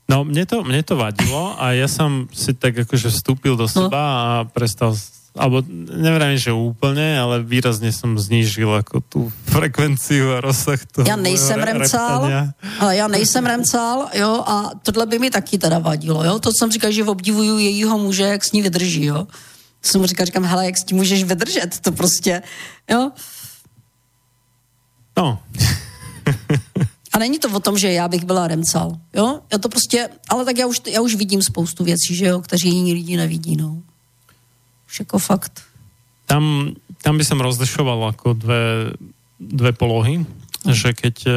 No, 0.07 0.23
mne 0.23 0.47
to, 0.47 0.63
mne 0.63 0.87
to 0.87 0.95
vadilo 0.95 1.59
a 1.59 1.75
ja 1.75 1.91
som 1.91 2.31
si 2.31 2.55
tak 2.55 2.79
akože 2.87 3.11
vstúpil 3.11 3.59
do 3.59 3.67
seba 3.67 3.99
a 3.99 4.27
prestal, 4.47 4.95
alebo 5.37 5.61
neviem, 5.93 6.35
že 6.41 6.53
úplne, 6.53 7.21
ale 7.21 7.45
výrazne 7.45 7.93
som 7.93 8.17
znížil 8.17 8.67
ako 8.73 9.05
tú 9.05 9.21
frekvenciu 9.53 10.33
a 10.33 10.41
rozsah 10.41 10.81
toho 10.89 11.05
Já 11.07 11.17
nejsem 11.17 11.61
mojho 11.61 11.65
re- 11.65 11.73
remcal, 11.73 12.21
reptania. 12.23 12.43
ale 12.81 12.97
já 12.97 13.09
nejsem 13.09 13.47
remcal, 13.47 14.09
jo, 14.15 14.43
a 14.47 14.71
tohle 14.83 15.07
by 15.07 15.19
mi 15.19 15.31
taky 15.31 15.59
teda 15.59 15.79
vadilo, 15.79 16.25
jo. 16.25 16.39
To 16.39 16.51
jsem 16.53 16.73
říkal, 16.73 16.91
že 16.91 17.05
obdivuju 17.05 17.59
jejího 17.59 17.99
muže, 17.99 18.23
jak 18.23 18.45
s 18.45 18.53
ní 18.53 18.63
vydrží, 18.63 19.05
jo. 19.05 19.27
To 19.81 19.89
jsem 19.89 20.01
mu 20.01 20.07
říkal, 20.07 20.27
říkám, 20.27 20.45
hele, 20.45 20.67
jak 20.67 20.79
s 20.79 20.85
tím 20.85 20.97
můžeš 20.97 21.25
vydržet, 21.25 21.79
to 21.81 21.93
prostě, 21.93 22.43
jo. 22.91 23.11
No, 25.17 25.39
A 27.13 27.19
není 27.19 27.39
to 27.39 27.49
o 27.49 27.61
tom, 27.61 27.79
že 27.79 27.93
já 27.93 28.09
bych 28.09 28.25
byla 28.25 28.49
remcal, 28.49 28.93
jo. 29.15 29.41
Já 29.53 29.59
to 29.59 29.69
prostě, 29.69 30.09
ale 30.29 30.45
tak 30.45 30.59
já 30.59 30.67
už, 30.67 30.81
já 30.87 31.01
už 31.01 31.15
vidím 31.15 31.43
spoustu 31.43 31.85
věcí, 31.85 32.15
že 32.15 32.27
jo, 32.27 32.41
kteří 32.41 32.69
jiní 32.69 32.93
lidi 32.93 33.17
nevidí, 33.17 33.57
no. 33.57 33.83
Už 34.89 34.99
jako 34.99 35.19
fakt. 35.19 35.63
tam, 36.27 36.75
tam 37.03 37.19
by 37.19 37.25
som 37.25 37.39
rozlišoval 37.39 38.11
ako 38.11 38.35
dve, 38.35 38.93
dve 39.39 39.73
polohy, 39.73 40.27
že 40.67 40.91
keď 40.91 41.17
e, 41.23 41.33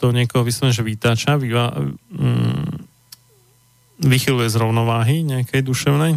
to 0.00 0.06
niekoho 0.12 0.40
vyslovene, 0.44 0.72
že 0.72 0.80
vytáča, 0.80 1.36
vyva, 1.36 1.76
mm, 2.16 2.80
vychyluje 4.00 4.48
z 4.48 4.56
rovnováhy 4.56 5.20
nejakej 5.20 5.60
duševnej, 5.60 6.16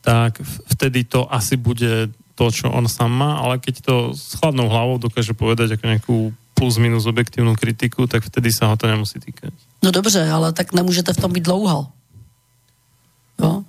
tak 0.00 0.40
vtedy 0.72 1.04
to 1.04 1.28
asi 1.28 1.60
bude 1.60 2.10
to, 2.34 2.44
čo 2.48 2.72
on 2.72 2.88
sám 2.88 3.12
má, 3.12 3.38
ale 3.38 3.60
keď 3.60 3.74
to 3.84 3.96
s 4.16 4.40
chladnou 4.40 4.72
hlavou 4.72 4.96
dokáže 4.96 5.36
povedať 5.36 5.76
ako 5.76 5.84
nejakú 5.84 6.16
plus 6.56 6.80
minus 6.80 7.04
objektívnu 7.04 7.54
kritiku, 7.54 8.08
tak 8.08 8.24
vtedy 8.24 8.48
sa 8.48 8.72
ho 8.72 8.74
to 8.80 8.88
nemusí 8.88 9.20
týkať. 9.20 9.52
No 9.84 9.90
dobře, 9.90 10.30
ale 10.30 10.52
tak 10.52 10.72
nemůžete 10.72 11.12
v 11.12 11.20
tom 11.20 11.32
být 11.32 11.44
dlouho. 11.44 11.92
Jo? 13.42 13.64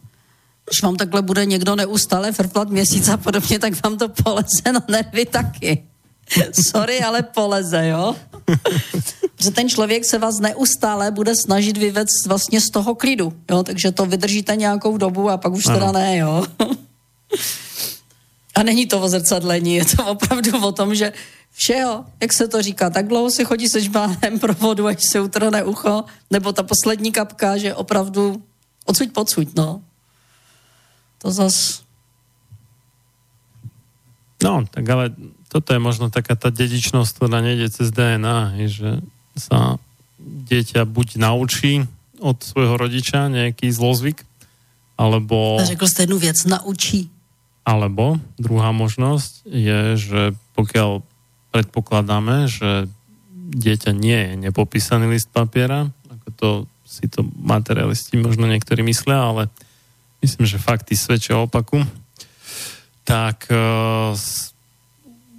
Když 0.65 0.83
vám 0.83 0.95
takhle 0.95 1.21
bude 1.21 1.45
někdo 1.45 1.75
neustále 1.75 2.31
frflat 2.31 2.69
měsíc 2.69 3.09
a 3.09 3.17
podobně, 3.17 3.59
tak 3.59 3.83
vám 3.83 3.97
to 3.97 4.09
poleze 4.09 4.71
na 4.73 4.83
nervy 4.87 5.25
taky. 5.25 5.83
Sorry, 6.71 7.01
ale 7.01 7.23
poleze, 7.23 7.87
jo? 7.87 8.15
Protože 9.35 9.51
ten 9.51 9.69
člověk 9.69 10.05
se 10.05 10.17
vás 10.17 10.39
neustále 10.39 11.11
bude 11.11 11.33
snažit 11.35 11.77
vyvést 11.77 12.25
vlastně 12.27 12.61
z 12.61 12.69
toho 12.69 12.95
klidu, 12.95 13.33
jo? 13.51 13.63
Takže 13.63 13.91
to 13.91 14.05
vydržíte 14.05 14.55
nějakou 14.55 14.97
dobu 14.97 15.29
a 15.29 15.37
pak 15.37 15.53
už 15.53 15.63
teda 15.63 15.89
Ano. 15.89 15.91
ne, 15.91 16.17
jo? 16.17 16.45
A 18.55 18.63
není 18.63 18.85
to 18.85 19.01
o 19.01 19.09
zrcadlení, 19.09 19.75
je 19.75 19.85
to 19.85 20.05
opravdu 20.05 20.65
o 20.65 20.71
tom, 20.71 20.95
že 20.95 21.13
všeho, 21.51 22.05
jak 22.21 22.33
se 22.33 22.47
to 22.47 22.61
říká, 22.61 22.89
tak 22.89 23.07
dlouho 23.07 23.31
si 23.31 23.45
chodí 23.45 23.69
se 23.69 23.81
žbánem 23.81 24.39
pro 24.39 24.53
vodu, 24.53 24.87
až 24.87 24.97
se 25.09 25.21
utrhne 25.21 25.63
ucho, 25.63 26.03
nebo 26.31 26.53
ta 26.53 26.63
poslední 26.63 27.11
kapka, 27.11 27.57
že 27.57 27.75
opravdu 27.75 28.43
odsuť 28.85 29.11
pocsuť, 29.11 29.47
no. 29.55 29.81
To 31.23 31.31
zas... 31.31 31.87
No, 34.43 34.67
tak 34.67 34.83
ale 34.91 35.15
toto 35.47 35.71
je 35.71 35.79
možno 35.79 36.11
taká 36.11 36.35
tá 36.35 36.51
dedičnosť, 36.51 37.09
ktorá 37.15 37.39
nejde 37.39 37.71
cez 37.71 37.95
DNA, 37.95 38.67
že 38.67 38.99
sa 39.39 39.79
dieťa 40.19 40.83
buď 40.83 41.23
naučí 41.23 41.87
od 42.19 42.43
svojho 42.43 42.75
rodiča 42.75 43.31
nejaký 43.31 43.71
zlozvyk, 43.71 44.27
alebo, 44.99 45.59
Řekl 45.63 45.87
jste 45.87 46.03
jednu 46.03 46.17
věc, 46.19 46.45
naučí. 46.45 47.09
alebo 47.65 48.19
druhá 48.35 48.75
možnosť 48.75 49.47
je, 49.47 49.79
že 49.95 50.21
pokiaľ 50.55 51.01
predpokladáme, 51.55 52.51
že 52.51 52.91
dieťa 53.55 53.91
nie 53.95 54.19
je 54.19 54.31
nepopísaný 54.49 55.07
list 55.07 55.31
papiera, 55.31 55.87
ako 56.11 56.27
to 56.35 56.49
si 56.83 57.07
to 57.09 57.25
materialisti 57.39 58.19
možno 58.19 58.45
niektorí 58.45 58.85
myslia, 58.85 59.17
ale 59.17 59.43
myslím, 60.23 60.47
že 60.47 60.57
fakty 60.57 60.95
svedčia 60.95 61.35
opaku, 61.37 61.83
tak 63.03 63.51
uh, 63.51 64.15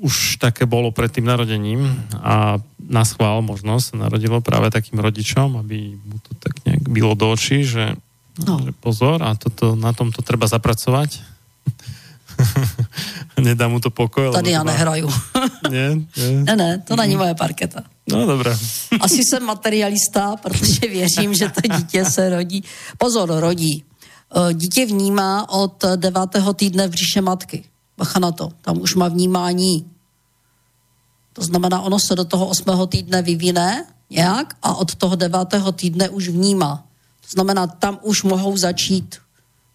už 0.04 0.36
také 0.36 0.68
bolo 0.68 0.92
pred 0.92 1.08
tým 1.08 1.24
narodením 1.24 1.88
a 2.20 2.60
na 2.84 3.02
schvál 3.08 3.40
možno 3.40 3.80
sa 3.80 3.96
narodilo 3.96 4.44
práve 4.44 4.68
takým 4.68 5.00
rodičom, 5.00 5.56
aby 5.64 5.96
mu 5.96 6.20
to 6.20 6.36
tak 6.36 6.60
nejak 6.68 6.84
bylo 6.84 7.16
do 7.16 7.32
očí, 7.32 7.64
že, 7.64 7.96
no. 8.44 8.60
že 8.60 8.76
pozor 8.76 9.24
a 9.24 9.32
toto, 9.32 9.72
na 9.72 9.96
tom 9.96 10.12
to 10.12 10.20
treba 10.20 10.44
zapracovať. 10.44 11.24
Nedá 13.40 13.68
mu 13.68 13.80
to 13.80 13.90
pokoj. 13.90 14.32
Tady 14.32 14.50
já 14.50 14.62
nehraju. 14.62 15.10
nie, 15.70 15.96
nie. 16.16 16.44
Ne, 16.44 16.56
ne, 16.56 16.70
to 16.84 16.96
není 16.96 17.16
moje 17.16 17.34
parketa. 17.34 17.82
No 18.08 18.26
dobré. 18.26 18.56
Asi 19.00 19.24
jsem 19.24 19.42
materialista, 19.42 20.36
protože 20.36 20.80
věřím, 20.88 21.34
že 21.34 21.48
to 21.48 21.60
dítě 21.76 22.04
se 22.04 22.30
rodí. 22.30 22.64
Pozor, 22.98 23.30
rodí. 23.40 23.84
E, 24.34 24.54
Dítě 24.54 24.86
vnímá 24.86 25.48
od 25.48 25.84
devátého 25.96 26.52
týdne 26.52 26.88
v 26.88 26.90
břiše 26.90 27.20
matky. 27.20 27.64
Bacha 27.98 28.18
na 28.18 28.32
to, 28.32 28.50
tam 28.60 28.80
už 28.80 28.94
má 28.94 29.08
vnímání. 29.08 29.86
To 31.32 31.42
znamená, 31.42 31.80
ono 31.80 31.98
se 31.98 32.14
do 32.14 32.24
toho 32.24 32.46
osmého 32.46 32.86
týdne 32.86 33.22
vyvine 33.22 33.86
nějak 34.10 34.54
a 34.62 34.74
od 34.74 34.94
toho 34.94 35.16
devátého 35.16 35.72
týdne 35.72 36.08
už 36.08 36.28
vnímá. 36.28 36.84
To 37.20 37.28
znamená, 37.30 37.66
tam 37.66 37.98
už 38.02 38.22
mohou 38.22 38.56
začít 38.56 39.18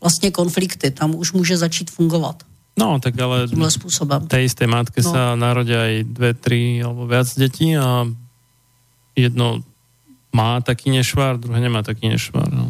vlastně 0.02 0.32
konflikty, 0.32 0.92
tam 0.92 1.16
už 1.16 1.32
může 1.32 1.58
začít 1.58 1.92
fungovat. 1.92 2.44
No, 2.80 3.00
tak 3.00 3.20
ale 3.20 3.48
tímhle 3.48 3.72
způsobem. 3.72 4.28
tej 4.28 4.46
istej 4.48 4.68
matke 4.68 5.04
no. 5.04 5.12
sa 5.12 5.36
narodia 5.36 5.84
aj 5.84 6.16
dve, 6.16 6.32
tri 6.32 6.80
alebo 6.80 7.04
viac 7.12 7.28
detí 7.36 7.76
a 7.76 8.08
jedno 9.20 9.60
má 10.32 10.64
taký 10.64 10.96
nešvar, 10.96 11.36
druhé 11.36 11.60
nemá 11.60 11.84
taký 11.84 12.08
nešvar. 12.08 12.48
No. 12.48 12.69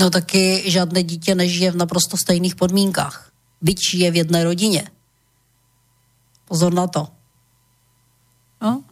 No 0.00 0.10
taky 0.10 0.70
žádné 0.70 1.02
dítě 1.02 1.34
nežije 1.34 1.70
v 1.70 1.76
naprosto 1.76 2.16
stejných 2.16 2.56
podmínkách. 2.56 3.32
Byť 3.62 3.94
je 3.94 4.10
v 4.10 4.16
jedné 4.16 4.44
rodině. 4.44 4.82
Pozor 6.48 6.74
na 6.74 6.86
to. 6.86 7.08
No? 8.62 8.82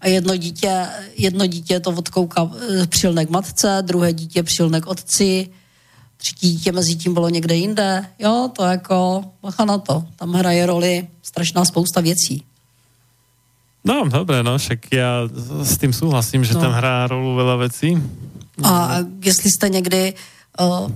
A 0.00 0.08
jedno 0.08 0.36
dítě, 0.36 0.86
jedno 1.16 1.46
dítě 1.46 1.80
to 1.80 1.90
odkouká 1.90 2.50
eh, 2.50 2.86
přilne 2.86 3.26
k 3.26 3.30
matce, 3.30 3.78
druhé 3.82 4.12
dítě 4.12 4.42
přilne 4.42 4.80
k 4.80 4.86
otci, 4.86 5.48
třetí 6.16 6.52
dítě 6.52 6.72
mezi 6.72 6.96
tím 6.96 7.14
bylo 7.14 7.28
někde 7.28 7.54
jinde. 7.54 8.06
Jo, 8.18 8.50
to 8.56 8.64
jako, 8.64 9.24
bacha 9.42 9.64
na 9.64 9.78
to. 9.78 10.04
Tam 10.16 10.32
hraje 10.32 10.66
roli 10.66 11.08
strašná 11.22 11.64
spousta 11.64 12.00
věcí. 12.00 12.44
No, 13.84 14.08
dobré, 14.08 14.42
no, 14.42 14.58
však 14.58 14.92
já 14.92 15.28
s 15.62 15.78
tím 15.78 15.92
souhlasím, 15.92 16.44
že 16.44 16.54
no. 16.54 16.60
tam 16.60 16.72
hrá 16.72 17.06
rolu 17.06 17.36
veľa 17.36 17.56
věcí. 17.60 18.00
A 18.62 18.96
jestli 19.24 19.50
jste 19.50 19.68
někdy 19.68 20.14
uh, 20.60 20.90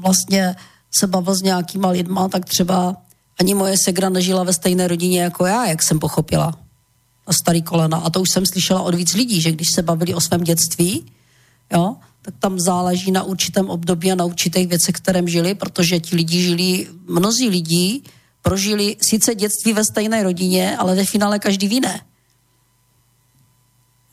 vlastně 0.00 0.56
se 0.98 1.06
bavil 1.06 1.34
s 1.34 1.42
nějakýma 1.42 1.88
lidma, 1.88 2.28
tak 2.28 2.44
třeba 2.44 2.96
ani 3.40 3.54
moje 3.54 3.76
segra 3.84 4.08
nežila 4.08 4.44
ve 4.44 4.52
stejné 4.52 4.88
rodině 4.88 5.22
jako 5.22 5.46
já, 5.46 5.66
jak 5.66 5.82
jsem 5.82 5.98
pochopila. 5.98 6.58
Na 7.26 7.32
starý 7.32 7.62
kolena. 7.62 7.96
A 7.96 8.10
to 8.10 8.20
už 8.20 8.30
jsem 8.30 8.46
slyšela 8.46 8.82
od 8.82 8.94
víc 8.94 9.14
lidí, 9.14 9.40
že 9.40 9.52
když 9.52 9.68
se 9.74 9.82
bavili 9.82 10.14
o 10.14 10.20
svém 10.20 10.44
dětství, 10.44 11.06
jo, 11.72 11.96
tak 12.22 12.34
tam 12.38 12.60
záleží 12.60 13.10
na 13.10 13.22
určitém 13.22 13.70
období 13.70 14.12
a 14.12 14.14
na 14.14 14.24
určitých 14.24 14.68
věcech, 14.68 14.94
kterém 14.94 15.28
žili, 15.28 15.54
protože 15.54 16.00
ti 16.00 16.16
lidi 16.16 16.42
žili, 16.42 16.86
mnozí 17.08 17.48
lidí 17.48 18.02
prožili 18.42 18.96
sice 19.10 19.34
dětství 19.34 19.72
ve 19.72 19.84
stejné 19.84 20.22
rodině, 20.22 20.76
ale 20.76 20.94
ve 20.94 21.04
finále 21.04 21.38
každý 21.38 21.68
v 21.68 21.72
jiné. 21.72 22.00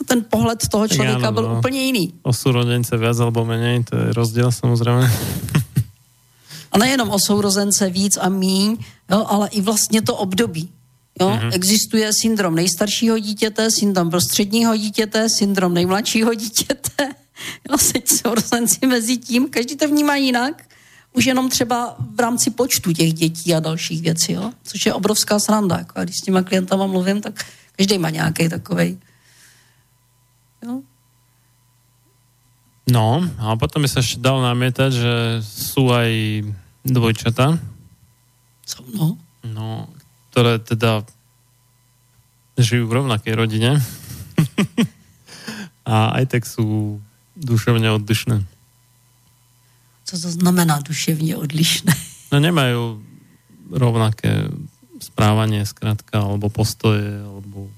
Ten 0.08 0.26
pohled 0.30 0.68
toho 0.72 0.88
člověka 0.88 1.32
byl 1.32 1.44
no. 1.44 1.58
úplně 1.58 1.86
jiný. 1.86 2.14
O 2.22 2.34
súrodence 2.34 2.98
viac 2.98 3.20
alebo 3.20 3.46
menej, 3.46 3.84
to 3.84 3.98
je 3.98 4.14
rozdíl 4.14 4.52
samozřejmě. 4.52 5.12
a 6.72 6.78
nejenom 6.78 7.10
o 7.10 7.20
sourozence 7.20 7.90
víc 7.90 8.18
a 8.18 8.30
míň, 8.30 8.78
jo, 9.12 9.26
ale 9.28 9.48
i 9.48 9.62
vlastně 9.62 10.02
to 10.02 10.16
období. 10.16 10.70
Jo? 11.22 11.30
Mm-hmm. 11.30 11.50
Existuje 11.54 12.14
syndrom 12.14 12.56
nejstaršího 12.56 13.20
dítěte, 13.20 13.72
syndrom 13.72 14.10
prostředního 14.10 14.76
dítěte, 14.76 15.30
syndrom 15.30 15.74
nejmladšího 15.74 16.34
dítěte. 16.44 17.10
Jo, 17.70 17.78
teď 17.94 18.08
sourozenci 18.08 18.88
mezi 18.88 19.18
tím, 19.18 19.50
každý 19.50 19.76
to 19.76 19.88
vnímá 19.88 20.16
jinak, 20.16 20.64
už 21.14 21.26
jenom 21.26 21.50
třeba 21.50 21.96
v 22.16 22.20
rámci 22.20 22.52
počtu 22.52 22.94
těch 22.94 23.14
dětí 23.14 23.54
a 23.54 23.60
dalších 23.60 24.02
věcí, 24.02 24.34
jo? 24.34 24.52
což 24.64 24.86
je 24.86 24.94
obrovská 24.94 25.40
sranda. 25.40 25.78
Jako, 25.78 26.00
a 26.00 26.04
když 26.04 26.16
s 26.18 26.22
těma 26.22 26.42
klientama 26.42 26.88
mluvím, 26.88 27.22
tak 27.22 27.46
každý 27.78 27.98
má 27.98 28.10
nějaký 28.10 28.50
takový. 28.50 29.00
Jo? 30.64 30.82
No, 32.92 33.24
a 33.40 33.56
potom 33.56 33.82
by 33.82 33.88
se 33.88 34.00
ještě 34.00 34.20
dal 34.20 34.42
námětat, 34.42 34.94
že 34.94 35.38
jsou 35.40 35.92
aj 35.92 36.44
dvojčata. 36.86 37.60
Co, 38.66 38.84
no? 38.98 39.18
No, 39.44 39.88
které 40.30 40.60
teda 40.60 41.04
žijú 42.58 42.88
v 42.88 42.94
rovnaké 42.94 43.36
rodině. 43.36 43.84
a 45.86 46.06
aj 46.06 46.26
tak 46.26 46.46
jsou 46.46 47.02
duševně 47.36 47.92
odlišné. 47.92 48.46
Co 50.06 50.22
to 50.22 50.30
znamená 50.32 50.80
duševně 50.80 51.38
odlišné? 51.38 51.94
No 52.32 52.40
nemají 52.40 52.76
rovnaké 53.72 54.50
správanie 55.00 55.66
zkrátka, 55.66 56.20
alebo 56.20 56.50
postoje, 56.50 57.22
alebo 57.22 57.70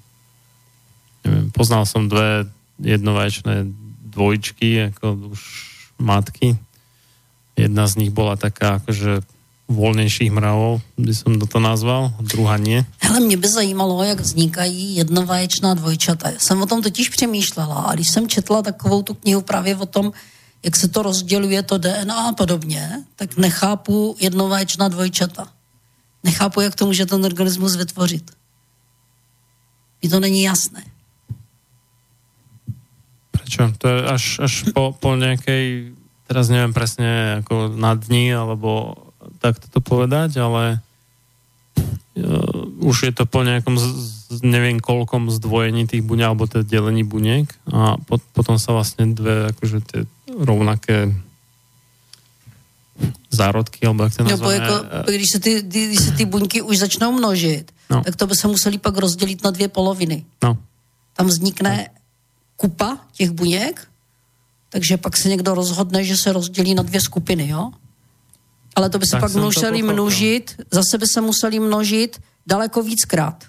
neviem, 1.25 1.51
poznal 1.51 1.83
som 1.85 2.07
dve 2.07 2.45
jednovaječné 2.79 3.65
dvojčky, 4.05 4.73
jako 4.73 5.13
už 5.13 5.41
matky. 5.99 6.57
Jedna 7.55 7.87
z 7.87 7.95
nich 7.95 8.09
bola 8.09 8.35
taká 8.35 8.75
akože 8.75 9.21
volnějších 9.67 10.31
mravov, 10.31 10.81
by 10.97 11.13
som 11.15 11.41
to 11.41 11.59
nazval, 11.59 12.13
druhá 12.21 12.57
nie. 12.57 12.85
Hele, 13.01 13.19
mě 13.19 13.37
by 13.37 13.47
zajímalo, 13.47 14.03
jak 14.03 14.19
vznikají 14.19 14.95
jednovaječná 14.95 15.73
dvojčata. 15.73 16.29
Já 16.29 16.39
jsem 16.39 16.61
o 16.61 16.65
tom 16.65 16.81
totiž 16.81 17.09
přemýšlela 17.09 17.75
a 17.75 17.93
když 17.93 18.09
jsem 18.09 18.27
četla 18.27 18.61
takovou 18.61 19.01
tu 19.01 19.13
knihu 19.13 19.41
právě 19.41 19.75
o 19.75 19.85
tom, 19.85 20.11
jak 20.63 20.75
se 20.75 20.87
to 20.87 21.01
rozděluje, 21.01 21.63
to 21.63 21.77
DNA 21.77 22.29
a 22.29 22.33
podobně, 22.33 23.03
tak 23.15 23.37
nechápu 23.37 24.15
jednovaječná 24.19 24.87
dvojčata. 24.87 25.47
Nechápu, 26.23 26.61
jak 26.61 26.75
to 26.75 26.85
může 26.85 27.05
ten 27.05 27.25
organismus 27.25 27.75
vytvořit. 27.75 28.31
Mi 30.03 30.09
to 30.09 30.19
není 30.19 30.43
jasné. 30.43 30.83
Prečo? 33.45 33.69
To 33.77 33.85
je 33.87 33.99
až, 34.09 34.25
až 34.41 34.53
po, 34.73 34.97
po 34.97 35.15
nějakej, 35.15 35.93
teraz 36.27 36.49
nevím 36.49 36.73
přesně, 36.73 37.05
jako 37.45 37.69
na 37.75 37.93
dní, 37.93 38.33
alebo 38.33 38.97
tak 39.39 39.61
to 39.69 39.81
povedať, 39.81 40.37
ale 40.41 40.81
uh, 42.17 42.65
už 42.81 43.03
je 43.03 43.13
to 43.13 43.25
po 43.29 43.45
nejakom 43.45 43.77
z, 43.77 44.41
neviem 44.41 44.81
koľkom 44.81 45.29
zdvojení 45.29 45.85
tých 45.85 46.01
buniek 46.01 46.25
alebo 46.25 46.49
teda 46.49 46.65
delení 46.65 47.05
buniek 47.05 47.45
a 47.69 48.01
pot, 48.01 48.21
potom 48.33 48.57
sa 48.57 48.73
vlastne 48.73 49.13
dve 49.13 49.53
akože 49.53 49.77
tie 49.85 50.01
rovnaké 50.33 51.13
zárodky, 53.29 53.85
alebo 53.85 54.07
jak 54.07 54.15
to 54.15 54.23
Nebo 54.23 54.49
jako, 54.49 54.75
když 55.05 55.29
se, 55.31 55.39
ty, 55.39 55.61
když 55.61 55.99
se 55.99 56.11
ty 56.11 56.25
buňky 56.25 56.61
už 56.61 56.77
začnou 56.77 57.11
množit, 57.11 57.71
no. 57.89 58.03
tak 58.03 58.15
to 58.15 58.27
by 58.27 58.35
se 58.35 58.47
museli 58.47 58.77
pak 58.77 58.97
rozdělit 58.97 59.43
na 59.43 59.51
dvě 59.51 59.67
poloviny. 59.67 60.25
No. 60.43 60.57
Tam 61.13 61.27
vznikne 61.27 61.87
no. 61.91 62.04
Kupa 62.57 62.97
těch 63.11 63.31
buněk, 63.31 63.87
takže 64.69 64.97
pak 64.97 65.17
se 65.17 65.29
někdo 65.29 65.55
rozhodne, 65.55 66.03
že 66.03 66.17
se 66.17 66.33
rozdělí 66.33 66.75
na 66.75 66.83
dvě 66.83 67.01
skupiny, 67.01 67.47
jo? 67.47 67.71
ale 68.75 68.89
to 68.89 68.99
by 68.99 69.05
se 69.05 69.11
tak 69.11 69.21
pak 69.21 69.35
museli 69.35 69.81
množit, 69.81 70.55
zase 70.71 70.97
by 70.97 71.07
se 71.07 71.21
museli 71.21 71.59
množit 71.59 72.21
daleko 72.47 72.83
víckrát. 72.83 73.43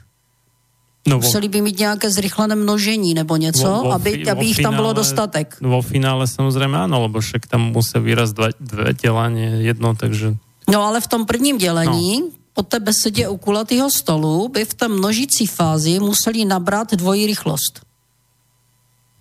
No, 1.09 1.19
Museli 1.19 1.49
by 1.49 1.61
mít 1.61 1.79
nějaké 1.79 2.11
zrychlené 2.11 2.55
množení 2.55 3.15
nebo 3.15 3.37
něco, 3.37 3.63
vo, 3.63 3.83
vo, 3.83 3.93
aby, 3.93 4.31
aby 4.31 4.45
jich 4.45 4.63
tam 4.63 4.75
bylo 4.75 4.93
dostatek. 4.93 5.57
Vo 5.61 5.83
finále 5.83 6.27
samozřejmě 6.27 6.79
ano, 6.79 7.03
lebo 7.03 7.21
však 7.21 7.47
tam 7.47 7.61
musí 7.61 7.99
výraz 7.99 8.33
dva, 8.33 8.49
dvě 8.61 8.95
těla, 8.95 9.29
nie 9.29 9.47
jedno, 9.47 9.95
takže... 9.95 10.37
No 10.71 10.83
ale 10.83 11.01
v 11.01 11.07
tom 11.07 11.27
prvním 11.27 11.59
dělení, 11.59 12.21
no. 12.21 12.27
po 12.53 12.63
té 12.63 12.81
besedě 12.81 13.29
u 13.29 13.37
kulatého 13.37 13.91
stolu, 13.91 14.49
by 14.49 14.65
v 14.65 14.75
té 14.75 14.89
množící 14.89 15.47
fázi 15.47 16.01
museli 16.01 16.45
nabrat 16.45 16.95
dvojí 16.95 17.27
rychlost. 17.27 17.86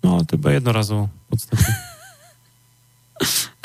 No, 0.05 0.25
to 0.25 0.37
bude 0.37 0.53
jednorazovo 0.53 1.09
v 1.25 1.29
podstatě. 1.29 1.63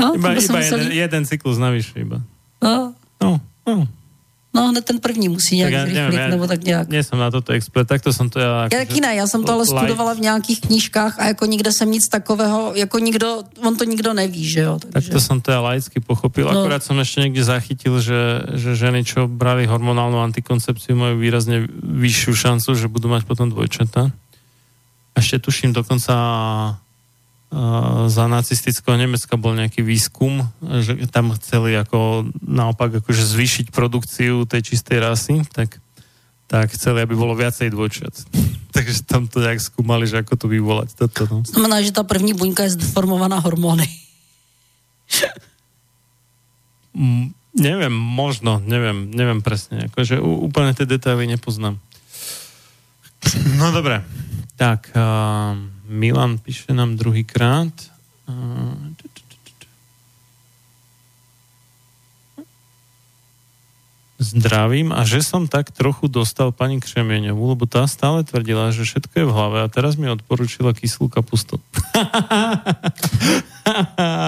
no, 0.01 0.15
iba 0.15 0.33
iba 0.33 0.41
museli... 0.41 0.65
jeden, 0.65 0.93
jeden 0.93 1.27
cyklus 1.27 1.59
navyše 1.59 2.01
iba. 2.01 2.21
No. 2.63 2.95
No, 3.23 3.41
no. 3.67 3.89
No, 4.55 4.69
hned 4.69 4.85
ten 4.85 5.01
první 5.01 5.29
musí 5.29 5.57
nějak 5.57 5.73
tak 5.73 5.81
zrychlit, 5.81 6.17
nevím, 6.17 6.31
nebo 6.31 6.47
tak 6.47 6.65
nějak. 6.65 6.93
jsem 6.93 7.19
na 7.19 7.31
toto 7.31 7.53
expert, 7.53 7.89
tak 7.89 8.03
to 8.03 8.13
jsem 8.13 8.31
to 8.31 8.41
já... 8.41 8.63
Já 8.63 8.79
taky 8.79 9.01
ne, 9.01 9.15
já 9.15 9.27
jsem 9.27 9.45
to 9.45 9.53
ale 9.53 9.63
light. 9.63 9.79
studovala 9.79 10.15
v 10.15 10.21
nějakých 10.21 10.61
knížkách 10.61 11.19
a 11.19 11.27
jako 11.27 11.47
nikde 11.47 11.73
jsem 11.73 11.91
nic 11.91 12.09
takového, 12.09 12.73
jako 12.75 12.99
nikdo, 12.99 13.43
on 13.67 13.77
to 13.77 13.85
nikdo 13.85 14.15
neví, 14.15 14.49
že 14.49 14.61
jo. 14.61 14.79
Takže... 14.93 15.09
Tak 15.09 15.15
to 15.15 15.21
jsem 15.21 15.41
to 15.41 15.51
já 15.51 15.61
laicky 15.61 16.01
pochopil, 16.01 16.51
no. 16.53 16.61
akorát 16.61 16.85
jsem 16.85 16.99
ještě 16.99 17.21
někdy 17.21 17.45
zachytil, 17.45 18.01
že, 18.01 18.43
že 18.55 18.77
ženy, 18.77 19.05
čo 19.05 19.29
brali 19.29 19.67
hormonálnu 19.67 20.21
antikoncepci, 20.21 20.95
mají 20.95 21.19
výrazně 21.19 21.69
vyšší 21.83 22.35
šancu, 22.35 22.75
že 22.75 22.89
budou 22.89 23.09
mať 23.09 23.25
potom 23.25 23.51
dvojčata. 23.51 24.11
A 25.21 25.23
ještě 25.23 25.39
tuším 25.39 25.73
dokonca 25.73 26.15
za 28.07 28.25
nacistického 28.25 28.97
Nemecka 28.97 29.37
bol 29.37 29.53
nejaký 29.53 29.85
výskum, 29.85 30.49
že 30.81 30.97
tam 31.13 31.35
chceli 31.37 31.77
ako 31.77 32.31
naopak 32.41 33.05
akože 33.05 33.27
zvýšiť 33.27 33.67
produkciu 33.69 34.49
tej 34.49 34.73
čistej 34.73 35.03
rasy, 35.05 35.45
tak 35.53 35.77
tak 36.49 36.73
chceli, 36.73 37.05
aby 37.05 37.15
bolo 37.15 37.37
viacej 37.37 37.69
dvojčat. 37.69 38.15
Takže 38.75 39.05
tam 39.05 39.29
to 39.29 39.45
nejak 39.45 39.61
skúmali, 39.61 40.09
že 40.09 40.25
ako 40.25 40.35
to 40.41 40.47
vyvolať. 40.49 40.97
Toto, 40.97 41.29
no. 41.29 41.37
Znamená, 41.45 41.85
že 41.85 41.93
ta 41.93 42.03
první 42.03 42.33
buňka 42.33 42.65
je 42.65 42.81
zdeformovaná 42.81 43.39
hormony. 43.45 43.87
Mm, 46.91 47.31
neviem, 47.55 47.93
možno, 47.93 48.59
neviem, 48.63 49.13
neviem 49.15 49.45
presne. 49.45 49.93
Akože 49.93 50.19
úplne 50.19 50.75
tie 50.75 50.89
detaily 50.89 51.29
nepoznám. 51.29 51.79
No 53.61 53.71
dobre. 53.71 54.03
Tak, 54.61 54.93
uh, 54.93 55.57
Milan 55.89 56.37
píše 56.37 56.77
nám 56.77 57.01
druhýkrát. 57.01 57.73
Uh, 58.29 58.93
Zdravím 64.21 64.93
a 64.93 65.09
že 65.09 65.25
som 65.25 65.49
tak 65.49 65.73
trochu 65.73 66.05
dostal 66.13 66.53
pani 66.53 66.77
Křemieňovú, 66.77 67.57
lebo 67.57 67.65
tá 67.65 67.89
stále 67.89 68.21
tvrdila, 68.21 68.69
že 68.69 68.85
všetko 68.85 69.15
je 69.17 69.25
v 69.25 69.33
hlave 69.33 69.59
a 69.65 69.73
teraz 69.73 69.97
mi 69.97 70.13
odporúčila 70.13 70.77
kyslú 70.77 71.09
kapustu. 71.09 71.57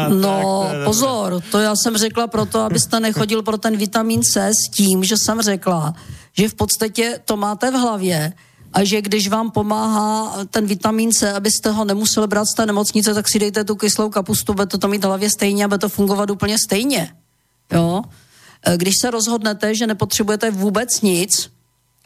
No, 0.08 0.70
pozor, 0.84 1.42
to 1.50 1.58
já 1.58 1.76
jsem 1.76 1.96
řekla 1.96 2.26
proto, 2.26 2.60
abyste 2.60 3.00
nechodil 3.00 3.42
pro 3.42 3.58
ten 3.58 3.76
vitamin 3.76 4.22
C 4.22 4.50
s 4.54 4.70
tím, 4.70 5.04
že 5.04 5.16
jsem 5.16 5.42
řekla, 5.42 5.94
že 6.32 6.48
v 6.48 6.54
podstatě 6.54 7.20
to 7.24 7.36
máte 7.36 7.70
v 7.70 7.74
hlavě 7.74 8.32
a 8.72 8.84
že 8.84 9.02
když 9.02 9.28
vám 9.28 9.50
pomáhá 9.50 10.36
ten 10.50 10.66
vitamin 10.66 11.12
C, 11.12 11.32
abyste 11.32 11.70
ho 11.70 11.84
nemuseli 11.84 12.26
brát 12.26 12.44
z 12.44 12.54
té 12.54 12.66
nemocnice, 12.66 13.14
tak 13.14 13.28
si 13.28 13.38
dejte 13.38 13.64
tu 13.64 13.76
kyslou 13.76 14.10
kapustu, 14.10 14.54
bude 14.54 14.66
to 14.66 14.78
tam 14.78 14.90
mít 14.90 15.04
hlavě 15.04 15.30
stejně 15.30 15.64
a 15.64 15.68
bude 15.68 15.78
to 15.78 15.88
fungovat 15.88 16.30
úplně 16.30 16.56
stejně. 16.58 17.14
Jo? 17.72 18.02
E, 18.66 18.76
Když 18.76 18.94
se 19.00 19.10
rozhodnete, 19.10 19.74
že 19.74 19.86
nepotřebujete 19.86 20.50
vůbec 20.50 21.00
nic, 21.00 21.50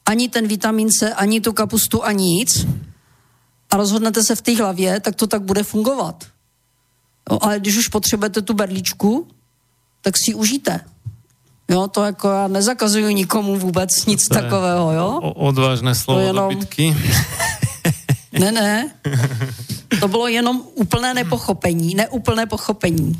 ani 0.06 0.28
ten 0.28 0.46
vitamin 0.46 0.90
C, 0.90 1.14
ani 1.14 1.40
tu 1.40 1.52
kapustu, 1.52 2.04
ani 2.04 2.24
nic, 2.24 2.66
a 3.70 3.76
rozhodnete 3.76 4.22
se 4.22 4.34
v 4.36 4.42
té 4.42 4.56
hlavě, 4.56 5.00
tak 5.00 5.16
to 5.16 5.26
tak 5.26 5.42
bude 5.42 5.62
fungovat. 5.62 6.24
Jo, 7.30 7.38
ale 7.42 7.60
když 7.60 7.76
už 7.76 7.88
potřebujete 7.88 8.42
tu 8.42 8.54
berličku, 8.54 9.28
tak 10.02 10.14
si 10.16 10.30
ji 10.30 10.34
užijte. 10.34 10.80
Jo, 11.68 11.88
to 11.88 12.04
jako 12.04 12.28
já 12.30 12.48
nezakazuju 12.48 13.08
nikomu 13.10 13.58
vůbec 13.58 14.06
nic 14.06 14.28
To 14.28 14.34
takového, 14.34 14.92
jo? 14.92 15.08
O, 15.22 15.30
odvážne 15.50 15.94
slovo 15.94 16.20
To 16.20 16.26
jenom- 16.26 16.50
do 16.54 16.58
bitky. 16.58 16.96
Ne, 18.36 18.52
ne. 18.52 18.90
To 20.00 20.08
bylo 20.08 20.28
jenom 20.28 20.60
úplné 20.74 21.14
nepochopení, 21.14 21.94
neúplné 21.94 22.44
pochopení. 22.46 23.16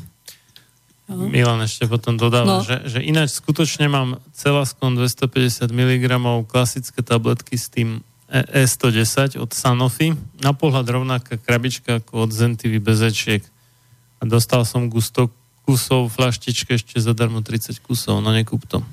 Milan 1.09 1.63
ešte 1.65 1.89
potom 1.89 2.21
dodáva, 2.21 2.61
No. 2.61 2.67
že, 2.67 2.85
že 2.85 3.01
ináč 3.01 3.41
skutočne 3.41 3.89
mám 3.89 4.21
Celascon 4.37 4.93
250 4.93 5.73
mg 5.73 6.05
klasické 6.45 7.01
tabletky 7.01 7.57
s 7.57 7.73
tým 7.73 8.05
E- 8.29 8.67
E110 8.69 9.39
od 9.41 9.55
Sanofi. 9.55 10.13
Na 10.43 10.53
pohľad 10.53 10.85
rovnaká 10.85 11.39
krabička 11.41 12.03
ako 12.03 12.27
od 12.27 12.31
Zentivy 12.35 12.77
bez 12.83 13.01
ečiek. 13.01 13.41
A 14.21 14.27
dostal 14.29 14.67
som 14.69 14.91
100 14.91 15.31
kusov 15.67 16.15
flaštičke 16.15 16.79
ešte 16.79 17.03
zadarmo 17.03 17.43
30 17.43 17.83
kusov, 17.83 18.23
no 18.23 18.31
nekúp 18.31 18.63
to. 18.71 18.87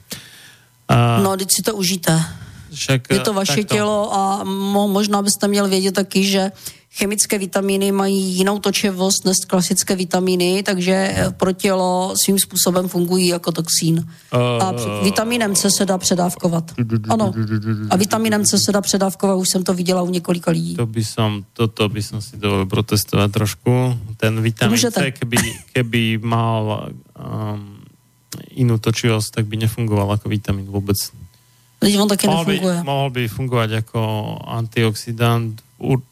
A 0.89 1.21
No, 1.21 1.37
teď 1.37 1.47
si 1.53 1.61
to 1.61 1.75
užijte. 1.77 2.11
však, 2.73 3.01
Je 3.13 3.19
to 3.21 3.33
vaše 3.33 3.61
takto. 3.61 3.75
tělo 3.77 4.09
a 4.13 4.43
mo, 4.43 4.87
možná 4.89 5.21
byste 5.21 5.47
měl 5.47 5.69
vědět 5.69 5.93
taky, 5.95 6.25
že 6.25 6.51
chemické 6.93 7.37
vitamíny 7.37 7.91
mají 7.91 8.37
jinou 8.37 8.59
točivost 8.59 9.25
než 9.25 9.37
klasické 9.47 9.95
vitamíny, 9.95 10.63
takže 10.63 10.93
eh, 10.93 11.31
pro 11.37 11.51
tělo 11.51 12.13
svým 12.23 12.39
způsobem 12.39 12.87
fungují 12.87 13.27
jako 13.27 13.51
toxín. 13.51 14.05
A 14.59 14.73
při- 14.73 14.89
vitamínem 15.03 15.55
C 15.55 15.71
se 15.71 15.85
dá 15.85 15.97
předávkovat. 15.97 16.71
Ano. 17.09 17.33
A 17.89 17.95
vitamínem 17.97 18.45
C 18.45 18.57
se 18.59 18.71
dá 18.71 18.81
předávkovat, 18.81 19.37
už 19.37 19.49
jsem 19.49 19.63
to 19.63 19.73
viděla 19.73 20.01
u 20.01 20.09
několika 20.09 20.51
lidí. 20.51 20.75
To 20.75 20.85
by 20.85 21.03
som, 21.03 21.45
toto 21.53 21.89
by 21.89 22.01
som 22.03 22.21
si 22.21 22.37
dovolil 22.37 22.65
protestovať 22.69 23.29
trošku. 23.31 23.97
Ten 24.21 24.37
Môžete. 24.69 25.01
C, 25.01 25.11
keby, 25.11 25.37
keby 25.73 26.21
mal 26.21 26.93
um, 27.17 27.81
inú 28.53 28.77
točivosť, 28.77 29.41
tak 29.41 29.45
by 29.49 29.65
nefungoval 29.65 30.13
ako 30.13 30.29
vitamín 30.29 30.69
vôbec. 30.69 30.97
Teď 31.81 31.91
on 31.99 32.07
taky 32.07 32.25
Mohol 32.29 32.45
by, 32.45 32.53
nefunguje. 32.55 32.77
mohol 32.85 33.09
by 33.11 33.23
fungovať 33.27 33.69
ako 33.83 33.99
antioxidant 34.47 35.59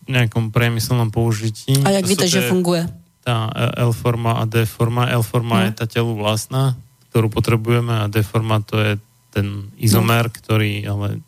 nejakom 0.06 0.52
priemyselnom 0.52 1.10
použití. 1.10 1.74
A 1.82 1.90
jak 1.90 2.06
To 2.06 2.12
víte, 2.12 2.28
že 2.28 2.48
funguje? 2.52 2.86
Tá 3.22 3.48
L-forma 3.78 4.42
a 4.42 4.50
D-forma. 4.50 5.06
L-forma 5.14 5.56
No. 5.62 5.66
je 5.70 5.72
tá 5.78 5.86
telu 5.86 6.18
vlastná, 6.18 6.74
ktorú 7.10 7.30
potrebujeme 7.30 8.04
a 8.04 8.10
D-forma 8.10 8.60
to 8.66 8.76
je 8.78 8.92
ten 9.32 9.70
izomer, 9.78 10.28
ktorý 10.28 10.84
ale 10.86 11.22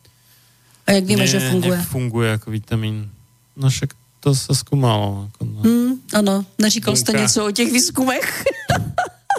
A 0.83 0.99
jak 0.99 1.05
víme, 1.05 1.23
že 1.23 1.39
funguje? 1.39 1.77
nefunguje 1.79 2.29
ako 2.35 2.47
vitamín. 2.51 3.07
No 3.55 3.69
však 3.69 3.93
to 4.19 4.33
sa 4.33 4.51
skúmalo. 4.51 5.29
Ako 5.31 5.41
no. 5.45 5.59
Hmm, 5.61 5.93
ano, 6.11 6.35
neříkal 6.59 6.95
jste 6.95 7.11
Bunka. 7.11 7.21
něco 7.21 7.39
o 7.45 7.51
těch 7.51 7.71
výzkumech? 7.71 8.43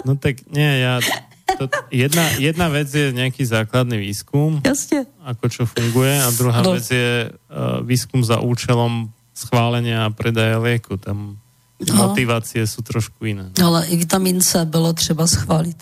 no 0.05 0.15
tak 0.15 0.35
nie, 0.49 0.79
ja... 0.79 0.99
To, 1.57 1.65
jedna, 1.91 2.23
jedna 2.35 2.67
vec 2.67 2.91
je 2.91 3.11
nejaký 3.15 3.45
základný 3.45 3.97
výskum, 3.97 4.61
Jasně. 4.65 5.05
ako 5.23 5.45
čo 5.49 5.63
funguje, 5.65 6.19
a 6.21 6.29
druhá 6.35 6.61
No. 6.61 6.71
vec 6.75 6.87
je 6.91 7.31
uh, 7.31 7.79
výskum 7.83 8.23
za 8.23 8.39
účelom 8.43 9.09
schválenia 9.33 10.05
a 10.05 10.09
predaja 10.11 10.59
lieku. 10.59 10.97
Tam 10.97 11.37
No. 11.75 12.07
motivácie 12.07 12.63
sú 12.63 12.79
trošku 12.81 13.27
iné. 13.27 13.51
Ale 13.59 13.83
i 13.91 13.95
vitamin 13.99 14.39
C 14.41 14.63
bylo 14.65 14.93
třeba 14.93 15.27
schválit. 15.27 15.75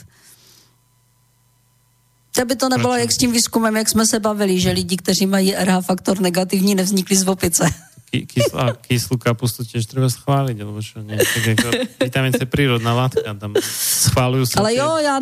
Aby 2.42 2.56
to 2.56 2.70
nebylo 2.70 2.94
Proč? 2.94 3.02
jak 3.02 3.12
s 3.12 3.18
tím 3.18 3.32
výzkumem, 3.32 3.76
jak 3.78 3.90
jsme 3.90 4.06
se 4.08 4.20
bavili, 4.20 4.60
že 4.60 4.72
lidi, 4.72 4.98
kteří 4.98 5.26
mají 5.26 5.54
RH 5.56 5.82
faktor 5.86 6.20
negativní, 6.22 6.76
nevznikli 6.76 7.16
z 7.16 7.28
opice. 7.28 7.70
Ky- 8.14 8.30
Kyslá, 8.30 8.78
kyslú 8.78 9.18
kapustu 9.18 9.66
tiež 9.66 9.90
treba 9.90 10.06
schváliť, 10.06 10.54
alebo 10.62 10.78
čo 10.86 11.02
nie. 11.02 11.18
Vitamín 11.98 12.30
C 12.38 12.46
je 12.46 12.50
prírodná 12.50 12.94
látka, 12.94 13.26
tam 13.34 13.58
schválujú 13.58 14.46
sa 14.46 14.62
Ale 14.62 14.78
tie- 14.78 14.86
jo, 14.86 14.92
já 15.02 15.18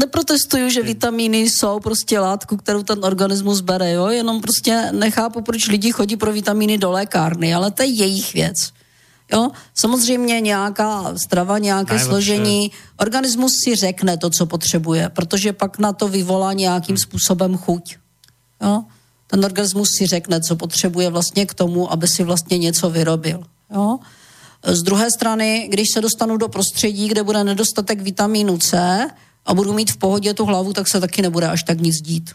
neprotestuju, 0.00 0.70
že 0.72 0.80
vitamíny 0.82 1.44
jsou 1.44 1.80
prostě 1.80 2.16
látku, 2.20 2.56
kterou 2.56 2.82
ten 2.82 3.04
organismus 3.04 3.60
bere, 3.60 3.92
jo, 3.92 4.08
jenom 4.08 4.40
prostě 4.40 4.88
nechápu, 4.96 5.44
proč 5.44 5.68
lidi 5.68 5.92
chodí 5.92 6.16
pro 6.16 6.32
vitamíny 6.32 6.78
do 6.80 6.88
lékárny, 6.90 7.52
ale 7.54 7.68
to 7.70 7.82
je 7.84 7.88
jejich 7.88 8.32
věc. 8.34 8.72
Jo, 9.32 9.50
samozřejmě 9.74 10.40
nějaká 10.40 11.12
strava, 11.20 11.58
nějaké 11.58 11.94
Najlepšie. 12.00 12.08
složení, 12.08 12.60
organismus 12.96 13.52
si 13.64 13.76
řekne 13.76 14.16
to, 14.16 14.30
co 14.30 14.46
potřebuje, 14.46 15.08
protože 15.12 15.52
pak 15.52 15.78
na 15.78 15.92
to 15.92 16.08
vyvolá 16.08 16.52
nějakým 16.52 16.96
způsobem 16.96 17.56
chuť. 17.58 17.96
Jo? 18.62 18.84
Ten 19.26 19.44
organismus 19.44 19.88
si 19.98 20.06
řekne, 20.06 20.40
co 20.40 20.56
potřebuje 20.56 21.10
vlastně 21.10 21.46
k 21.46 21.54
tomu, 21.54 21.92
aby 21.92 22.08
si 22.08 22.24
vlastně 22.24 22.58
něco 22.58 22.90
vyrobil. 22.90 23.42
Jo? 23.74 23.98
Z 24.64 24.82
druhé 24.82 25.10
strany, 25.10 25.68
když 25.70 25.86
se 25.94 26.00
dostanu 26.00 26.36
do 26.36 26.48
prostředí, 26.48 27.08
kde 27.08 27.22
bude 27.22 27.44
nedostatek 27.44 28.00
vitamínu 28.00 28.58
C 28.58 28.78
a 29.46 29.54
budu 29.54 29.72
mít 29.72 29.90
v 29.90 29.96
pohodě 29.96 30.34
tu 30.34 30.44
hlavu, 30.44 30.72
tak 30.72 30.88
se 30.88 31.00
taky 31.00 31.22
nebude 31.22 31.48
až 31.48 31.62
tak 31.62 31.80
nic 31.80 31.96
dít. 32.02 32.30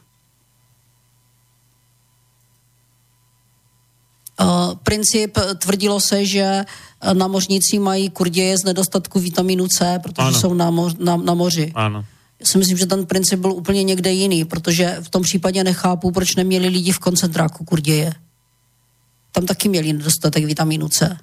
Uh, 4.41 4.75
princip 4.83 5.37
eh, 5.37 5.55
tvrdilo 5.55 5.99
se, 5.99 6.25
že 6.25 6.65
eh, 7.01 7.13
námořníci 7.13 7.79
mají 7.79 8.09
kurděje 8.09 8.57
z 8.57 8.63
nedostatku 8.63 9.19
vitamínu 9.19 9.67
C, 9.67 9.99
protože 10.03 10.27
Ano. 10.27 10.39
jsou 10.39 10.53
na, 10.53 10.71
mo- 10.71 10.95
na, 10.99 11.17
na 11.17 11.33
moři. 11.33 11.71
Áno. 11.75 12.05
Já 12.41 12.45
si 12.45 12.57
myslím, 12.57 12.77
že 12.77 12.85
ten 12.85 13.05
princip 13.05 13.39
byl 13.39 13.51
úplně 13.51 13.83
někde 13.83 14.11
jiný, 14.11 14.45
protože 14.45 14.97
v 15.01 15.09
tom 15.09 15.21
případě 15.23 15.63
nechápu, 15.63 16.11
proč 16.11 16.35
neměli 16.35 16.67
lidi 16.67 16.91
v 16.91 16.99
koncentráku 16.99 17.65
kurděje. 17.65 18.13
Tam 19.31 19.45
taky 19.45 19.69
měli 19.69 19.93
nedostatek 19.93 20.45
vitamínu 20.45 20.89
C. 20.89 21.17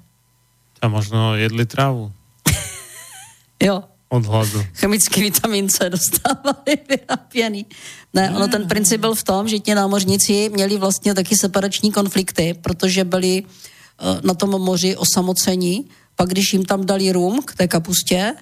Tam 0.79 0.91
možno 0.91 1.35
jedli 1.35 1.65
trávu 1.65 2.11
Jo, 3.63 3.83
od 4.09 4.25
hladu. 4.25 4.63
chemický 4.73 5.21
vitamin 5.21 5.69
C 5.69 5.89
dostávali 5.89 6.77
vyráběný. 6.89 7.65
Ne, 8.13 8.31
ono 8.35 8.47
ten 8.47 8.67
princip 8.67 9.01
byl 9.01 9.15
v 9.15 9.23
tom, 9.23 9.47
že 9.47 9.59
ti 9.59 9.75
námořníci 9.75 10.49
měli 10.53 10.77
vlastně 10.77 11.13
taky 11.13 11.37
separační 11.37 11.91
konflikty, 11.91 12.53
protože 12.61 13.03
byli 13.03 13.43
eh, 13.43 14.21
na 14.23 14.33
tom 14.33 14.49
moři 14.49 14.95
osamocení, 14.95 15.85
pak 16.15 16.29
když 16.29 16.53
jim 16.53 16.65
tam 16.65 16.85
dali 16.85 17.11
rum 17.11 17.41
k 17.45 17.55
té 17.55 17.67
kapustě, 17.67 18.33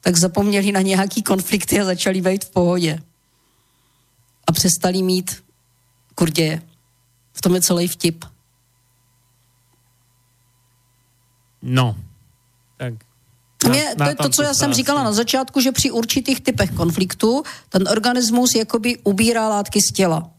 tak 0.00 0.16
zapomněli 0.16 0.72
na 0.72 0.80
nějaký 0.80 1.22
konflikty 1.22 1.80
a 1.80 1.84
začali 1.84 2.20
být 2.20 2.44
v 2.44 2.50
pohodě. 2.50 3.02
A 4.46 4.52
přestali 4.52 5.02
mít 5.02 5.44
kurděje. 6.14 6.62
V 7.32 7.40
tom 7.40 7.54
je 7.54 7.60
celý 7.60 7.88
vtip. 7.88 8.24
No. 11.62 11.96
Tak. 12.76 12.94
A 13.64 13.68
mě, 13.68 13.94
to 13.98 14.04
je 14.04 14.14
to, 14.14 14.28
co 14.28 14.42
já 14.42 14.54
jsem 14.54 14.74
říkala 14.74 15.02
na 15.02 15.12
začátku, 15.12 15.60
že 15.60 15.72
při 15.72 15.90
určitých 15.90 16.40
typech 16.40 16.70
konfliktu 16.70 17.42
ten 17.68 17.88
organismus 17.88 18.54
jakoby 18.54 18.98
ubírá 19.04 19.48
látky 19.48 19.80
z 19.80 19.92
těla. 19.92 20.30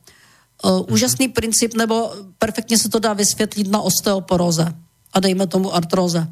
Uh, 0.63 0.85
úžasný 0.89 1.27
princip, 1.27 1.73
nebo 1.73 2.13
perfektně 2.39 2.77
se 2.77 2.89
to 2.89 2.99
dá 2.99 3.13
vysvětlit 3.13 3.67
na 3.67 3.81
osteoporóze 3.81 4.73
a 5.13 5.19
dejme 5.19 5.47
tomu 5.47 5.75
artróze. 5.75 6.27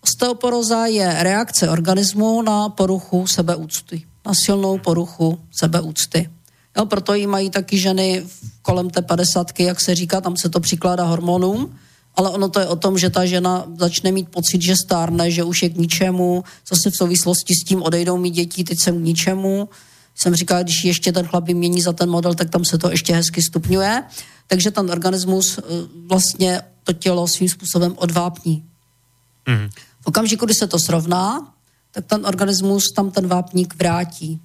Osteoporóza 0.00 0.86
je 0.86 1.16
reakce 1.22 1.70
organismu 1.70 2.42
na 2.42 2.68
poruchu 2.68 3.26
sebeúcty, 3.26 4.02
na 4.26 4.32
silnou 4.34 4.78
poruchu 4.78 5.38
sebeúcty. 5.52 6.30
Jo, 6.76 6.86
proto 6.86 7.14
ji 7.14 7.26
mají 7.26 7.50
taky 7.50 7.78
ženy 7.78 8.26
kolem 8.62 8.90
té 8.90 9.02
padesátky, 9.02 9.62
jak 9.62 9.80
se 9.80 9.94
říká, 9.94 10.20
tam 10.20 10.36
se 10.36 10.48
to 10.48 10.60
přikládá 10.60 11.04
hormonům, 11.04 11.78
ale 12.16 12.30
ono 12.30 12.48
to 12.48 12.60
je 12.60 12.66
o 12.66 12.76
tom, 12.76 12.98
že 12.98 13.10
ta 13.10 13.26
žena 13.26 13.64
začne 13.78 14.12
mít 14.12 14.28
pocit, 14.28 14.62
že 14.62 14.76
stárne, 14.76 15.30
že 15.30 15.44
už 15.44 15.62
je 15.62 15.68
k 15.68 15.76
ničemu, 15.76 16.44
zase 16.68 16.90
v 16.90 16.96
souvislosti 16.96 17.54
s 17.54 17.64
tím 17.64 17.82
odejdou 17.82 18.16
mi 18.16 18.30
děti, 18.30 18.64
teď 18.64 18.78
jsem 18.80 18.98
k 18.98 19.04
ničemu. 19.04 19.68
Jsem 20.14 20.34
říkala, 20.34 20.62
když 20.62 20.84
ještě 20.84 21.12
ten 21.12 21.26
chlap 21.26 21.48
mění 21.48 21.80
za 21.80 21.92
ten 21.92 22.10
model, 22.10 22.34
tak 22.34 22.50
tam 22.50 22.64
se 22.64 22.78
to 22.78 22.90
ještě 22.90 23.14
hezky 23.14 23.42
stupňuje. 23.42 24.02
Takže 24.46 24.70
ten 24.70 24.90
organismus 24.90 25.58
eh, 25.58 25.62
vlastně 26.06 26.62
to 26.84 26.92
tělo 26.92 27.28
svým 27.28 27.48
způsobem 27.48 27.94
odvápní. 27.96 28.64
Mhm. 29.48 29.68
V 29.68 29.89
okamžiku, 30.10 30.44
kdy 30.44 30.54
se 30.54 30.66
to 30.66 30.78
srovná, 30.78 31.54
tak 31.90 32.06
ten 32.06 32.26
organismus 32.26 32.92
tam 32.96 33.10
ten 33.10 33.26
vápník 33.26 33.74
vrátí. 33.74 34.40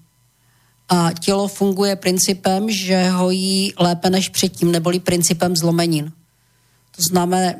A 0.90 1.10
tělo 1.20 1.48
funguje 1.48 1.96
principem, 1.96 2.70
že 2.70 3.10
hojí 3.10 3.74
lépe 3.80 4.10
než 4.10 4.30
předtím, 4.30 4.72
neboli 4.72 5.00
principem 5.00 5.56
zlomenin. 5.56 6.12
To 6.96 7.02
znamená, 7.10 7.54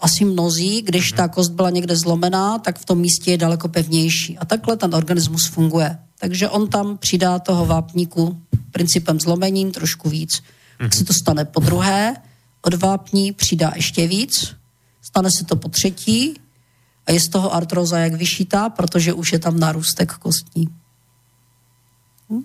asi 0.00 0.24
mnozí, 0.24 0.82
když 0.82 1.12
ta 1.12 1.28
kost 1.28 1.52
byla 1.52 1.70
někde 1.70 1.96
zlomená, 1.96 2.58
tak 2.58 2.78
v 2.78 2.84
tom 2.84 2.98
místě 2.98 3.30
je 3.30 3.38
daleko 3.38 3.68
pevnější. 3.68 4.38
A 4.38 4.44
takhle 4.44 4.76
ten 4.76 4.94
organismus 4.94 5.46
funguje. 5.46 5.98
Takže 6.18 6.48
on 6.48 6.68
tam 6.68 6.98
přidá 6.98 7.38
toho 7.38 7.66
vápníku 7.66 8.40
principem 8.70 9.20
zlomenin 9.20 9.72
trošku 9.72 10.10
víc. 10.10 10.42
Tak 10.78 10.94
se 10.94 11.04
to 11.04 11.12
stane 11.12 11.44
po 11.44 11.60
druhé, 11.60 12.16
od 12.62 12.74
vápní 12.74 13.32
přidá 13.32 13.72
ještě 13.76 14.06
víc, 14.06 14.54
stane 15.02 15.28
se 15.38 15.44
to 15.44 15.56
po 15.56 15.68
třetí 15.68 16.34
a 17.06 17.12
je 17.12 17.20
z 17.20 17.28
toho 17.28 17.54
artroza 17.54 17.98
jak 17.98 18.14
vyšitá, 18.14 18.68
protože 18.68 19.12
už 19.12 19.32
je 19.32 19.38
tam 19.38 19.60
narůstek 19.60 20.12
kostní. 20.12 20.68
Hm? 22.30 22.44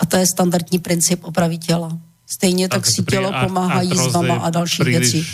A 0.00 0.06
to 0.06 0.16
je 0.16 0.26
standardní 0.26 0.78
princip 0.78 1.24
opravy 1.24 1.58
těla. 1.58 1.98
Stejně 2.26 2.68
tak 2.68 2.86
si 2.86 3.02
pri 3.02 3.16
tělo 3.16 3.34
ar- 3.34 3.46
pomáhá 3.46 3.82
je 3.82 3.94
a 4.40 4.50
další 4.50 4.82
príliš, 4.82 5.12
věci. 5.12 5.26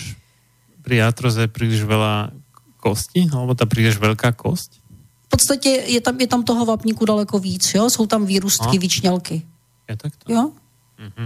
Pri 0.82 1.02
artroze 1.02 1.46
je 1.46 1.50
príliš 1.50 1.86
veľa 1.86 2.34
kosti, 2.82 3.30
alebo 3.30 3.54
tá 3.54 3.64
príliš 3.70 4.02
veľká 4.02 4.34
kosť? 4.34 4.82
V 5.24 5.28
podstatě 5.30 5.70
je 5.88 6.00
tam, 6.00 6.20
je 6.20 6.26
tam 6.26 6.42
toho 6.44 6.66
vapníku 6.66 7.04
daleko 7.04 7.38
víc, 7.38 7.74
jo? 7.74 7.90
jsou 7.90 8.06
tam 8.06 8.26
výrůstky, 8.26 8.76
A? 8.76 8.80
výčnělky. 8.80 9.42
Je 9.88 9.96
takto? 9.96 10.32
Jo? 10.32 10.52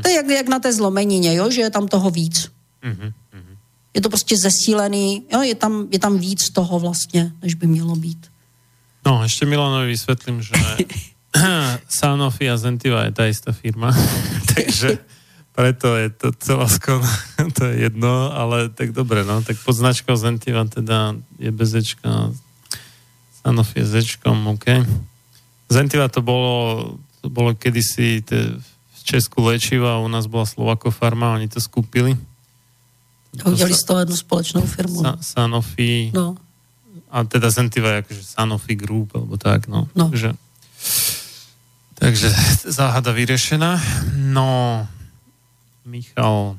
To 0.02 0.08
je 0.08 0.14
jak, 0.14 0.26
jak 0.26 0.48
na 0.48 0.58
té 0.58 0.72
zlomenině, 0.72 1.34
jo? 1.34 1.50
že 1.50 1.60
je 1.60 1.70
tam 1.70 1.88
toho 1.88 2.10
víc. 2.10 2.52
Mhm. 2.84 3.12
Je 3.96 4.00
to 4.04 4.08
prostě 4.12 4.36
zesílený, 4.36 5.24
jo? 5.32 5.42
Je, 5.42 5.54
tam, 5.54 5.88
je 5.90 5.98
tam 5.98 6.18
víc 6.18 6.50
toho 6.52 6.78
vlastně, 6.78 7.32
než 7.42 7.54
by 7.54 7.66
mělo 7.66 7.96
být. 7.96 8.28
No, 9.06 9.22
ešte 9.22 9.46
Milanovi 9.46 9.86
vysvetlím, 9.86 10.42
že 10.42 10.52
Sanofi 11.88 12.50
a 12.50 12.58
Zentiva 12.58 13.06
je 13.06 13.12
tá 13.14 13.30
istá 13.30 13.54
firma, 13.54 13.94
takže 14.52 14.98
preto 15.56 15.96
je 15.96 16.10
to 16.10 16.34
celá 16.36 16.66
skon, 16.68 17.00
to 17.56 17.70
je 17.70 17.88
jedno, 17.88 18.34
ale 18.34 18.68
tak 18.68 18.92
dobre, 18.92 19.24
no, 19.24 19.40
tak 19.46 19.56
pod 19.62 19.78
značkou 19.78 20.12
Zentiva 20.18 20.66
teda 20.66 21.16
je 21.38 21.50
bez 21.54 21.72
Ečka, 21.72 22.34
Sanofi 23.40 23.80
je 23.80 23.86
s 23.86 23.94
Ečkom, 23.94 24.58
OK. 24.58 24.84
Zentiva 25.70 26.10
to 26.10 26.20
bolo, 26.20 26.54
to 27.22 27.30
bolo 27.30 27.54
kedysi 27.54 28.26
te, 28.26 28.58
v 28.90 29.00
Česku 29.06 29.46
léčiva, 29.46 30.02
u 30.02 30.08
nás 30.10 30.26
bola 30.26 30.44
Slovako 30.44 30.90
Farma, 30.90 31.38
oni 31.38 31.46
to 31.46 31.62
skúpili. 31.62 32.18
A 33.44 33.48
udělali 33.48 33.74
z 33.74 33.84
toho 33.84 33.98
jednu 34.00 34.16
společnou 34.16 34.62
firmu. 34.62 35.02
Sa, 35.02 35.16
Sanofi, 35.20 36.10
No. 36.14 36.36
a 37.10 37.24
teda 37.24 37.50
Zentiva 37.50 37.88
je 37.90 37.98
akože 38.02 38.22
Sanofi 38.22 38.74
Group, 38.74 39.14
alebo 39.16 39.36
tak, 39.36 39.68
no. 39.68 39.88
No. 39.96 40.10
Takže, 40.10 40.34
takže 41.94 42.28
záhada 42.64 43.12
vyriešená. 43.12 43.80
No, 44.16 44.84
Michal 45.86 46.58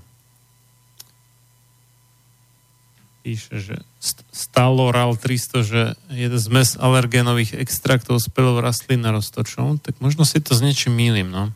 píše, 3.28 3.60
že 3.60 3.76
st- 4.00 4.24
Staloral 4.32 5.20
300, 5.20 5.68
že 5.68 5.82
je 6.08 6.28
zmes 6.40 6.80
alergénových 6.80 7.60
extraktov 7.60 8.24
z 8.24 8.32
pelov 8.32 8.64
rastlín 8.64 9.04
a 9.04 9.12
roztočov, 9.12 9.84
tak 9.84 10.00
možno 10.00 10.24
si 10.24 10.40
to 10.40 10.56
s 10.56 10.64
niečím 10.64 10.96
mýlim, 10.96 11.28
no. 11.28 11.52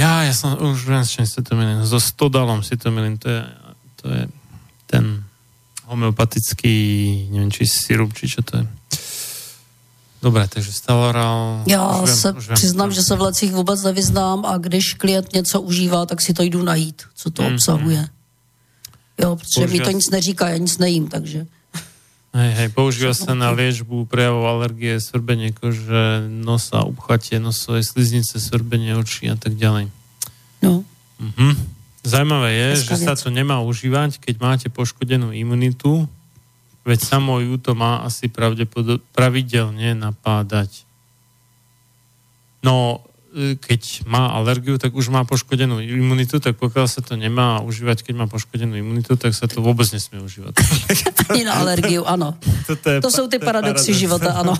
Ja, 0.00 0.24
ja 0.24 0.32
som, 0.32 0.56
už 0.56 0.88
viem, 0.88 1.04
s 1.04 1.12
čím 1.12 1.28
si 1.28 1.44
to 1.44 1.52
milím. 1.52 1.84
So 1.84 2.00
stodalom 2.00 2.64
si 2.64 2.80
to 2.80 2.88
milím. 2.88 3.20
To 3.20 3.28
je, 3.28 3.44
to 4.00 4.06
je 4.08 4.22
ten 4.88 5.20
homeopatický, 5.84 6.76
neviem, 7.28 7.52
či 7.52 7.68
sirup, 7.68 8.16
či 8.16 8.32
čo 8.32 8.40
to 8.40 8.64
je. 8.64 8.64
Dobre, 10.22 10.48
takže 10.48 10.72
Staloral... 10.72 11.64
Já 11.66 12.02
viem, 12.02 12.16
se 12.16 12.32
přiznám, 12.32 12.92
že 12.92 13.02
se 13.02 13.16
v 13.16 13.20
lecích 13.20 13.52
vůbec 13.52 13.82
nevyznám 13.82 14.44
a 14.46 14.58
když 14.58 14.94
klient 14.94 15.32
něco 15.32 15.60
užívá, 15.60 16.06
tak 16.06 16.20
si 16.20 16.34
to 16.34 16.42
jdu 16.42 16.62
najít, 16.62 17.02
co 17.16 17.30
to 17.30 17.42
Mm, 17.42 17.54
obsahuje. 17.54 18.08
Jo, 19.18 19.36
protože 19.36 19.66
mi 19.66 19.80
to 19.80 19.90
nic 19.90 20.10
neříká, 20.10 20.48
já 20.48 20.56
nic 20.56 20.78
nejím, 20.78 21.08
takže... 21.08 21.46
Hej, 22.30 22.50
hej, 22.62 22.68
používa 22.70 23.10
sa 23.10 23.34
na 23.34 23.50
liečbu 23.50 24.06
prejavov 24.06 24.46
alergie, 24.46 25.02
svrbenie 25.02 25.50
kože, 25.50 26.30
nosa, 26.30 26.86
upchatie 26.86 27.42
nosovej 27.42 27.82
sliznice, 27.82 28.38
svrbenie 28.38 28.94
očí 28.94 29.26
a 29.26 29.34
tak 29.34 29.58
ďalej. 29.58 29.90
No. 30.62 30.86
Mhm. 31.18 31.80
Zajímavé 32.00 32.56
je, 32.56 32.68
Hezká 32.80 32.96
že 32.96 33.04
sa 33.04 33.12
to 33.18 33.28
nemá 33.28 33.60
užívať, 33.60 34.22
keď 34.22 34.34
máte 34.40 34.68
poškodenú 34.72 35.36
imunitu, 35.36 36.08
veď 36.86 36.96
samo 37.02 37.42
ju 37.44 37.60
to 37.60 37.76
má 37.76 38.00
asi 38.06 38.30
pravidelne 39.12 39.92
napádať. 39.92 40.88
No, 42.64 43.04
keď 43.62 44.10
má 44.10 44.34
alergiu, 44.34 44.74
tak 44.74 44.90
už 44.90 45.08
má 45.14 45.22
poškodenú 45.22 45.78
imunitu, 45.78 46.42
tak 46.42 46.58
pokiaľ 46.58 46.86
sa 46.90 46.98
to 46.98 47.14
nemá 47.14 47.62
užívať, 47.62 48.02
keď 48.02 48.14
má 48.18 48.26
poškodenú 48.26 48.74
imunitu, 48.74 49.14
tak 49.14 49.30
sa 49.34 49.46
to 49.46 49.62
vôbec 49.62 49.86
nesmie 49.94 50.18
užívať. 50.18 50.58
Ani 51.32 51.46
na 51.46 51.62
alergiu, 51.62 52.02
ano. 52.02 52.34
Toto 52.66 52.86
je, 52.90 52.98
To 53.00 53.10
jsou 53.10 53.26
ty 53.30 53.38
paradoxy 53.38 53.94
paradox. 53.94 54.00
života, 54.02 54.30
ano. 54.34 54.54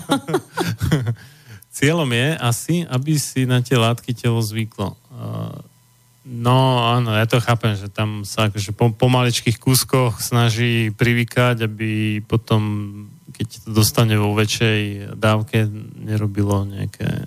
Cieľom 1.77 2.07
je 2.11 2.27
asi, 2.39 2.75
aby 2.87 3.15
si 3.19 3.47
na 3.47 3.63
tie 3.63 3.79
látky 3.79 4.11
telo 4.15 4.43
zvyklo. 4.43 4.95
Uh, 5.11 5.71
No 6.21 6.85
áno, 6.85 7.17
ja 7.17 7.25
to 7.25 7.41
chápem, 7.41 7.73
že 7.73 7.89
tam 7.89 8.21
sa 8.29 8.45
akože 8.45 8.77
po, 8.77 8.93
po 8.93 9.09
maličkých 9.09 9.57
kúskoch 9.57 10.21
snaží 10.21 10.93
privykať, 10.93 11.65
aby 11.65 12.21
potom, 12.21 12.61
keď 13.33 13.65
to 13.65 13.69
dostane 13.73 14.13
vo 14.21 14.29
väčšej 14.37 15.11
dávke, 15.17 15.65
nerobilo 15.97 16.61
nejaké 16.69 17.25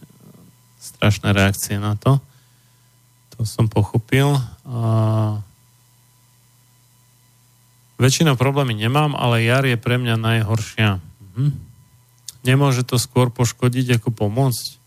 strašné 1.05 1.37
reakcie 1.37 1.77
na 1.77 2.01
to. 2.01 2.17
To 3.37 3.45
som 3.45 3.69
pochopil. 3.69 4.41
A... 4.65 5.37
Väčšinou 8.01 8.41
problémy 8.41 8.73
nemám, 8.73 9.13
ale 9.13 9.45
jar 9.45 9.69
je 9.69 9.77
pre 9.77 10.01
mňa 10.01 10.17
najhoršia. 10.17 11.05
Mhm. 11.37 11.53
Nemôže 12.49 12.89
to 12.89 12.97
skôr 12.97 13.29
poškodiť 13.29 14.01
ako 14.01 14.17
pomôcť? 14.17 14.81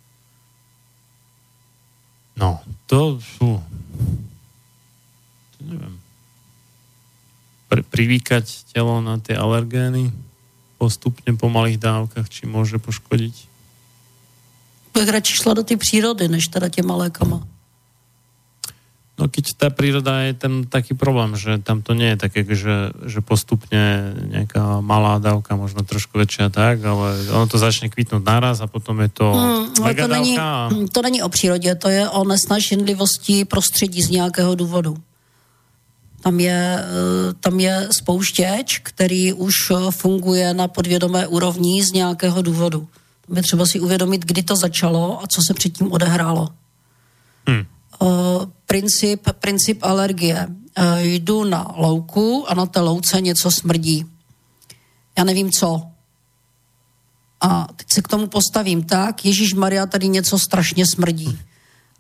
No, 2.34 2.66
to 2.90 3.22
sú... 3.22 3.62
To 5.54 5.60
neviem. 5.62 6.02
Pri, 7.70 7.86
privýkať 7.86 8.66
telo 8.74 9.06
na 9.06 9.22
tie 9.22 9.38
alergény 9.38 10.10
postupne 10.82 11.30
po 11.38 11.46
malých 11.46 11.78
dávkach, 11.78 12.26
či 12.26 12.50
môže 12.50 12.82
poškodiť? 12.82 13.57
Bych 14.98 15.10
radši 15.10 15.34
šla 15.34 15.54
do 15.54 15.64
té 15.64 15.78
přírody, 15.78 16.28
než 16.28 16.48
teda 16.48 16.70
těma 16.70 16.96
lékama. 16.96 17.46
No 19.18 19.26
keď 19.26 19.58
tá 19.58 19.68
príroda 19.74 20.30
je 20.30 20.38
ten 20.38 20.70
taký 20.70 20.94
problém, 20.94 21.34
že 21.34 21.58
tam 21.58 21.82
to 21.82 21.98
nie 21.98 22.14
je 22.14 22.18
také, 22.22 22.46
že, 22.54 22.94
že 23.02 23.26
postupne 23.26 24.14
nejaká 24.14 24.78
malá 24.86 25.18
dávka, 25.18 25.58
možno 25.58 25.82
trošku 25.82 26.22
väčšia 26.22 26.54
tak, 26.54 26.86
ale 26.86 27.26
ono 27.34 27.50
to 27.50 27.58
začne 27.58 27.90
kvitnúť 27.90 28.22
naraz 28.22 28.62
a 28.62 28.70
potom 28.70 29.02
je 29.02 29.10
to 29.10 29.26
Hmm, 29.34 29.74
ale 29.82 29.90
mega 29.90 30.06
to 30.06 30.14
není, 30.14 30.34
dávka 30.38 30.46
a... 30.46 30.70
to 30.94 31.00
není 31.02 31.20
o 31.26 31.30
přírodě, 31.34 31.76
to 31.76 31.90
je 31.90 32.10
o 32.10 32.22
nesnaženlivosti 32.30 33.46
prostředí 33.46 34.02
z 34.06 34.10
nějakého 34.22 34.54
důvodu. 34.56 34.98
Tam 36.22 36.40
je, 36.40 36.62
eh, 36.78 37.34
tam 37.42 37.60
je 37.60 37.90
spouštěč, 37.92 38.86
který 38.86 39.34
už 39.34 39.56
funguje 39.90 40.54
na 40.54 40.68
podvědomé 40.68 41.28
úrovni 41.28 41.84
z 41.84 41.92
nějakého 41.92 42.42
důvodu. 42.42 42.88
Je 43.36 43.42
třeba 43.42 43.66
si 43.66 43.80
uvědomit, 43.80 44.26
kdy 44.26 44.44
to 44.44 44.56
začalo 44.56 45.24
a 45.24 45.28
co 45.28 45.42
se 45.48 45.54
předtím 45.54 45.92
odehrálo. 45.92 46.50
Hm. 47.50 47.66
Uh, 48.00 48.46
princip, 48.66 49.30
princip 49.40 49.84
alergie. 49.84 50.48
Uh, 50.48 51.00
jdu 51.00 51.44
na 51.44 51.74
louku 51.78 52.46
a 52.50 52.54
na 52.54 52.66
té 52.66 52.80
louce 52.80 53.22
něco 53.22 53.52
smrdí. 53.52 54.06
Já 55.18 55.24
nevím 55.24 55.52
co. 55.52 55.82
A 57.42 57.68
teď 57.76 57.88
se 57.94 58.02
k 58.02 58.08
tomu 58.08 58.28
postavím 58.28 58.84
tak, 58.84 59.26
Ježíš 59.26 59.54
Maria 59.54 59.86
tady 59.86 60.08
něco 60.08 60.40
strašně 60.40 60.86
smrdí. 60.86 61.40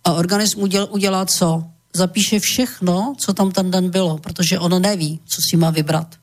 A 0.03 0.13
organism 0.13 0.61
uděl, 0.61 0.87
udělá 0.91 1.25
co? 1.25 1.63
Zapíše 1.93 2.39
všechno, 2.39 3.15
co 3.19 3.33
tam 3.33 3.51
ten 3.51 3.71
den 3.71 3.89
bylo, 3.89 4.17
protože 4.17 4.59
on 4.59 4.81
neví, 4.81 5.19
co 5.25 5.41
si 5.49 5.57
má 5.57 5.69
vybrat. 5.69 6.15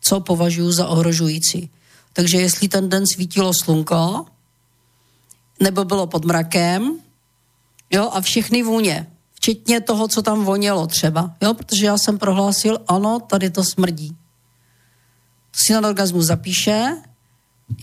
Co 0.00 0.20
považuji 0.20 0.72
za 0.72 0.86
ohrožující. 0.86 1.70
Takže 2.14 2.40
jestli 2.40 2.68
ten 2.68 2.88
den 2.88 3.04
svítilo 3.06 3.52
slunko, 3.54 4.26
nebo 5.60 5.84
bylo 5.84 6.06
pod 6.06 6.24
mrakem, 6.24 6.98
jo, 7.90 8.10
a 8.12 8.20
všechny 8.20 8.62
vůně, 8.62 9.06
včetně 9.34 9.80
toho, 9.80 10.08
co 10.08 10.22
tam 10.22 10.44
vonělo 10.44 10.86
třeba, 10.86 11.34
jo, 11.42 11.54
protože 11.54 11.86
já 11.86 11.98
jsem 11.98 12.18
prohlásil, 12.18 12.78
ano, 12.88 13.20
tady 13.20 13.50
to 13.50 13.64
smrdí. 13.64 14.16
To 15.50 15.58
si 15.66 15.72
na 15.72 15.88
organismus 15.88 16.26
zapíše, 16.26 16.96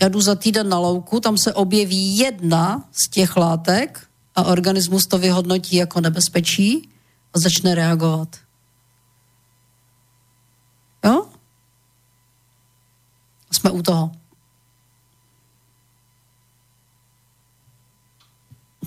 já 0.02 0.08
jdu 0.08 0.20
za 0.20 0.34
týden 0.34 0.68
na 0.68 0.78
louku, 0.78 1.20
tam 1.20 1.38
se 1.38 1.54
objeví 1.54 2.18
jedna 2.18 2.88
z 2.92 3.10
těch 3.10 3.36
látek 3.36 4.08
a 4.34 4.44
organismus 4.44 5.06
to 5.06 5.18
vyhodnotí 5.18 5.76
jako 5.76 6.00
nebezpečí 6.00 6.88
a 7.34 7.38
začne 7.38 7.74
reagovat. 7.74 8.36
Jo? 11.04 11.26
Jsme 13.52 13.70
u 13.70 13.82
toho. 13.82 14.21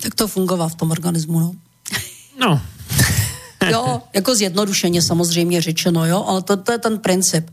Tak 0.05 0.13
to 0.13 0.29
fungovalo 0.29 0.69
v 0.69 0.77
tom 0.77 0.93
organismu, 0.93 1.39
no. 1.39 1.49
No, 2.37 2.61
Jo, 3.71 4.01
jako 4.13 4.35
zjednodušeně 4.35 5.01
samozřejmě 5.01 5.61
řečeno, 5.61 6.05
jo, 6.05 6.23
ale 6.27 6.41
to, 6.41 6.57
to 6.57 6.71
je 6.71 6.77
ten 6.77 6.99
princip. 6.99 7.49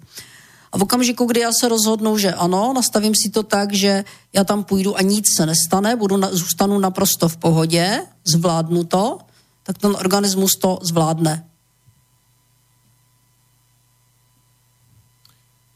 A 0.72 0.78
v 0.78 0.82
okamžiku, 0.82 1.24
kdy 1.24 1.40
já 1.40 1.50
se 1.52 1.68
rozhodnu, 1.68 2.18
že 2.18 2.32
ano, 2.32 2.72
nastavím 2.76 3.14
si 3.16 3.30
to 3.30 3.42
tak, 3.42 3.72
že 3.72 4.04
já 4.32 4.44
tam 4.44 4.64
půjdu 4.64 4.96
a 4.96 5.02
nic 5.02 5.24
se 5.36 5.46
nestane, 5.46 5.96
budu 5.96 6.16
na, 6.16 6.28
zůstanu 6.32 6.78
naprosto 6.78 7.28
v 7.28 7.36
pohodě, 7.36 8.04
zvládnu 8.24 8.84
to, 8.84 9.18
tak 9.62 9.78
ten 9.78 9.96
organismus 9.96 10.52
to 10.60 10.78
zvládne. 10.82 11.44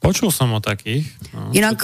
počul 0.07 0.31
som 0.31 0.55
o 0.55 0.63
takých. 0.63 1.03
No, 1.35 1.51
Jinak 1.51 1.83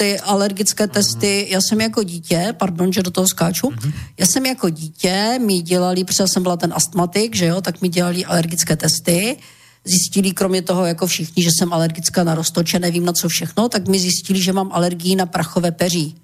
ty 0.00 0.20
alergické 0.20 0.86
testy, 0.86 1.46
já 1.50 1.60
jsem 1.60 1.80
jako 1.80 2.02
dítě, 2.02 2.54
pardon, 2.58 2.92
že 2.92 3.02
do 3.02 3.10
toho 3.10 3.28
skáču, 3.28 3.70
já 4.18 4.26
jsem 4.26 4.46
jako 4.46 4.70
dítě, 4.70 5.38
mi 5.46 5.60
dělali, 5.60 6.04
protože 6.04 6.24
jsem 6.26 6.42
byla 6.42 6.56
ten 6.56 6.72
astmatik, 6.76 7.36
že 7.36 7.46
jo, 7.46 7.60
tak 7.60 7.82
mi 7.82 7.88
dělali 7.88 8.24
alergické 8.24 8.76
testy, 8.76 9.36
zjistili 9.84 10.32
kromě 10.32 10.62
toho 10.62 10.86
jako 10.86 11.06
všichni, 11.06 11.42
že 11.42 11.50
jsem 11.52 11.72
alergická 11.72 12.24
na 12.24 12.34
roztoče, 12.34 12.78
nevím 12.78 13.04
na 13.04 13.12
co 13.12 13.28
všechno, 13.28 13.68
tak 13.68 13.88
mi 13.88 13.98
zjistili, 13.98 14.42
že 14.42 14.52
mám 14.52 14.72
alergii 14.72 15.16
na 15.16 15.26
prachové 15.26 15.72
peří. 15.72 16.16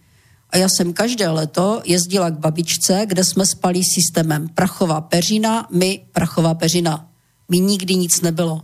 A 0.50 0.56
já 0.56 0.68
jsem 0.68 0.92
každé 0.92 1.28
leto 1.28 1.82
jezdila 1.84 2.30
k 2.30 2.38
babičce, 2.38 3.04
kde 3.06 3.24
jsme 3.24 3.46
spali 3.46 3.80
systémem 3.84 4.48
prachová 4.48 5.00
peřina, 5.00 5.68
my 5.72 6.00
prachová 6.12 6.54
peřina. 6.54 7.08
Mi 7.48 7.60
nikdy 7.60 7.94
nic 7.94 8.20
nebylo. 8.20 8.62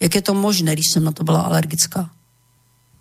Jak 0.00 0.14
je 0.14 0.22
to 0.22 0.34
možné, 0.34 0.72
když 0.72 0.86
jsem 0.92 1.04
na 1.04 1.12
to 1.12 1.24
byla 1.24 1.40
alergická? 1.40 2.10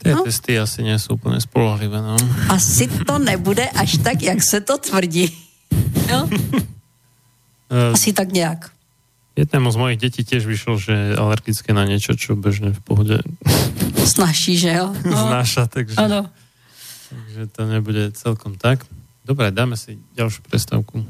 Tie 0.02 0.18
no. 0.18 0.26
testy 0.26 0.58
asi 0.58 0.82
nie 0.82 0.98
sú 0.98 1.14
úplne 1.14 1.38
spolahlivé, 1.38 2.02
no. 2.02 2.18
asi 2.50 2.90
to 3.06 3.22
nebude 3.22 3.70
až 3.70 4.02
tak, 4.02 4.18
jak 4.18 4.42
se 4.42 4.62
to 4.62 4.78
tvrdí. 4.78 5.30
Jo? 6.10 6.26
Eh, 7.72 7.94
Asi 7.94 8.14
tak 8.14 8.32
nějak. 8.32 8.72
Jednému 9.36 9.72
z 9.72 9.76
mojich 9.76 9.98
detí 9.98 10.28
tiež 10.28 10.44
vyšlo, 10.44 10.76
že 10.76 10.92
je 10.92 11.16
alergické 11.16 11.72
na 11.72 11.88
niečo, 11.88 12.20
čo 12.20 12.36
bežne 12.36 12.76
v 12.76 12.82
pohode 12.84 13.18
Snaží, 14.04 14.60
že 14.60 14.76
jo? 14.76 14.92
No, 15.08 15.32
znáša, 15.32 15.72
takže, 15.72 15.96
ano. 15.96 16.28
takže 17.10 17.48
to 17.48 17.62
nebude 17.64 18.12
celkom 18.12 18.60
tak. 18.60 18.84
Dobre, 19.24 19.56
dáme 19.56 19.80
si 19.80 19.96
ďalšiu 20.20 20.44
prestávku. 20.44 21.08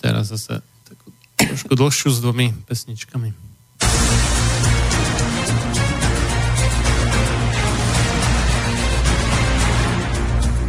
Teraz 0.00 0.32
zase 0.32 0.64
takú 0.88 1.12
trošku 1.36 1.76
dlhšiu 1.76 2.08
s 2.16 2.18
dvomi 2.24 2.56
pesničkami. 2.64 3.45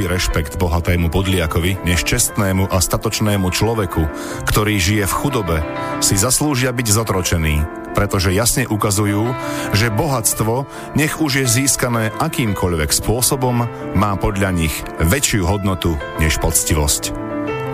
Väčší 0.00 0.16
rešpekt 0.16 0.56
bohatému 0.56 1.12
podliakovi 1.12 1.84
než 1.84 2.08
čestnému 2.08 2.72
a 2.72 2.80
statočnému 2.80 3.52
človeku, 3.52 4.08
ktorý 4.48 4.80
žije 4.80 5.04
v 5.04 5.12
chudobe, 5.12 5.56
si 6.00 6.16
zaslúžia 6.16 6.72
byť 6.72 6.88
zotročení, 6.88 7.60
pretože 7.92 8.32
jasne 8.32 8.64
ukazujú, 8.64 9.28
že 9.76 9.92
bohatstvo, 9.92 10.64
nech 10.96 11.20
už 11.20 11.44
je 11.44 11.46
získané 11.52 12.16
akýmkoľvek 12.16 12.88
spôsobom, 12.96 13.68
má 13.92 14.12
podľa 14.16 14.56
nich 14.56 14.72
väčšiu 15.04 15.44
hodnotu 15.44 16.00
než 16.16 16.40
poctivosť. 16.40 17.12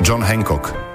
John 0.03 0.27
Hancock 0.27 0.86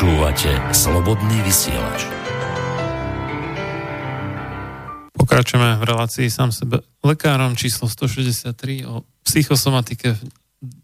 Počúvate 0.00 0.48
Slobodný 0.72 1.44
vysielač. 1.44 2.08
Pokračujeme 5.12 5.76
v 5.76 5.84
relácii 5.84 6.32
sám 6.32 6.56
sebe 6.56 6.80
lekárom 7.04 7.52
číslo 7.52 7.84
163 7.84 8.88
o 8.88 9.04
psychosomatike 9.28 10.16
v 10.16 10.20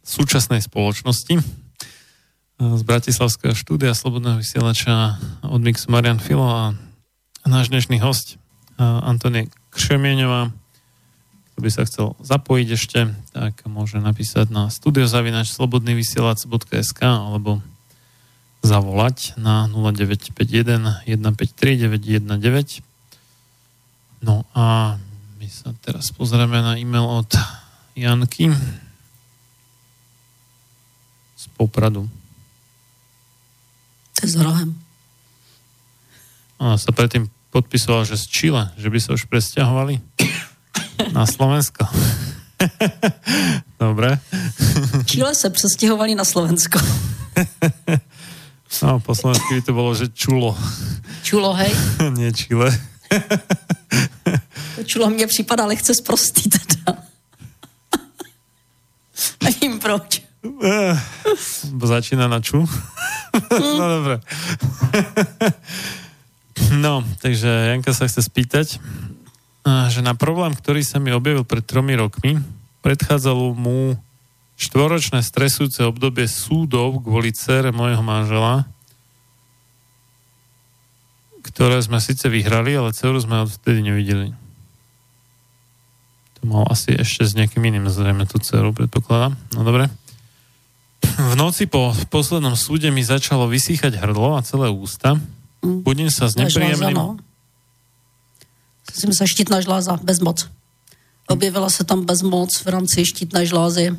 súčasnej 0.05 0.61
spoločnosti 0.61 1.33
z 2.61 2.83
Bratislavského 2.85 3.57
štúdia 3.57 3.97
Slobodného 3.97 4.45
vysielača 4.45 5.17
od 5.49 5.65
Mixu 5.65 5.89
Marian 5.89 6.20
Filo 6.20 6.53
a 6.53 6.77
náš 7.49 7.73
dnešný 7.73 7.97
host 8.05 8.36
Antonie 8.77 9.49
Kšemieňová 9.73 10.53
kto 11.57 11.59
by 11.65 11.70
sa 11.73 11.89
chcel 11.89 12.12
zapojiť 12.20 12.69
ešte, 12.69 13.17
tak 13.33 13.65
môže 13.65 13.97
napísať 13.97 14.53
na 14.53 14.69
studiozavinač 14.69 15.49
slobodnyvysielac.sk 15.57 17.01
alebo 17.01 17.65
zavolať 18.67 19.39
na 19.39 19.70
0951 19.70 21.07
153 21.07 21.86
919. 21.86 22.83
No 24.27 24.43
a 24.59 24.99
my 25.39 25.47
sa 25.47 25.70
teraz 25.78 26.11
pozrieme 26.11 26.59
na 26.59 26.75
e-mail 26.75 27.07
od 27.07 27.31
Janky 27.95 28.51
z 31.36 31.45
Popradu. 31.55 32.11
To 34.17 34.20
je 34.27 34.31
s 34.35 34.36
rohem. 34.43 34.75
Ona 36.59 36.81
sa 36.81 36.91
predtým 36.91 37.31
podpisovala, 37.55 38.09
že 38.09 38.19
z 38.19 38.27
Chile, 38.27 38.65
že 38.75 38.89
by 38.91 38.99
sa 38.99 39.15
už 39.15 39.28
presťahovali 39.31 40.01
na 41.12 41.28
Slovensko. 41.28 41.86
Dobre. 43.81 44.19
Chile 45.05 45.35
se 45.35 45.51
přestěhovali 45.51 46.15
na 46.15 46.25
Slovensko. 46.25 46.81
No, 48.83 49.01
po 49.01 49.15
slovensky 49.15 49.55
by 49.55 49.62
to 49.62 49.73
bolo, 49.73 49.95
že 49.95 50.12
čulo. 50.12 50.53
Čulo, 51.23 51.55
hej? 51.55 51.73
Nie 52.19 52.33
Chile. 52.33 52.70
To 54.77 54.85
čulo 54.85 55.11
mně 55.11 55.27
připadá 55.27 55.67
lehce 55.67 55.95
zprostý 55.95 56.51
teda. 56.51 56.99
Nevím 59.43 59.78
proč. 59.78 60.23
Začína 61.83 62.28
na 62.28 62.41
ču? 62.41 62.62
no 63.78 63.86
dobre. 63.89 64.20
no, 66.70 67.05
takže 67.20 67.49
Janka 67.49 67.93
sa 67.93 68.07
chce 68.07 68.23
spýtať, 68.23 68.78
že 69.67 70.01
na 70.01 70.15
problém, 70.15 70.55
ktorý 70.55 70.86
sa 70.86 71.03
mi 71.03 71.11
objavil 71.11 71.43
pred 71.43 71.67
tromi 71.67 71.99
rokmi, 71.99 72.39
predchádzalo 72.86 73.59
mu 73.59 73.99
štvoročné 74.57 75.20
stresujúce 75.20 75.85
obdobie 75.85 76.25
súdov 76.25 77.05
kvôli 77.05 77.33
cere 77.36 77.73
mojho 77.73 78.01
manžela, 78.01 78.65
ktoré 81.44 81.78
sme 81.81 82.02
síce 82.02 82.26
vyhrali, 82.26 82.75
ale 82.75 82.93
dceru 82.93 83.17
sme 83.20 83.44
odvtedy 83.44 83.81
nevideli. 83.85 84.35
To 86.36 86.43
mal 86.44 86.65
asi 86.68 86.93
ešte 86.93 87.25
s 87.25 87.33
nejakým 87.36 87.62
iným 87.65 87.89
zrejme 87.89 88.28
tú 88.28 88.36
dceru, 88.41 88.75
predpokladám. 88.76 89.39
No 89.57 89.62
dobre. 89.65 89.89
V 91.17 91.35
noci 91.39 91.65
po 91.65 91.97
poslednom 92.12 92.59
súde 92.59 92.93
mi 92.93 93.01
začalo 93.01 93.49
vysýchať 93.49 93.97
hrdlo 93.97 94.36
a 94.36 94.44
celé 94.44 94.68
ústa. 94.68 95.17
Budím 95.62 96.12
sa 96.12 96.28
s 96.28 96.36
nepríjemným... 96.36 96.97
No. 96.97 97.17
Jsem 98.93 99.12
se 99.12 99.28
štítná 99.28 99.60
žláza, 99.60 99.97
bezmoc. 100.02 100.49
Objevila 101.28 101.70
se 101.70 101.85
tam 101.85 102.05
bezmoc 102.05 102.49
v 102.65 102.68
rámci 102.68 103.05
štítné 103.05 103.47
žlázy. 103.47 103.97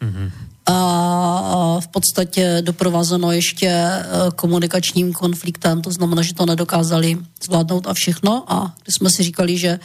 Mhm. 0.00 0.30
A 0.66 1.80
v 1.80 1.88
podstatě 1.88 2.62
doprovázeno 2.64 3.32
ještě 3.32 3.66
e, 3.66 4.02
komunikačním 4.36 5.12
konfliktem, 5.12 5.82
to 5.82 5.90
znamená, 5.90 6.22
že 6.22 6.34
to 6.34 6.46
nedokázali 6.46 7.18
zvládnout 7.42 7.86
a 7.86 7.94
všechno. 7.94 8.44
A 8.46 8.74
když 8.82 8.94
jsme 8.98 9.10
si 9.10 9.22
říkali, 9.22 9.58
že 9.58 9.80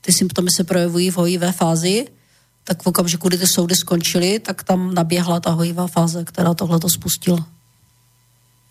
ty 0.00 0.12
symptomy 0.12 0.48
se 0.56 0.64
projevují 0.64 1.10
v 1.10 1.16
hojivé 1.16 1.52
fázi, 1.52 2.06
tak 2.64 2.82
v 2.82 2.86
okamžiku, 2.86 3.28
kdy 3.28 3.38
ty 3.38 3.46
soudy 3.46 3.74
skončily, 3.74 4.38
tak 4.38 4.64
tam 4.64 4.94
naběhla 4.94 5.40
ta 5.40 5.50
hojivá 5.50 5.86
fáze, 5.86 6.24
která 6.24 6.54
tohle 6.54 6.80
to 6.80 6.88
spustila. 6.88 7.46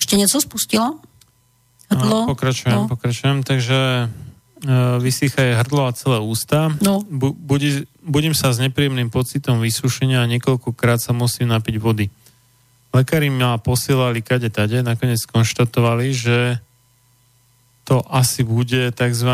Ještě 0.02 0.18
něco 0.18 0.42
spustila? 0.42 1.00
Hrdlo? 1.90 2.20
No, 2.22 2.26
pokračujem, 2.26 2.78
no. 2.78 2.88
pokračujem. 2.88 3.44
Takže 3.44 4.10
uh, 4.66 5.03
vysýchajú 5.03 5.56
hrdlo 5.62 5.86
a 5.86 5.94
celé 5.94 6.20
ústa. 6.20 6.74
No. 6.82 7.06
Bu- 7.06 7.38
budí, 7.38 7.86
budím 8.03 8.35
sa 8.35 8.51
s 8.51 8.59
nepríjemným 8.59 9.09
pocitom 9.09 9.64
vysušenia 9.64 10.22
a 10.22 10.30
niekoľkokrát 10.30 10.99
sa 10.99 11.15
musím 11.15 11.51
napiť 11.51 11.75
vody. 11.80 12.07
Lekári 12.93 13.33
ma 13.33 13.57
posielali 13.57 14.22
kade 14.22 14.53
tade, 14.53 14.85
nakoniec 14.85 15.17
skonštatovali, 15.25 16.14
že 16.14 16.61
to 17.83 18.06
asi 18.07 18.45
bude 18.45 18.93
tzv. 18.93 19.32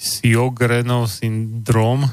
Sjogrenov 0.00 1.12
syndrom, 1.12 2.08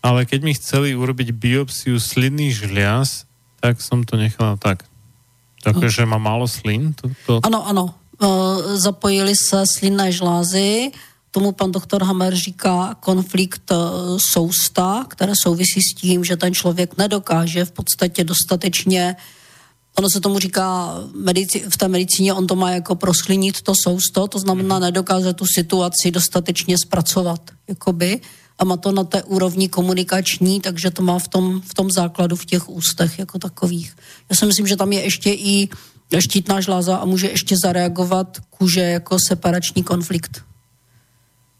ale 0.00 0.22
keď 0.22 0.40
mi 0.46 0.52
chceli 0.54 0.94
urobiť 0.94 1.34
biopsiu 1.34 1.98
slinných 1.98 2.54
žliaz, 2.54 3.26
tak 3.58 3.82
som 3.82 4.06
to 4.06 4.14
nechal 4.14 4.54
tak. 4.54 4.86
Takže 5.66 6.06
má 6.06 6.22
málo 6.22 6.46
slin? 6.46 6.94
Ano, 7.42 7.66
ano. 7.66 7.84
E, 8.22 8.26
zapojili 8.78 9.34
se 9.34 9.66
slinné 9.66 10.14
žlázy, 10.14 10.94
tomu 11.36 11.52
pan 11.52 11.72
doktor 11.72 12.04
Hammer 12.04 12.34
říká 12.34 12.96
konflikt 13.00 13.70
e, 13.70 13.74
sousta, 14.32 15.04
které 15.08 15.32
souvisí 15.42 15.80
s 15.80 15.94
tím, 15.94 16.24
že 16.24 16.36
ten 16.36 16.54
člověk 16.54 16.96
nedokáže 16.98 17.64
v 17.64 17.72
podstatě 17.72 18.24
dostatečně 18.24 19.16
Ono 19.98 20.10
se 20.10 20.20
tomu 20.20 20.38
říká 20.38 20.94
medici, 21.14 21.64
v 21.68 21.76
té 21.76 21.88
medicíně, 21.88 22.34
on 22.34 22.46
to 22.46 22.56
má 22.56 22.70
jako 22.70 22.94
prosklinit 22.94 23.62
to 23.62 23.72
sousto, 23.82 24.28
to 24.28 24.38
znamená 24.38 24.78
nedokáže 24.78 25.32
tu 25.32 25.44
situaci 25.54 26.10
dostatečně 26.10 26.76
zpracovat, 26.78 27.40
jakoby, 27.68 28.20
a 28.58 28.64
má 28.64 28.76
to 28.76 28.92
na 28.92 29.04
té 29.04 29.22
úrovni 29.22 29.68
komunikační, 29.68 30.60
takže 30.60 30.90
to 30.90 31.02
má 31.02 31.18
v 31.18 31.28
tom, 31.28 31.60
v 31.60 31.74
tom 31.74 31.90
základu 31.90 32.36
v 32.36 32.44
těch 32.44 32.68
ústech 32.68 33.18
jako 33.18 33.38
takových. 33.38 33.96
Já 34.30 34.36
si 34.36 34.46
myslím, 34.46 34.66
že 34.66 34.76
tam 34.76 34.92
je 34.92 35.00
ještě 35.02 35.30
i 35.32 35.68
štítná 36.18 36.60
žláza 36.60 36.96
a 36.96 37.04
může 37.04 37.28
ještě 37.28 37.56
zareagovat 37.56 38.36
kůže 38.50 38.80
jako 38.80 39.16
separační 39.28 39.82
konflikt. 39.82 40.42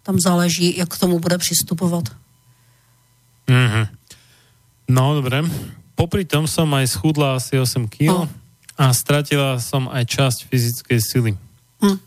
Tam 0.06 0.22
záleží, 0.22 0.78
jak 0.78 0.86
k 0.86 0.98
tomu 1.02 1.18
bude 1.18 1.38
přistupovat. 1.38 2.04
Mm-hmm. 3.50 3.86
No, 4.86 5.18
dobre. 5.18 5.42
Popri 5.98 6.22
tom 6.22 6.46
som 6.46 6.70
aj 6.78 6.86
schudla 6.94 7.42
asi 7.42 7.58
8 7.58 7.90
kg 7.90 8.06
No. 8.06 8.30
a 8.78 8.94
stratila 8.94 9.58
som 9.58 9.90
aj 9.90 10.06
časť 10.06 10.38
fyzickej 10.46 10.98
sily. 11.02 11.32
Hm. 11.82 11.98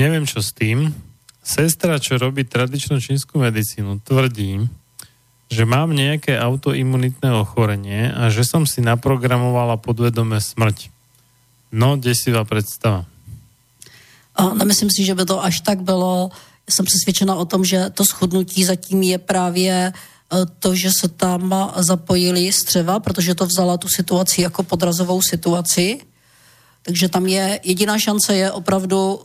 Neviem, 0.00 0.24
čo 0.24 0.40
s 0.40 0.54
tým. 0.56 0.96
Sestra, 1.44 2.00
čo 2.00 2.16
robí 2.16 2.48
tradičnú 2.48 2.96
čínsku 3.02 3.36
medicínu, 3.36 4.00
tvrdí, 4.00 4.64
že 5.52 5.62
mám 5.68 5.92
nejaké 5.92 6.34
autoimunitné 6.40 7.30
ochorenie 7.36 8.10
a 8.10 8.32
že 8.32 8.42
som 8.42 8.64
si 8.64 8.80
naprogramovala 8.80 9.76
podvedome 9.78 10.40
smrť. 10.40 10.90
No, 11.70 12.00
desivá 12.00 12.42
predstava. 12.48 13.04
A 14.36 14.56
nemyslím 14.56 14.90
si, 14.90 15.04
že 15.04 15.14
by 15.14 15.24
to 15.28 15.36
až 15.42 15.60
tak 15.60 15.84
bylo. 15.84 16.30
Jsem 16.70 16.86
přesvědčena 16.86 17.34
o 17.34 17.44
tom, 17.44 17.64
že 17.64 17.90
to 17.90 18.04
schudnutí 18.04 18.64
zatím 18.64 19.02
je 19.02 19.18
právě 19.18 19.72
e, 19.72 19.92
to, 20.58 20.74
že 20.74 20.90
se 21.00 21.08
tam 21.08 21.72
zapojili 21.76 22.52
střeva, 22.52 23.00
protože 23.00 23.34
to 23.34 23.46
vzala 23.46 23.78
tu 23.78 23.88
situaci 23.88 24.42
jako 24.42 24.62
podrazovou 24.62 25.22
situaci. 25.22 26.00
Takže 26.82 27.08
tam 27.08 27.26
je, 27.26 27.60
jediná 27.62 27.98
šance 27.98 28.34
je 28.34 28.52
opravdu 28.52 29.20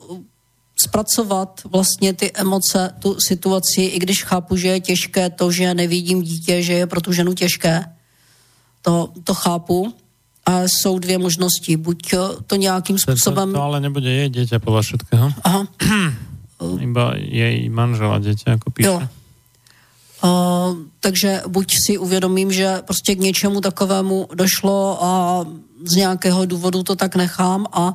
zpracovat 0.81 1.61
vlastně 1.65 2.13
ty 2.13 2.31
emoce, 2.33 2.95
tu 2.99 3.17
situaci, 3.27 3.81
i 3.81 3.99
když 3.99 4.23
chápu, 4.23 4.57
že 4.57 4.67
je 4.67 4.79
těžké 4.79 5.29
to, 5.29 5.51
že 5.51 5.73
nevidím 5.73 6.21
dítě, 6.21 6.61
že 6.61 6.73
je 6.73 6.87
pro 6.87 7.01
tu 7.01 7.13
ženu 7.13 7.33
těžké. 7.33 7.85
To, 8.81 9.13
to 9.23 9.33
chápu, 9.33 9.93
A 10.45 10.61
jsou 10.65 10.99
dvě 10.99 11.17
možnosti. 11.17 11.77
Buď 11.77 12.13
eh, 12.13 12.17
to 12.47 12.55
nějakým 12.55 12.97
To, 12.97 13.05
to, 13.05 13.11
způsobem... 13.11 13.53
to 13.53 13.61
ale 13.61 13.77
nebude 13.77 14.09
jej 14.09 14.29
dieťa 14.29 14.57
podľa 14.57 14.81
všetkého. 14.81 15.27
Aha. 15.45 15.61
Iba 16.79 17.17
jej 17.17 17.69
manžela 17.69 18.21
dieťa, 18.21 18.61
ako 18.61 18.67
píše. 18.69 18.87
Jo. 18.87 18.97
Uh, 20.21 20.77
takže 20.99 21.41
buď 21.47 21.67
si 21.85 21.97
uvědomím, 21.97 22.51
že 22.51 22.81
prostě 22.85 23.15
k 23.15 23.19
něčemu 23.19 23.61
takovému 23.61 24.29
došlo 24.33 25.03
a 25.03 25.45
z 25.85 25.95
nějakého 25.95 26.45
důvodu 26.45 26.83
to 26.83 26.95
tak 26.95 27.15
nechám 27.15 27.65
a 27.73 27.93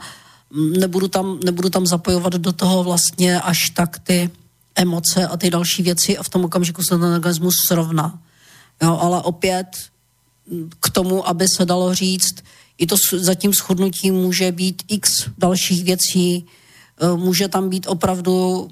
nebudu 0.78 1.08
tam, 1.08 1.38
nebudu 1.44 1.70
tam 1.70 1.86
zapojovat 1.86 2.32
do 2.32 2.52
toho 2.52 2.84
vlastně 2.84 3.40
až 3.40 3.70
tak 3.70 3.98
ty 3.98 4.30
emoce 4.74 5.26
a 5.26 5.36
ty 5.36 5.50
další 5.50 5.82
věci 5.82 6.18
a 6.18 6.22
v 6.22 6.28
tom 6.28 6.44
okamžiku 6.44 6.82
se 6.82 6.98
ten 6.98 7.04
organismus 7.04 7.54
srovná. 7.68 8.18
Jo, 8.82 8.98
ale 9.00 9.22
opět 9.22 9.66
k 10.80 10.90
tomu, 10.90 11.28
aby 11.28 11.48
se 11.48 11.64
dalo 11.64 11.94
říct, 11.94 12.34
i 12.78 12.86
to 12.86 12.96
za 13.12 13.34
tím 13.34 13.52
shodnutím 13.52 14.14
může 14.14 14.52
být 14.52 14.82
x 14.88 15.30
dalších 15.38 15.84
věcí, 15.84 16.46
může 17.16 17.48
tam 17.48 17.68
být 17.68 17.86
opravdu 17.86 18.68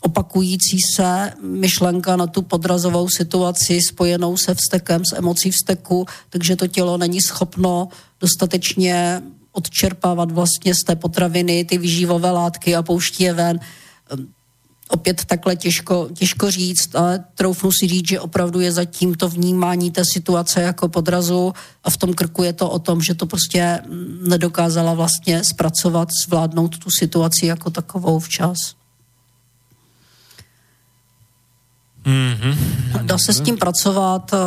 opakující 0.00 0.78
se 0.94 1.32
myšlenka 1.42 2.16
na 2.16 2.26
tu 2.26 2.42
podrazovou 2.42 3.08
situaci 3.08 3.78
spojenou 3.88 4.36
se 4.36 4.54
vztekem, 4.54 5.02
s 5.04 5.16
emocí 5.16 5.50
vzteku, 5.50 6.06
takže 6.30 6.56
to 6.56 6.66
tělo 6.66 6.98
není 6.98 7.20
schopno 7.20 7.88
dostatečně 8.20 9.22
odčerpávat 9.52 10.30
vlastně 10.30 10.74
z 10.74 10.84
té 10.86 10.96
potraviny 10.96 11.64
ty 11.64 11.78
výživové 11.78 12.30
látky 12.30 12.76
a 12.76 12.82
pouští 12.82 13.24
je 13.24 13.32
ven. 13.32 13.60
Opět 14.88 15.24
takhle 15.24 15.56
těžko, 15.56 16.08
těžko 16.14 16.50
říct, 16.50 16.94
ale 16.94 17.24
troufnu 17.34 17.70
si 17.72 17.88
říct, 17.88 18.08
že 18.08 18.20
opravdu 18.20 18.60
je 18.60 18.72
zatím 18.72 19.14
to 19.14 19.28
vnímání 19.28 19.90
té 19.90 20.02
situace 20.12 20.62
jako 20.62 20.88
podrazu 20.88 21.52
a 21.84 21.90
v 21.90 21.96
tom 21.96 22.14
krku 22.14 22.42
je 22.42 22.52
to 22.52 22.70
o 22.70 22.78
tom, 22.78 23.02
že 23.02 23.14
to 23.14 23.26
prostě 23.26 23.80
nedokázala 24.28 24.94
vlastně 24.94 25.44
zpracovat, 25.44 26.08
zvládnout 26.26 26.78
tu 26.78 26.90
situaci 26.98 27.46
jako 27.46 27.70
takovou 27.70 28.18
včas. 28.18 28.56
Mm-hmm. 32.06 32.56
Dá 33.02 33.18
se 33.18 33.32
s 33.32 33.40
tím 33.40 33.56
pracovat, 33.56 34.34
eh, 34.34 34.38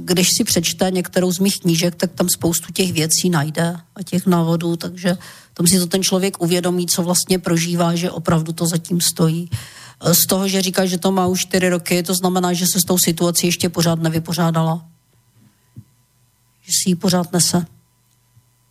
když 0.00 0.28
si 0.36 0.44
přečte 0.44 0.90
některou 0.90 1.32
z 1.32 1.38
mých 1.38 1.60
knížek, 1.60 1.94
tak 1.94 2.12
tam 2.12 2.28
spoustu 2.28 2.72
těch 2.72 2.92
věcí 2.92 3.30
najde 3.30 3.76
a 3.96 4.02
těch 4.02 4.26
návodů, 4.26 4.76
takže 4.76 5.18
tam 5.54 5.66
si 5.66 5.78
to 5.78 5.86
ten 5.86 6.02
člověk 6.02 6.42
uvědomí, 6.42 6.86
co 6.86 7.02
vlastně 7.02 7.38
prožívá, 7.38 7.94
že 7.94 8.10
opravdu 8.10 8.52
to 8.52 8.66
zatím 8.66 9.00
stojí. 9.00 9.50
Eh, 10.04 10.14
Z 10.14 10.26
toho, 10.26 10.48
že 10.48 10.62
říká, 10.62 10.86
že 10.86 10.98
to 10.98 11.12
má 11.12 11.26
už 11.26 11.40
čtyři 11.40 11.68
roky, 11.68 12.02
to 12.02 12.14
znamená, 12.14 12.52
že 12.52 12.66
se 12.66 12.80
s 12.80 12.84
tou 12.84 12.98
situací 12.98 13.46
ještě 13.46 13.68
pořád 13.68 14.02
nevypořádala. 14.02 14.84
Že 16.62 16.72
si 16.82 16.90
ji 16.90 16.94
pořád 16.94 17.32
nese. 17.32 17.66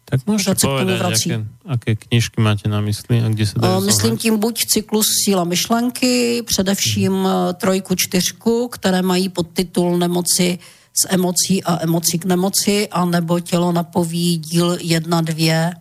Tak 0.06 0.20
se 0.20 0.56
k 0.56 0.60
tomu 0.60 0.74
povedať, 0.78 1.00
vrací. 1.00 1.30
aké, 1.32 1.46
aké 1.66 1.92
knižky 1.96 2.38
máte 2.42 2.70
na 2.70 2.84
mysli 2.84 3.24
a 3.24 3.32
kde 3.32 3.46
sa 3.48 3.56
dajú 3.56 3.82
Eh, 3.82 3.86
Myslím 3.88 4.18
tím 4.20 4.36
buď 4.38 4.56
cyklus 4.68 5.08
Síla 5.24 5.44
myšlenky, 5.44 6.44
především 6.46 7.28
eh, 7.28 7.54
trojku, 7.54 7.96
čtyřku, 7.96 8.68
které 8.68 9.02
mají 9.02 9.30
podtitul 9.30 9.98
Nemoci 9.98 10.60
z 10.94 11.04
emocí 11.10 11.64
a 11.64 11.84
emocí 11.84 12.20
k 12.20 12.26
nemoci, 12.26 12.88
anebo 12.92 13.40
Tělo 13.40 13.72
napoví 13.72 14.38
díl 14.38 14.78
1, 14.82 15.22
2, 15.22 15.34
eh, 15.50 15.74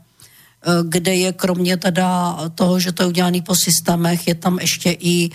kde 0.89 1.15
je 1.15 1.33
kromě 1.33 1.77
teda 1.77 2.39
toho, 2.55 2.81
že 2.81 2.93
to 2.93 3.03
je 3.03 3.07
udělané 3.07 3.43
po 3.43 3.55
systémech, 3.55 4.29
je 4.29 4.35
tam 4.35 4.59
ještě 4.59 4.97
i 5.01 5.31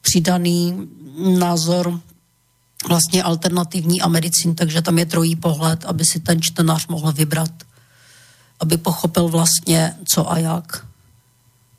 přidaný 0.00 0.88
názor 1.38 2.00
vlastně 2.88 3.22
alternativní 3.22 4.00
a 4.00 4.08
medicín, 4.08 4.54
takže 4.54 4.82
tam 4.82 4.98
je 4.98 5.06
trojí 5.06 5.36
pohled, 5.36 5.84
aby 5.84 6.04
si 6.04 6.20
ten 6.20 6.42
čtenář 6.42 6.86
mohl 6.86 7.12
vybrat, 7.12 7.50
aby 8.60 8.76
pochopil 8.76 9.28
vlastně 9.28 9.94
co 10.04 10.32
a 10.32 10.38
jak. 10.38 10.86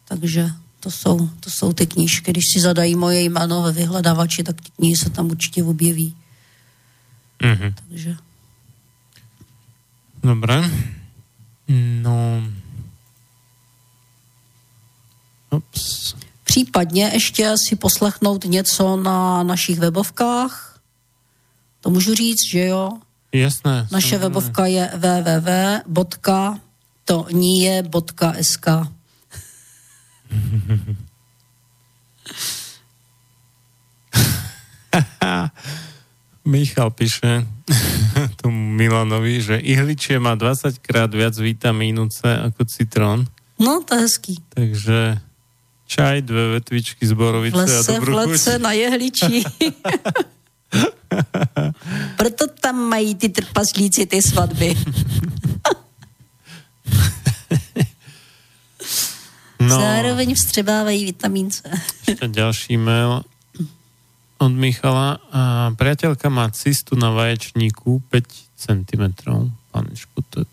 Takže 0.05 0.51
to 0.79 0.91
jsou, 0.91 1.29
to 1.39 1.49
jsou 1.49 1.73
ty 1.73 1.87
knížky. 1.87 2.31
Když 2.31 2.43
si 2.53 2.61
zadají 2.61 2.95
moje 2.95 3.21
jméno 3.21 3.61
ve 3.61 3.71
vyhledávači, 3.71 4.43
tak 4.43 4.61
ty 4.61 4.71
knihy 4.75 4.95
se 4.95 5.09
tam 5.09 5.25
určitě 5.25 5.63
objeví. 5.63 6.15
Mhm. 7.41 7.75
Takže 7.89 8.17
Dobre. 10.23 10.69
No... 12.01 12.43
Ups. 15.49 16.15
případně 16.43 17.09
ještě 17.13 17.53
si 17.67 17.75
poslechnout 17.75 18.45
něco 18.45 18.97
na 18.97 19.43
našich 19.43 19.79
webovkách. 19.79 20.74
To 21.85 21.93
můžu 21.93 22.17
říct, 22.17 22.49
že 22.49 22.65
jo? 22.65 22.97
Jasné. 23.29 23.85
Naše 23.93 24.17
samozrejme. 24.17 24.21
webovka 24.25 24.65
je 24.65 24.83
www.tonie.sk 27.45 28.65
Michal 36.45 36.93
píše 36.93 37.41
tomu 38.41 38.53
Milanovi, 38.77 39.41
že 39.41 39.57
ihličie 39.57 40.21
má 40.21 40.37
20 40.37 40.77
krát 40.77 41.09
viac 41.09 41.33
vitamínu 41.33 42.05
C 42.13 42.21
ako 42.29 42.61
citrón, 42.69 43.25
No, 43.55 43.79
to 43.87 43.95
je 43.95 44.01
hezký. 44.03 44.35
takže 44.51 45.15
čaj, 45.87 46.27
dve 46.27 46.59
vetvičky 46.59 47.07
z 47.07 47.11
V 47.11 47.17
borovice 47.17 47.55
a 47.55 47.63
lese, 47.63 47.87
v 47.87 47.89
dobrú 47.97 48.11
chuť. 48.13 48.27
lese 48.35 48.53
na 48.59 48.71
jehličí. 48.75 49.41
Proto 52.17 52.47
tam 52.47 52.75
mají 52.75 53.15
ty 53.15 53.29
trpaslíci 53.29 54.05
ty 54.05 54.21
svatby. 54.21 54.75
No, 59.59 59.79
Zároveň 59.79 60.35
vstřebávají 60.35 61.05
vitamín 61.05 61.51
C. 61.51 61.63
ďalší 62.27 62.77
mail 62.77 63.23
od 64.37 64.51
Michala. 64.51 65.17
A 65.31 65.71
priateľka 65.73 66.29
má 66.29 66.45
cystu 66.51 66.93
na 66.99 67.09
vaječníku 67.09 68.03
5 68.11 68.23
cm. 68.55 69.03
Panečku, 69.71 70.21
to, 70.29 70.45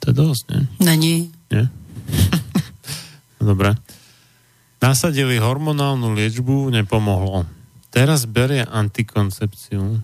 to 0.00 0.04
je 0.10 0.14
dosť, 0.14 0.44
ne? 0.50 0.60
Není. 0.80 1.16
Nie? 1.50 1.68
No 3.40 3.56
Dobre. 3.56 3.72
Nasadili 4.84 5.40
hormonálnu 5.40 6.12
liečbu, 6.12 6.68
nepomohlo. 6.68 7.48
Teraz 7.90 8.26
berie 8.26 8.62
antikoncepciu. 8.62 9.98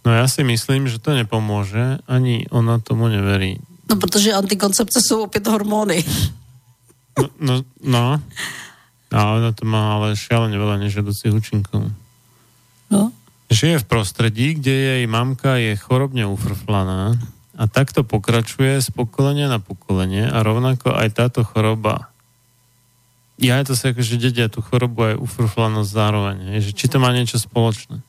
No 0.00 0.10
ja 0.10 0.26
si 0.26 0.42
myslím, 0.42 0.90
že 0.90 0.98
to 0.98 1.14
nepomôže, 1.14 2.02
ani 2.10 2.48
ona 2.50 2.82
tomu 2.82 3.06
neverí. 3.06 3.62
No, 3.90 3.96
protože 3.96 4.32
antikoncepce 4.32 5.00
jsou 5.02 5.22
opět 5.22 5.46
hormony. 5.46 6.04
No, 7.18 7.28
no, 7.40 7.54
no. 7.82 8.22
A 9.10 9.18
ona 9.34 9.50
to 9.52 9.66
má 9.66 9.98
ale 9.98 10.14
šialene 10.14 10.54
veľa 10.54 10.86
nežiaducich 10.86 11.34
účinkov. 11.34 11.90
No. 12.90 13.10
Žije 13.50 13.82
v 13.82 13.88
prostredí, 13.90 14.46
kde 14.54 14.70
jej 14.70 15.04
mamka 15.10 15.58
je 15.58 15.74
chorobne 15.74 16.22
ufrflaná 16.30 17.18
a 17.58 17.62
takto 17.66 18.06
pokračuje 18.06 18.78
z 18.78 18.88
pokolenia 18.94 19.50
na 19.50 19.58
pokolenie 19.58 20.30
a 20.30 20.38
rovnako 20.46 20.94
aj 20.94 21.08
táto 21.10 21.42
choroba 21.42 22.14
ja 23.40 23.56
je 23.60 23.64
to 23.64 23.74
si 23.76 23.84
ako, 23.88 24.00
že 24.04 24.20
dedia 24.20 24.46
tú 24.52 24.60
chorobu 24.60 25.02
aj 25.02 25.16
ufrflanosť 25.16 25.90
zároveň. 25.90 26.36
Že 26.60 26.70
či 26.76 26.86
to 26.92 27.00
má 27.00 27.10
niečo 27.12 27.40
spoločné. 27.40 28.04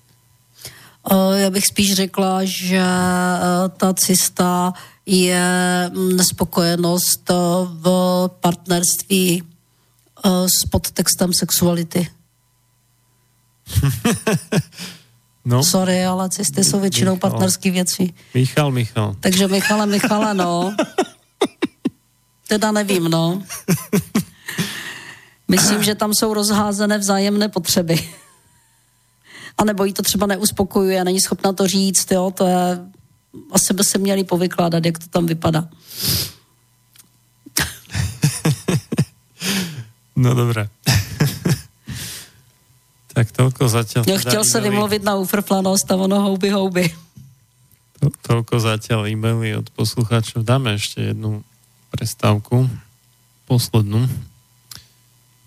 Já 1.36 1.50
bych 1.50 1.66
spíš 1.66 1.94
řekla, 1.96 2.46
že 2.46 2.78
eh, 2.78 3.70
ta 3.78 3.94
cista 3.94 4.74
je 5.06 5.44
mm, 5.94 6.16
nespokojenost 6.16 7.30
eh, 7.30 7.34
v 7.66 7.86
partnerství 8.42 9.44
eh, 9.44 10.30
s 10.50 10.70
podtextem 10.70 11.34
sexuality. 11.34 12.08
No, 15.46 15.64
Sorry, 15.64 16.06
ale 16.06 16.30
cysty 16.30 16.64
jsou 16.64 16.80
většinou 16.80 17.14
Michal. 17.14 17.30
partnerské 17.30 17.72
věci. 17.72 18.14
Michal, 18.34 18.72
Michal. 18.72 19.16
Takže 19.20 19.48
Michale, 19.48 19.86
Michale, 19.86 20.34
no. 20.34 20.76
Teda 22.48 22.72
nevím, 22.72 23.04
no. 23.04 23.42
Myslím, 25.52 25.84
že 25.84 25.96
tam 25.96 26.14
jsou 26.14 26.34
rozházené 26.34 26.98
vzájemné 26.98 27.50
potřeby. 27.50 28.00
A 29.58 29.64
nebo 29.64 29.86
jí 29.86 29.94
to 29.94 30.02
třeba 30.02 30.26
neuspokojuje, 30.26 31.04
není 31.04 31.22
schopna 31.22 31.54
to 31.54 31.68
říct, 31.68 32.12
jo, 32.12 32.32
to 32.36 32.48
je... 32.48 32.80
Asi 33.52 33.74
by 33.74 33.84
se 33.84 33.98
měli 33.98 34.24
povykládat, 34.24 34.86
jak 34.86 35.00
to 35.00 35.08
tam 35.08 35.26
vypadá. 35.26 35.68
No 40.22 40.38
dobré. 40.38 40.70
tak 43.18 43.34
toľko 43.34 43.66
zatiaľ. 43.66 44.06
Jo, 44.06 44.22
teda 44.22 44.30
chtěl 44.30 44.44
se 44.46 44.62
vymluvit 44.62 45.04
na 45.04 45.18
ufrflanost 45.18 45.92
a 45.92 45.96
ono 45.98 46.22
houby, 46.22 46.50
houby. 46.54 46.86
To, 48.00 48.14
toľko 48.22 48.56
zatiaľ 48.62 49.10
e-maily 49.10 49.58
od 49.58 49.70
poslucháčov. 49.74 50.46
Dáme 50.46 50.78
ešte 50.78 51.10
jednu 51.10 51.42
prestávku. 51.90 52.70
Poslednú. 53.50 54.06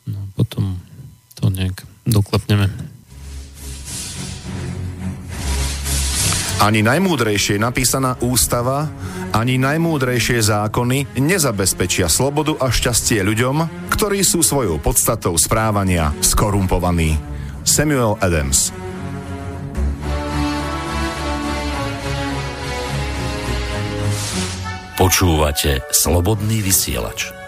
No 0.09 0.21
potom 0.37 0.81
to 1.39 1.49
nejak 1.49 1.85
doklepneme. 2.05 2.69
Ani 6.65 6.81
najmúdrejšie 6.81 7.61
napísaná 7.61 8.17
ústava, 8.25 8.89
ani 9.37 9.61
najmúdrejšie 9.61 10.41
zákony 10.41 11.19
nezabezpečia 11.21 12.09
slobodu 12.09 12.57
a 12.57 12.73
šťastie 12.73 13.21
ľuďom, 13.21 13.89
ktorí 13.93 14.25
sú 14.25 14.41
svojou 14.41 14.81
podstatou 14.81 15.37
správania 15.37 16.15
skorumpovaní. 16.25 17.21
Samuel 17.65 18.17
Adams 18.21 18.73
Počúvate 24.95 25.85
Slobodný 25.91 26.63
vysielač. 26.63 27.44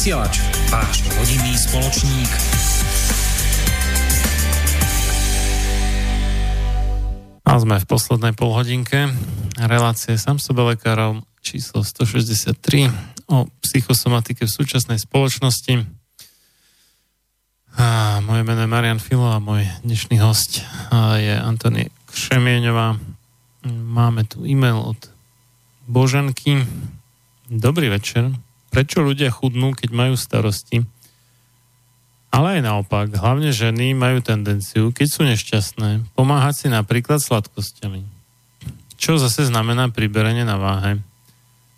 Vysielač, 0.00 0.40
váš 0.72 1.04
rodinný 1.12 1.52
spoločník. 1.60 2.30
A 7.44 7.60
sme 7.60 7.76
v 7.76 7.84
poslednej 7.84 8.32
polhodinke 8.32 9.12
relácie 9.60 10.16
sám 10.16 10.40
sebe 10.40 10.64
lekárov 10.72 11.20
číslo 11.44 11.84
163 11.84 12.88
o 13.28 13.44
psychosomatike 13.60 14.48
v 14.48 14.54
súčasnej 14.56 14.96
spoločnosti. 14.96 15.84
A 17.76 18.24
moje 18.24 18.40
meno 18.48 18.64
je 18.64 18.72
Marian 18.72 19.04
Filo 19.04 19.28
a 19.28 19.36
môj 19.36 19.68
dnešný 19.84 20.16
host 20.24 20.64
je 21.20 21.36
Antony 21.36 21.92
Kšemieňová. 22.08 22.96
Máme 23.68 24.24
tu 24.24 24.48
e-mail 24.48 24.80
od 24.80 25.12
Boženky. 25.84 26.64
Dobrý 27.52 27.92
večer. 27.92 28.32
Prečo 28.70 29.02
ľudia 29.02 29.34
chudnú, 29.34 29.74
keď 29.74 29.90
majú 29.90 30.14
starosti? 30.14 30.86
Ale 32.30 32.58
aj 32.58 32.62
naopak, 32.62 33.10
hlavne 33.18 33.50
ženy 33.50 33.90
majú 33.98 34.22
tendenciu, 34.22 34.94
keď 34.94 35.06
sú 35.10 35.26
nešťastné, 35.26 36.14
pomáhať 36.14 36.54
si 36.54 36.66
napríklad 36.70 37.18
sladkosťami. 37.18 38.06
Čo 38.94 39.18
zase 39.18 39.50
znamená 39.50 39.90
priberenie 39.90 40.46
na 40.46 40.54
váhe. 40.54 41.02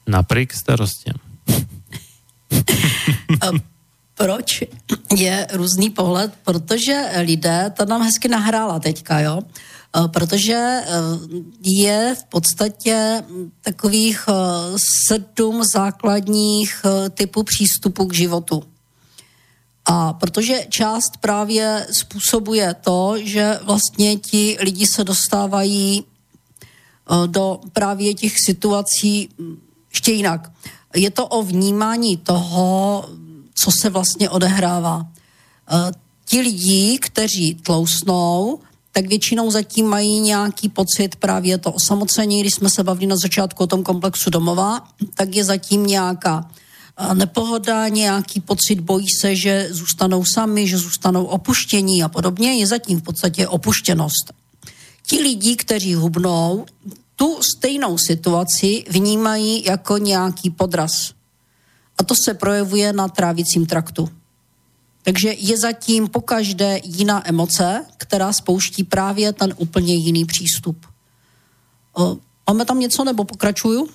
Napriek 0.04 0.52
starostiam. 0.52 1.16
Proč 4.14 4.62
je 5.16 5.46
různý 5.52 5.90
pohled? 5.90 6.32
Protože 6.44 7.10
lidé, 7.20 7.72
to 7.76 7.84
nám 7.84 8.02
hezky 8.02 8.28
nahrála 8.28 8.78
teďka, 8.78 9.20
jo? 9.20 9.42
Eh, 9.96 10.08
Protože 10.08 10.54
eh, 10.54 10.86
je 11.62 12.16
v 12.20 12.24
podstatě 12.24 13.24
takových 13.60 14.24
eh, 14.28 14.32
sedm 15.08 15.64
základních 15.64 16.86
typů 17.14 17.42
přístupu 17.42 18.06
k 18.06 18.14
životu. 18.14 18.62
A 19.84 20.12
protože 20.12 20.66
část 20.68 21.16
právě 21.20 21.86
způsobuje 22.00 22.74
to, 22.74 23.14
že 23.18 23.58
vlastně 23.64 24.16
ti 24.16 24.56
lidi 24.60 24.86
se 24.86 25.04
dostávají 25.04 26.04
do 27.26 27.60
právě 27.72 28.14
těch 28.14 28.32
situací 28.46 29.28
ještě 29.90 30.12
jinak. 30.12 30.50
Je 30.94 31.10
to 31.10 31.26
o 31.26 31.42
vnímání 31.42 32.16
toho, 32.16 33.08
co 33.54 33.70
se 33.80 33.90
vlastně 33.90 34.30
odehrává. 34.30 35.06
Eh, 35.70 35.92
ti 36.24 36.40
lidi, 36.40 36.98
kteří 36.98 37.54
tlousnou, 37.54 38.60
tak 38.92 39.06
většinou 39.06 39.50
zatím 39.50 39.86
mají 39.86 40.20
nějaký 40.20 40.68
pocit 40.68 41.16
právě 41.16 41.58
to 41.58 41.72
osamocení. 41.72 42.40
Když 42.40 42.54
jsme 42.54 42.70
se 42.70 42.84
bavili 42.84 43.06
na 43.06 43.16
začátku 43.16 43.64
o 43.64 43.66
tom 43.66 43.82
komplexu 43.82 44.30
domova, 44.30 44.88
tak 45.14 45.34
je 45.34 45.44
zatím 45.44 45.86
nějaká 45.86 46.50
eh, 46.98 47.14
nepohoda, 47.14 47.88
nějaký 47.88 48.40
pocit, 48.40 48.80
bojí 48.80 49.06
se, 49.20 49.36
že 49.36 49.68
zůstanou 49.70 50.24
sami, 50.24 50.68
že 50.68 50.78
zůstanou 50.78 51.24
opuštění 51.24 52.02
a 52.02 52.08
podobně, 52.08 52.54
je 52.54 52.66
zatím 52.66 53.00
v 53.00 53.02
podstatě 53.02 53.48
opuštěnost. 53.48 54.32
Ti 55.06 55.20
lidi, 55.20 55.56
kteří 55.56 55.94
hubnou, 55.94 56.66
tu 57.16 57.38
stejnou 57.42 57.98
situaci 57.98 58.84
vnímají 58.90 59.64
jako 59.64 59.98
nějaký 59.98 60.50
podraz. 60.50 61.12
A 61.98 62.04
to 62.04 62.14
se 62.24 62.34
projevuje 62.34 62.92
na 62.92 63.08
trávicím 63.08 63.66
traktu. 63.66 64.08
Takže 65.02 65.34
je 65.38 65.58
zatím 65.58 66.08
po 66.08 66.20
každé 66.20 66.80
jiná 66.84 67.28
emoce, 67.28 67.84
která 67.96 68.32
spouští 68.32 68.84
právě 68.84 69.32
ten 69.32 69.54
úplně 69.56 69.94
jiný 69.94 70.24
přístup. 70.24 70.86
O, 71.92 72.16
máme 72.48 72.64
tam 72.64 72.80
něco 72.80 73.04
nebo 73.04 73.24
pokračuju? 73.24 73.88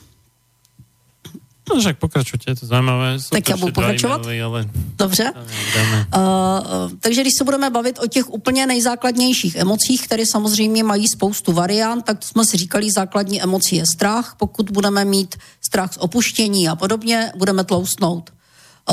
No 1.70 1.80
však 1.80 1.98
pokračujte, 1.98 2.52
je 2.52 2.56
to 2.56 2.66
zajímavé. 2.66 3.18
tak 3.30 3.50
já 3.50 3.58
budu 3.58 3.72
pokračovat? 3.72 4.22
Ale... 4.46 4.70
Dobře. 4.98 5.34
Uh, 5.36 6.92
takže 7.00 7.22
když 7.22 7.34
se 7.38 7.44
budeme 7.44 7.70
bavit 7.70 8.00
o 8.04 8.08
těch 8.08 8.30
úplně 8.30 8.66
nejzákladnějších 8.66 9.56
emocích, 9.56 10.06
které 10.06 10.24
samozřejmě 10.32 10.84
mají 10.84 11.08
spoustu 11.08 11.52
variant, 11.52 12.06
tak 12.06 12.24
jsme 12.24 12.46
si 12.46 12.58
říkali, 12.58 12.92
základní 12.92 13.42
emocí 13.42 13.76
je 13.76 13.84
strach. 13.94 14.36
Pokud 14.38 14.72
budeme 14.72 15.06
mít 15.06 15.36
strach 15.62 15.94
z 15.94 15.98
opuštění 15.98 16.70
a 16.70 16.76
podobně, 16.76 17.32
budeme 17.36 17.64
tloustnout. 17.64 18.32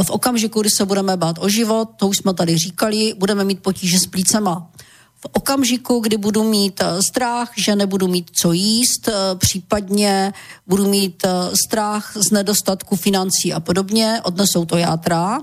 V 0.02 0.10
okamžiku, 0.10 0.60
kdy 0.60 0.70
se 0.70 0.84
budeme 0.84 1.16
bát 1.16 1.36
o 1.40 1.48
život, 1.48 1.88
to 1.96 2.08
už 2.08 2.16
jsme 2.16 2.34
tady 2.34 2.58
říkali, 2.58 3.14
budeme 3.18 3.44
mít 3.44 3.62
potíže 3.62 3.98
s 3.98 4.06
plícema. 4.06 4.70
V 5.14 5.26
okamžiku, 5.32 6.00
kdy 6.00 6.16
budu 6.16 6.44
mít 6.44 6.80
eh, 6.80 7.02
strach, 7.02 7.52
že 7.56 7.76
nebudu 7.76 8.08
mít 8.08 8.30
co 8.40 8.52
jíst, 8.52 9.08
eh, 9.08 9.12
případně 9.36 10.32
budu 10.66 10.88
mít 10.88 11.24
eh, 11.24 11.56
strach 11.66 12.12
z 12.16 12.30
nedostatku 12.30 12.96
financí 12.96 13.52
a 13.52 13.60
podobně, 13.60 14.20
odnesou 14.24 14.64
to 14.64 14.76
játra. 14.76 15.40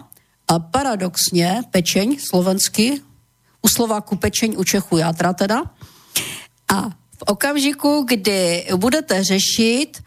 A 0.47 0.59
paradoxně 0.59 1.61
pečeň 1.71 2.17
slovensky, 2.19 3.01
u 3.61 3.67
Slováku 3.67 4.15
pečeň, 4.15 4.55
u 4.57 4.63
Čechu 4.63 4.97
játra 4.97 5.33
teda. 5.33 5.63
A 6.67 6.89
v 6.89 7.23
okamžiku, 7.25 8.05
kdy 8.07 8.67
budete 8.75 9.23
řešit, 9.23 10.03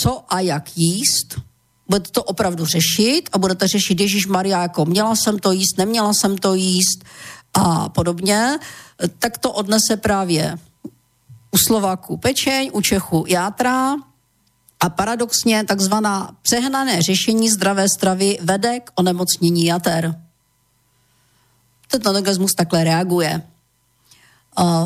co 0.00 0.24
a 0.28 0.40
jak 0.40 0.76
jíst, 0.76 1.40
budete 1.88 2.10
to 2.10 2.22
opravdu 2.22 2.66
řešit 2.66 3.28
a 3.32 3.38
budete 3.38 3.68
řešit 3.68 4.00
Ježíš 4.00 4.26
Maria, 4.26 4.62
jako 4.62 4.84
měla 4.84 5.16
jsem 5.16 5.38
to 5.38 5.52
jíst, 5.52 5.78
neměla 5.78 6.12
jsem 6.14 6.38
to 6.38 6.54
jíst 6.54 7.04
a 7.54 7.88
podobně, 7.88 8.58
tak 9.18 9.38
to 9.38 9.52
odnese 9.52 9.96
právě 9.96 10.58
u 11.50 11.58
Slováků 11.58 12.16
pečeň, 12.16 12.70
u 12.72 12.80
Čechů 12.80 13.24
játra 13.28 13.94
a 14.80 14.88
paradoxně 14.88 15.64
takzvaná 15.64 16.36
přehnané 16.42 17.02
řešení 17.02 17.50
zdravé 17.50 17.88
stravy 17.88 18.38
vede 18.42 18.80
k 18.80 18.90
onemocnění 18.94 19.64
jater. 19.64 20.20
Ten 21.88 22.08
organismus 22.08 22.50
takhle 22.56 22.84
reaguje. 22.84 23.42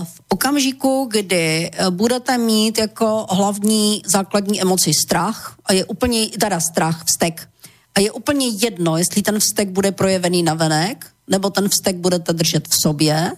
V 0.05 0.18
okamžiku, 0.29 1.09
kdy 1.11 1.71
eh, 1.73 1.91
budete 1.91 2.39
mít 2.39 2.79
jako 2.79 3.27
hlavní 3.31 4.03
základní 4.07 4.63
emoci 4.63 4.91
strach, 5.05 5.57
a 5.65 5.73
je 5.73 5.85
úplně, 5.85 6.27
teda 6.27 6.61
strach, 6.61 7.05
vztek, 7.05 7.49
a 7.95 8.01
je 8.01 8.13
úplně 8.13 8.49
jedno, 8.49 8.97
jestli 8.97 9.23
ten 9.23 9.39
vztek 9.39 9.69
bude 9.69 9.93
projevený 9.93 10.43
na 10.43 10.55
venek, 10.55 11.07
nebo 11.29 11.51
ten 11.51 11.69
vztek 11.69 11.97
budete 11.97 12.33
držet 12.33 12.69
v 12.69 12.75
sobě, 12.83 13.33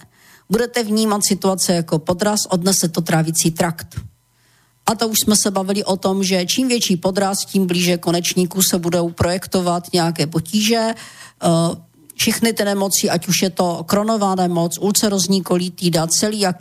budete 0.49 0.83
vnímat 0.83 1.21
situace 1.27 1.73
jako 1.73 1.99
podraz, 1.99 2.39
odnese 2.49 2.87
to 2.87 3.01
trávicí 3.01 3.51
trakt. 3.51 3.99
A 4.85 4.95
to 4.95 5.07
už 5.07 5.17
jsme 5.23 5.35
se 5.35 5.51
bavili 5.51 5.83
o 5.83 5.97
tom, 5.97 6.23
že 6.23 6.45
čím 6.45 6.67
větší 6.67 6.97
podraz, 6.97 7.37
tím 7.45 7.67
blíže 7.67 7.97
konečníku 7.97 8.61
se 8.63 8.79
budou 8.79 9.09
projektovat 9.09 9.93
nějaké 9.93 10.27
potíže, 10.27 10.93
eh, 10.93 11.47
všechny 12.21 12.53
ty 12.53 12.65
nemoci, 12.65 13.09
ať 13.09 13.27
už 13.27 13.41
je 13.41 13.49
to 13.49 13.83
kronová 13.89 14.35
nemoc, 14.35 14.77
ulcerozní 14.77 15.41
kolitída, 15.41 16.05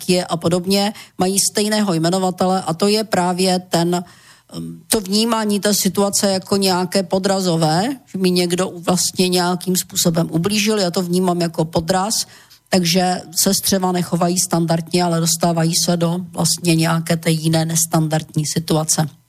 je 0.08 0.24
a 0.24 0.36
podobně, 0.36 0.92
mají 1.18 1.36
stejného 1.52 1.94
jmenovatele 1.94 2.62
a 2.62 2.74
to 2.74 2.88
je 2.88 3.04
právě 3.04 3.58
ten 3.68 4.04
um, 4.56 4.82
to 4.88 5.00
vnímání 5.00 5.60
té 5.60 5.74
situace 5.74 6.30
jako 6.30 6.56
nějaké 6.56 7.02
podrazové, 7.02 7.96
že 8.06 8.18
mi 8.18 8.30
někdo 8.30 8.72
vlastně 8.80 9.28
nějakým 9.28 9.76
způsobem 9.76 10.28
ublížil, 10.32 10.78
já 10.78 10.90
to 10.90 11.02
vnímám 11.02 11.40
jako 11.40 11.64
podraz, 11.64 12.24
takže 12.68 13.20
se 13.36 13.54
střeva 13.54 13.92
nechovají 13.92 14.40
standardně, 14.40 15.04
ale 15.04 15.20
dostávají 15.20 15.72
se 15.84 15.96
do 15.96 16.24
vlastně 16.32 16.74
nějaké 16.74 17.16
té 17.16 17.30
jiné 17.30 17.64
nestandardní 17.64 18.46
situace. 18.46 19.19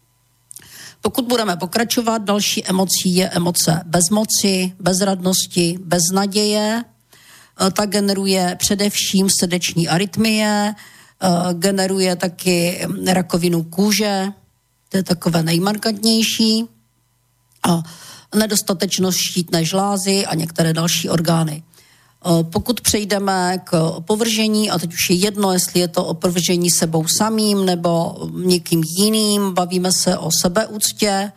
Pokud 1.02 1.26
budeme 1.26 1.58
pokračovat, 1.58 2.22
další 2.22 2.66
emocí 2.66 3.16
je 3.16 3.30
emoce 3.30 3.82
bezmoci, 3.86 4.74
bezradnosti, 4.80 5.80
beznaděje. 5.84 6.84
E, 7.68 7.72
ta 7.72 7.86
generuje 7.86 8.56
především 8.60 9.30
srdeční 9.40 9.88
arytmie, 9.88 10.76
e, 10.76 11.54
generuje 11.54 12.16
taky 12.16 12.88
rakovinu 13.08 13.64
kůže, 13.64 14.28
to 14.90 14.98
je 14.98 15.04
takové 15.04 15.44
nejmarkantnější, 15.44 16.66
a 17.70 17.84
nedostatečnost 18.36 19.18
štítné 19.18 19.66
žlázy 19.66 20.26
a 20.26 20.36
některé 20.36 20.74
další 20.74 21.10
orgány. 21.10 21.64
Eh, 22.26 22.44
pokud 22.44 22.82
přejdeme 22.82 23.58
k 23.64 23.82
opovržení, 23.82 24.72
a 24.72 24.80
teď 24.80 24.94
už 24.94 25.10
je 25.10 25.16
jedno, 25.16 25.52
jestli 25.54 25.80
je 25.80 25.88
to 25.88 26.06
opovržení 26.06 26.72
sebou 26.72 27.08
samým 27.08 27.66
nebo 27.66 28.16
někým 28.46 28.84
jiným, 28.98 29.54
bavíme 29.54 29.92
se 29.92 30.18
o 30.18 30.30
sebeúctě, 30.42 31.32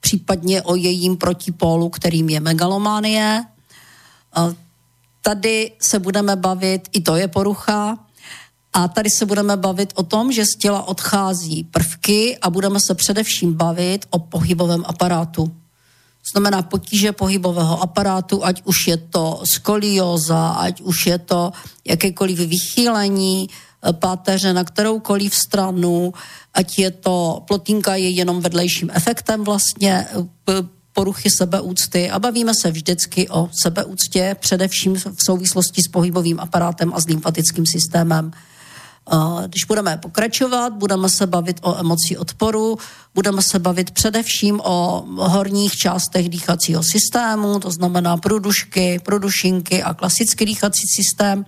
případně 0.00 0.62
o 0.62 0.74
jejím 0.74 1.16
protipólu, 1.16 1.88
kterým 1.88 2.28
je 2.28 2.40
megalománie. 2.40 3.44
Eh, 4.36 4.54
tady 5.22 5.72
se 5.82 5.98
budeme 5.98 6.36
bavit, 6.36 6.88
i 6.92 7.00
to 7.00 7.16
je 7.16 7.28
porucha, 7.28 7.98
a 8.72 8.88
tady 8.88 9.10
se 9.10 9.26
budeme 9.26 9.56
bavit 9.56 9.92
o 9.96 10.02
tom, 10.02 10.32
že 10.32 10.44
z 10.44 10.56
těla 10.56 10.88
odchází 10.88 11.64
prvky 11.64 12.38
a 12.38 12.50
budeme 12.50 12.78
se 12.86 12.94
především 12.94 13.54
bavit 13.54 14.06
o 14.10 14.18
pohybovém 14.18 14.84
aparátu 14.86 15.52
znamená 16.32 16.62
potíže 16.62 17.12
pohybového 17.12 17.82
aparátu, 17.82 18.44
ať 18.44 18.62
už 18.64 18.86
je 18.86 18.96
to 18.96 19.40
skolioza, 19.44 20.48
ať 20.50 20.80
už 20.80 21.06
je 21.06 21.18
to 21.18 21.52
jakékoliv 21.84 22.38
vychýlení 22.38 23.48
eh, 23.48 23.92
páteře 23.92 24.52
na 24.52 24.64
kteroukoliv 24.64 25.34
stranu, 25.34 26.12
ať 26.54 26.78
je 26.78 26.90
to, 26.90 27.42
plotinka 27.48 27.94
je 27.96 28.08
jenom 28.08 28.40
vedlejším 28.40 28.90
efektem 28.94 29.44
vlastně 29.44 30.06
eh, 30.06 30.80
poruchy 30.92 31.30
sebeúcty 31.30 32.10
a 32.10 32.18
bavíme 32.18 32.52
se 32.54 32.70
vždycky 32.70 33.28
o 33.28 33.48
sebeúctě, 33.62 34.36
především 34.40 34.94
v 34.94 35.24
souvislosti 35.24 35.82
s 35.82 35.88
pohybovým 35.88 36.40
aparátem 36.40 36.92
a 36.94 37.00
s 37.00 37.06
lymfatickým 37.06 37.66
systémem. 37.66 38.30
Když 39.46 39.64
budeme 39.64 39.96
pokračovat, 39.96 40.72
budeme 40.72 41.08
se 41.08 41.26
bavit 41.26 41.60
o 41.62 41.78
emoci 41.78 42.16
odporu, 42.16 42.78
budeme 43.14 43.42
se 43.42 43.58
bavit 43.58 43.90
především 43.90 44.60
o 44.64 45.04
horních 45.16 45.76
částech 45.76 46.28
dýchacího 46.28 46.82
systému, 46.82 47.60
to 47.60 47.70
znamená 47.70 48.16
průdušky, 48.16 49.00
průdušinky 49.04 49.82
a 49.82 49.94
klasický 49.94 50.44
dýchací 50.44 50.82
systém 50.96 51.44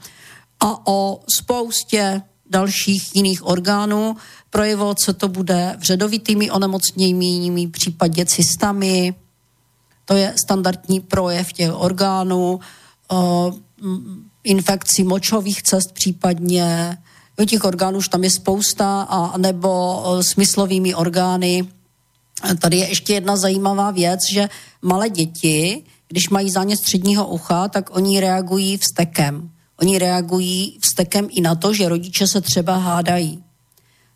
a 0.60 0.86
o 0.86 1.20
spoustě 1.38 2.22
dalších 2.50 3.16
jiných 3.16 3.46
orgánů. 3.46 4.16
Projevovat 4.50 5.00
se 5.00 5.12
to 5.12 5.28
bude 5.28 5.76
vředovitými 5.78 6.50
onemocněními, 6.50 7.68
případně 7.68 8.26
cystami. 8.26 9.14
To 10.04 10.14
je 10.14 10.34
standardní 10.44 11.00
projev 11.00 11.52
těch 11.52 11.74
orgánů, 11.74 12.60
infekcí 14.44 15.04
močových 15.04 15.62
cest 15.62 15.92
případně, 15.92 16.98
těch 17.46 17.64
orgánů 17.64 17.98
už 17.98 18.08
tam 18.08 18.24
je 18.24 18.30
spousta, 18.30 19.02
a 19.02 19.38
nebo 19.38 20.02
e, 20.04 20.22
smyslovými 20.22 20.94
orgány. 20.94 21.68
Tady 22.58 22.76
je 22.76 22.88
ještě 22.88 23.14
jedna 23.14 23.36
zajímavá 23.36 23.90
věc, 23.90 24.20
že 24.32 24.48
malé 24.82 25.08
děti, 25.10 25.84
když 26.08 26.28
mají 26.28 26.50
zánět 26.50 26.78
středního 26.78 27.26
ucha, 27.26 27.68
tak 27.68 27.96
oni 27.96 28.20
reagují 28.20 28.78
vstekem. 28.78 29.50
Oni 29.80 29.98
reagují 29.98 30.78
vstekem 30.82 31.28
i 31.30 31.40
na 31.40 31.54
to, 31.54 31.74
že 31.74 31.88
rodiče 31.88 32.26
se 32.26 32.40
třeba 32.40 32.76
hádají. 32.76 33.42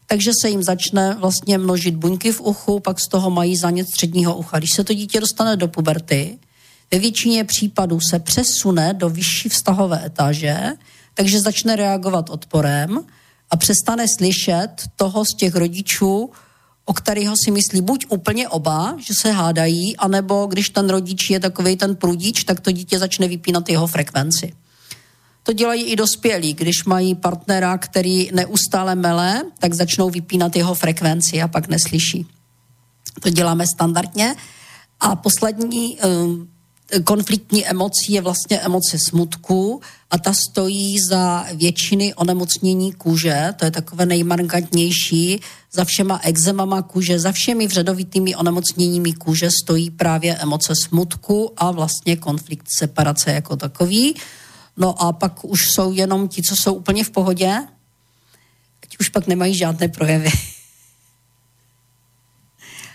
Takže 0.06 0.30
se 0.40 0.50
jim 0.50 0.62
začne 0.62 1.16
vlastně 1.20 1.58
množit 1.58 1.94
buňky 1.94 2.32
v 2.32 2.40
uchu, 2.40 2.80
pak 2.80 3.00
z 3.00 3.08
toho 3.08 3.30
mají 3.30 3.56
zánět 3.56 3.88
středního 3.88 4.36
ucha. 4.36 4.58
Když 4.58 4.70
se 4.70 4.84
to 4.84 4.94
dítě 4.94 5.20
dostane 5.20 5.56
do 5.56 5.68
puberty, 5.68 6.38
ve 6.90 6.98
většině 6.98 7.44
případů 7.44 8.00
se 8.00 8.18
přesune 8.18 8.94
do 8.94 9.08
vyšší 9.08 9.48
vztahové 9.48 10.06
etáže, 10.06 10.72
takže 11.16 11.40
začne 11.40 11.76
reagovat 11.76 12.30
odporem 12.30 13.00
a 13.50 13.56
přestane 13.56 14.06
slyšet 14.18 14.68
toho 14.96 15.24
z 15.24 15.36
těch 15.36 15.54
rodičů, 15.54 16.30
o 16.84 16.92
kterého 16.92 17.34
si 17.44 17.50
myslí 17.50 17.80
buď 17.80 18.06
úplně 18.08 18.48
oba, 18.48 18.96
že 18.98 19.14
se 19.22 19.32
hádají, 19.32 19.96
anebo 19.96 20.46
když 20.46 20.70
ten 20.70 20.88
rodič 20.88 21.30
je 21.30 21.40
takový 21.40 21.76
ten 21.76 21.96
prudič, 21.96 22.44
tak 22.44 22.60
to 22.60 22.70
dítě 22.70 22.98
začne 22.98 23.28
vypínat 23.28 23.68
jeho 23.68 23.86
frekvenci. 23.86 24.52
To 25.42 25.52
dělají 25.52 25.84
i 25.84 25.96
dospělí. 25.96 26.54
Když 26.54 26.84
mají 26.84 27.14
partnera, 27.14 27.78
který 27.78 28.30
neustále 28.32 28.94
mele, 28.94 29.42
tak 29.58 29.74
začnou 29.74 30.10
vypínat 30.10 30.56
jeho 30.56 30.74
frekvenci 30.74 31.42
a 31.42 31.48
pak 31.48 31.68
neslyší. 31.68 32.26
To 33.22 33.30
děláme 33.30 33.66
standardně. 33.66 34.36
A 35.00 35.16
poslední 35.16 35.98
um, 35.98 36.48
konfliktní 37.04 37.66
emocí 37.66 38.12
je 38.12 38.20
vlastně 38.20 38.60
emoce 38.60 38.98
smutku 39.08 39.80
a 40.10 40.18
ta 40.18 40.32
stojí 40.34 40.96
za 41.00 41.46
většiny 41.54 42.14
onemocnění 42.14 42.92
kůže, 42.92 43.54
to 43.56 43.64
je 43.64 43.70
takové 43.70 44.06
nejmarkantnější, 44.06 45.40
za 45.72 45.84
všema 45.84 46.20
exemama 46.22 46.82
kůže, 46.82 47.18
za 47.18 47.32
všemi 47.32 47.66
vředovitými 47.66 48.36
onemocněními 48.36 49.12
kůže 49.12 49.50
stojí 49.62 49.90
právě 49.90 50.36
emoce 50.36 50.72
smutku 50.86 51.52
a 51.56 51.70
vlastně 51.70 52.16
konflikt 52.16 52.66
separace 52.78 53.32
jako 53.32 53.56
takový. 53.56 54.14
No 54.76 55.02
a 55.02 55.12
pak 55.12 55.44
už 55.44 55.70
jsou 55.70 55.92
jenom 55.92 56.28
ti, 56.28 56.42
co 56.42 56.56
jsou 56.56 56.74
úplně 56.74 57.04
v 57.04 57.10
pohodě, 57.10 57.58
ať 58.82 58.96
už 59.00 59.08
pak 59.08 59.26
nemají 59.26 59.54
žádné 59.54 59.88
projevy. 59.88 60.30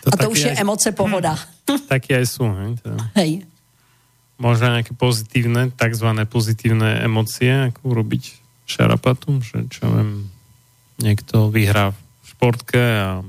To 0.03 0.07
a 0.07 0.11
to 0.11 0.17
taky 0.17 0.31
už 0.31 0.39
je 0.39 0.51
aj- 0.51 0.61
emoce 0.61 0.91
pohoda. 0.91 1.39
Taky 1.87 2.25
sú. 2.25 2.43
Hej, 2.51 2.75
teda. 2.83 2.97
Hej. 3.15 3.45
Možno 4.41 4.73
nejaké 4.73 4.97
pozitívne, 4.97 5.69
takzvané 5.69 6.25
pozitívne 6.25 7.05
emócie, 7.05 7.69
ako 7.69 7.93
urobiť 7.93 8.23
šarapatu, 8.65 9.37
že 9.45 9.69
čo 9.69 9.85
viem, 9.85 10.33
niekto 10.97 11.53
vyhrá 11.53 11.93
v 11.93 12.25
športke 12.25 12.81
a 12.81 13.21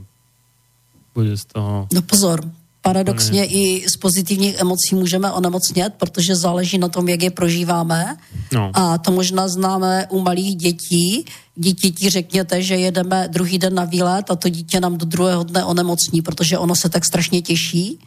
bude 1.13 1.37
z 1.37 1.45
toho... 1.53 1.87
No 1.93 2.03
pozor, 2.03 2.41
paradoxně 2.83 3.45
i 3.45 3.85
z 3.89 3.97
pozitivních 3.97 4.59
emocí 4.59 4.95
můžeme 4.95 5.33
onemocnět, 5.33 5.95
protože 5.95 6.37
záleží 6.37 6.79
na 6.79 6.89
tom, 6.89 7.09
jak 7.09 7.23
je 7.23 7.31
prožíváme. 7.31 8.17
No. 8.53 8.71
A 8.75 8.99
to 8.99 9.13
možná 9.13 9.49
známe 9.49 10.07
u 10.11 10.21
malých 10.21 10.57
dětí. 10.57 11.25
Dítěti 11.57 12.11
řekněte, 12.11 12.63
že 12.63 12.77
jedeme 12.77 13.29
druhý 13.29 13.59
den 13.59 13.75
na 13.75 13.85
výlet 13.85 14.31
a 14.31 14.37
to 14.37 14.49
dítě 14.49 14.81
nám 14.81 14.99
do 14.99 15.07
druhého 15.07 15.43
dne 15.43 15.65
onemocní, 15.65 16.23
protože 16.23 16.59
ono 16.59 16.75
se 16.75 16.89
tak 16.89 17.05
strašně 17.05 17.43
těší, 17.43 17.99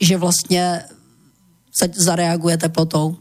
že 0.00 0.16
vlastně 0.16 0.82
se 1.78 1.90
zareaguje 1.94 2.56
teplotou. 2.56 3.16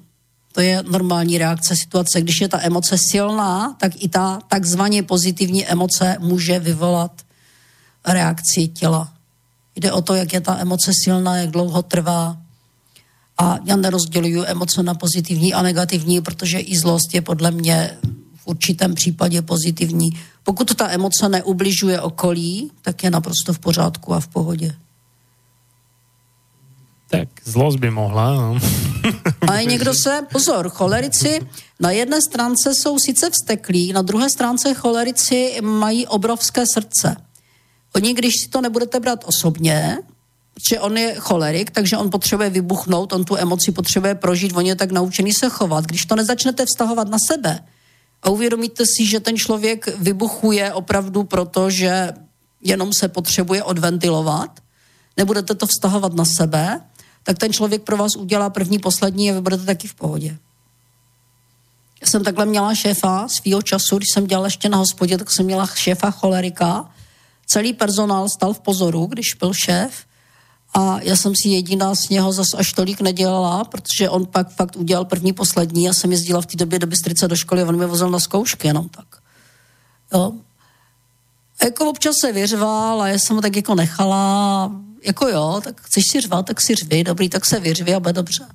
To 0.51 0.61
je 0.61 0.83
normální 0.89 1.37
reakce 1.37 1.75
situace. 1.75 2.21
Když 2.21 2.41
je 2.41 2.47
ta 2.47 2.59
emoce 2.61 2.97
silná, 2.97 3.75
tak 3.79 4.03
i 4.03 4.09
ta 4.09 4.39
takzvaně 4.47 5.03
pozitivní 5.03 5.67
emoce 5.67 6.17
může 6.19 6.59
vyvolat 6.59 7.21
reakci 8.07 8.67
těla. 8.67 9.13
Jde 9.75 9.91
o 9.91 10.01
to, 10.01 10.15
jak 10.15 10.33
je 10.33 10.41
ta 10.41 10.57
emoce 10.57 10.91
silná, 11.03 11.37
jak 11.37 11.51
dlouho 11.51 11.81
trvá. 11.81 12.37
A 13.37 13.59
já 13.65 13.75
nerozděluju 13.75 14.43
emoce 14.45 14.83
na 14.83 14.93
pozitivní 14.93 15.53
a 15.53 15.61
negativní, 15.61 16.21
protože 16.21 16.59
i 16.59 16.77
zlost 16.77 17.13
je 17.13 17.21
podle 17.21 17.51
mě 17.51 17.97
v 18.35 18.47
určitém 18.47 18.95
případě 18.95 19.41
pozitivní. 19.41 20.09
Pokud 20.43 20.75
ta 20.75 20.89
emoce 20.89 21.29
neubližuje 21.29 22.01
okolí, 22.01 22.71
tak 22.81 23.03
je 23.03 23.11
naprosto 23.11 23.53
v 23.53 23.59
pořádku 23.59 24.13
a 24.13 24.19
v 24.19 24.27
pohodě. 24.27 24.75
Tak 27.07 27.27
zlosť 27.43 27.79
by 27.79 27.89
mohla, 27.91 28.35
no. 28.35 28.59
A 29.47 29.61
někdo 29.61 29.93
se, 29.93 30.21
pozor, 30.31 30.69
cholerici 30.69 31.39
na 31.79 31.91
jedné 31.91 32.21
stránce 32.21 32.75
jsou 32.75 32.99
sice 32.99 33.29
vsteklí, 33.29 33.93
na 33.93 34.01
druhé 34.01 34.29
stránce 34.29 34.73
cholerici 34.73 35.59
mají 35.61 36.07
obrovské 36.07 36.63
srdce. 36.73 37.15
Oni, 37.95 38.13
když 38.13 38.33
si 38.43 38.49
to 38.49 38.61
nebudete 38.61 38.99
brát 38.99 39.23
osobně, 39.25 39.97
že 40.69 40.79
on 40.79 40.97
je 40.97 41.15
cholerik, 41.15 41.71
takže 41.71 41.97
on 41.97 42.09
potřebuje 42.09 42.49
vybuchnout, 42.49 43.13
on 43.13 43.23
tu 43.23 43.37
emoci 43.37 43.71
potřebuje 43.71 44.15
prožít, 44.15 44.53
on 44.55 44.65
je 44.65 44.75
tak 44.75 44.91
naučený 44.91 45.33
se 45.33 45.49
chovat. 45.49 45.85
Když 45.85 46.05
to 46.05 46.15
nezačnete 46.15 46.65
vztahovat 46.65 47.09
na 47.09 47.17
sebe 47.27 47.59
a 48.23 48.29
uvědomíte 48.29 48.83
si, 48.85 49.05
že 49.05 49.19
ten 49.19 49.37
člověk 49.37 49.97
vybuchuje 49.97 50.73
opravdu 50.73 51.23
proto, 51.23 51.69
že 51.69 52.13
jenom 52.61 52.93
se 52.93 53.07
potřebuje 53.07 53.63
odventilovat, 53.63 54.59
nebudete 55.17 55.55
to 55.55 55.67
vztahovat 55.67 56.13
na 56.13 56.25
sebe, 56.25 56.81
tak 57.27 57.38
ten 57.38 57.53
člověk 57.53 57.83
pro 57.83 57.97
vás 57.97 58.15
udělá 58.15 58.49
první, 58.49 58.80
poslední 58.80 59.31
a 59.31 59.33
vy 59.33 59.41
budete 59.41 59.65
taky 59.65 59.88
v 59.88 59.95
pohodě. 59.95 60.38
Já 62.01 62.07
jsem 62.07 62.23
takhle 62.23 62.45
měla 62.45 62.75
šéfa 62.75 63.27
svýho 63.27 63.61
času, 63.61 63.97
když 63.97 64.09
jsem 64.14 64.27
dělala 64.27 64.47
ještě 64.47 64.69
na 64.69 64.77
hospodě, 64.77 65.17
tak 65.17 65.31
jsem 65.31 65.45
měla 65.45 65.67
šéfa 65.67 66.11
cholerika. 66.11 66.89
Celý 67.45 67.73
personál 67.73 68.30
stal 68.30 68.53
v 68.53 68.59
pozoru, 68.59 69.06
když 69.06 69.33
byl 69.39 69.53
šéf 69.53 69.93
a 70.73 70.99
já 71.01 71.15
jsem 71.15 71.33
si 71.35 71.49
jediná 71.49 71.95
z 71.95 72.09
něho 72.09 72.31
zas 72.33 72.47
až 72.57 72.73
tolik 72.73 73.01
nedělala, 73.01 73.64
protože 73.64 74.09
on 74.09 74.25
pak 74.25 74.49
fakt 74.49 74.75
udělal 74.75 75.06
první, 75.06 75.33
poslední. 75.33 75.83
Já 75.83 75.93
jsem 75.93 76.11
jezdila 76.11 76.41
v 76.41 76.45
té 76.45 76.57
době 76.57 76.80
do 76.80 76.88
Bystrice 76.88 77.27
do 77.27 77.35
školy 77.35 77.61
a 77.61 77.67
on 77.67 77.75
mě 77.75 77.85
vozil 77.85 78.09
na 78.09 78.19
zkoušky 78.19 78.67
jenom 78.67 78.89
tak. 78.89 79.07
Jo. 80.14 80.31
A 81.61 81.65
jako 81.65 81.89
občas 81.89 82.15
se 82.22 82.31
vyřval 82.31 83.01
a 83.01 83.07
já 83.07 83.17
jsem 83.19 83.35
ho 83.35 83.41
tak 83.41 83.56
jako 83.56 83.75
nechala, 83.75 84.72
jako 85.03 85.27
jo, 85.27 85.61
tak 85.64 85.82
chceš 85.82 86.03
si 86.11 86.22
řvat, 86.22 86.45
tak 86.45 86.61
si 86.61 86.76
řvi, 86.76 87.03
dobrý, 87.03 87.30
tak 87.30 87.45
se 87.45 87.59
vyřvi 87.59 87.93
a 87.93 88.00
bude 88.00 88.14
dobře. 88.14 88.45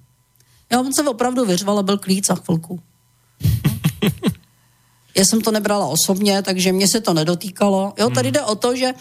Já 0.72 0.80
on 0.80 0.94
se 0.94 1.02
opravdu 1.02 1.44
vyřval 1.44 1.78
a 1.78 1.82
byl 1.82 1.98
klíc 1.98 2.26
za 2.26 2.34
chvilku. 2.34 2.80
Já 5.16 5.24
jsem 5.24 5.40
to 5.40 5.50
nebrala 5.50 5.86
osobně, 5.86 6.42
takže 6.42 6.72
mě 6.72 6.88
se 6.88 7.00
to 7.00 7.14
nedotýkalo. 7.14 7.92
Jo, 7.98 8.10
tady 8.10 8.30
jde 8.30 8.42
o 8.42 8.54
to, 8.54 8.76
že 8.76 8.92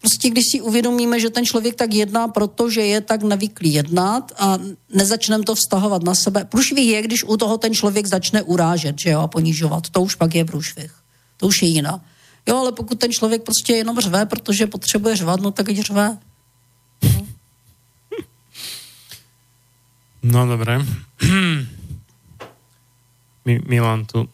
prostě 0.00 0.30
když 0.30 0.44
si 0.52 0.60
uvědomíme, 0.60 1.20
že 1.20 1.30
ten 1.30 1.44
člověk 1.44 1.74
tak 1.74 1.94
jedná, 1.94 2.28
protože 2.28 2.80
je 2.80 3.00
tak 3.00 3.22
navyklý 3.22 3.72
jednat 3.72 4.32
a 4.38 4.58
nezačneme 4.94 5.44
to 5.44 5.54
vztahovat 5.54 6.02
na 6.02 6.14
sebe. 6.14 6.44
Průšvih 6.44 6.88
je, 6.88 7.02
když 7.02 7.24
u 7.24 7.36
toho 7.36 7.58
ten 7.58 7.74
člověk 7.74 8.06
začne 8.06 8.42
urážet, 8.42 8.98
že 8.98 9.10
jo, 9.10 9.20
a 9.20 9.28
ponižovat. 9.28 9.90
To 9.90 10.02
už 10.02 10.14
pak 10.14 10.34
je 10.34 10.44
průšvih. 10.44 10.94
To 11.36 11.46
už 11.46 11.62
je 11.62 11.68
jiná. 11.68 12.04
Jo, 12.48 12.56
ale 12.56 12.72
pokud 12.72 12.98
ten 12.98 13.12
člověk 13.12 13.42
prostě 13.42 13.72
jenom 13.72 14.00
řve, 14.00 14.26
protože 14.26 14.66
potřebuje 14.66 15.16
řvat, 15.16 15.40
no 15.40 15.50
tak 15.50 15.68
ať 15.68 15.76
řve. 15.76 16.18
No 20.22 20.46
dobre. 20.46 20.78
Mi- 23.44 23.60
Milan 23.66 24.04
tu 24.04 24.28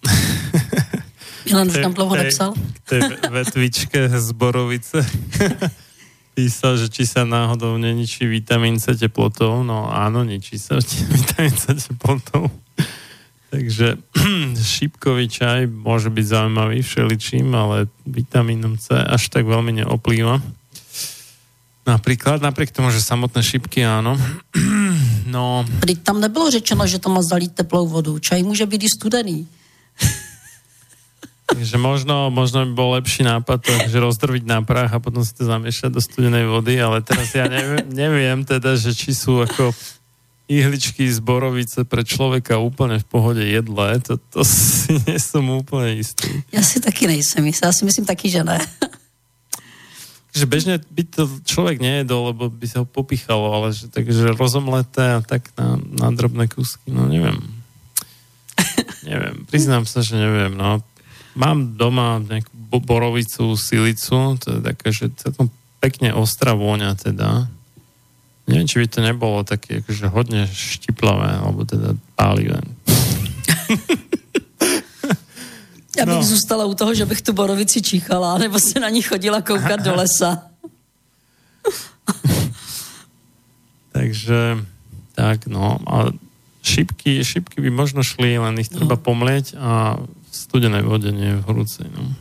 Milan 1.46 1.68
už 1.68 1.78
tam 1.78 1.94
dlouho 1.94 2.16
nepsal. 2.16 2.54
k 2.82 2.88
tej 2.90 3.00
vetvičke 3.30 4.08
z 4.26 4.32
Borovice 4.34 5.06
písal, 6.34 6.76
že 6.76 6.90
či 6.92 7.06
sa 7.06 7.24
náhodou 7.24 7.78
neničí 7.80 8.26
vitamín 8.28 8.76
C 8.82 8.92
teplotou. 8.98 9.64
No 9.64 9.88
áno, 9.88 10.20
ničí 10.26 10.58
sa 10.60 10.76
vitamín 11.08 11.54
C 11.56 11.72
teplotou. 11.72 12.50
Takže 13.50 13.98
šípkový 14.76 15.30
čaj 15.30 15.70
môže 15.70 16.10
byť 16.10 16.24
zaujímavý 16.26 16.82
všeličím, 16.82 17.54
ale 17.54 17.86
vitamínom 18.06 18.78
C 18.78 18.98
až 18.98 19.30
tak 19.30 19.46
veľmi 19.46 19.82
neoplýva. 19.84 20.42
Napríklad, 21.86 22.42
napriek 22.42 22.74
tomu, 22.74 22.90
že 22.90 22.98
samotné 22.98 23.42
šípky 23.46 23.86
áno. 23.86 24.18
No, 25.26 25.66
Teď 25.82 26.06
tam 26.06 26.22
nebylo 26.22 26.50
řečeno, 26.50 26.86
že 26.86 27.02
to 27.02 27.10
má 27.10 27.18
zalít 27.18 27.52
teplou 27.52 27.90
vodu. 27.90 28.18
Čaj 28.18 28.42
může 28.46 28.66
být 28.66 28.82
i 28.82 28.88
studený. 28.88 29.46
Takže 31.50 31.78
možno, 31.78 32.30
možno 32.30 32.66
by 32.66 32.72
bol 32.74 32.90
lepší 32.98 33.22
nápad 33.22 33.58
to, 33.62 33.72
že 33.86 34.02
rozdrviť 34.02 34.44
na 34.46 34.62
prach 34.66 34.90
a 34.90 35.02
potom 35.02 35.22
si 35.22 35.30
to 35.34 35.46
zamiešať 35.46 35.94
do 35.94 36.02
studenej 36.02 36.46
vody, 36.46 36.78
ale 36.78 37.06
teraz 37.06 37.30
ja 37.34 37.46
neviem, 37.46 37.86
neviem 37.90 38.38
teda, 38.42 38.74
že 38.74 38.90
či 38.94 39.14
sú 39.14 39.42
ako 39.42 39.70
ihličky 40.46 41.10
z 41.10 41.18
borovice 41.18 41.82
pre 41.82 42.06
človeka 42.06 42.62
úplne 42.62 43.02
v 43.02 43.06
pohode 43.06 43.42
jedlé, 43.42 43.98
to, 43.98 44.18
to 44.30 44.46
si 44.46 44.94
nie 45.06 45.18
som 45.18 45.42
úplne 45.50 45.98
istý. 45.98 46.42
Já 46.52 46.62
si 46.62 46.80
taky 46.80 47.06
nejsem 47.06 47.46
jistá, 47.46 47.66
já 47.66 47.72
si 47.72 47.84
myslím 47.84 48.06
taky, 48.06 48.30
že 48.30 48.44
ne. 48.44 48.58
Že 50.36 50.46
bežne 50.46 50.74
by 50.92 51.02
to 51.08 51.22
človek 51.48 51.80
nejedol, 51.80 52.28
lebo 52.30 52.52
by 52.52 52.66
sa 52.68 52.84
ho 52.84 52.86
popichalo, 52.86 53.56
ale 53.56 53.72
že, 53.72 53.88
takže 53.88 54.36
rozomleté 54.36 55.16
a 55.16 55.24
tak 55.24 55.48
na, 55.56 55.80
na 55.80 56.12
drobné 56.12 56.44
kusky, 56.46 56.92
no 56.92 57.08
neviem. 57.08 57.40
neviem, 59.10 59.48
priznám 59.48 59.88
sa, 59.88 60.04
že 60.04 60.14
neviem, 60.20 60.52
no. 60.52 60.84
Mám 61.36 61.80
doma 61.80 62.20
nejakú 62.20 62.52
bo- 62.52 62.84
borovicu, 62.84 63.56
silicu, 63.56 64.36
to 64.36 64.46
je 64.56 64.60
také, 64.60 64.88
že 64.92 65.08
celkom 65.16 65.48
pekne 65.80 66.12
ostrá 66.12 66.52
vôňa 66.52 66.96
teda. 67.00 67.48
Neviem, 68.46 68.66
či 68.66 68.78
by 68.78 68.86
to 68.86 69.00
nebolo 69.02 69.42
také 69.42 69.82
akože 69.82 70.06
hodne 70.06 70.46
štiplavé, 70.46 71.42
alebo 71.42 71.66
teda 71.66 71.98
pálivé. 72.14 72.62
Já 75.96 76.06
bych 76.06 76.14
No. 76.14 76.22
zůstala 76.22 76.64
u 76.64 76.74
toho, 76.74 76.94
že 76.94 77.06
bych 77.06 77.22
tu 77.22 77.32
borovici 77.32 77.82
číchala, 77.82 78.38
nebo 78.38 78.58
se 78.58 78.80
na 78.80 78.88
ní 78.88 79.02
chodila 79.02 79.40
koukat 79.42 79.80
do 79.80 79.94
lesa. 79.96 80.42
Takže 83.92 84.56
tak, 85.14 85.46
no. 85.46 85.78
A 85.88 86.12
šipky, 86.62 87.24
šipky 87.24 87.60
by 87.60 87.70
možno 87.70 88.02
šli, 88.04 88.36
len 88.38 88.58
ich 88.60 88.68
treba 88.68 88.96
pomlieť 89.00 89.56
a 89.56 89.96
v 89.96 90.32
studenej 90.36 90.84
vode, 90.84 91.08
nie 91.16 91.32
v 91.32 91.42
horúcej, 91.48 91.88
no. 91.88 92.12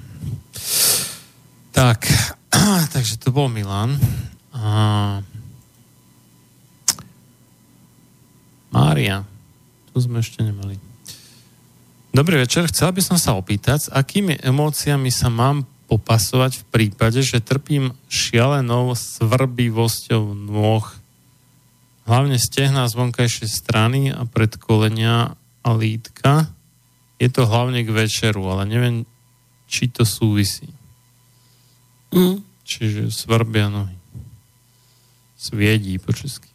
Tak, 1.75 2.07
takže 2.95 3.19
to 3.19 3.35
bol 3.35 3.51
Milan. 3.51 3.99
A... 4.55 5.19
Mária. 8.95 9.27
Tu 9.91 10.07
sme 10.07 10.23
ešte 10.23 10.39
nemali. 10.39 10.79
Dobrý 12.15 12.39
večer, 12.39 12.71
chcela 12.71 12.95
by 12.95 13.03
som 13.03 13.19
sa 13.19 13.35
opýtať, 13.35 13.79
s 13.83 13.89
akými 13.91 14.39
emóciami 14.39 15.11
sa 15.11 15.27
mám 15.27 15.67
popasovať 15.91 16.63
v 16.63 16.67
prípade, 16.71 17.19
že 17.19 17.43
trpím 17.43 17.91
šialenou 18.07 18.95
svrbivosťou 18.95 20.31
nôh, 20.31 20.87
hlavne 22.07 22.39
stehna 22.39 22.87
z 22.87 22.95
vonkajšej 22.95 23.49
strany 23.51 24.15
a 24.15 24.23
predkolenia 24.23 25.35
a 25.59 25.69
lítka. 25.75 26.55
Je 27.19 27.27
to 27.27 27.43
hlavne 27.51 27.83
k 27.83 27.91
večeru, 27.91 28.47
ale 28.47 28.63
neviem, 28.63 29.03
či 29.67 29.91
to 29.91 30.07
súvisí. 30.07 30.71
Mm. 32.15 32.39
Čiže 32.63 33.11
svrbia 33.11 33.67
nohy. 33.67 33.99
Sviedí 35.35 35.99
po 35.99 36.15
česky. 36.15 36.54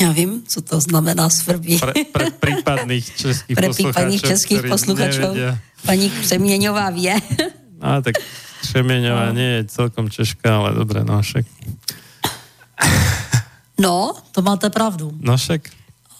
Já 0.00 0.12
vím, 0.12 0.42
co 0.48 0.60
to 0.62 0.80
znamená 0.80 1.30
svrbí. 1.30 1.78
Pre, 1.78 1.92
pre 2.12 2.26
prípadných 2.40 3.06
českých 3.16 3.56
Pre 3.56 3.68
prípadných 3.72 4.22
českých 4.22 4.62
nevedia. 4.62 5.58
Paní 5.86 6.10
Křeměňová 6.10 6.90
vie. 6.90 7.14
A 7.80 8.00
tak 8.04 8.14
Šemieňová 8.66 9.30
nie 9.30 9.62
je 9.62 9.70
celkom 9.70 10.10
Češka, 10.10 10.48
ale 10.58 10.74
dobre, 10.74 11.04
no 11.04 11.22
však. 11.22 11.44
No, 13.78 14.16
to 14.32 14.40
máte 14.42 14.70
pravdu. 14.72 15.12
No 15.20 15.36
však, 15.36 15.68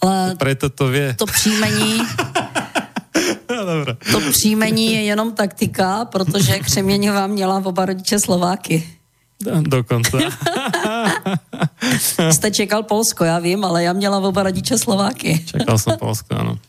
Ale 0.05 0.37
preto 0.37 0.69
to 0.69 0.89
vie. 0.93 1.17
to 1.17 1.25
příjmení, 1.27 2.05
No, 3.49 3.97
to 4.13 4.21
příjmení 4.31 4.93
je 4.93 5.03
jenom 5.03 5.33
taktika, 5.33 6.05
protože 6.05 6.59
Křeměňová 6.59 7.27
měla 7.27 7.57
oba 7.65 7.85
rodiče 7.87 8.21
Slováky. 8.21 8.85
Do- 9.43 9.63
Dokonca. 9.81 10.19
Jste 12.31 12.51
čekal 12.51 12.83
Polsko, 12.83 13.25
já 13.25 13.39
vím, 13.39 13.65
ale 13.65 13.83
já 13.83 13.93
měla 13.93 14.19
oba 14.19 14.43
rodiče 14.43 14.79
Slováky. 14.79 15.45
Čakal 15.47 15.79
som 15.79 15.97
Polsko, 15.99 16.35
áno. 16.35 16.59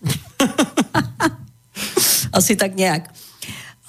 Asi 2.33 2.55
tak 2.55 2.75
nějak. 2.75 3.09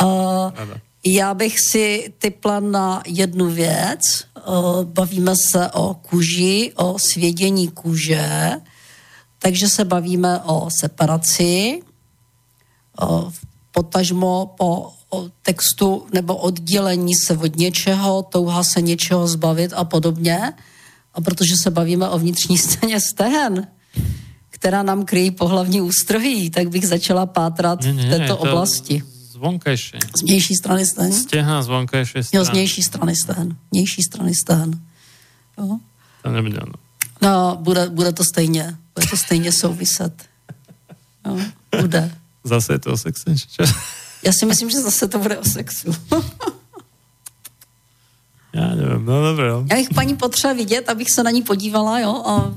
Uh, 0.02 0.52
Ano. 0.56 0.74
já 1.05 1.34
bych 1.34 1.60
si 1.60 2.12
typla 2.18 2.60
na 2.60 3.02
jednu 3.06 3.50
věc. 3.50 4.00
Uh, 4.48 4.84
bavíme 4.84 5.34
se 5.36 5.70
o 5.70 5.94
kůži, 5.94 6.72
o 6.76 6.97
svědění 6.98 7.68
kůže, 7.68 8.50
takže 9.38 9.68
se 9.68 9.84
bavíme 9.84 10.40
o 10.40 10.68
separaci, 10.70 11.80
uh, 13.02 13.32
potažmo 13.72 14.55
po 14.58 14.92
o 15.10 15.30
textu 15.42 16.06
nebo 16.12 16.36
oddělení 16.36 17.14
se 17.14 17.36
od 17.36 17.56
něčeho, 17.56 18.22
touha 18.22 18.64
se 18.64 18.82
něčeho 18.82 19.28
zbavit 19.28 19.72
a 19.76 19.84
podobně. 19.84 20.52
A 21.14 21.20
protože 21.20 21.56
se 21.62 21.70
bavíme 21.70 22.08
o 22.08 22.18
vnitřní 22.18 22.58
scéně 22.58 23.00
stehen, 23.00 23.66
která 24.50 24.82
nám 24.82 25.04
kryjí 25.04 25.30
pohlavní 25.30 25.80
ústrojí, 25.80 26.50
tak 26.50 26.68
bych 26.68 26.88
začala 26.88 27.26
pátrat 27.26 27.80
Nie, 27.82 27.92
nie, 27.92 28.06
v 28.06 28.10
této 28.10 28.36
to 28.36 28.38
oblasti. 28.38 29.02
Z 29.32 29.36
vonkajšej. 29.36 30.00
Z 30.18 30.22
vnější 30.22 30.54
strany 30.54 30.86
stehen? 30.86 31.12
Stehna 31.12 31.62
z 31.62 31.68
vonkajšej 31.68 32.18
Jo, 32.18 32.24
strany. 32.24 32.44
z 32.44 32.48
vnější 32.48 32.82
strany 32.82 33.16
stehen. 33.16 33.56
Vnější 33.72 34.02
strany 34.02 34.34
stehen. 34.34 34.80
Jo. 35.58 35.78
To 36.22 36.30
nebude 36.30 36.60
ono. 36.60 36.72
No, 37.22 37.56
bude, 37.60 37.88
bude 37.90 38.12
to 38.12 38.24
stejně. 38.24 38.76
Bude 38.94 39.06
to 39.06 39.16
stejně 39.16 39.52
souviset. 39.52 40.12
Jo, 41.26 41.38
bude. 41.80 42.10
Zase 42.44 42.72
je 42.72 42.78
to 42.78 42.96
čo? 42.96 43.62
Já 44.22 44.32
si 44.32 44.47
myslím, 44.47 44.70
že 44.70 44.80
zase 44.80 45.08
to 45.08 45.18
bude 45.18 45.38
o 45.38 45.44
sexu. 45.44 45.94
Ja 48.48 48.74
neviem, 48.74 49.05
no 49.05 49.22
dobre, 49.22 49.47
jo. 49.47 49.58
Já 49.70 49.76
bych 49.76 49.88
paní 49.94 50.16
potřeba 50.16 50.52
vidět, 50.52 50.88
abych 50.88 51.10
se 51.10 51.22
na 51.22 51.30
ní 51.30 51.42
podívala, 51.42 52.00
jo, 52.00 52.22
a 52.26 52.55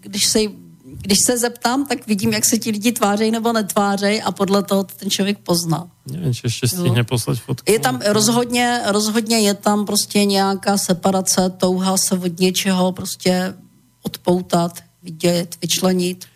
když 0.00 0.24
se, 0.26 0.38
když 0.84 1.18
se 1.26 1.38
zeptám, 1.38 1.86
tak 1.86 2.06
vidím, 2.06 2.32
jak 2.32 2.44
se 2.44 2.58
ti 2.58 2.70
lidi 2.70 2.92
tvářejí 2.92 3.30
nebo 3.30 3.52
netvářejí 3.52 4.22
a 4.22 4.32
podle 4.32 4.62
toho 4.62 4.84
to 4.84 4.94
ten 4.96 5.10
člověk 5.10 5.38
pozná. 5.38 5.86
Neviem, 6.08 6.34
či 6.34 6.50
ešte 6.50 6.66
stihne 6.66 7.06
poslať 7.06 7.38
fotku. 7.38 7.62
Je 7.62 7.78
tam 7.78 8.02
rozhodně, 8.02 8.82
rozhodně 8.90 9.46
je 9.46 9.54
tam 9.54 9.86
prostě 9.86 10.24
nějaká 10.24 10.74
separace, 10.74 11.50
touha 11.62 11.94
se 11.94 12.18
od 12.18 12.34
něčeho 12.40 12.92
prostě 12.92 13.54
odpoutat, 14.02 14.82
vidět, 15.02 15.54
vyčlenit, 15.62 16.26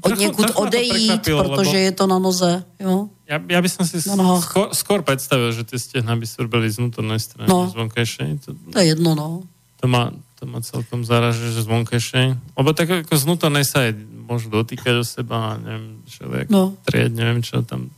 od 0.00 0.18
někud 0.18 0.50
odejít, 0.54 1.22
protože 1.22 1.78
je 1.78 1.92
to 1.92 2.06
na 2.06 2.18
noze, 2.18 2.64
jo. 2.80 3.08
Ja, 3.24 3.40
ja 3.40 3.58
by 3.64 3.68
som 3.72 3.88
si 3.88 3.98
skôr, 4.04 4.68
skôr 4.76 5.00
predstavil, 5.00 5.48
že 5.50 5.64
tie 5.64 5.80
stehna 5.80 6.12
by 6.12 6.28
svrbeli 6.28 6.68
z 6.68 6.76
vnútornej 6.78 7.16
strany, 7.16 7.48
No. 7.48 7.66
z 7.66 7.74
vonkajšej. 7.74 8.30
To, 8.44 8.48
To 8.70 8.78
je 8.78 8.86
jedno, 8.92 9.16
no. 9.16 9.48
to, 9.80 9.88
ma, 9.88 10.12
to 10.36 10.44
ma 10.44 10.60
celkom 10.60 11.08
zaraže, 11.08 11.50
že 11.56 11.64
z 11.64 11.68
vonkajšej. 11.68 12.26
Lebo 12.54 12.70
tak 12.76 13.08
ako 13.08 13.16
z 13.16 13.22
vnútornej 13.24 13.64
sa 13.64 13.88
aj 13.88 13.96
môžu 14.28 14.52
dotýkať 14.52 15.00
o 15.00 15.04
seba, 15.04 15.56
čo, 16.04 16.28
jak 16.28 16.52
No. 16.52 16.76
trieť, 16.84 17.16
neviem 17.16 17.40
čo 17.40 17.64
tam 17.64 17.88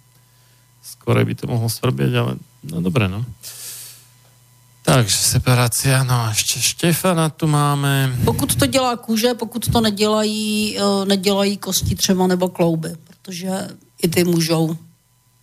skôr 0.81 1.19
by 1.19 1.35
to 1.35 1.51
mohlo 1.51 1.67
svrbieť, 1.67 2.13
ale 2.15 2.33
no 2.71 2.79
dobre, 2.79 3.11
no. 3.11 3.27
Takže 4.87 5.19
separácia, 5.19 6.07
no 6.07 6.15
a 6.15 6.31
ešte 6.31 6.63
Štefana 6.63 7.27
tu 7.27 7.51
máme. 7.51 8.15
Pokud 8.23 8.55
to 8.55 8.71
dělá 8.71 8.95
kůže, 8.97 9.35
pokud 9.35 9.67
to 9.67 9.83
nedělají, 9.83 10.79
eh, 10.79 11.05
nedělají 11.11 11.57
kosti 11.59 11.99
třeba 11.99 12.27
nebo 12.27 12.49
klouby, 12.49 12.95
protože 12.95 13.51
i 14.03 14.09
ty 14.09 14.25
můžou 14.25 14.79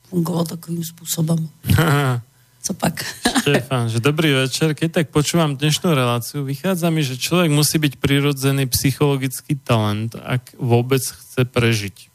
fungovat 0.08 0.48
takovým 0.48 0.84
způsobem. 0.84 1.50
Co 2.64 2.74
pak? 2.74 3.04
Štefan, 3.44 3.92
že 3.92 4.00
dobrý 4.00 4.32
večer. 4.48 4.72
Keď 4.72 4.90
tak 5.04 5.06
počúvam 5.12 5.60
dnešnú 5.60 5.92
reláciu, 5.92 6.48
vychádza 6.48 6.88
mi, 6.88 7.04
že 7.04 7.20
človek 7.20 7.52
musí 7.52 7.76
byť 7.76 8.00
prirodzený 8.00 8.72
psychologický 8.72 9.60
talent, 9.60 10.16
ak 10.16 10.56
vôbec 10.56 11.04
chce 11.04 11.44
prežiť. 11.44 12.08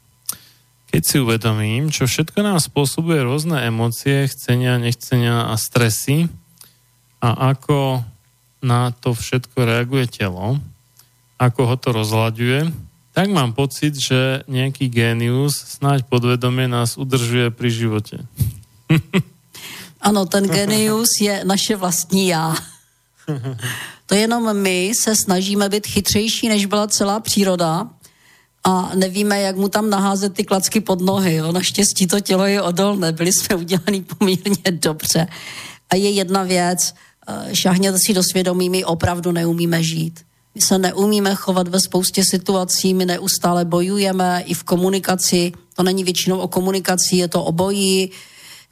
Keď 0.88 1.02
si 1.04 1.16
uvedomím, 1.20 1.92
čo 1.92 2.08
všetko 2.08 2.40
nám 2.40 2.64
spôsobuje 2.64 3.20
rôzne 3.20 3.60
emócie, 3.60 4.24
chcenia, 4.32 4.80
nechcenia 4.80 5.52
a 5.52 5.54
stresy 5.60 6.32
a 7.18 7.52
ako 7.54 8.02
na 8.62 8.90
to 8.90 9.14
všetko 9.14 9.54
reaguje 9.64 10.06
telo, 10.10 10.58
ako 11.38 11.60
ho 11.66 11.76
to 11.78 11.88
rozhľaďuje, 11.94 12.70
tak 13.14 13.34
mám 13.34 13.54
pocit, 13.54 13.98
že 13.98 14.46
nejaký 14.46 14.86
génius 14.86 15.78
snáď 15.78 16.06
podvedome 16.06 16.70
nás 16.70 16.94
udržuje 16.94 17.50
pri 17.50 17.68
živote. 17.70 18.16
Ano, 19.98 20.26
ten 20.30 20.46
genius 20.46 21.20
je 21.20 21.42
naše 21.44 21.76
vlastní 21.76 22.28
já. 22.28 22.54
To 24.06 24.14
jenom 24.14 24.56
my 24.56 24.92
se 24.94 25.16
snažíme 25.16 25.68
být 25.68 25.86
chytřejší, 25.86 26.48
než 26.48 26.66
byla 26.66 26.86
celá 26.86 27.20
příroda 27.20 27.88
a 28.64 28.90
nevíme, 28.94 29.40
jak 29.40 29.56
mu 29.56 29.68
tam 29.68 29.90
naházet 29.90 30.34
ty 30.34 30.44
klacky 30.44 30.80
pod 30.80 31.00
nohy. 31.00 31.34
Jo. 31.34 31.52
Naštěstí 31.52 32.06
to 32.06 32.20
tělo 32.20 32.46
je 32.46 32.62
odolné, 32.62 33.12
byli 33.12 33.32
jsme 33.32 33.56
udělaný 33.56 34.02
poměrně 34.02 34.70
dobře. 34.70 35.26
A 35.90 35.96
je 35.96 36.10
jedna 36.10 36.42
věc, 36.42 36.94
eh, 37.28 37.54
šáhněte 37.54 37.98
si 38.06 38.14
do 38.14 38.22
svědomí, 38.22 38.70
my 38.70 38.84
opravdu 38.84 39.32
neumíme 39.32 39.82
žít. 39.82 40.20
My 40.54 40.60
se 40.60 40.78
neumíme 40.78 41.34
chovat 41.34 41.68
ve 41.68 41.80
spoustě 41.80 42.24
situací, 42.24 42.94
my 42.94 43.06
neustále 43.06 43.64
bojujeme 43.64 44.42
i 44.46 44.54
v 44.54 44.64
komunikaci. 44.64 45.52
To 45.76 45.82
není 45.82 46.04
většinou 46.04 46.38
o 46.38 46.48
komunikaci, 46.48 47.16
je 47.16 47.28
to 47.28 47.44
o 47.44 47.52
boji. 47.52 48.10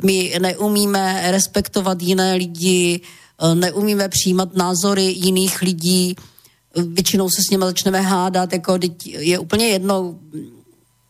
My 0.02 0.38
neumíme 0.42 1.30
respektovat 1.30 2.02
jiné 2.02 2.34
lidi, 2.34 3.00
eh, 3.42 3.54
neumíme 3.54 4.08
přijímat 4.08 4.54
názory 4.54 5.02
jiných 5.02 5.62
lidí. 5.62 6.16
Většinou 6.76 7.30
se 7.30 7.42
s 7.42 7.50
nimi 7.50 7.64
začneme 7.64 8.00
hádat, 8.00 8.52
jako 8.52 8.78
je 9.04 9.38
úplně 9.38 9.66
jedno, 9.68 10.18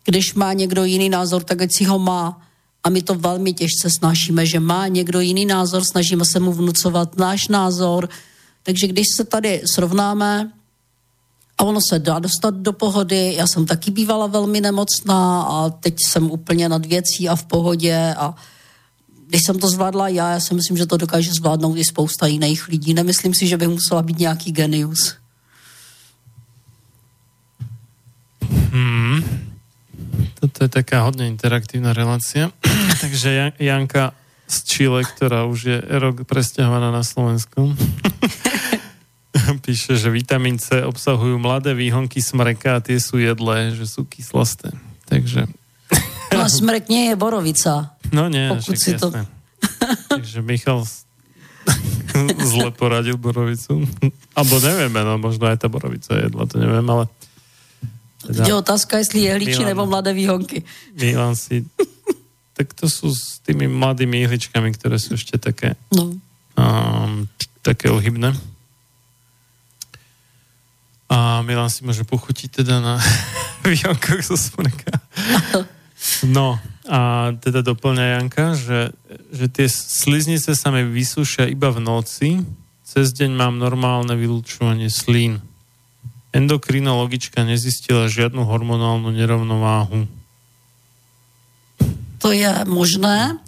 když 0.04 0.34
má 0.34 0.52
někdo 0.52 0.84
jiný 0.84 1.08
názor, 1.08 1.44
tak 1.44 1.62
ať 1.62 1.70
si 1.76 1.84
ho 1.84 1.98
má. 1.98 2.45
A 2.86 2.90
my 2.90 3.02
to 3.02 3.14
velmi 3.14 3.52
těžce 3.52 3.90
snášíme, 3.90 4.46
že 4.46 4.60
má 4.60 4.88
někdo 4.88 5.20
jiný 5.20 5.46
názor, 5.46 5.84
snažíme 5.84 6.24
se 6.24 6.40
mu 6.40 6.52
vnucovat 6.52 7.16
náš 7.16 7.48
názor. 7.48 8.08
Takže 8.62 8.86
když 8.86 9.06
se 9.16 9.24
tady 9.24 9.62
srovnáme, 9.74 10.52
a 11.58 11.64
ono 11.64 11.80
se 11.90 11.98
dá 11.98 12.18
dostat 12.18 12.54
do 12.54 12.72
pohody, 12.72 13.34
já 13.34 13.46
jsem 13.46 13.66
taky 13.66 13.90
bývala 13.90 14.26
velmi 14.26 14.60
nemocná 14.60 15.42
a 15.42 15.70
teď 15.70 15.94
jsem 16.06 16.30
úplně 16.30 16.68
nad 16.68 16.86
věcí 16.86 17.28
a 17.28 17.36
v 17.36 17.44
pohodě 17.44 18.14
a 18.18 18.34
když 19.26 19.42
jsem 19.46 19.58
to 19.58 19.68
zvládla 19.68 20.08
já, 20.08 20.30
já 20.30 20.40
si 20.40 20.54
myslím, 20.54 20.76
že 20.76 20.86
to 20.86 20.96
dokáže 20.96 21.30
zvládnout 21.32 21.76
i 21.76 21.84
spousta 21.84 22.26
jiných 22.26 22.68
lidí. 22.68 22.94
Nemyslím 22.94 23.34
si, 23.34 23.46
že 23.46 23.56
by 23.56 23.68
musela 23.68 24.02
být 24.02 24.18
nějaký 24.18 24.52
genius. 24.52 25.14
Toto 30.56 30.72
je 30.72 30.72
taká 30.72 31.04
hodne 31.04 31.28
interaktívna 31.28 31.92
relácia. 31.92 32.48
Takže 33.04 33.28
Jan- 33.28 33.56
Janka 33.60 34.16
z 34.48 34.56
Chile, 34.64 35.04
ktorá 35.04 35.44
už 35.44 35.58
je 35.68 35.78
rok 36.00 36.24
presťahovaná 36.24 36.88
na 36.88 37.04
Slovensku, 37.04 37.76
píše, 39.68 40.00
že 40.00 40.08
vitamín 40.08 40.56
C 40.56 40.80
obsahujú 40.80 41.36
mladé 41.36 41.76
výhonky 41.76 42.24
smreka 42.24 42.80
a 42.80 42.80
tie 42.80 42.96
sú 42.96 43.20
jedlé, 43.20 43.76
že 43.76 43.84
sú 43.84 44.08
kyslosté. 44.08 44.72
Takže, 45.04 45.44
No 46.32 46.40
a 46.40 46.48
smrek 46.48 46.88
nie 46.88 47.12
je 47.12 47.20
borovica. 47.20 47.92
no 48.16 48.32
nie, 48.32 48.48
Pokud 48.48 48.80
si 48.80 48.96
to-. 48.96 49.12
Takže 50.08 50.40
Michal 50.40 50.88
zle 52.48 52.72
poradil 52.72 53.20
borovicu. 53.20 53.84
Alebo 54.32 54.56
nevieme, 54.64 55.04
no 55.04 55.20
možno 55.20 55.52
aj 55.52 55.60
tá 55.60 55.68
borovica 55.68 56.16
jedla, 56.16 56.48
to 56.48 56.56
neviem, 56.56 56.88
ale... 56.88 57.12
Teď 58.26 58.46
je 58.48 58.54
otázka, 58.54 58.98
jestli 58.98 59.20
jehliči 59.20 59.50
Milan. 59.62 59.68
nebo 59.68 59.86
mladé 59.86 60.12
výhonky. 60.12 60.62
Milan 60.94 61.36
si... 61.36 61.64
Tak 62.56 62.72
to 62.72 62.88
sú 62.88 63.12
s 63.12 63.44
tými 63.44 63.68
mladými 63.68 64.24
ihličkami, 64.24 64.72
ktoré 64.72 64.96
sú 64.96 65.12
ešte 65.12 65.36
také, 65.36 65.76
No. 65.92 66.16
um, 66.56 67.28
také 67.60 67.92
ohybné. 67.92 68.32
A 71.06 71.44
Milan 71.46 71.70
si 71.70 71.84
môže 71.86 72.02
pochutiť 72.02 72.64
teda 72.64 72.80
na 72.82 72.94
výhonkoch 73.68 74.24
zo 74.24 74.34
smrka. 74.40 74.88
No, 76.26 76.58
a 76.88 77.30
teda 77.38 77.60
doplňa 77.62 78.04
Janka, 78.18 78.56
že, 78.56 78.90
že 79.30 79.46
tie 79.52 79.66
sliznice 79.68 80.56
sa 80.56 80.72
mi 80.74 80.82
vysúšia 80.82 81.46
iba 81.46 81.68
v 81.68 81.80
noci, 81.80 82.28
cez 82.82 83.12
deň 83.12 83.30
mám 83.36 83.54
normálne 83.60 84.16
vylúčovanie 84.16 84.88
slín. 84.88 85.44
Endokrinologička 86.36 87.44
nezistila 87.44 88.12
žiadnu 88.12 88.44
hormonálnu 88.44 89.10
nerovnováhu. 89.10 90.04
To 92.18 92.32
je 92.32 92.52
možné. 92.68 93.38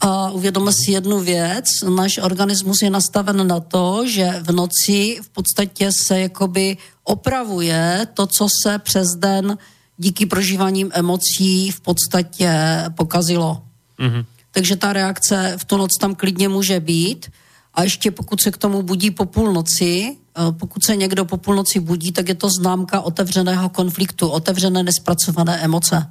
A 0.00 0.30
uvědomme 0.30 0.72
si 0.72 0.92
jednu 0.92 1.20
věc. 1.20 1.64
Náš 1.96 2.18
organismus 2.18 2.82
je 2.82 2.90
nastaven 2.90 3.46
na 3.46 3.60
to, 3.60 4.02
že 4.06 4.42
v 4.42 4.50
noci 4.52 5.20
v 5.22 5.28
podstatě 5.28 5.92
se 5.92 6.20
jakoby 6.20 6.76
opravuje 7.04 8.06
to, 8.14 8.26
co 8.26 8.48
se 8.62 8.78
přes 8.78 9.08
den 9.18 9.58
díky 9.96 10.26
prožívaním 10.26 10.90
emocí 10.94 11.70
v 11.70 11.80
podstatě 11.80 12.50
pokazilo. 12.96 13.62
Mhm. 13.98 14.24
Takže 14.50 14.76
ta 14.76 14.92
reakce 14.92 15.54
v 15.56 15.64
tu 15.64 15.76
noc 15.76 15.90
tam 16.00 16.14
klidně 16.14 16.48
může 16.48 16.80
být. 16.80 17.30
A 17.74 17.82
ještě 17.82 18.10
pokud 18.10 18.40
se 18.40 18.50
k 18.50 18.56
tomu 18.56 18.82
budí 18.82 19.10
po 19.10 19.24
půlnoci, 19.24 20.16
pokud 20.58 20.84
se 20.84 20.96
někdo 20.96 21.24
po 21.24 21.36
půlnoci 21.36 21.80
budí, 21.80 22.12
tak 22.12 22.28
je 22.28 22.34
to 22.34 22.48
známka 22.60 23.00
otevřeného 23.00 23.68
konfliktu, 23.68 24.28
otevřené 24.28 24.82
nespracované 24.82 25.58
emoce. 25.60 26.06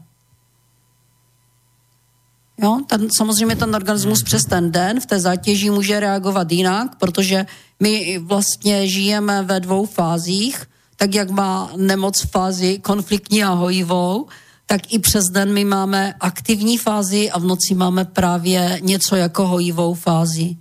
Jo, 2.61 2.79
ten, 2.87 3.07
samozřejmě 3.17 3.55
ten 3.55 3.75
organismus 3.75 4.23
přes 4.23 4.43
ten 4.43 4.71
den 4.71 4.99
v 4.99 5.05
té 5.05 5.19
zátěži 5.19 5.69
může 5.69 5.99
reagovat 5.99 6.51
jinak, 6.51 6.95
protože 6.95 7.45
my 7.79 8.17
vlastně 8.17 8.87
žijeme 8.87 9.43
ve 9.43 9.59
dvou 9.59 9.85
fázích, 9.85 10.65
tak 10.95 11.15
jak 11.15 11.29
má 11.29 11.71
nemoc 11.77 12.21
fázi 12.21 12.79
konfliktní 12.79 13.43
a 13.43 13.49
hojivou, 13.49 14.27
tak 14.65 14.93
i 14.93 14.99
přes 14.99 15.25
den 15.25 15.53
my 15.53 15.65
máme 15.65 16.13
aktivní 16.19 16.77
fázi 16.77 17.31
a 17.31 17.39
v 17.39 17.45
noci 17.45 17.75
máme 17.75 18.05
právě 18.05 18.79
něco 18.81 19.15
jako 19.15 19.47
hojivou 19.47 19.93
fázi. 19.93 20.55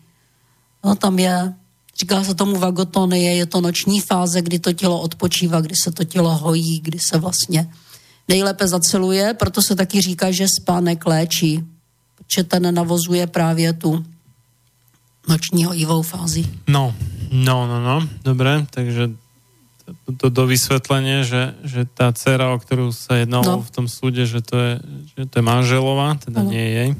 No 0.84 0.94
tam 0.94 1.18
je, 1.18 1.54
říká 2.00 2.24
se 2.24 2.34
tomu 2.34 2.56
vagotonie, 2.56 3.36
je 3.36 3.46
to 3.46 3.60
noční 3.60 4.00
fáze, 4.00 4.42
kdy 4.42 4.58
to 4.58 4.72
tělo 4.72 5.00
odpočívá, 5.00 5.60
kdy 5.60 5.74
se 5.76 5.92
to 5.92 6.04
tělo 6.04 6.32
hojí, 6.36 6.80
kdy 6.80 6.98
se 6.98 7.18
vlastně 7.18 7.68
nejlépe 8.28 8.68
zaceluje, 8.68 9.34
proto 9.34 9.62
se 9.62 9.76
taky 9.76 10.00
říká, 10.00 10.30
že 10.30 10.46
spánek 10.48 11.06
léčí, 11.06 11.60
protože 12.16 12.44
ten 12.44 12.74
navozuje 12.74 13.26
právě 13.26 13.72
tu 13.72 14.04
noční 15.28 15.64
hojivou 15.64 16.02
fázi. 16.02 16.46
No, 16.68 16.94
no, 17.32 17.66
no, 17.66 17.78
no, 17.82 17.96
dobre, 18.24 18.66
takže 18.70 19.10
to, 20.06 20.12
to 20.16 20.26
do 20.30 20.46
vysvetlenie, 20.46 21.26
že, 21.26 21.54
že 21.66 21.82
tá 21.82 22.14
dcera, 22.14 22.54
o 22.54 22.58
ktorú 22.62 22.94
sa 22.94 23.18
jednalo 23.18 23.58
No. 23.58 23.66
v 23.66 23.70
tom 23.74 23.86
súde, 23.90 24.22
že 24.22 24.38
to 24.38 24.54
je, 24.56 24.72
že 25.18 25.22
to 25.26 25.42
je 25.42 25.44
manželová, 25.44 26.14
teda 26.22 26.46
Áno. 26.46 26.50
nie 26.54 26.62
jej. 26.62 26.90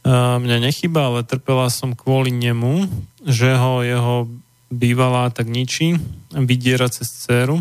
Uh, 0.00 0.36
mňa 0.40 0.60
nechyba, 0.60 1.08
ale 1.12 1.24
trpela 1.24 1.68
som 1.72 1.96
kvôli 1.96 2.28
nemu, 2.32 2.88
že 3.24 3.52
ho 3.54 3.80
jeho 3.82 4.28
bývalá 4.70 5.28
tak 5.28 5.50
ničí, 5.50 5.98
vydiera 6.30 6.86
cez 6.88 7.10
dceru. 7.10 7.60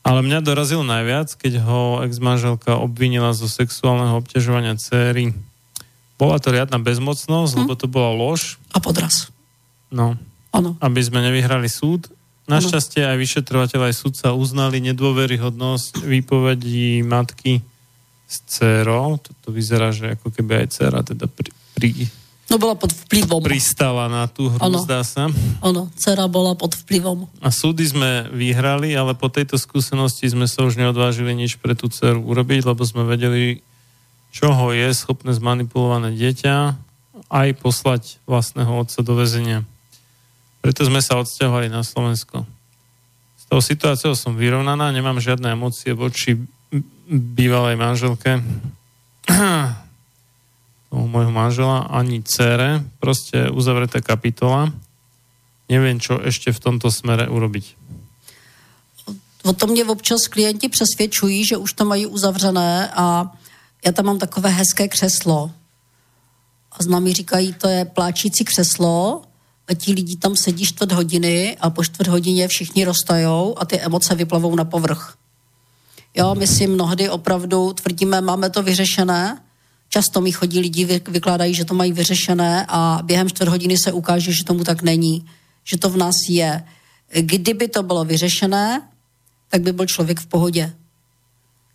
Ale 0.00 0.24
mňa 0.24 0.40
dorazil 0.40 0.80
najviac, 0.80 1.28
keď 1.36 1.60
ho 1.60 2.00
ex-manželka 2.08 2.78
obvinila 2.80 3.36
zo 3.36 3.44
sexuálneho 3.44 4.16
obťažovania 4.24 4.80
céry. 4.80 5.36
Bola 6.16 6.40
to 6.40 6.52
riadna 6.52 6.80
bezmocnosť, 6.80 7.52
Hm. 7.52 7.58
lebo 7.64 7.72
to 7.76 7.84
bola 7.84 8.12
lož. 8.16 8.56
A 8.72 8.80
podraz. 8.80 9.28
No, 9.92 10.16
Ano. 10.56 10.78
aby 10.80 11.00
sme 11.04 11.20
nevyhrali 11.20 11.68
súd. 11.68 12.08
Našťastie 12.48 13.06
aj 13.06 13.16
vyšetrovateľ, 13.18 13.90
aj 13.90 13.94
sudca 13.94 14.34
uznali 14.34 14.82
nedôveryhodnosť 14.82 16.02
výpovedí 16.02 17.04
matky 17.06 17.62
s 18.26 18.42
dcerou. 18.46 19.22
Toto 19.22 19.54
vyzerá, 19.54 19.94
že 19.94 20.18
ako 20.18 20.34
keby 20.34 20.64
aj 20.64 20.66
dcera 20.74 21.00
teda 21.06 21.30
pri, 21.30 21.50
pri, 21.78 22.10
No 22.50 22.58
byla 22.58 22.74
pod 22.74 22.90
vplyvom. 22.90 23.42
pristala 23.46 24.10
na 24.10 24.26
tú 24.26 24.50
hru, 24.50 24.58
Áno. 24.58 24.82
zdá 24.82 25.06
sa. 25.06 25.30
Ano, 25.62 25.86
dcera 25.94 26.26
byla 26.26 26.58
pod 26.58 26.74
vplyvom. 26.74 27.30
A 27.38 27.54
súdy 27.54 27.86
sme 27.86 28.26
vyhrali, 28.34 28.90
ale 28.90 29.14
po 29.14 29.30
tejto 29.30 29.54
skúsenosti 29.54 30.26
sme 30.26 30.50
sa 30.50 30.66
už 30.66 30.74
neodvážili 30.74 31.30
nič 31.30 31.62
pre 31.62 31.78
tú 31.78 31.86
dceru 31.86 32.18
urobiť, 32.18 32.66
lebo 32.66 32.82
sme 32.82 33.06
vedeli, 33.06 33.62
čoho 34.34 34.74
je 34.74 34.90
schopné 34.90 35.30
zmanipulované 35.30 36.10
dieťa, 36.10 36.74
aj 37.30 37.48
poslať 37.62 38.18
vlastného 38.26 38.82
otca 38.82 38.98
do 39.06 39.14
väzenia. 39.14 39.62
Preto 40.58 40.82
sme 40.82 40.98
sa 40.98 41.22
odsťahovali 41.22 41.70
na 41.70 41.86
Slovensko. 41.86 42.42
S 43.38 43.44
tou 43.46 43.62
situáciou 43.62 44.18
som 44.18 44.34
vyrovnaná, 44.34 44.90
nemám 44.90 45.22
žiadne 45.22 45.54
emócie 45.54 45.94
voči 45.94 46.34
bývalej 47.06 47.78
manželke 47.78 48.42
toho 50.90 51.06
môjho 51.06 51.30
manžela, 51.30 51.86
ani 51.86 52.18
dcere, 52.22 52.82
proste 52.98 53.46
uzavretá 53.50 54.02
kapitola. 54.02 54.74
Neviem, 55.70 56.02
čo 56.02 56.18
ešte 56.18 56.50
v 56.50 56.58
tomto 56.58 56.90
smere 56.90 57.30
urobiť. 57.30 57.78
O 59.42 59.52
tom 59.52 59.70
mě 59.70 59.84
občas 59.84 60.28
klienti 60.28 60.68
přesvědčují, 60.68 61.44
že 61.44 61.56
už 61.56 61.72
to 61.72 61.84
mají 61.84 62.06
uzavřené 62.06 62.90
a 62.94 63.32
já 63.84 63.92
tam 63.92 64.04
mám 64.04 64.18
takové 64.18 64.50
hezké 64.50 64.88
křeslo. 64.88 65.50
A 66.72 66.82
známí 66.82 67.12
říkají, 67.12 67.52
to 67.52 67.68
je 67.68 67.84
pláčící 67.84 68.44
křeslo 68.44 69.22
a 69.68 69.74
ti 69.74 69.92
lidi 69.92 70.16
tam 70.16 70.36
sedí 70.36 70.66
čtvrt 70.66 70.92
hodiny 70.92 71.56
a 71.60 71.70
po 71.70 71.84
čtvrt 71.84 72.08
hodině 72.08 72.48
všichni 72.48 72.84
roztajou 72.84 73.54
a 73.58 73.64
ty 73.64 73.80
emoce 73.80 74.14
vyplavou 74.14 74.56
na 74.56 74.64
povrch. 74.64 75.14
Jo, 76.14 76.34
my 76.34 76.46
si 76.46 76.66
mnohdy 76.66 77.08
opravdu 77.08 77.72
tvrdíme, 77.72 78.20
máme 78.20 78.50
to 78.50 78.62
vyřešené. 78.62 79.40
Často 79.92 80.20
mi 80.20 80.32
chodí 80.32 80.60
lidi, 80.60 80.84
vy- 80.84 81.02
vykládají, 81.08 81.54
že 81.54 81.64
to 81.64 81.74
mají 81.74 81.92
vyřešené 81.92 82.66
a 82.68 83.00
během 83.02 83.28
čtvrt 83.28 83.48
hodiny 83.48 83.78
se 83.78 83.92
ukáže, 83.92 84.32
že 84.32 84.44
tomu 84.44 84.64
tak 84.64 84.82
není. 84.82 85.26
Že 85.64 85.78
to 85.78 85.90
v 85.90 85.96
nás 85.96 86.14
je. 86.28 86.64
Kdyby 87.20 87.68
to 87.68 87.82
bylo 87.82 88.04
vyřešené, 88.04 88.88
tak 89.48 89.60
by 89.60 89.72
byl 89.72 89.86
člověk 89.86 90.20
v 90.20 90.26
pohodě. 90.26 90.72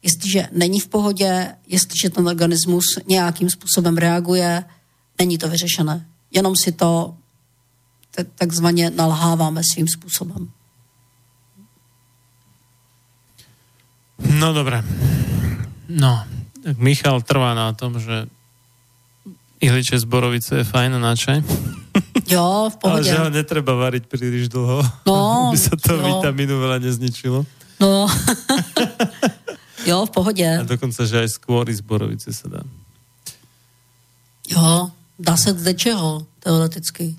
Jestliže 0.03 0.48
není 0.52 0.80
v 0.80 0.88
pohodě, 0.88 1.56
jestliže 1.68 2.10
ten 2.10 2.27
organismus 2.27 2.85
nějakým 3.08 3.50
způsobem 3.50 3.98
reaguje, 3.98 4.64
není 5.19 5.38
to 5.38 5.50
vyřešené. 5.50 6.08
Jenom 6.32 6.53
si 6.56 6.72
to 6.72 7.18
takzvaně 8.35 8.90
nalháváme 8.90 9.61
svým 9.74 9.88
způsobem. 9.88 10.50
No 14.40 14.53
dobre. 14.53 14.84
No, 15.90 16.24
tak 16.66 16.82
Michal 16.82 17.22
trvá 17.22 17.53
na 17.53 17.69
tom, 17.77 18.02
že 18.02 18.26
ihličie 19.61 20.02
z 20.02 20.06
borovice 20.06 20.58
je 20.58 20.66
fajn 20.66 20.98
na 20.98 21.14
čaj, 21.14 21.45
Jo, 22.26 22.74
v 22.74 22.76
ale 22.82 22.82
pohodě. 22.82 23.10
že 23.14 23.18
ho 23.22 23.30
netreba 23.30 23.74
variť 23.77 24.03
príliš 24.10 24.50
dlho, 24.50 24.82
No, 25.06 25.16
aby 25.53 25.58
sa 25.61 25.77
to 25.77 25.94
jo. 25.94 26.02
vitamínu 26.02 26.58
veľa 26.58 26.82
nezničilo. 26.82 27.45
No. 27.80 28.10
jo, 29.90 29.98
v 30.06 30.11
pohodě. 30.11 30.50
A 30.60 30.66
dokonca, 30.66 31.06
že 31.06 31.22
aj 31.22 31.30
skôr 31.38 31.69
z 31.69 31.85
borovice 31.85 32.34
sa 32.34 32.50
dá. 32.50 32.61
Jo, 34.50 34.90
dá 35.19 35.38
se 35.38 35.53
z 35.53 35.74
čeho, 35.77 36.26
teoreticky. 36.42 37.14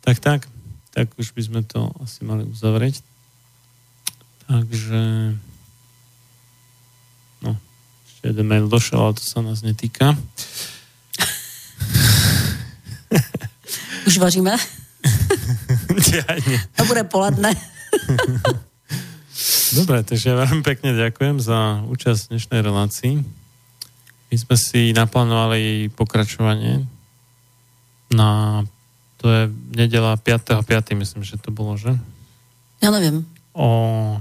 Tak, 0.00 0.20
tak. 0.20 0.40
Tak 0.94 1.10
už 1.18 1.32
by 1.34 1.42
sme 1.42 1.60
to 1.66 1.90
asi 1.98 2.22
mali 2.24 2.44
uzavrieť. 2.44 3.02
Takže... 4.46 5.34
Ešte 8.24 8.40
jeden 8.40 8.48
mail 8.48 8.72
došiel, 8.72 8.96
ale 9.04 9.20
to 9.20 9.20
sa 9.20 9.44
nás 9.44 9.60
netýka. 9.60 10.16
Už 14.08 14.16
vaříme? 14.16 14.56
Ja 16.08 16.24
nie. 16.48 16.56
To 16.80 16.88
bude 16.88 17.04
poledne. 17.04 17.52
Dobre, 19.76 20.00
takže 20.08 20.32
ja 20.32 20.40
veľmi 20.40 20.64
pekne 20.64 20.96
ďakujem 20.96 21.36
za 21.36 21.84
účasť 21.84 22.20
v 22.24 22.30
dnešnej 22.32 22.60
relácii. 22.64 23.20
My 24.32 24.36
sme 24.40 24.56
si 24.56 24.96
naplánovali 24.96 25.92
pokračovanie 25.92 26.88
na 28.08 28.64
to 29.20 29.28
je 29.28 29.52
nedela 29.76 30.16
5.5. 30.16 30.64
myslím, 30.96 31.28
že 31.28 31.36
to 31.36 31.52
bolo, 31.52 31.76
že? 31.76 31.92
Já 32.80 32.88
nevím. 32.88 33.28
O 33.52 34.16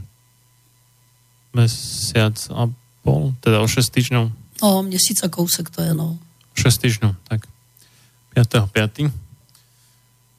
mesiac 1.56 2.36
a 2.52 2.83
pol, 3.04 3.36
teda 3.44 3.62
o 3.62 3.68
6 3.68 3.84
týždňov. 3.92 4.32
No, 4.64 4.84
měsíc 4.84 5.24
a 5.24 5.28
kousek 5.28 5.70
to 5.70 5.84
je, 5.84 5.94
no. 5.94 6.18
6 6.56 6.78
týždňov, 6.82 7.14
tak. 7.28 7.46
5.5. 8.36 9.12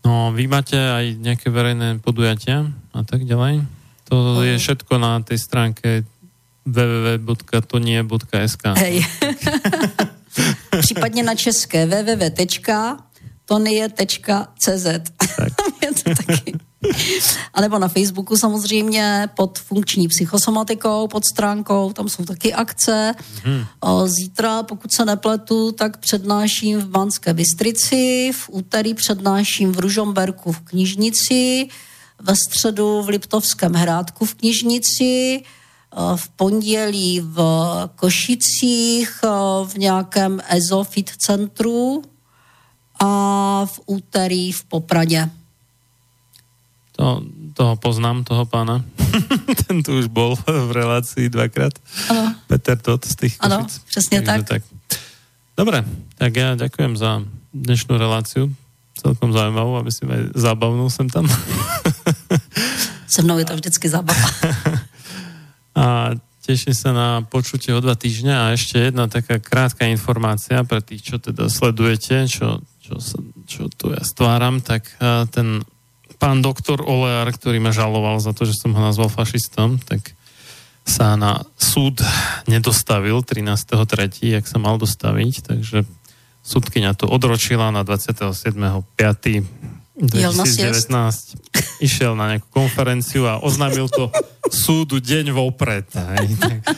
No, 0.04 0.32
vy 0.36 0.44
máte 0.50 0.76
aj 0.76 1.16
nejaké 1.16 1.48
verejné 1.48 1.96
podujatia 2.02 2.68
a 2.92 3.00
tak 3.04 3.24
ďalej? 3.24 3.64
To 4.12 4.44
je 4.44 4.60
všetko 4.60 5.00
na 5.00 5.20
tej 5.24 5.38
stránke 5.40 6.04
www.tonie.sk. 6.66 8.64
Hej. 8.76 9.06
Případně 10.80 11.22
na 11.22 11.34
české 11.34 11.86
www.tonie.cz. 11.86 12.76
je 15.82 15.92
to 15.92 16.14
taky. 16.14 16.52
A 17.54 17.60
nebo 17.60 17.78
na 17.78 17.88
Facebooku 17.88 18.36
samozřejmě 18.36 19.28
pod 19.36 19.58
funkční 19.58 20.08
psychosomatikou, 20.08 21.08
pod 21.08 21.22
stránkou, 21.34 21.92
tam 21.92 22.08
jsou 22.08 22.24
taky 22.24 22.54
akce. 22.54 23.14
Hmm. 23.44 23.64
Zítra, 24.06 24.62
pokud 24.62 24.92
se 24.92 25.04
nepletu, 25.04 25.72
tak 25.72 25.96
přednáším 25.96 26.80
v 26.80 26.88
Banské 26.88 27.34
Bystrici, 27.34 28.32
v 28.34 28.48
úterý 28.52 28.94
přednáším 28.94 29.72
v 29.72 29.78
Ružomberku 29.78 30.52
v 30.52 30.60
knižnici, 30.60 31.68
ve 32.18 32.34
středu 32.36 33.02
v 33.02 33.08
Liptovském 33.08 33.72
hrádku 33.72 34.24
v 34.24 34.34
knižnici, 34.34 35.42
v 36.16 36.28
pondělí 36.28 37.20
v 37.20 37.38
Košicích, 37.96 39.20
v 39.64 39.78
nějakém 39.78 40.42
EZOFIT 40.48 41.10
centru 41.18 42.02
a 43.00 43.66
v 43.66 43.80
úterý 43.86 44.52
v 44.52 44.64
Popradě. 44.64 45.30
To, 46.94 47.26
toho 47.54 47.74
poznám, 47.76 48.22
toho 48.22 48.46
pána. 48.46 48.86
Ten 49.66 49.82
tu 49.82 49.98
už 49.98 50.06
bol 50.06 50.38
v 50.46 50.70
relácii 50.70 51.26
dvakrát. 51.26 51.74
Ano. 52.10 52.34
Peter 52.46 52.78
Tot 52.78 53.04
z 53.04 53.14
tých 53.16 53.34
Ano, 53.40 53.66
přesně 53.88 54.22
tak. 54.22 54.46
tak. 54.46 54.62
Dobre, 55.54 55.86
tak 56.18 56.34
ja 56.34 56.58
ďakujem 56.58 56.98
za 56.98 57.22
dnešnú 57.54 57.94
reláciu. 57.94 58.50
Celkom 58.98 59.30
zaujímavú, 59.30 59.78
aby 59.78 59.90
si 59.94 60.02
aj 60.02 60.34
zábavnú 60.34 60.90
sem 60.90 61.06
tam. 61.06 61.30
Se 63.14 63.22
mnou 63.22 63.38
je 63.38 63.46
to 63.46 63.54
vždycky 63.54 63.86
zábava. 63.86 64.26
a 65.78 66.14
teším 66.42 66.74
sa 66.74 66.90
na 66.90 67.08
počutie 67.22 67.70
o 67.70 67.78
dva 67.78 67.94
týždňa 67.94 68.34
a 68.34 68.52
ešte 68.58 68.90
jedna 68.90 69.06
taká 69.06 69.38
krátka 69.38 69.86
informácia 69.86 70.66
pre 70.66 70.82
tých, 70.82 71.06
čo 71.06 71.16
teda 71.22 71.46
sledujete, 71.46 72.26
čo, 72.26 72.58
čo, 72.82 72.98
sa, 72.98 73.22
čo 73.46 73.70
tu 73.70 73.94
ja 73.94 74.02
stváram, 74.02 74.58
tak 74.58 74.90
ten 75.30 75.62
pán 76.24 76.40
doktor 76.40 76.80
Olear, 76.80 77.28
ktorý 77.28 77.60
ma 77.60 77.68
žaloval 77.68 78.16
za 78.16 78.32
to, 78.32 78.48
že 78.48 78.56
som 78.56 78.72
ho 78.72 78.80
nazval 78.80 79.12
fašistom, 79.12 79.76
tak 79.76 80.16
sa 80.80 81.20
na 81.20 81.44
súd 81.60 82.00
nedostavil 82.48 83.20
13.3., 83.20 84.32
jak 84.32 84.48
sa 84.48 84.56
mal 84.56 84.80
dostaviť, 84.80 85.52
takže 85.52 85.84
súdkyňa 86.40 86.96
to 86.96 87.12
odročila 87.12 87.68
na 87.68 87.84
27.5.2019. 87.84 90.00
Išiel 91.84 92.16
na 92.16 92.32
nejakú 92.32 92.48
konferenciu 92.48 93.28
a 93.28 93.44
oznámil 93.44 93.92
to 93.92 94.08
súdu 94.48 95.04
deň 95.04 95.28
vopred. 95.28 95.84
Aj, 95.92 96.24
tak, 96.40 96.72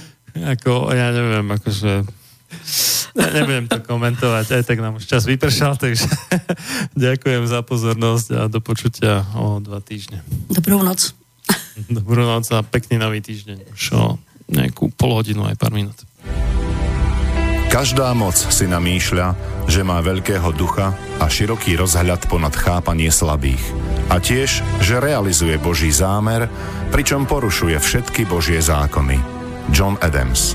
ako, 0.58 0.90
ja 0.90 1.14
neviem, 1.14 1.46
akože 1.54 2.02
ja 3.16 3.28
nebudem 3.32 3.66
to 3.66 3.80
komentovať, 3.80 4.60
aj 4.60 4.62
tak 4.68 4.78
nám 4.84 5.00
už 5.00 5.08
čas 5.08 5.24
vypršal, 5.24 5.80
takže 5.80 6.06
ďakujem 7.08 7.48
za 7.48 7.64
pozornosť 7.64 8.26
a 8.36 8.40
do 8.52 8.60
počutia 8.60 9.24
o 9.32 9.56
dva 9.58 9.80
týždne. 9.80 10.20
Dobrou 10.52 10.84
noc. 10.84 11.16
Dobrú 11.88 12.22
noc 12.28 12.44
a 12.52 12.60
pekný 12.60 13.00
nový 13.00 13.24
týždeň. 13.24 13.72
Už 13.72 13.84
o 13.96 14.04
nejakú 14.52 14.92
pol 14.92 15.16
hodinu 15.16 15.48
aj 15.48 15.56
pár 15.56 15.72
minút. 15.72 15.96
Každá 17.66 18.14
moc 18.16 18.38
si 18.38 18.64
namýšľa, 18.70 19.36
že 19.66 19.82
má 19.82 19.98
veľkého 20.00 20.54
ducha 20.54 20.94
a 21.18 21.26
široký 21.26 21.76
rozhľad 21.76 22.24
ponad 22.30 22.54
chápanie 22.54 23.10
slabých. 23.10 23.60
A 24.06 24.22
tiež, 24.22 24.62
že 24.80 25.02
realizuje 25.02 25.58
Boží 25.58 25.90
zámer, 25.90 26.46
pričom 26.94 27.26
porušuje 27.26 27.76
všetky 27.76 28.22
Božie 28.30 28.62
zákony. 28.62 29.18
John 29.74 29.98
Adams 29.98 30.54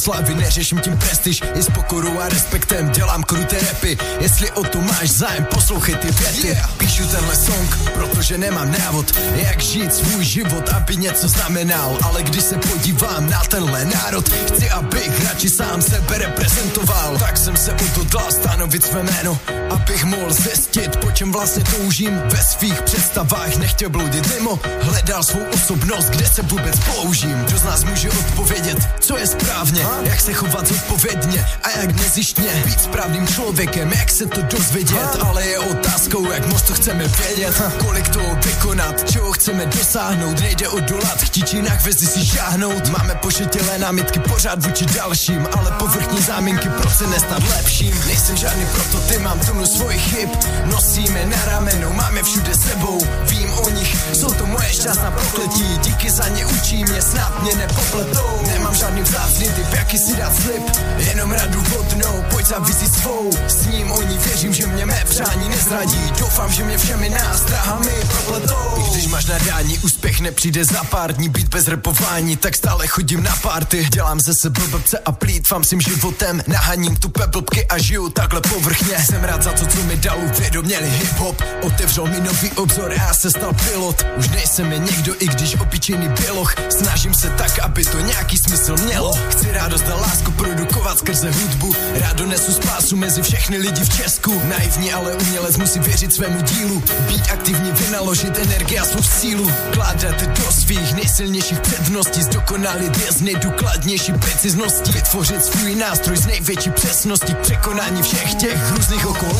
slavy, 0.00 0.34
neřeším 0.34 0.78
tím 0.78 0.98
prestiž 0.98 1.42
I 1.54 1.62
s 1.62 1.70
pokorou 1.70 2.20
a 2.20 2.28
respektem 2.28 2.90
dělám 2.90 3.22
kruté 3.22 3.58
repy 3.58 3.98
Jestli 4.20 4.50
o 4.50 4.64
to 4.64 4.80
máš 4.80 5.10
zájem, 5.10 5.44
poslouchej 5.44 5.94
ty 5.94 6.10
věty. 6.10 6.46
Yeah. 6.46 6.72
Píšu 6.76 7.06
tenhle 7.06 7.36
song, 7.36 7.76
protože 7.94 8.38
nemám 8.38 8.72
návod. 8.72 9.18
Jak 9.34 9.60
žít 9.60 9.94
svůj 9.94 10.24
život, 10.24 10.68
aby 10.68 10.96
něco 10.96 11.28
znamenal? 11.28 11.98
Ale 12.02 12.22
když 12.22 12.42
se 12.42 12.56
podívám 12.56 13.30
na 13.30 13.40
tenhle 13.40 13.84
národ 13.84 14.28
Chci, 14.28 14.70
abych 14.70 15.24
radši 15.24 15.50
sám 15.50 15.82
sebe 15.82 16.18
reprezentoval. 16.18 17.18
Tak 17.18 17.36
jsem 17.36 17.56
se 17.56 17.72
o 17.72 17.84
to 17.94 18.04
dal 18.04 18.32
stanovit 18.32 18.84
své 18.84 19.02
jméno 19.02 19.38
Abych 19.70 20.04
mohl 20.04 20.32
zjistit, 20.32 20.96
po 20.96 21.10
čem 21.10 21.32
vlastně 21.32 21.64
toužím. 21.64 22.20
Ve 22.24 22.44
svých 22.44 22.82
představách 22.82 23.56
nechtěl 23.56 23.90
bloudit. 23.90 24.34
Mimo 24.34 24.58
Hledal 24.80 25.22
svou 25.22 25.40
osobnost, 25.54 26.06
kde 26.10 26.26
se 26.26 26.42
vůbec 26.42 26.78
použím. 26.78 27.44
Kdo 27.44 27.58
z 27.58 27.64
nás 27.64 27.84
může 27.84 28.10
odpovědět, 28.10 28.78
co 29.00 29.18
je 29.18 29.26
správně, 29.26 29.86
jak 30.02 30.20
se 30.20 30.32
chovat 30.32 30.66
zodpovědně 30.66 31.46
a 31.62 31.70
jak 31.80 31.96
nezištně? 31.96 32.62
Být 32.64 32.80
správným 32.80 33.26
člověkem, 33.26 33.92
jak 33.92 34.10
se 34.10 34.26
to 34.26 34.42
dozvědět, 34.42 35.16
ale 35.26 35.46
je 35.46 35.58
otázkou, 35.58 36.30
jak 36.30 36.46
moc 36.46 36.62
to 36.62 36.74
chceme 36.74 37.08
vědět, 37.08 37.62
kolik 37.78 38.08
toho 38.08 38.38
vykonat, 38.44 39.10
čeho 39.10 39.32
chceme 39.32 39.66
dosáhnout, 39.66 40.40
nejde 40.40 40.68
odolat, 40.68 41.22
chtít 41.22 41.54
jinak 41.54 41.82
vezi 41.82 42.06
si 42.06 42.26
šáhnout, 42.26 42.88
máme 42.88 43.14
pošetilé 43.14 43.78
námitky 43.78 44.20
pořád 44.20 44.66
vůči 44.66 44.86
dalším, 44.86 45.48
ale 45.58 45.70
povrchní 45.70 46.22
záminky, 46.22 46.68
proč 46.68 46.94
se 46.94 47.06
nestat 47.06 47.42
lepším, 47.56 47.94
nejsem 48.06 48.36
žádný 48.36 48.66
prototyp, 48.66 49.20
mám 49.20 49.40
tunu 49.60 49.66
svojich 49.66 50.02
chyb, 50.02 50.28
nosíme 50.64 51.26
na 51.26 51.44
ramenu, 51.44 51.92
máme 51.92 52.22
všude 52.22 52.54
sebou, 52.54 52.98
vím 53.22 53.50
o 53.52 53.70
nich, 53.70 53.96
jsou 54.12 54.30
to 54.34 54.46
moje 54.46 54.72
šťastná 54.72 55.10
prokletí, 55.10 55.78
díky 55.84 56.10
za 56.10 56.28
ně 56.28 56.46
učí 56.46 56.84
mě, 56.84 57.02
snad 57.02 57.42
mě 57.42 57.54
nepo 57.54 57.80
pletou 57.90 58.40
Nemám 58.70 58.74
žádný 58.74 59.02
vzácný 59.02 59.48
typ, 59.48 59.72
jaký 59.72 59.98
si 59.98 60.16
dát 60.16 60.36
slib. 60.36 60.62
Jenom 60.96 61.32
radu 61.32 61.60
vodnou, 61.60 62.24
pojď 62.30 62.46
za 62.46 62.58
vizi 62.58 62.86
svou. 62.86 63.30
S 63.48 63.66
ním 63.66 63.92
oni 63.92 64.18
věřím, 64.18 64.52
že 64.54 64.66
mě 64.66 64.86
mé 64.86 65.04
přání 65.08 65.48
nezradí. 65.48 66.12
Doufám, 66.18 66.52
že 66.52 66.64
mě 66.64 66.78
všemi 66.78 67.08
nástrahami 67.08 67.92
propletou. 68.08 68.84
I 68.86 68.90
když 68.92 69.06
máš 69.06 69.26
nadání, 69.26 69.78
úspěch 69.78 70.20
nepřijde 70.20 70.64
za 70.64 70.84
pár 70.84 71.12
dní 71.12 71.28
Být 71.28 71.48
bez 71.48 71.68
repování, 71.68 72.36
tak 72.36 72.56
stále 72.56 72.86
chodím 72.86 73.22
na 73.22 73.36
party. 73.36 73.88
Dělám 73.92 74.20
ze 74.20 74.32
sebe 74.42 74.60
blbce 74.70 74.98
a 74.98 75.12
plítvám 75.12 75.64
svým 75.64 75.80
životem. 75.80 76.42
Nahaním 76.46 76.96
tu 76.96 77.08
blbky 77.08 77.66
a 77.66 77.78
žiju 77.78 78.08
takhle 78.08 78.40
povrchně. 78.40 79.04
Jsem 79.04 79.24
rád 79.24 79.42
za 79.42 79.49
to, 79.52 79.66
co 79.66 79.82
mi 79.82 79.96
dal 79.96 80.18
uvědoměli 80.18 80.88
hip-hop 80.88 81.44
Otevřel 81.62 82.06
mi 82.06 82.20
nový 82.20 82.50
obzor 82.50 82.90
a 82.90 82.94
já 82.94 83.14
se 83.14 83.30
stal 83.30 83.52
pilot 83.52 84.06
Už 84.16 84.28
nejsem 84.28 84.72
jen 84.72 84.84
někdo, 84.84 85.14
i 85.18 85.26
když 85.28 85.54
obyčejný 85.54 86.08
běloch 86.08 86.54
Snažím 86.70 87.14
se 87.14 87.30
tak, 87.30 87.58
aby 87.58 87.84
to 87.84 88.00
nějaký 88.00 88.36
smysl 88.38 88.76
mělo. 88.76 89.12
Chci 89.30 89.52
radost 89.52 89.84
a 89.92 89.94
lásku 89.94 90.30
produkovat 90.30 90.98
skrze 90.98 91.30
hudbu. 91.30 91.74
Rád 91.94 92.16
donesu 92.16 92.52
spásu 92.52 92.96
mezi 92.96 93.22
všechny 93.22 93.56
lidi 93.56 93.84
v 93.84 93.96
Česku. 93.96 94.42
Naivní, 94.48 94.92
ale 94.92 95.14
umělec 95.14 95.56
musí 95.56 95.78
věřit 95.78 96.12
svému 96.12 96.42
dílu. 96.42 96.82
Být 97.08 97.30
aktivní, 97.32 97.72
vynaložit 97.72 98.38
energii 98.38 98.78
a 98.78 98.84
svou 98.84 99.02
sílu. 99.02 99.52
Kládat 99.72 100.22
do 100.22 100.52
svých 100.52 100.94
nejsilnějších 100.94 101.60
předností. 101.60 102.22
Zdokonalit 102.22 102.98
je 102.98 103.12
z 103.12 103.20
nejdůkladnější 103.20 104.12
preciznosti. 104.12 104.92
Vytvořit 104.92 105.44
svůj 105.44 105.74
nástroj 105.74 106.16
z 106.16 106.26
největší 106.26 106.70
přesnosti. 106.70 107.34
Překonání 107.34 108.02
všech 108.02 108.34
těch 108.34 108.70
různých 108.70 109.06
okolností. 109.06 109.39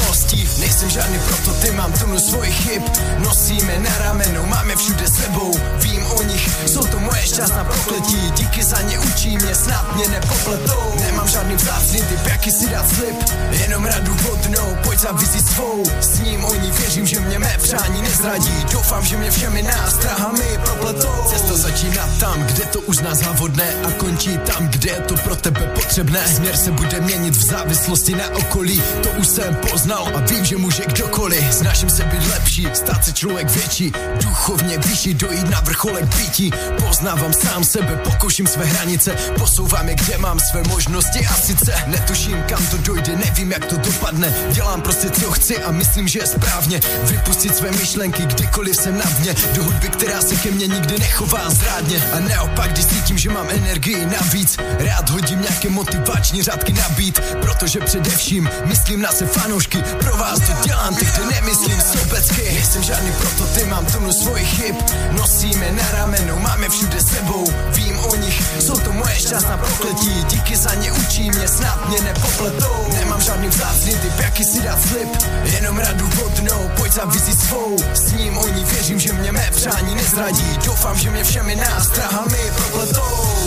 Nejsem 0.60 0.90
žádný 0.90 1.18
prototyp, 1.18 1.74
mám 1.74 1.92
tunu 1.92 2.18
svojich 2.18 2.54
chyb. 2.54 2.82
Nosíme 3.18 3.78
na 3.78 3.98
ramenu, 3.98 4.46
máme 4.46 4.76
všude 4.76 5.08
sebou. 5.08 5.52
Vím 5.76 6.06
o 6.06 6.22
nich, 6.22 6.50
jsou 6.66 6.80
to 6.80 7.00
moje 7.00 7.22
šťastná 7.22 7.64
prokletí. 7.64 8.30
Díky 8.36 8.64
za 8.64 8.82
ně 8.82 8.98
učí 8.98 9.36
mě, 9.36 9.54
snad 9.54 9.96
mě 9.96 10.08
nepopletou. 10.08 10.94
Nemám 11.00 11.28
žádný 11.28 11.54
vzácný 11.54 12.00
typ, 12.02 12.26
jaký 12.26 12.50
si 12.50 12.68
dát 12.68 12.88
slib. 12.88 13.16
Jenom 13.50 13.84
radu 13.84 14.14
vodnou, 14.14 14.76
pojď 14.84 14.98
za 14.98 15.12
vizi 15.12 15.40
svou. 15.40 15.84
S 16.00 16.18
ním 16.18 16.44
oni 16.44 16.70
věřím, 16.70 17.06
že 17.06 17.20
mě 17.20 17.38
mé 17.38 17.58
přání 17.62 18.02
nezradí. 18.02 18.64
Doufám, 18.72 19.04
že 19.04 19.16
mě 19.16 19.30
všemi 19.30 19.62
nástrahami 19.62 20.58
propletou. 20.64 21.24
Cesta 21.28 21.54
začíná 21.54 22.08
tam, 22.20 22.42
kde 22.42 22.64
to 22.64 22.80
uzná 22.80 23.14
za 23.14 23.32
vodné 23.32 23.74
a 23.84 23.90
končí 23.90 24.38
tam, 24.38 24.68
kde 24.68 24.90
je 24.90 25.00
to 25.00 25.14
pro 25.14 25.36
tebe 25.36 25.60
potřebné. 25.60 26.28
Směr 26.28 26.56
se 26.56 26.70
bude 26.70 27.00
měnit 27.00 27.36
v 27.36 27.44
závislosti 27.44 28.14
na 28.14 28.28
okolí, 28.28 28.82
to 29.02 29.08
už 29.10 29.26
jsem 29.26 29.54
poznal 29.54 29.89
a 29.96 30.20
vím, 30.20 30.44
že 30.44 30.56
může 30.56 30.82
kdokoliv. 30.86 31.54
Snažím 31.54 31.90
se 31.90 32.04
být 32.04 32.26
lepší, 32.26 32.66
stát 32.72 33.04
se 33.04 33.12
člověk 33.12 33.50
větší, 33.50 33.92
duchovně 34.22 34.78
vyšší, 34.78 35.14
dojít 35.14 35.50
na 35.50 35.60
vrcholek 35.60 36.04
bytí. 36.04 36.50
Poznávám 36.86 37.32
sám 37.32 37.64
sebe, 37.64 37.96
pokouším 37.96 38.46
své 38.46 38.64
hranice, 38.64 39.16
posouvám 39.38 39.88
je, 39.88 39.94
kde 39.94 40.18
mám 40.18 40.40
své 40.40 40.62
možnosti 40.62 41.26
a 41.26 41.34
sice 41.34 41.74
netuším, 41.86 42.42
kam 42.42 42.66
to 42.66 42.76
dojde, 42.76 43.16
nevím, 43.16 43.52
jak 43.52 43.64
to 43.66 43.76
dopadne. 43.76 44.34
Dělám 44.50 44.82
prostě, 44.82 45.10
co 45.10 45.30
chci 45.30 45.62
a 45.62 45.70
myslím, 45.70 46.08
že 46.08 46.18
je 46.18 46.26
správně. 46.26 46.80
Vypustit 47.02 47.56
své 47.56 47.70
myšlenky, 47.70 48.22
kdykoliv 48.22 48.76
jsem 48.76 48.98
na 48.98 49.04
dně, 49.04 49.34
do 49.54 49.64
hudby, 49.64 49.88
která 49.88 50.22
se 50.22 50.36
ke 50.36 50.50
mně 50.50 50.66
nikdy 50.66 50.98
nechová 50.98 51.50
zrádně. 51.50 52.02
A 52.12 52.20
naopak, 52.20 52.72
když 52.72 52.86
cítím, 52.86 53.18
že 53.18 53.30
mám 53.30 53.46
energii 53.50 54.06
navíc, 54.06 54.56
rád 54.78 55.10
hodím 55.10 55.40
nějaké 55.40 55.68
motivační 55.68 56.42
řádky 56.42 56.72
na 56.72 56.88
beat, 56.88 57.20
protože 57.40 57.80
především 57.80 58.50
myslím 58.64 59.02
na 59.02 59.12
se 59.12 59.26
fanoušky, 59.26 59.79
pro 59.82 60.16
vás 60.16 60.38
to 60.38 60.52
dělám, 60.64 60.94
tehdy 60.94 61.34
nemyslím 61.34 61.80
sobecky. 61.80 62.42
Nejsem 62.42 62.82
žádný 62.82 63.12
prototyp, 63.12 63.66
mám 63.66 63.86
tunu 63.86 64.12
svojich 64.12 64.48
chyb, 64.48 64.76
nosíme 65.10 65.72
na 65.72 65.82
ramenu, 65.92 66.38
máme 66.38 66.68
všude 66.68 67.00
sebou, 67.00 67.44
vím 67.74 67.98
o 67.98 68.16
nich, 68.16 68.42
jsou 68.60 68.78
to 68.78 68.92
moje 68.92 69.14
šťastná 69.14 69.56
prokletí, 69.56 70.24
díky 70.28 70.56
za 70.56 70.74
ně 70.74 70.92
učí 70.92 71.30
mě, 71.30 71.48
snad 71.48 71.88
mě 71.88 72.00
nepopletou. 72.00 72.86
Nemám 72.92 73.20
žádný 73.20 73.48
vzácný 73.48 73.94
typ, 73.94 74.18
jaký 74.18 74.44
si 74.44 74.60
dát 74.60 74.82
slib, 74.82 75.08
jenom 75.44 75.78
radu 75.78 76.06
vodnou, 76.06 76.70
pojď 76.76 76.92
za 76.92 77.04
vizi 77.04 77.32
svou, 77.32 77.76
s 77.94 78.12
ním 78.12 78.38
oni 78.38 78.64
věřím, 78.64 79.00
že 79.00 79.12
mě 79.12 79.32
mé 79.32 79.50
přání 79.50 79.94
nezradí, 79.94 80.58
doufám, 80.64 80.98
že 80.98 81.10
mě 81.10 81.24
všemi 81.24 81.56
nástrahami 81.56 82.38
propletou. 82.56 83.39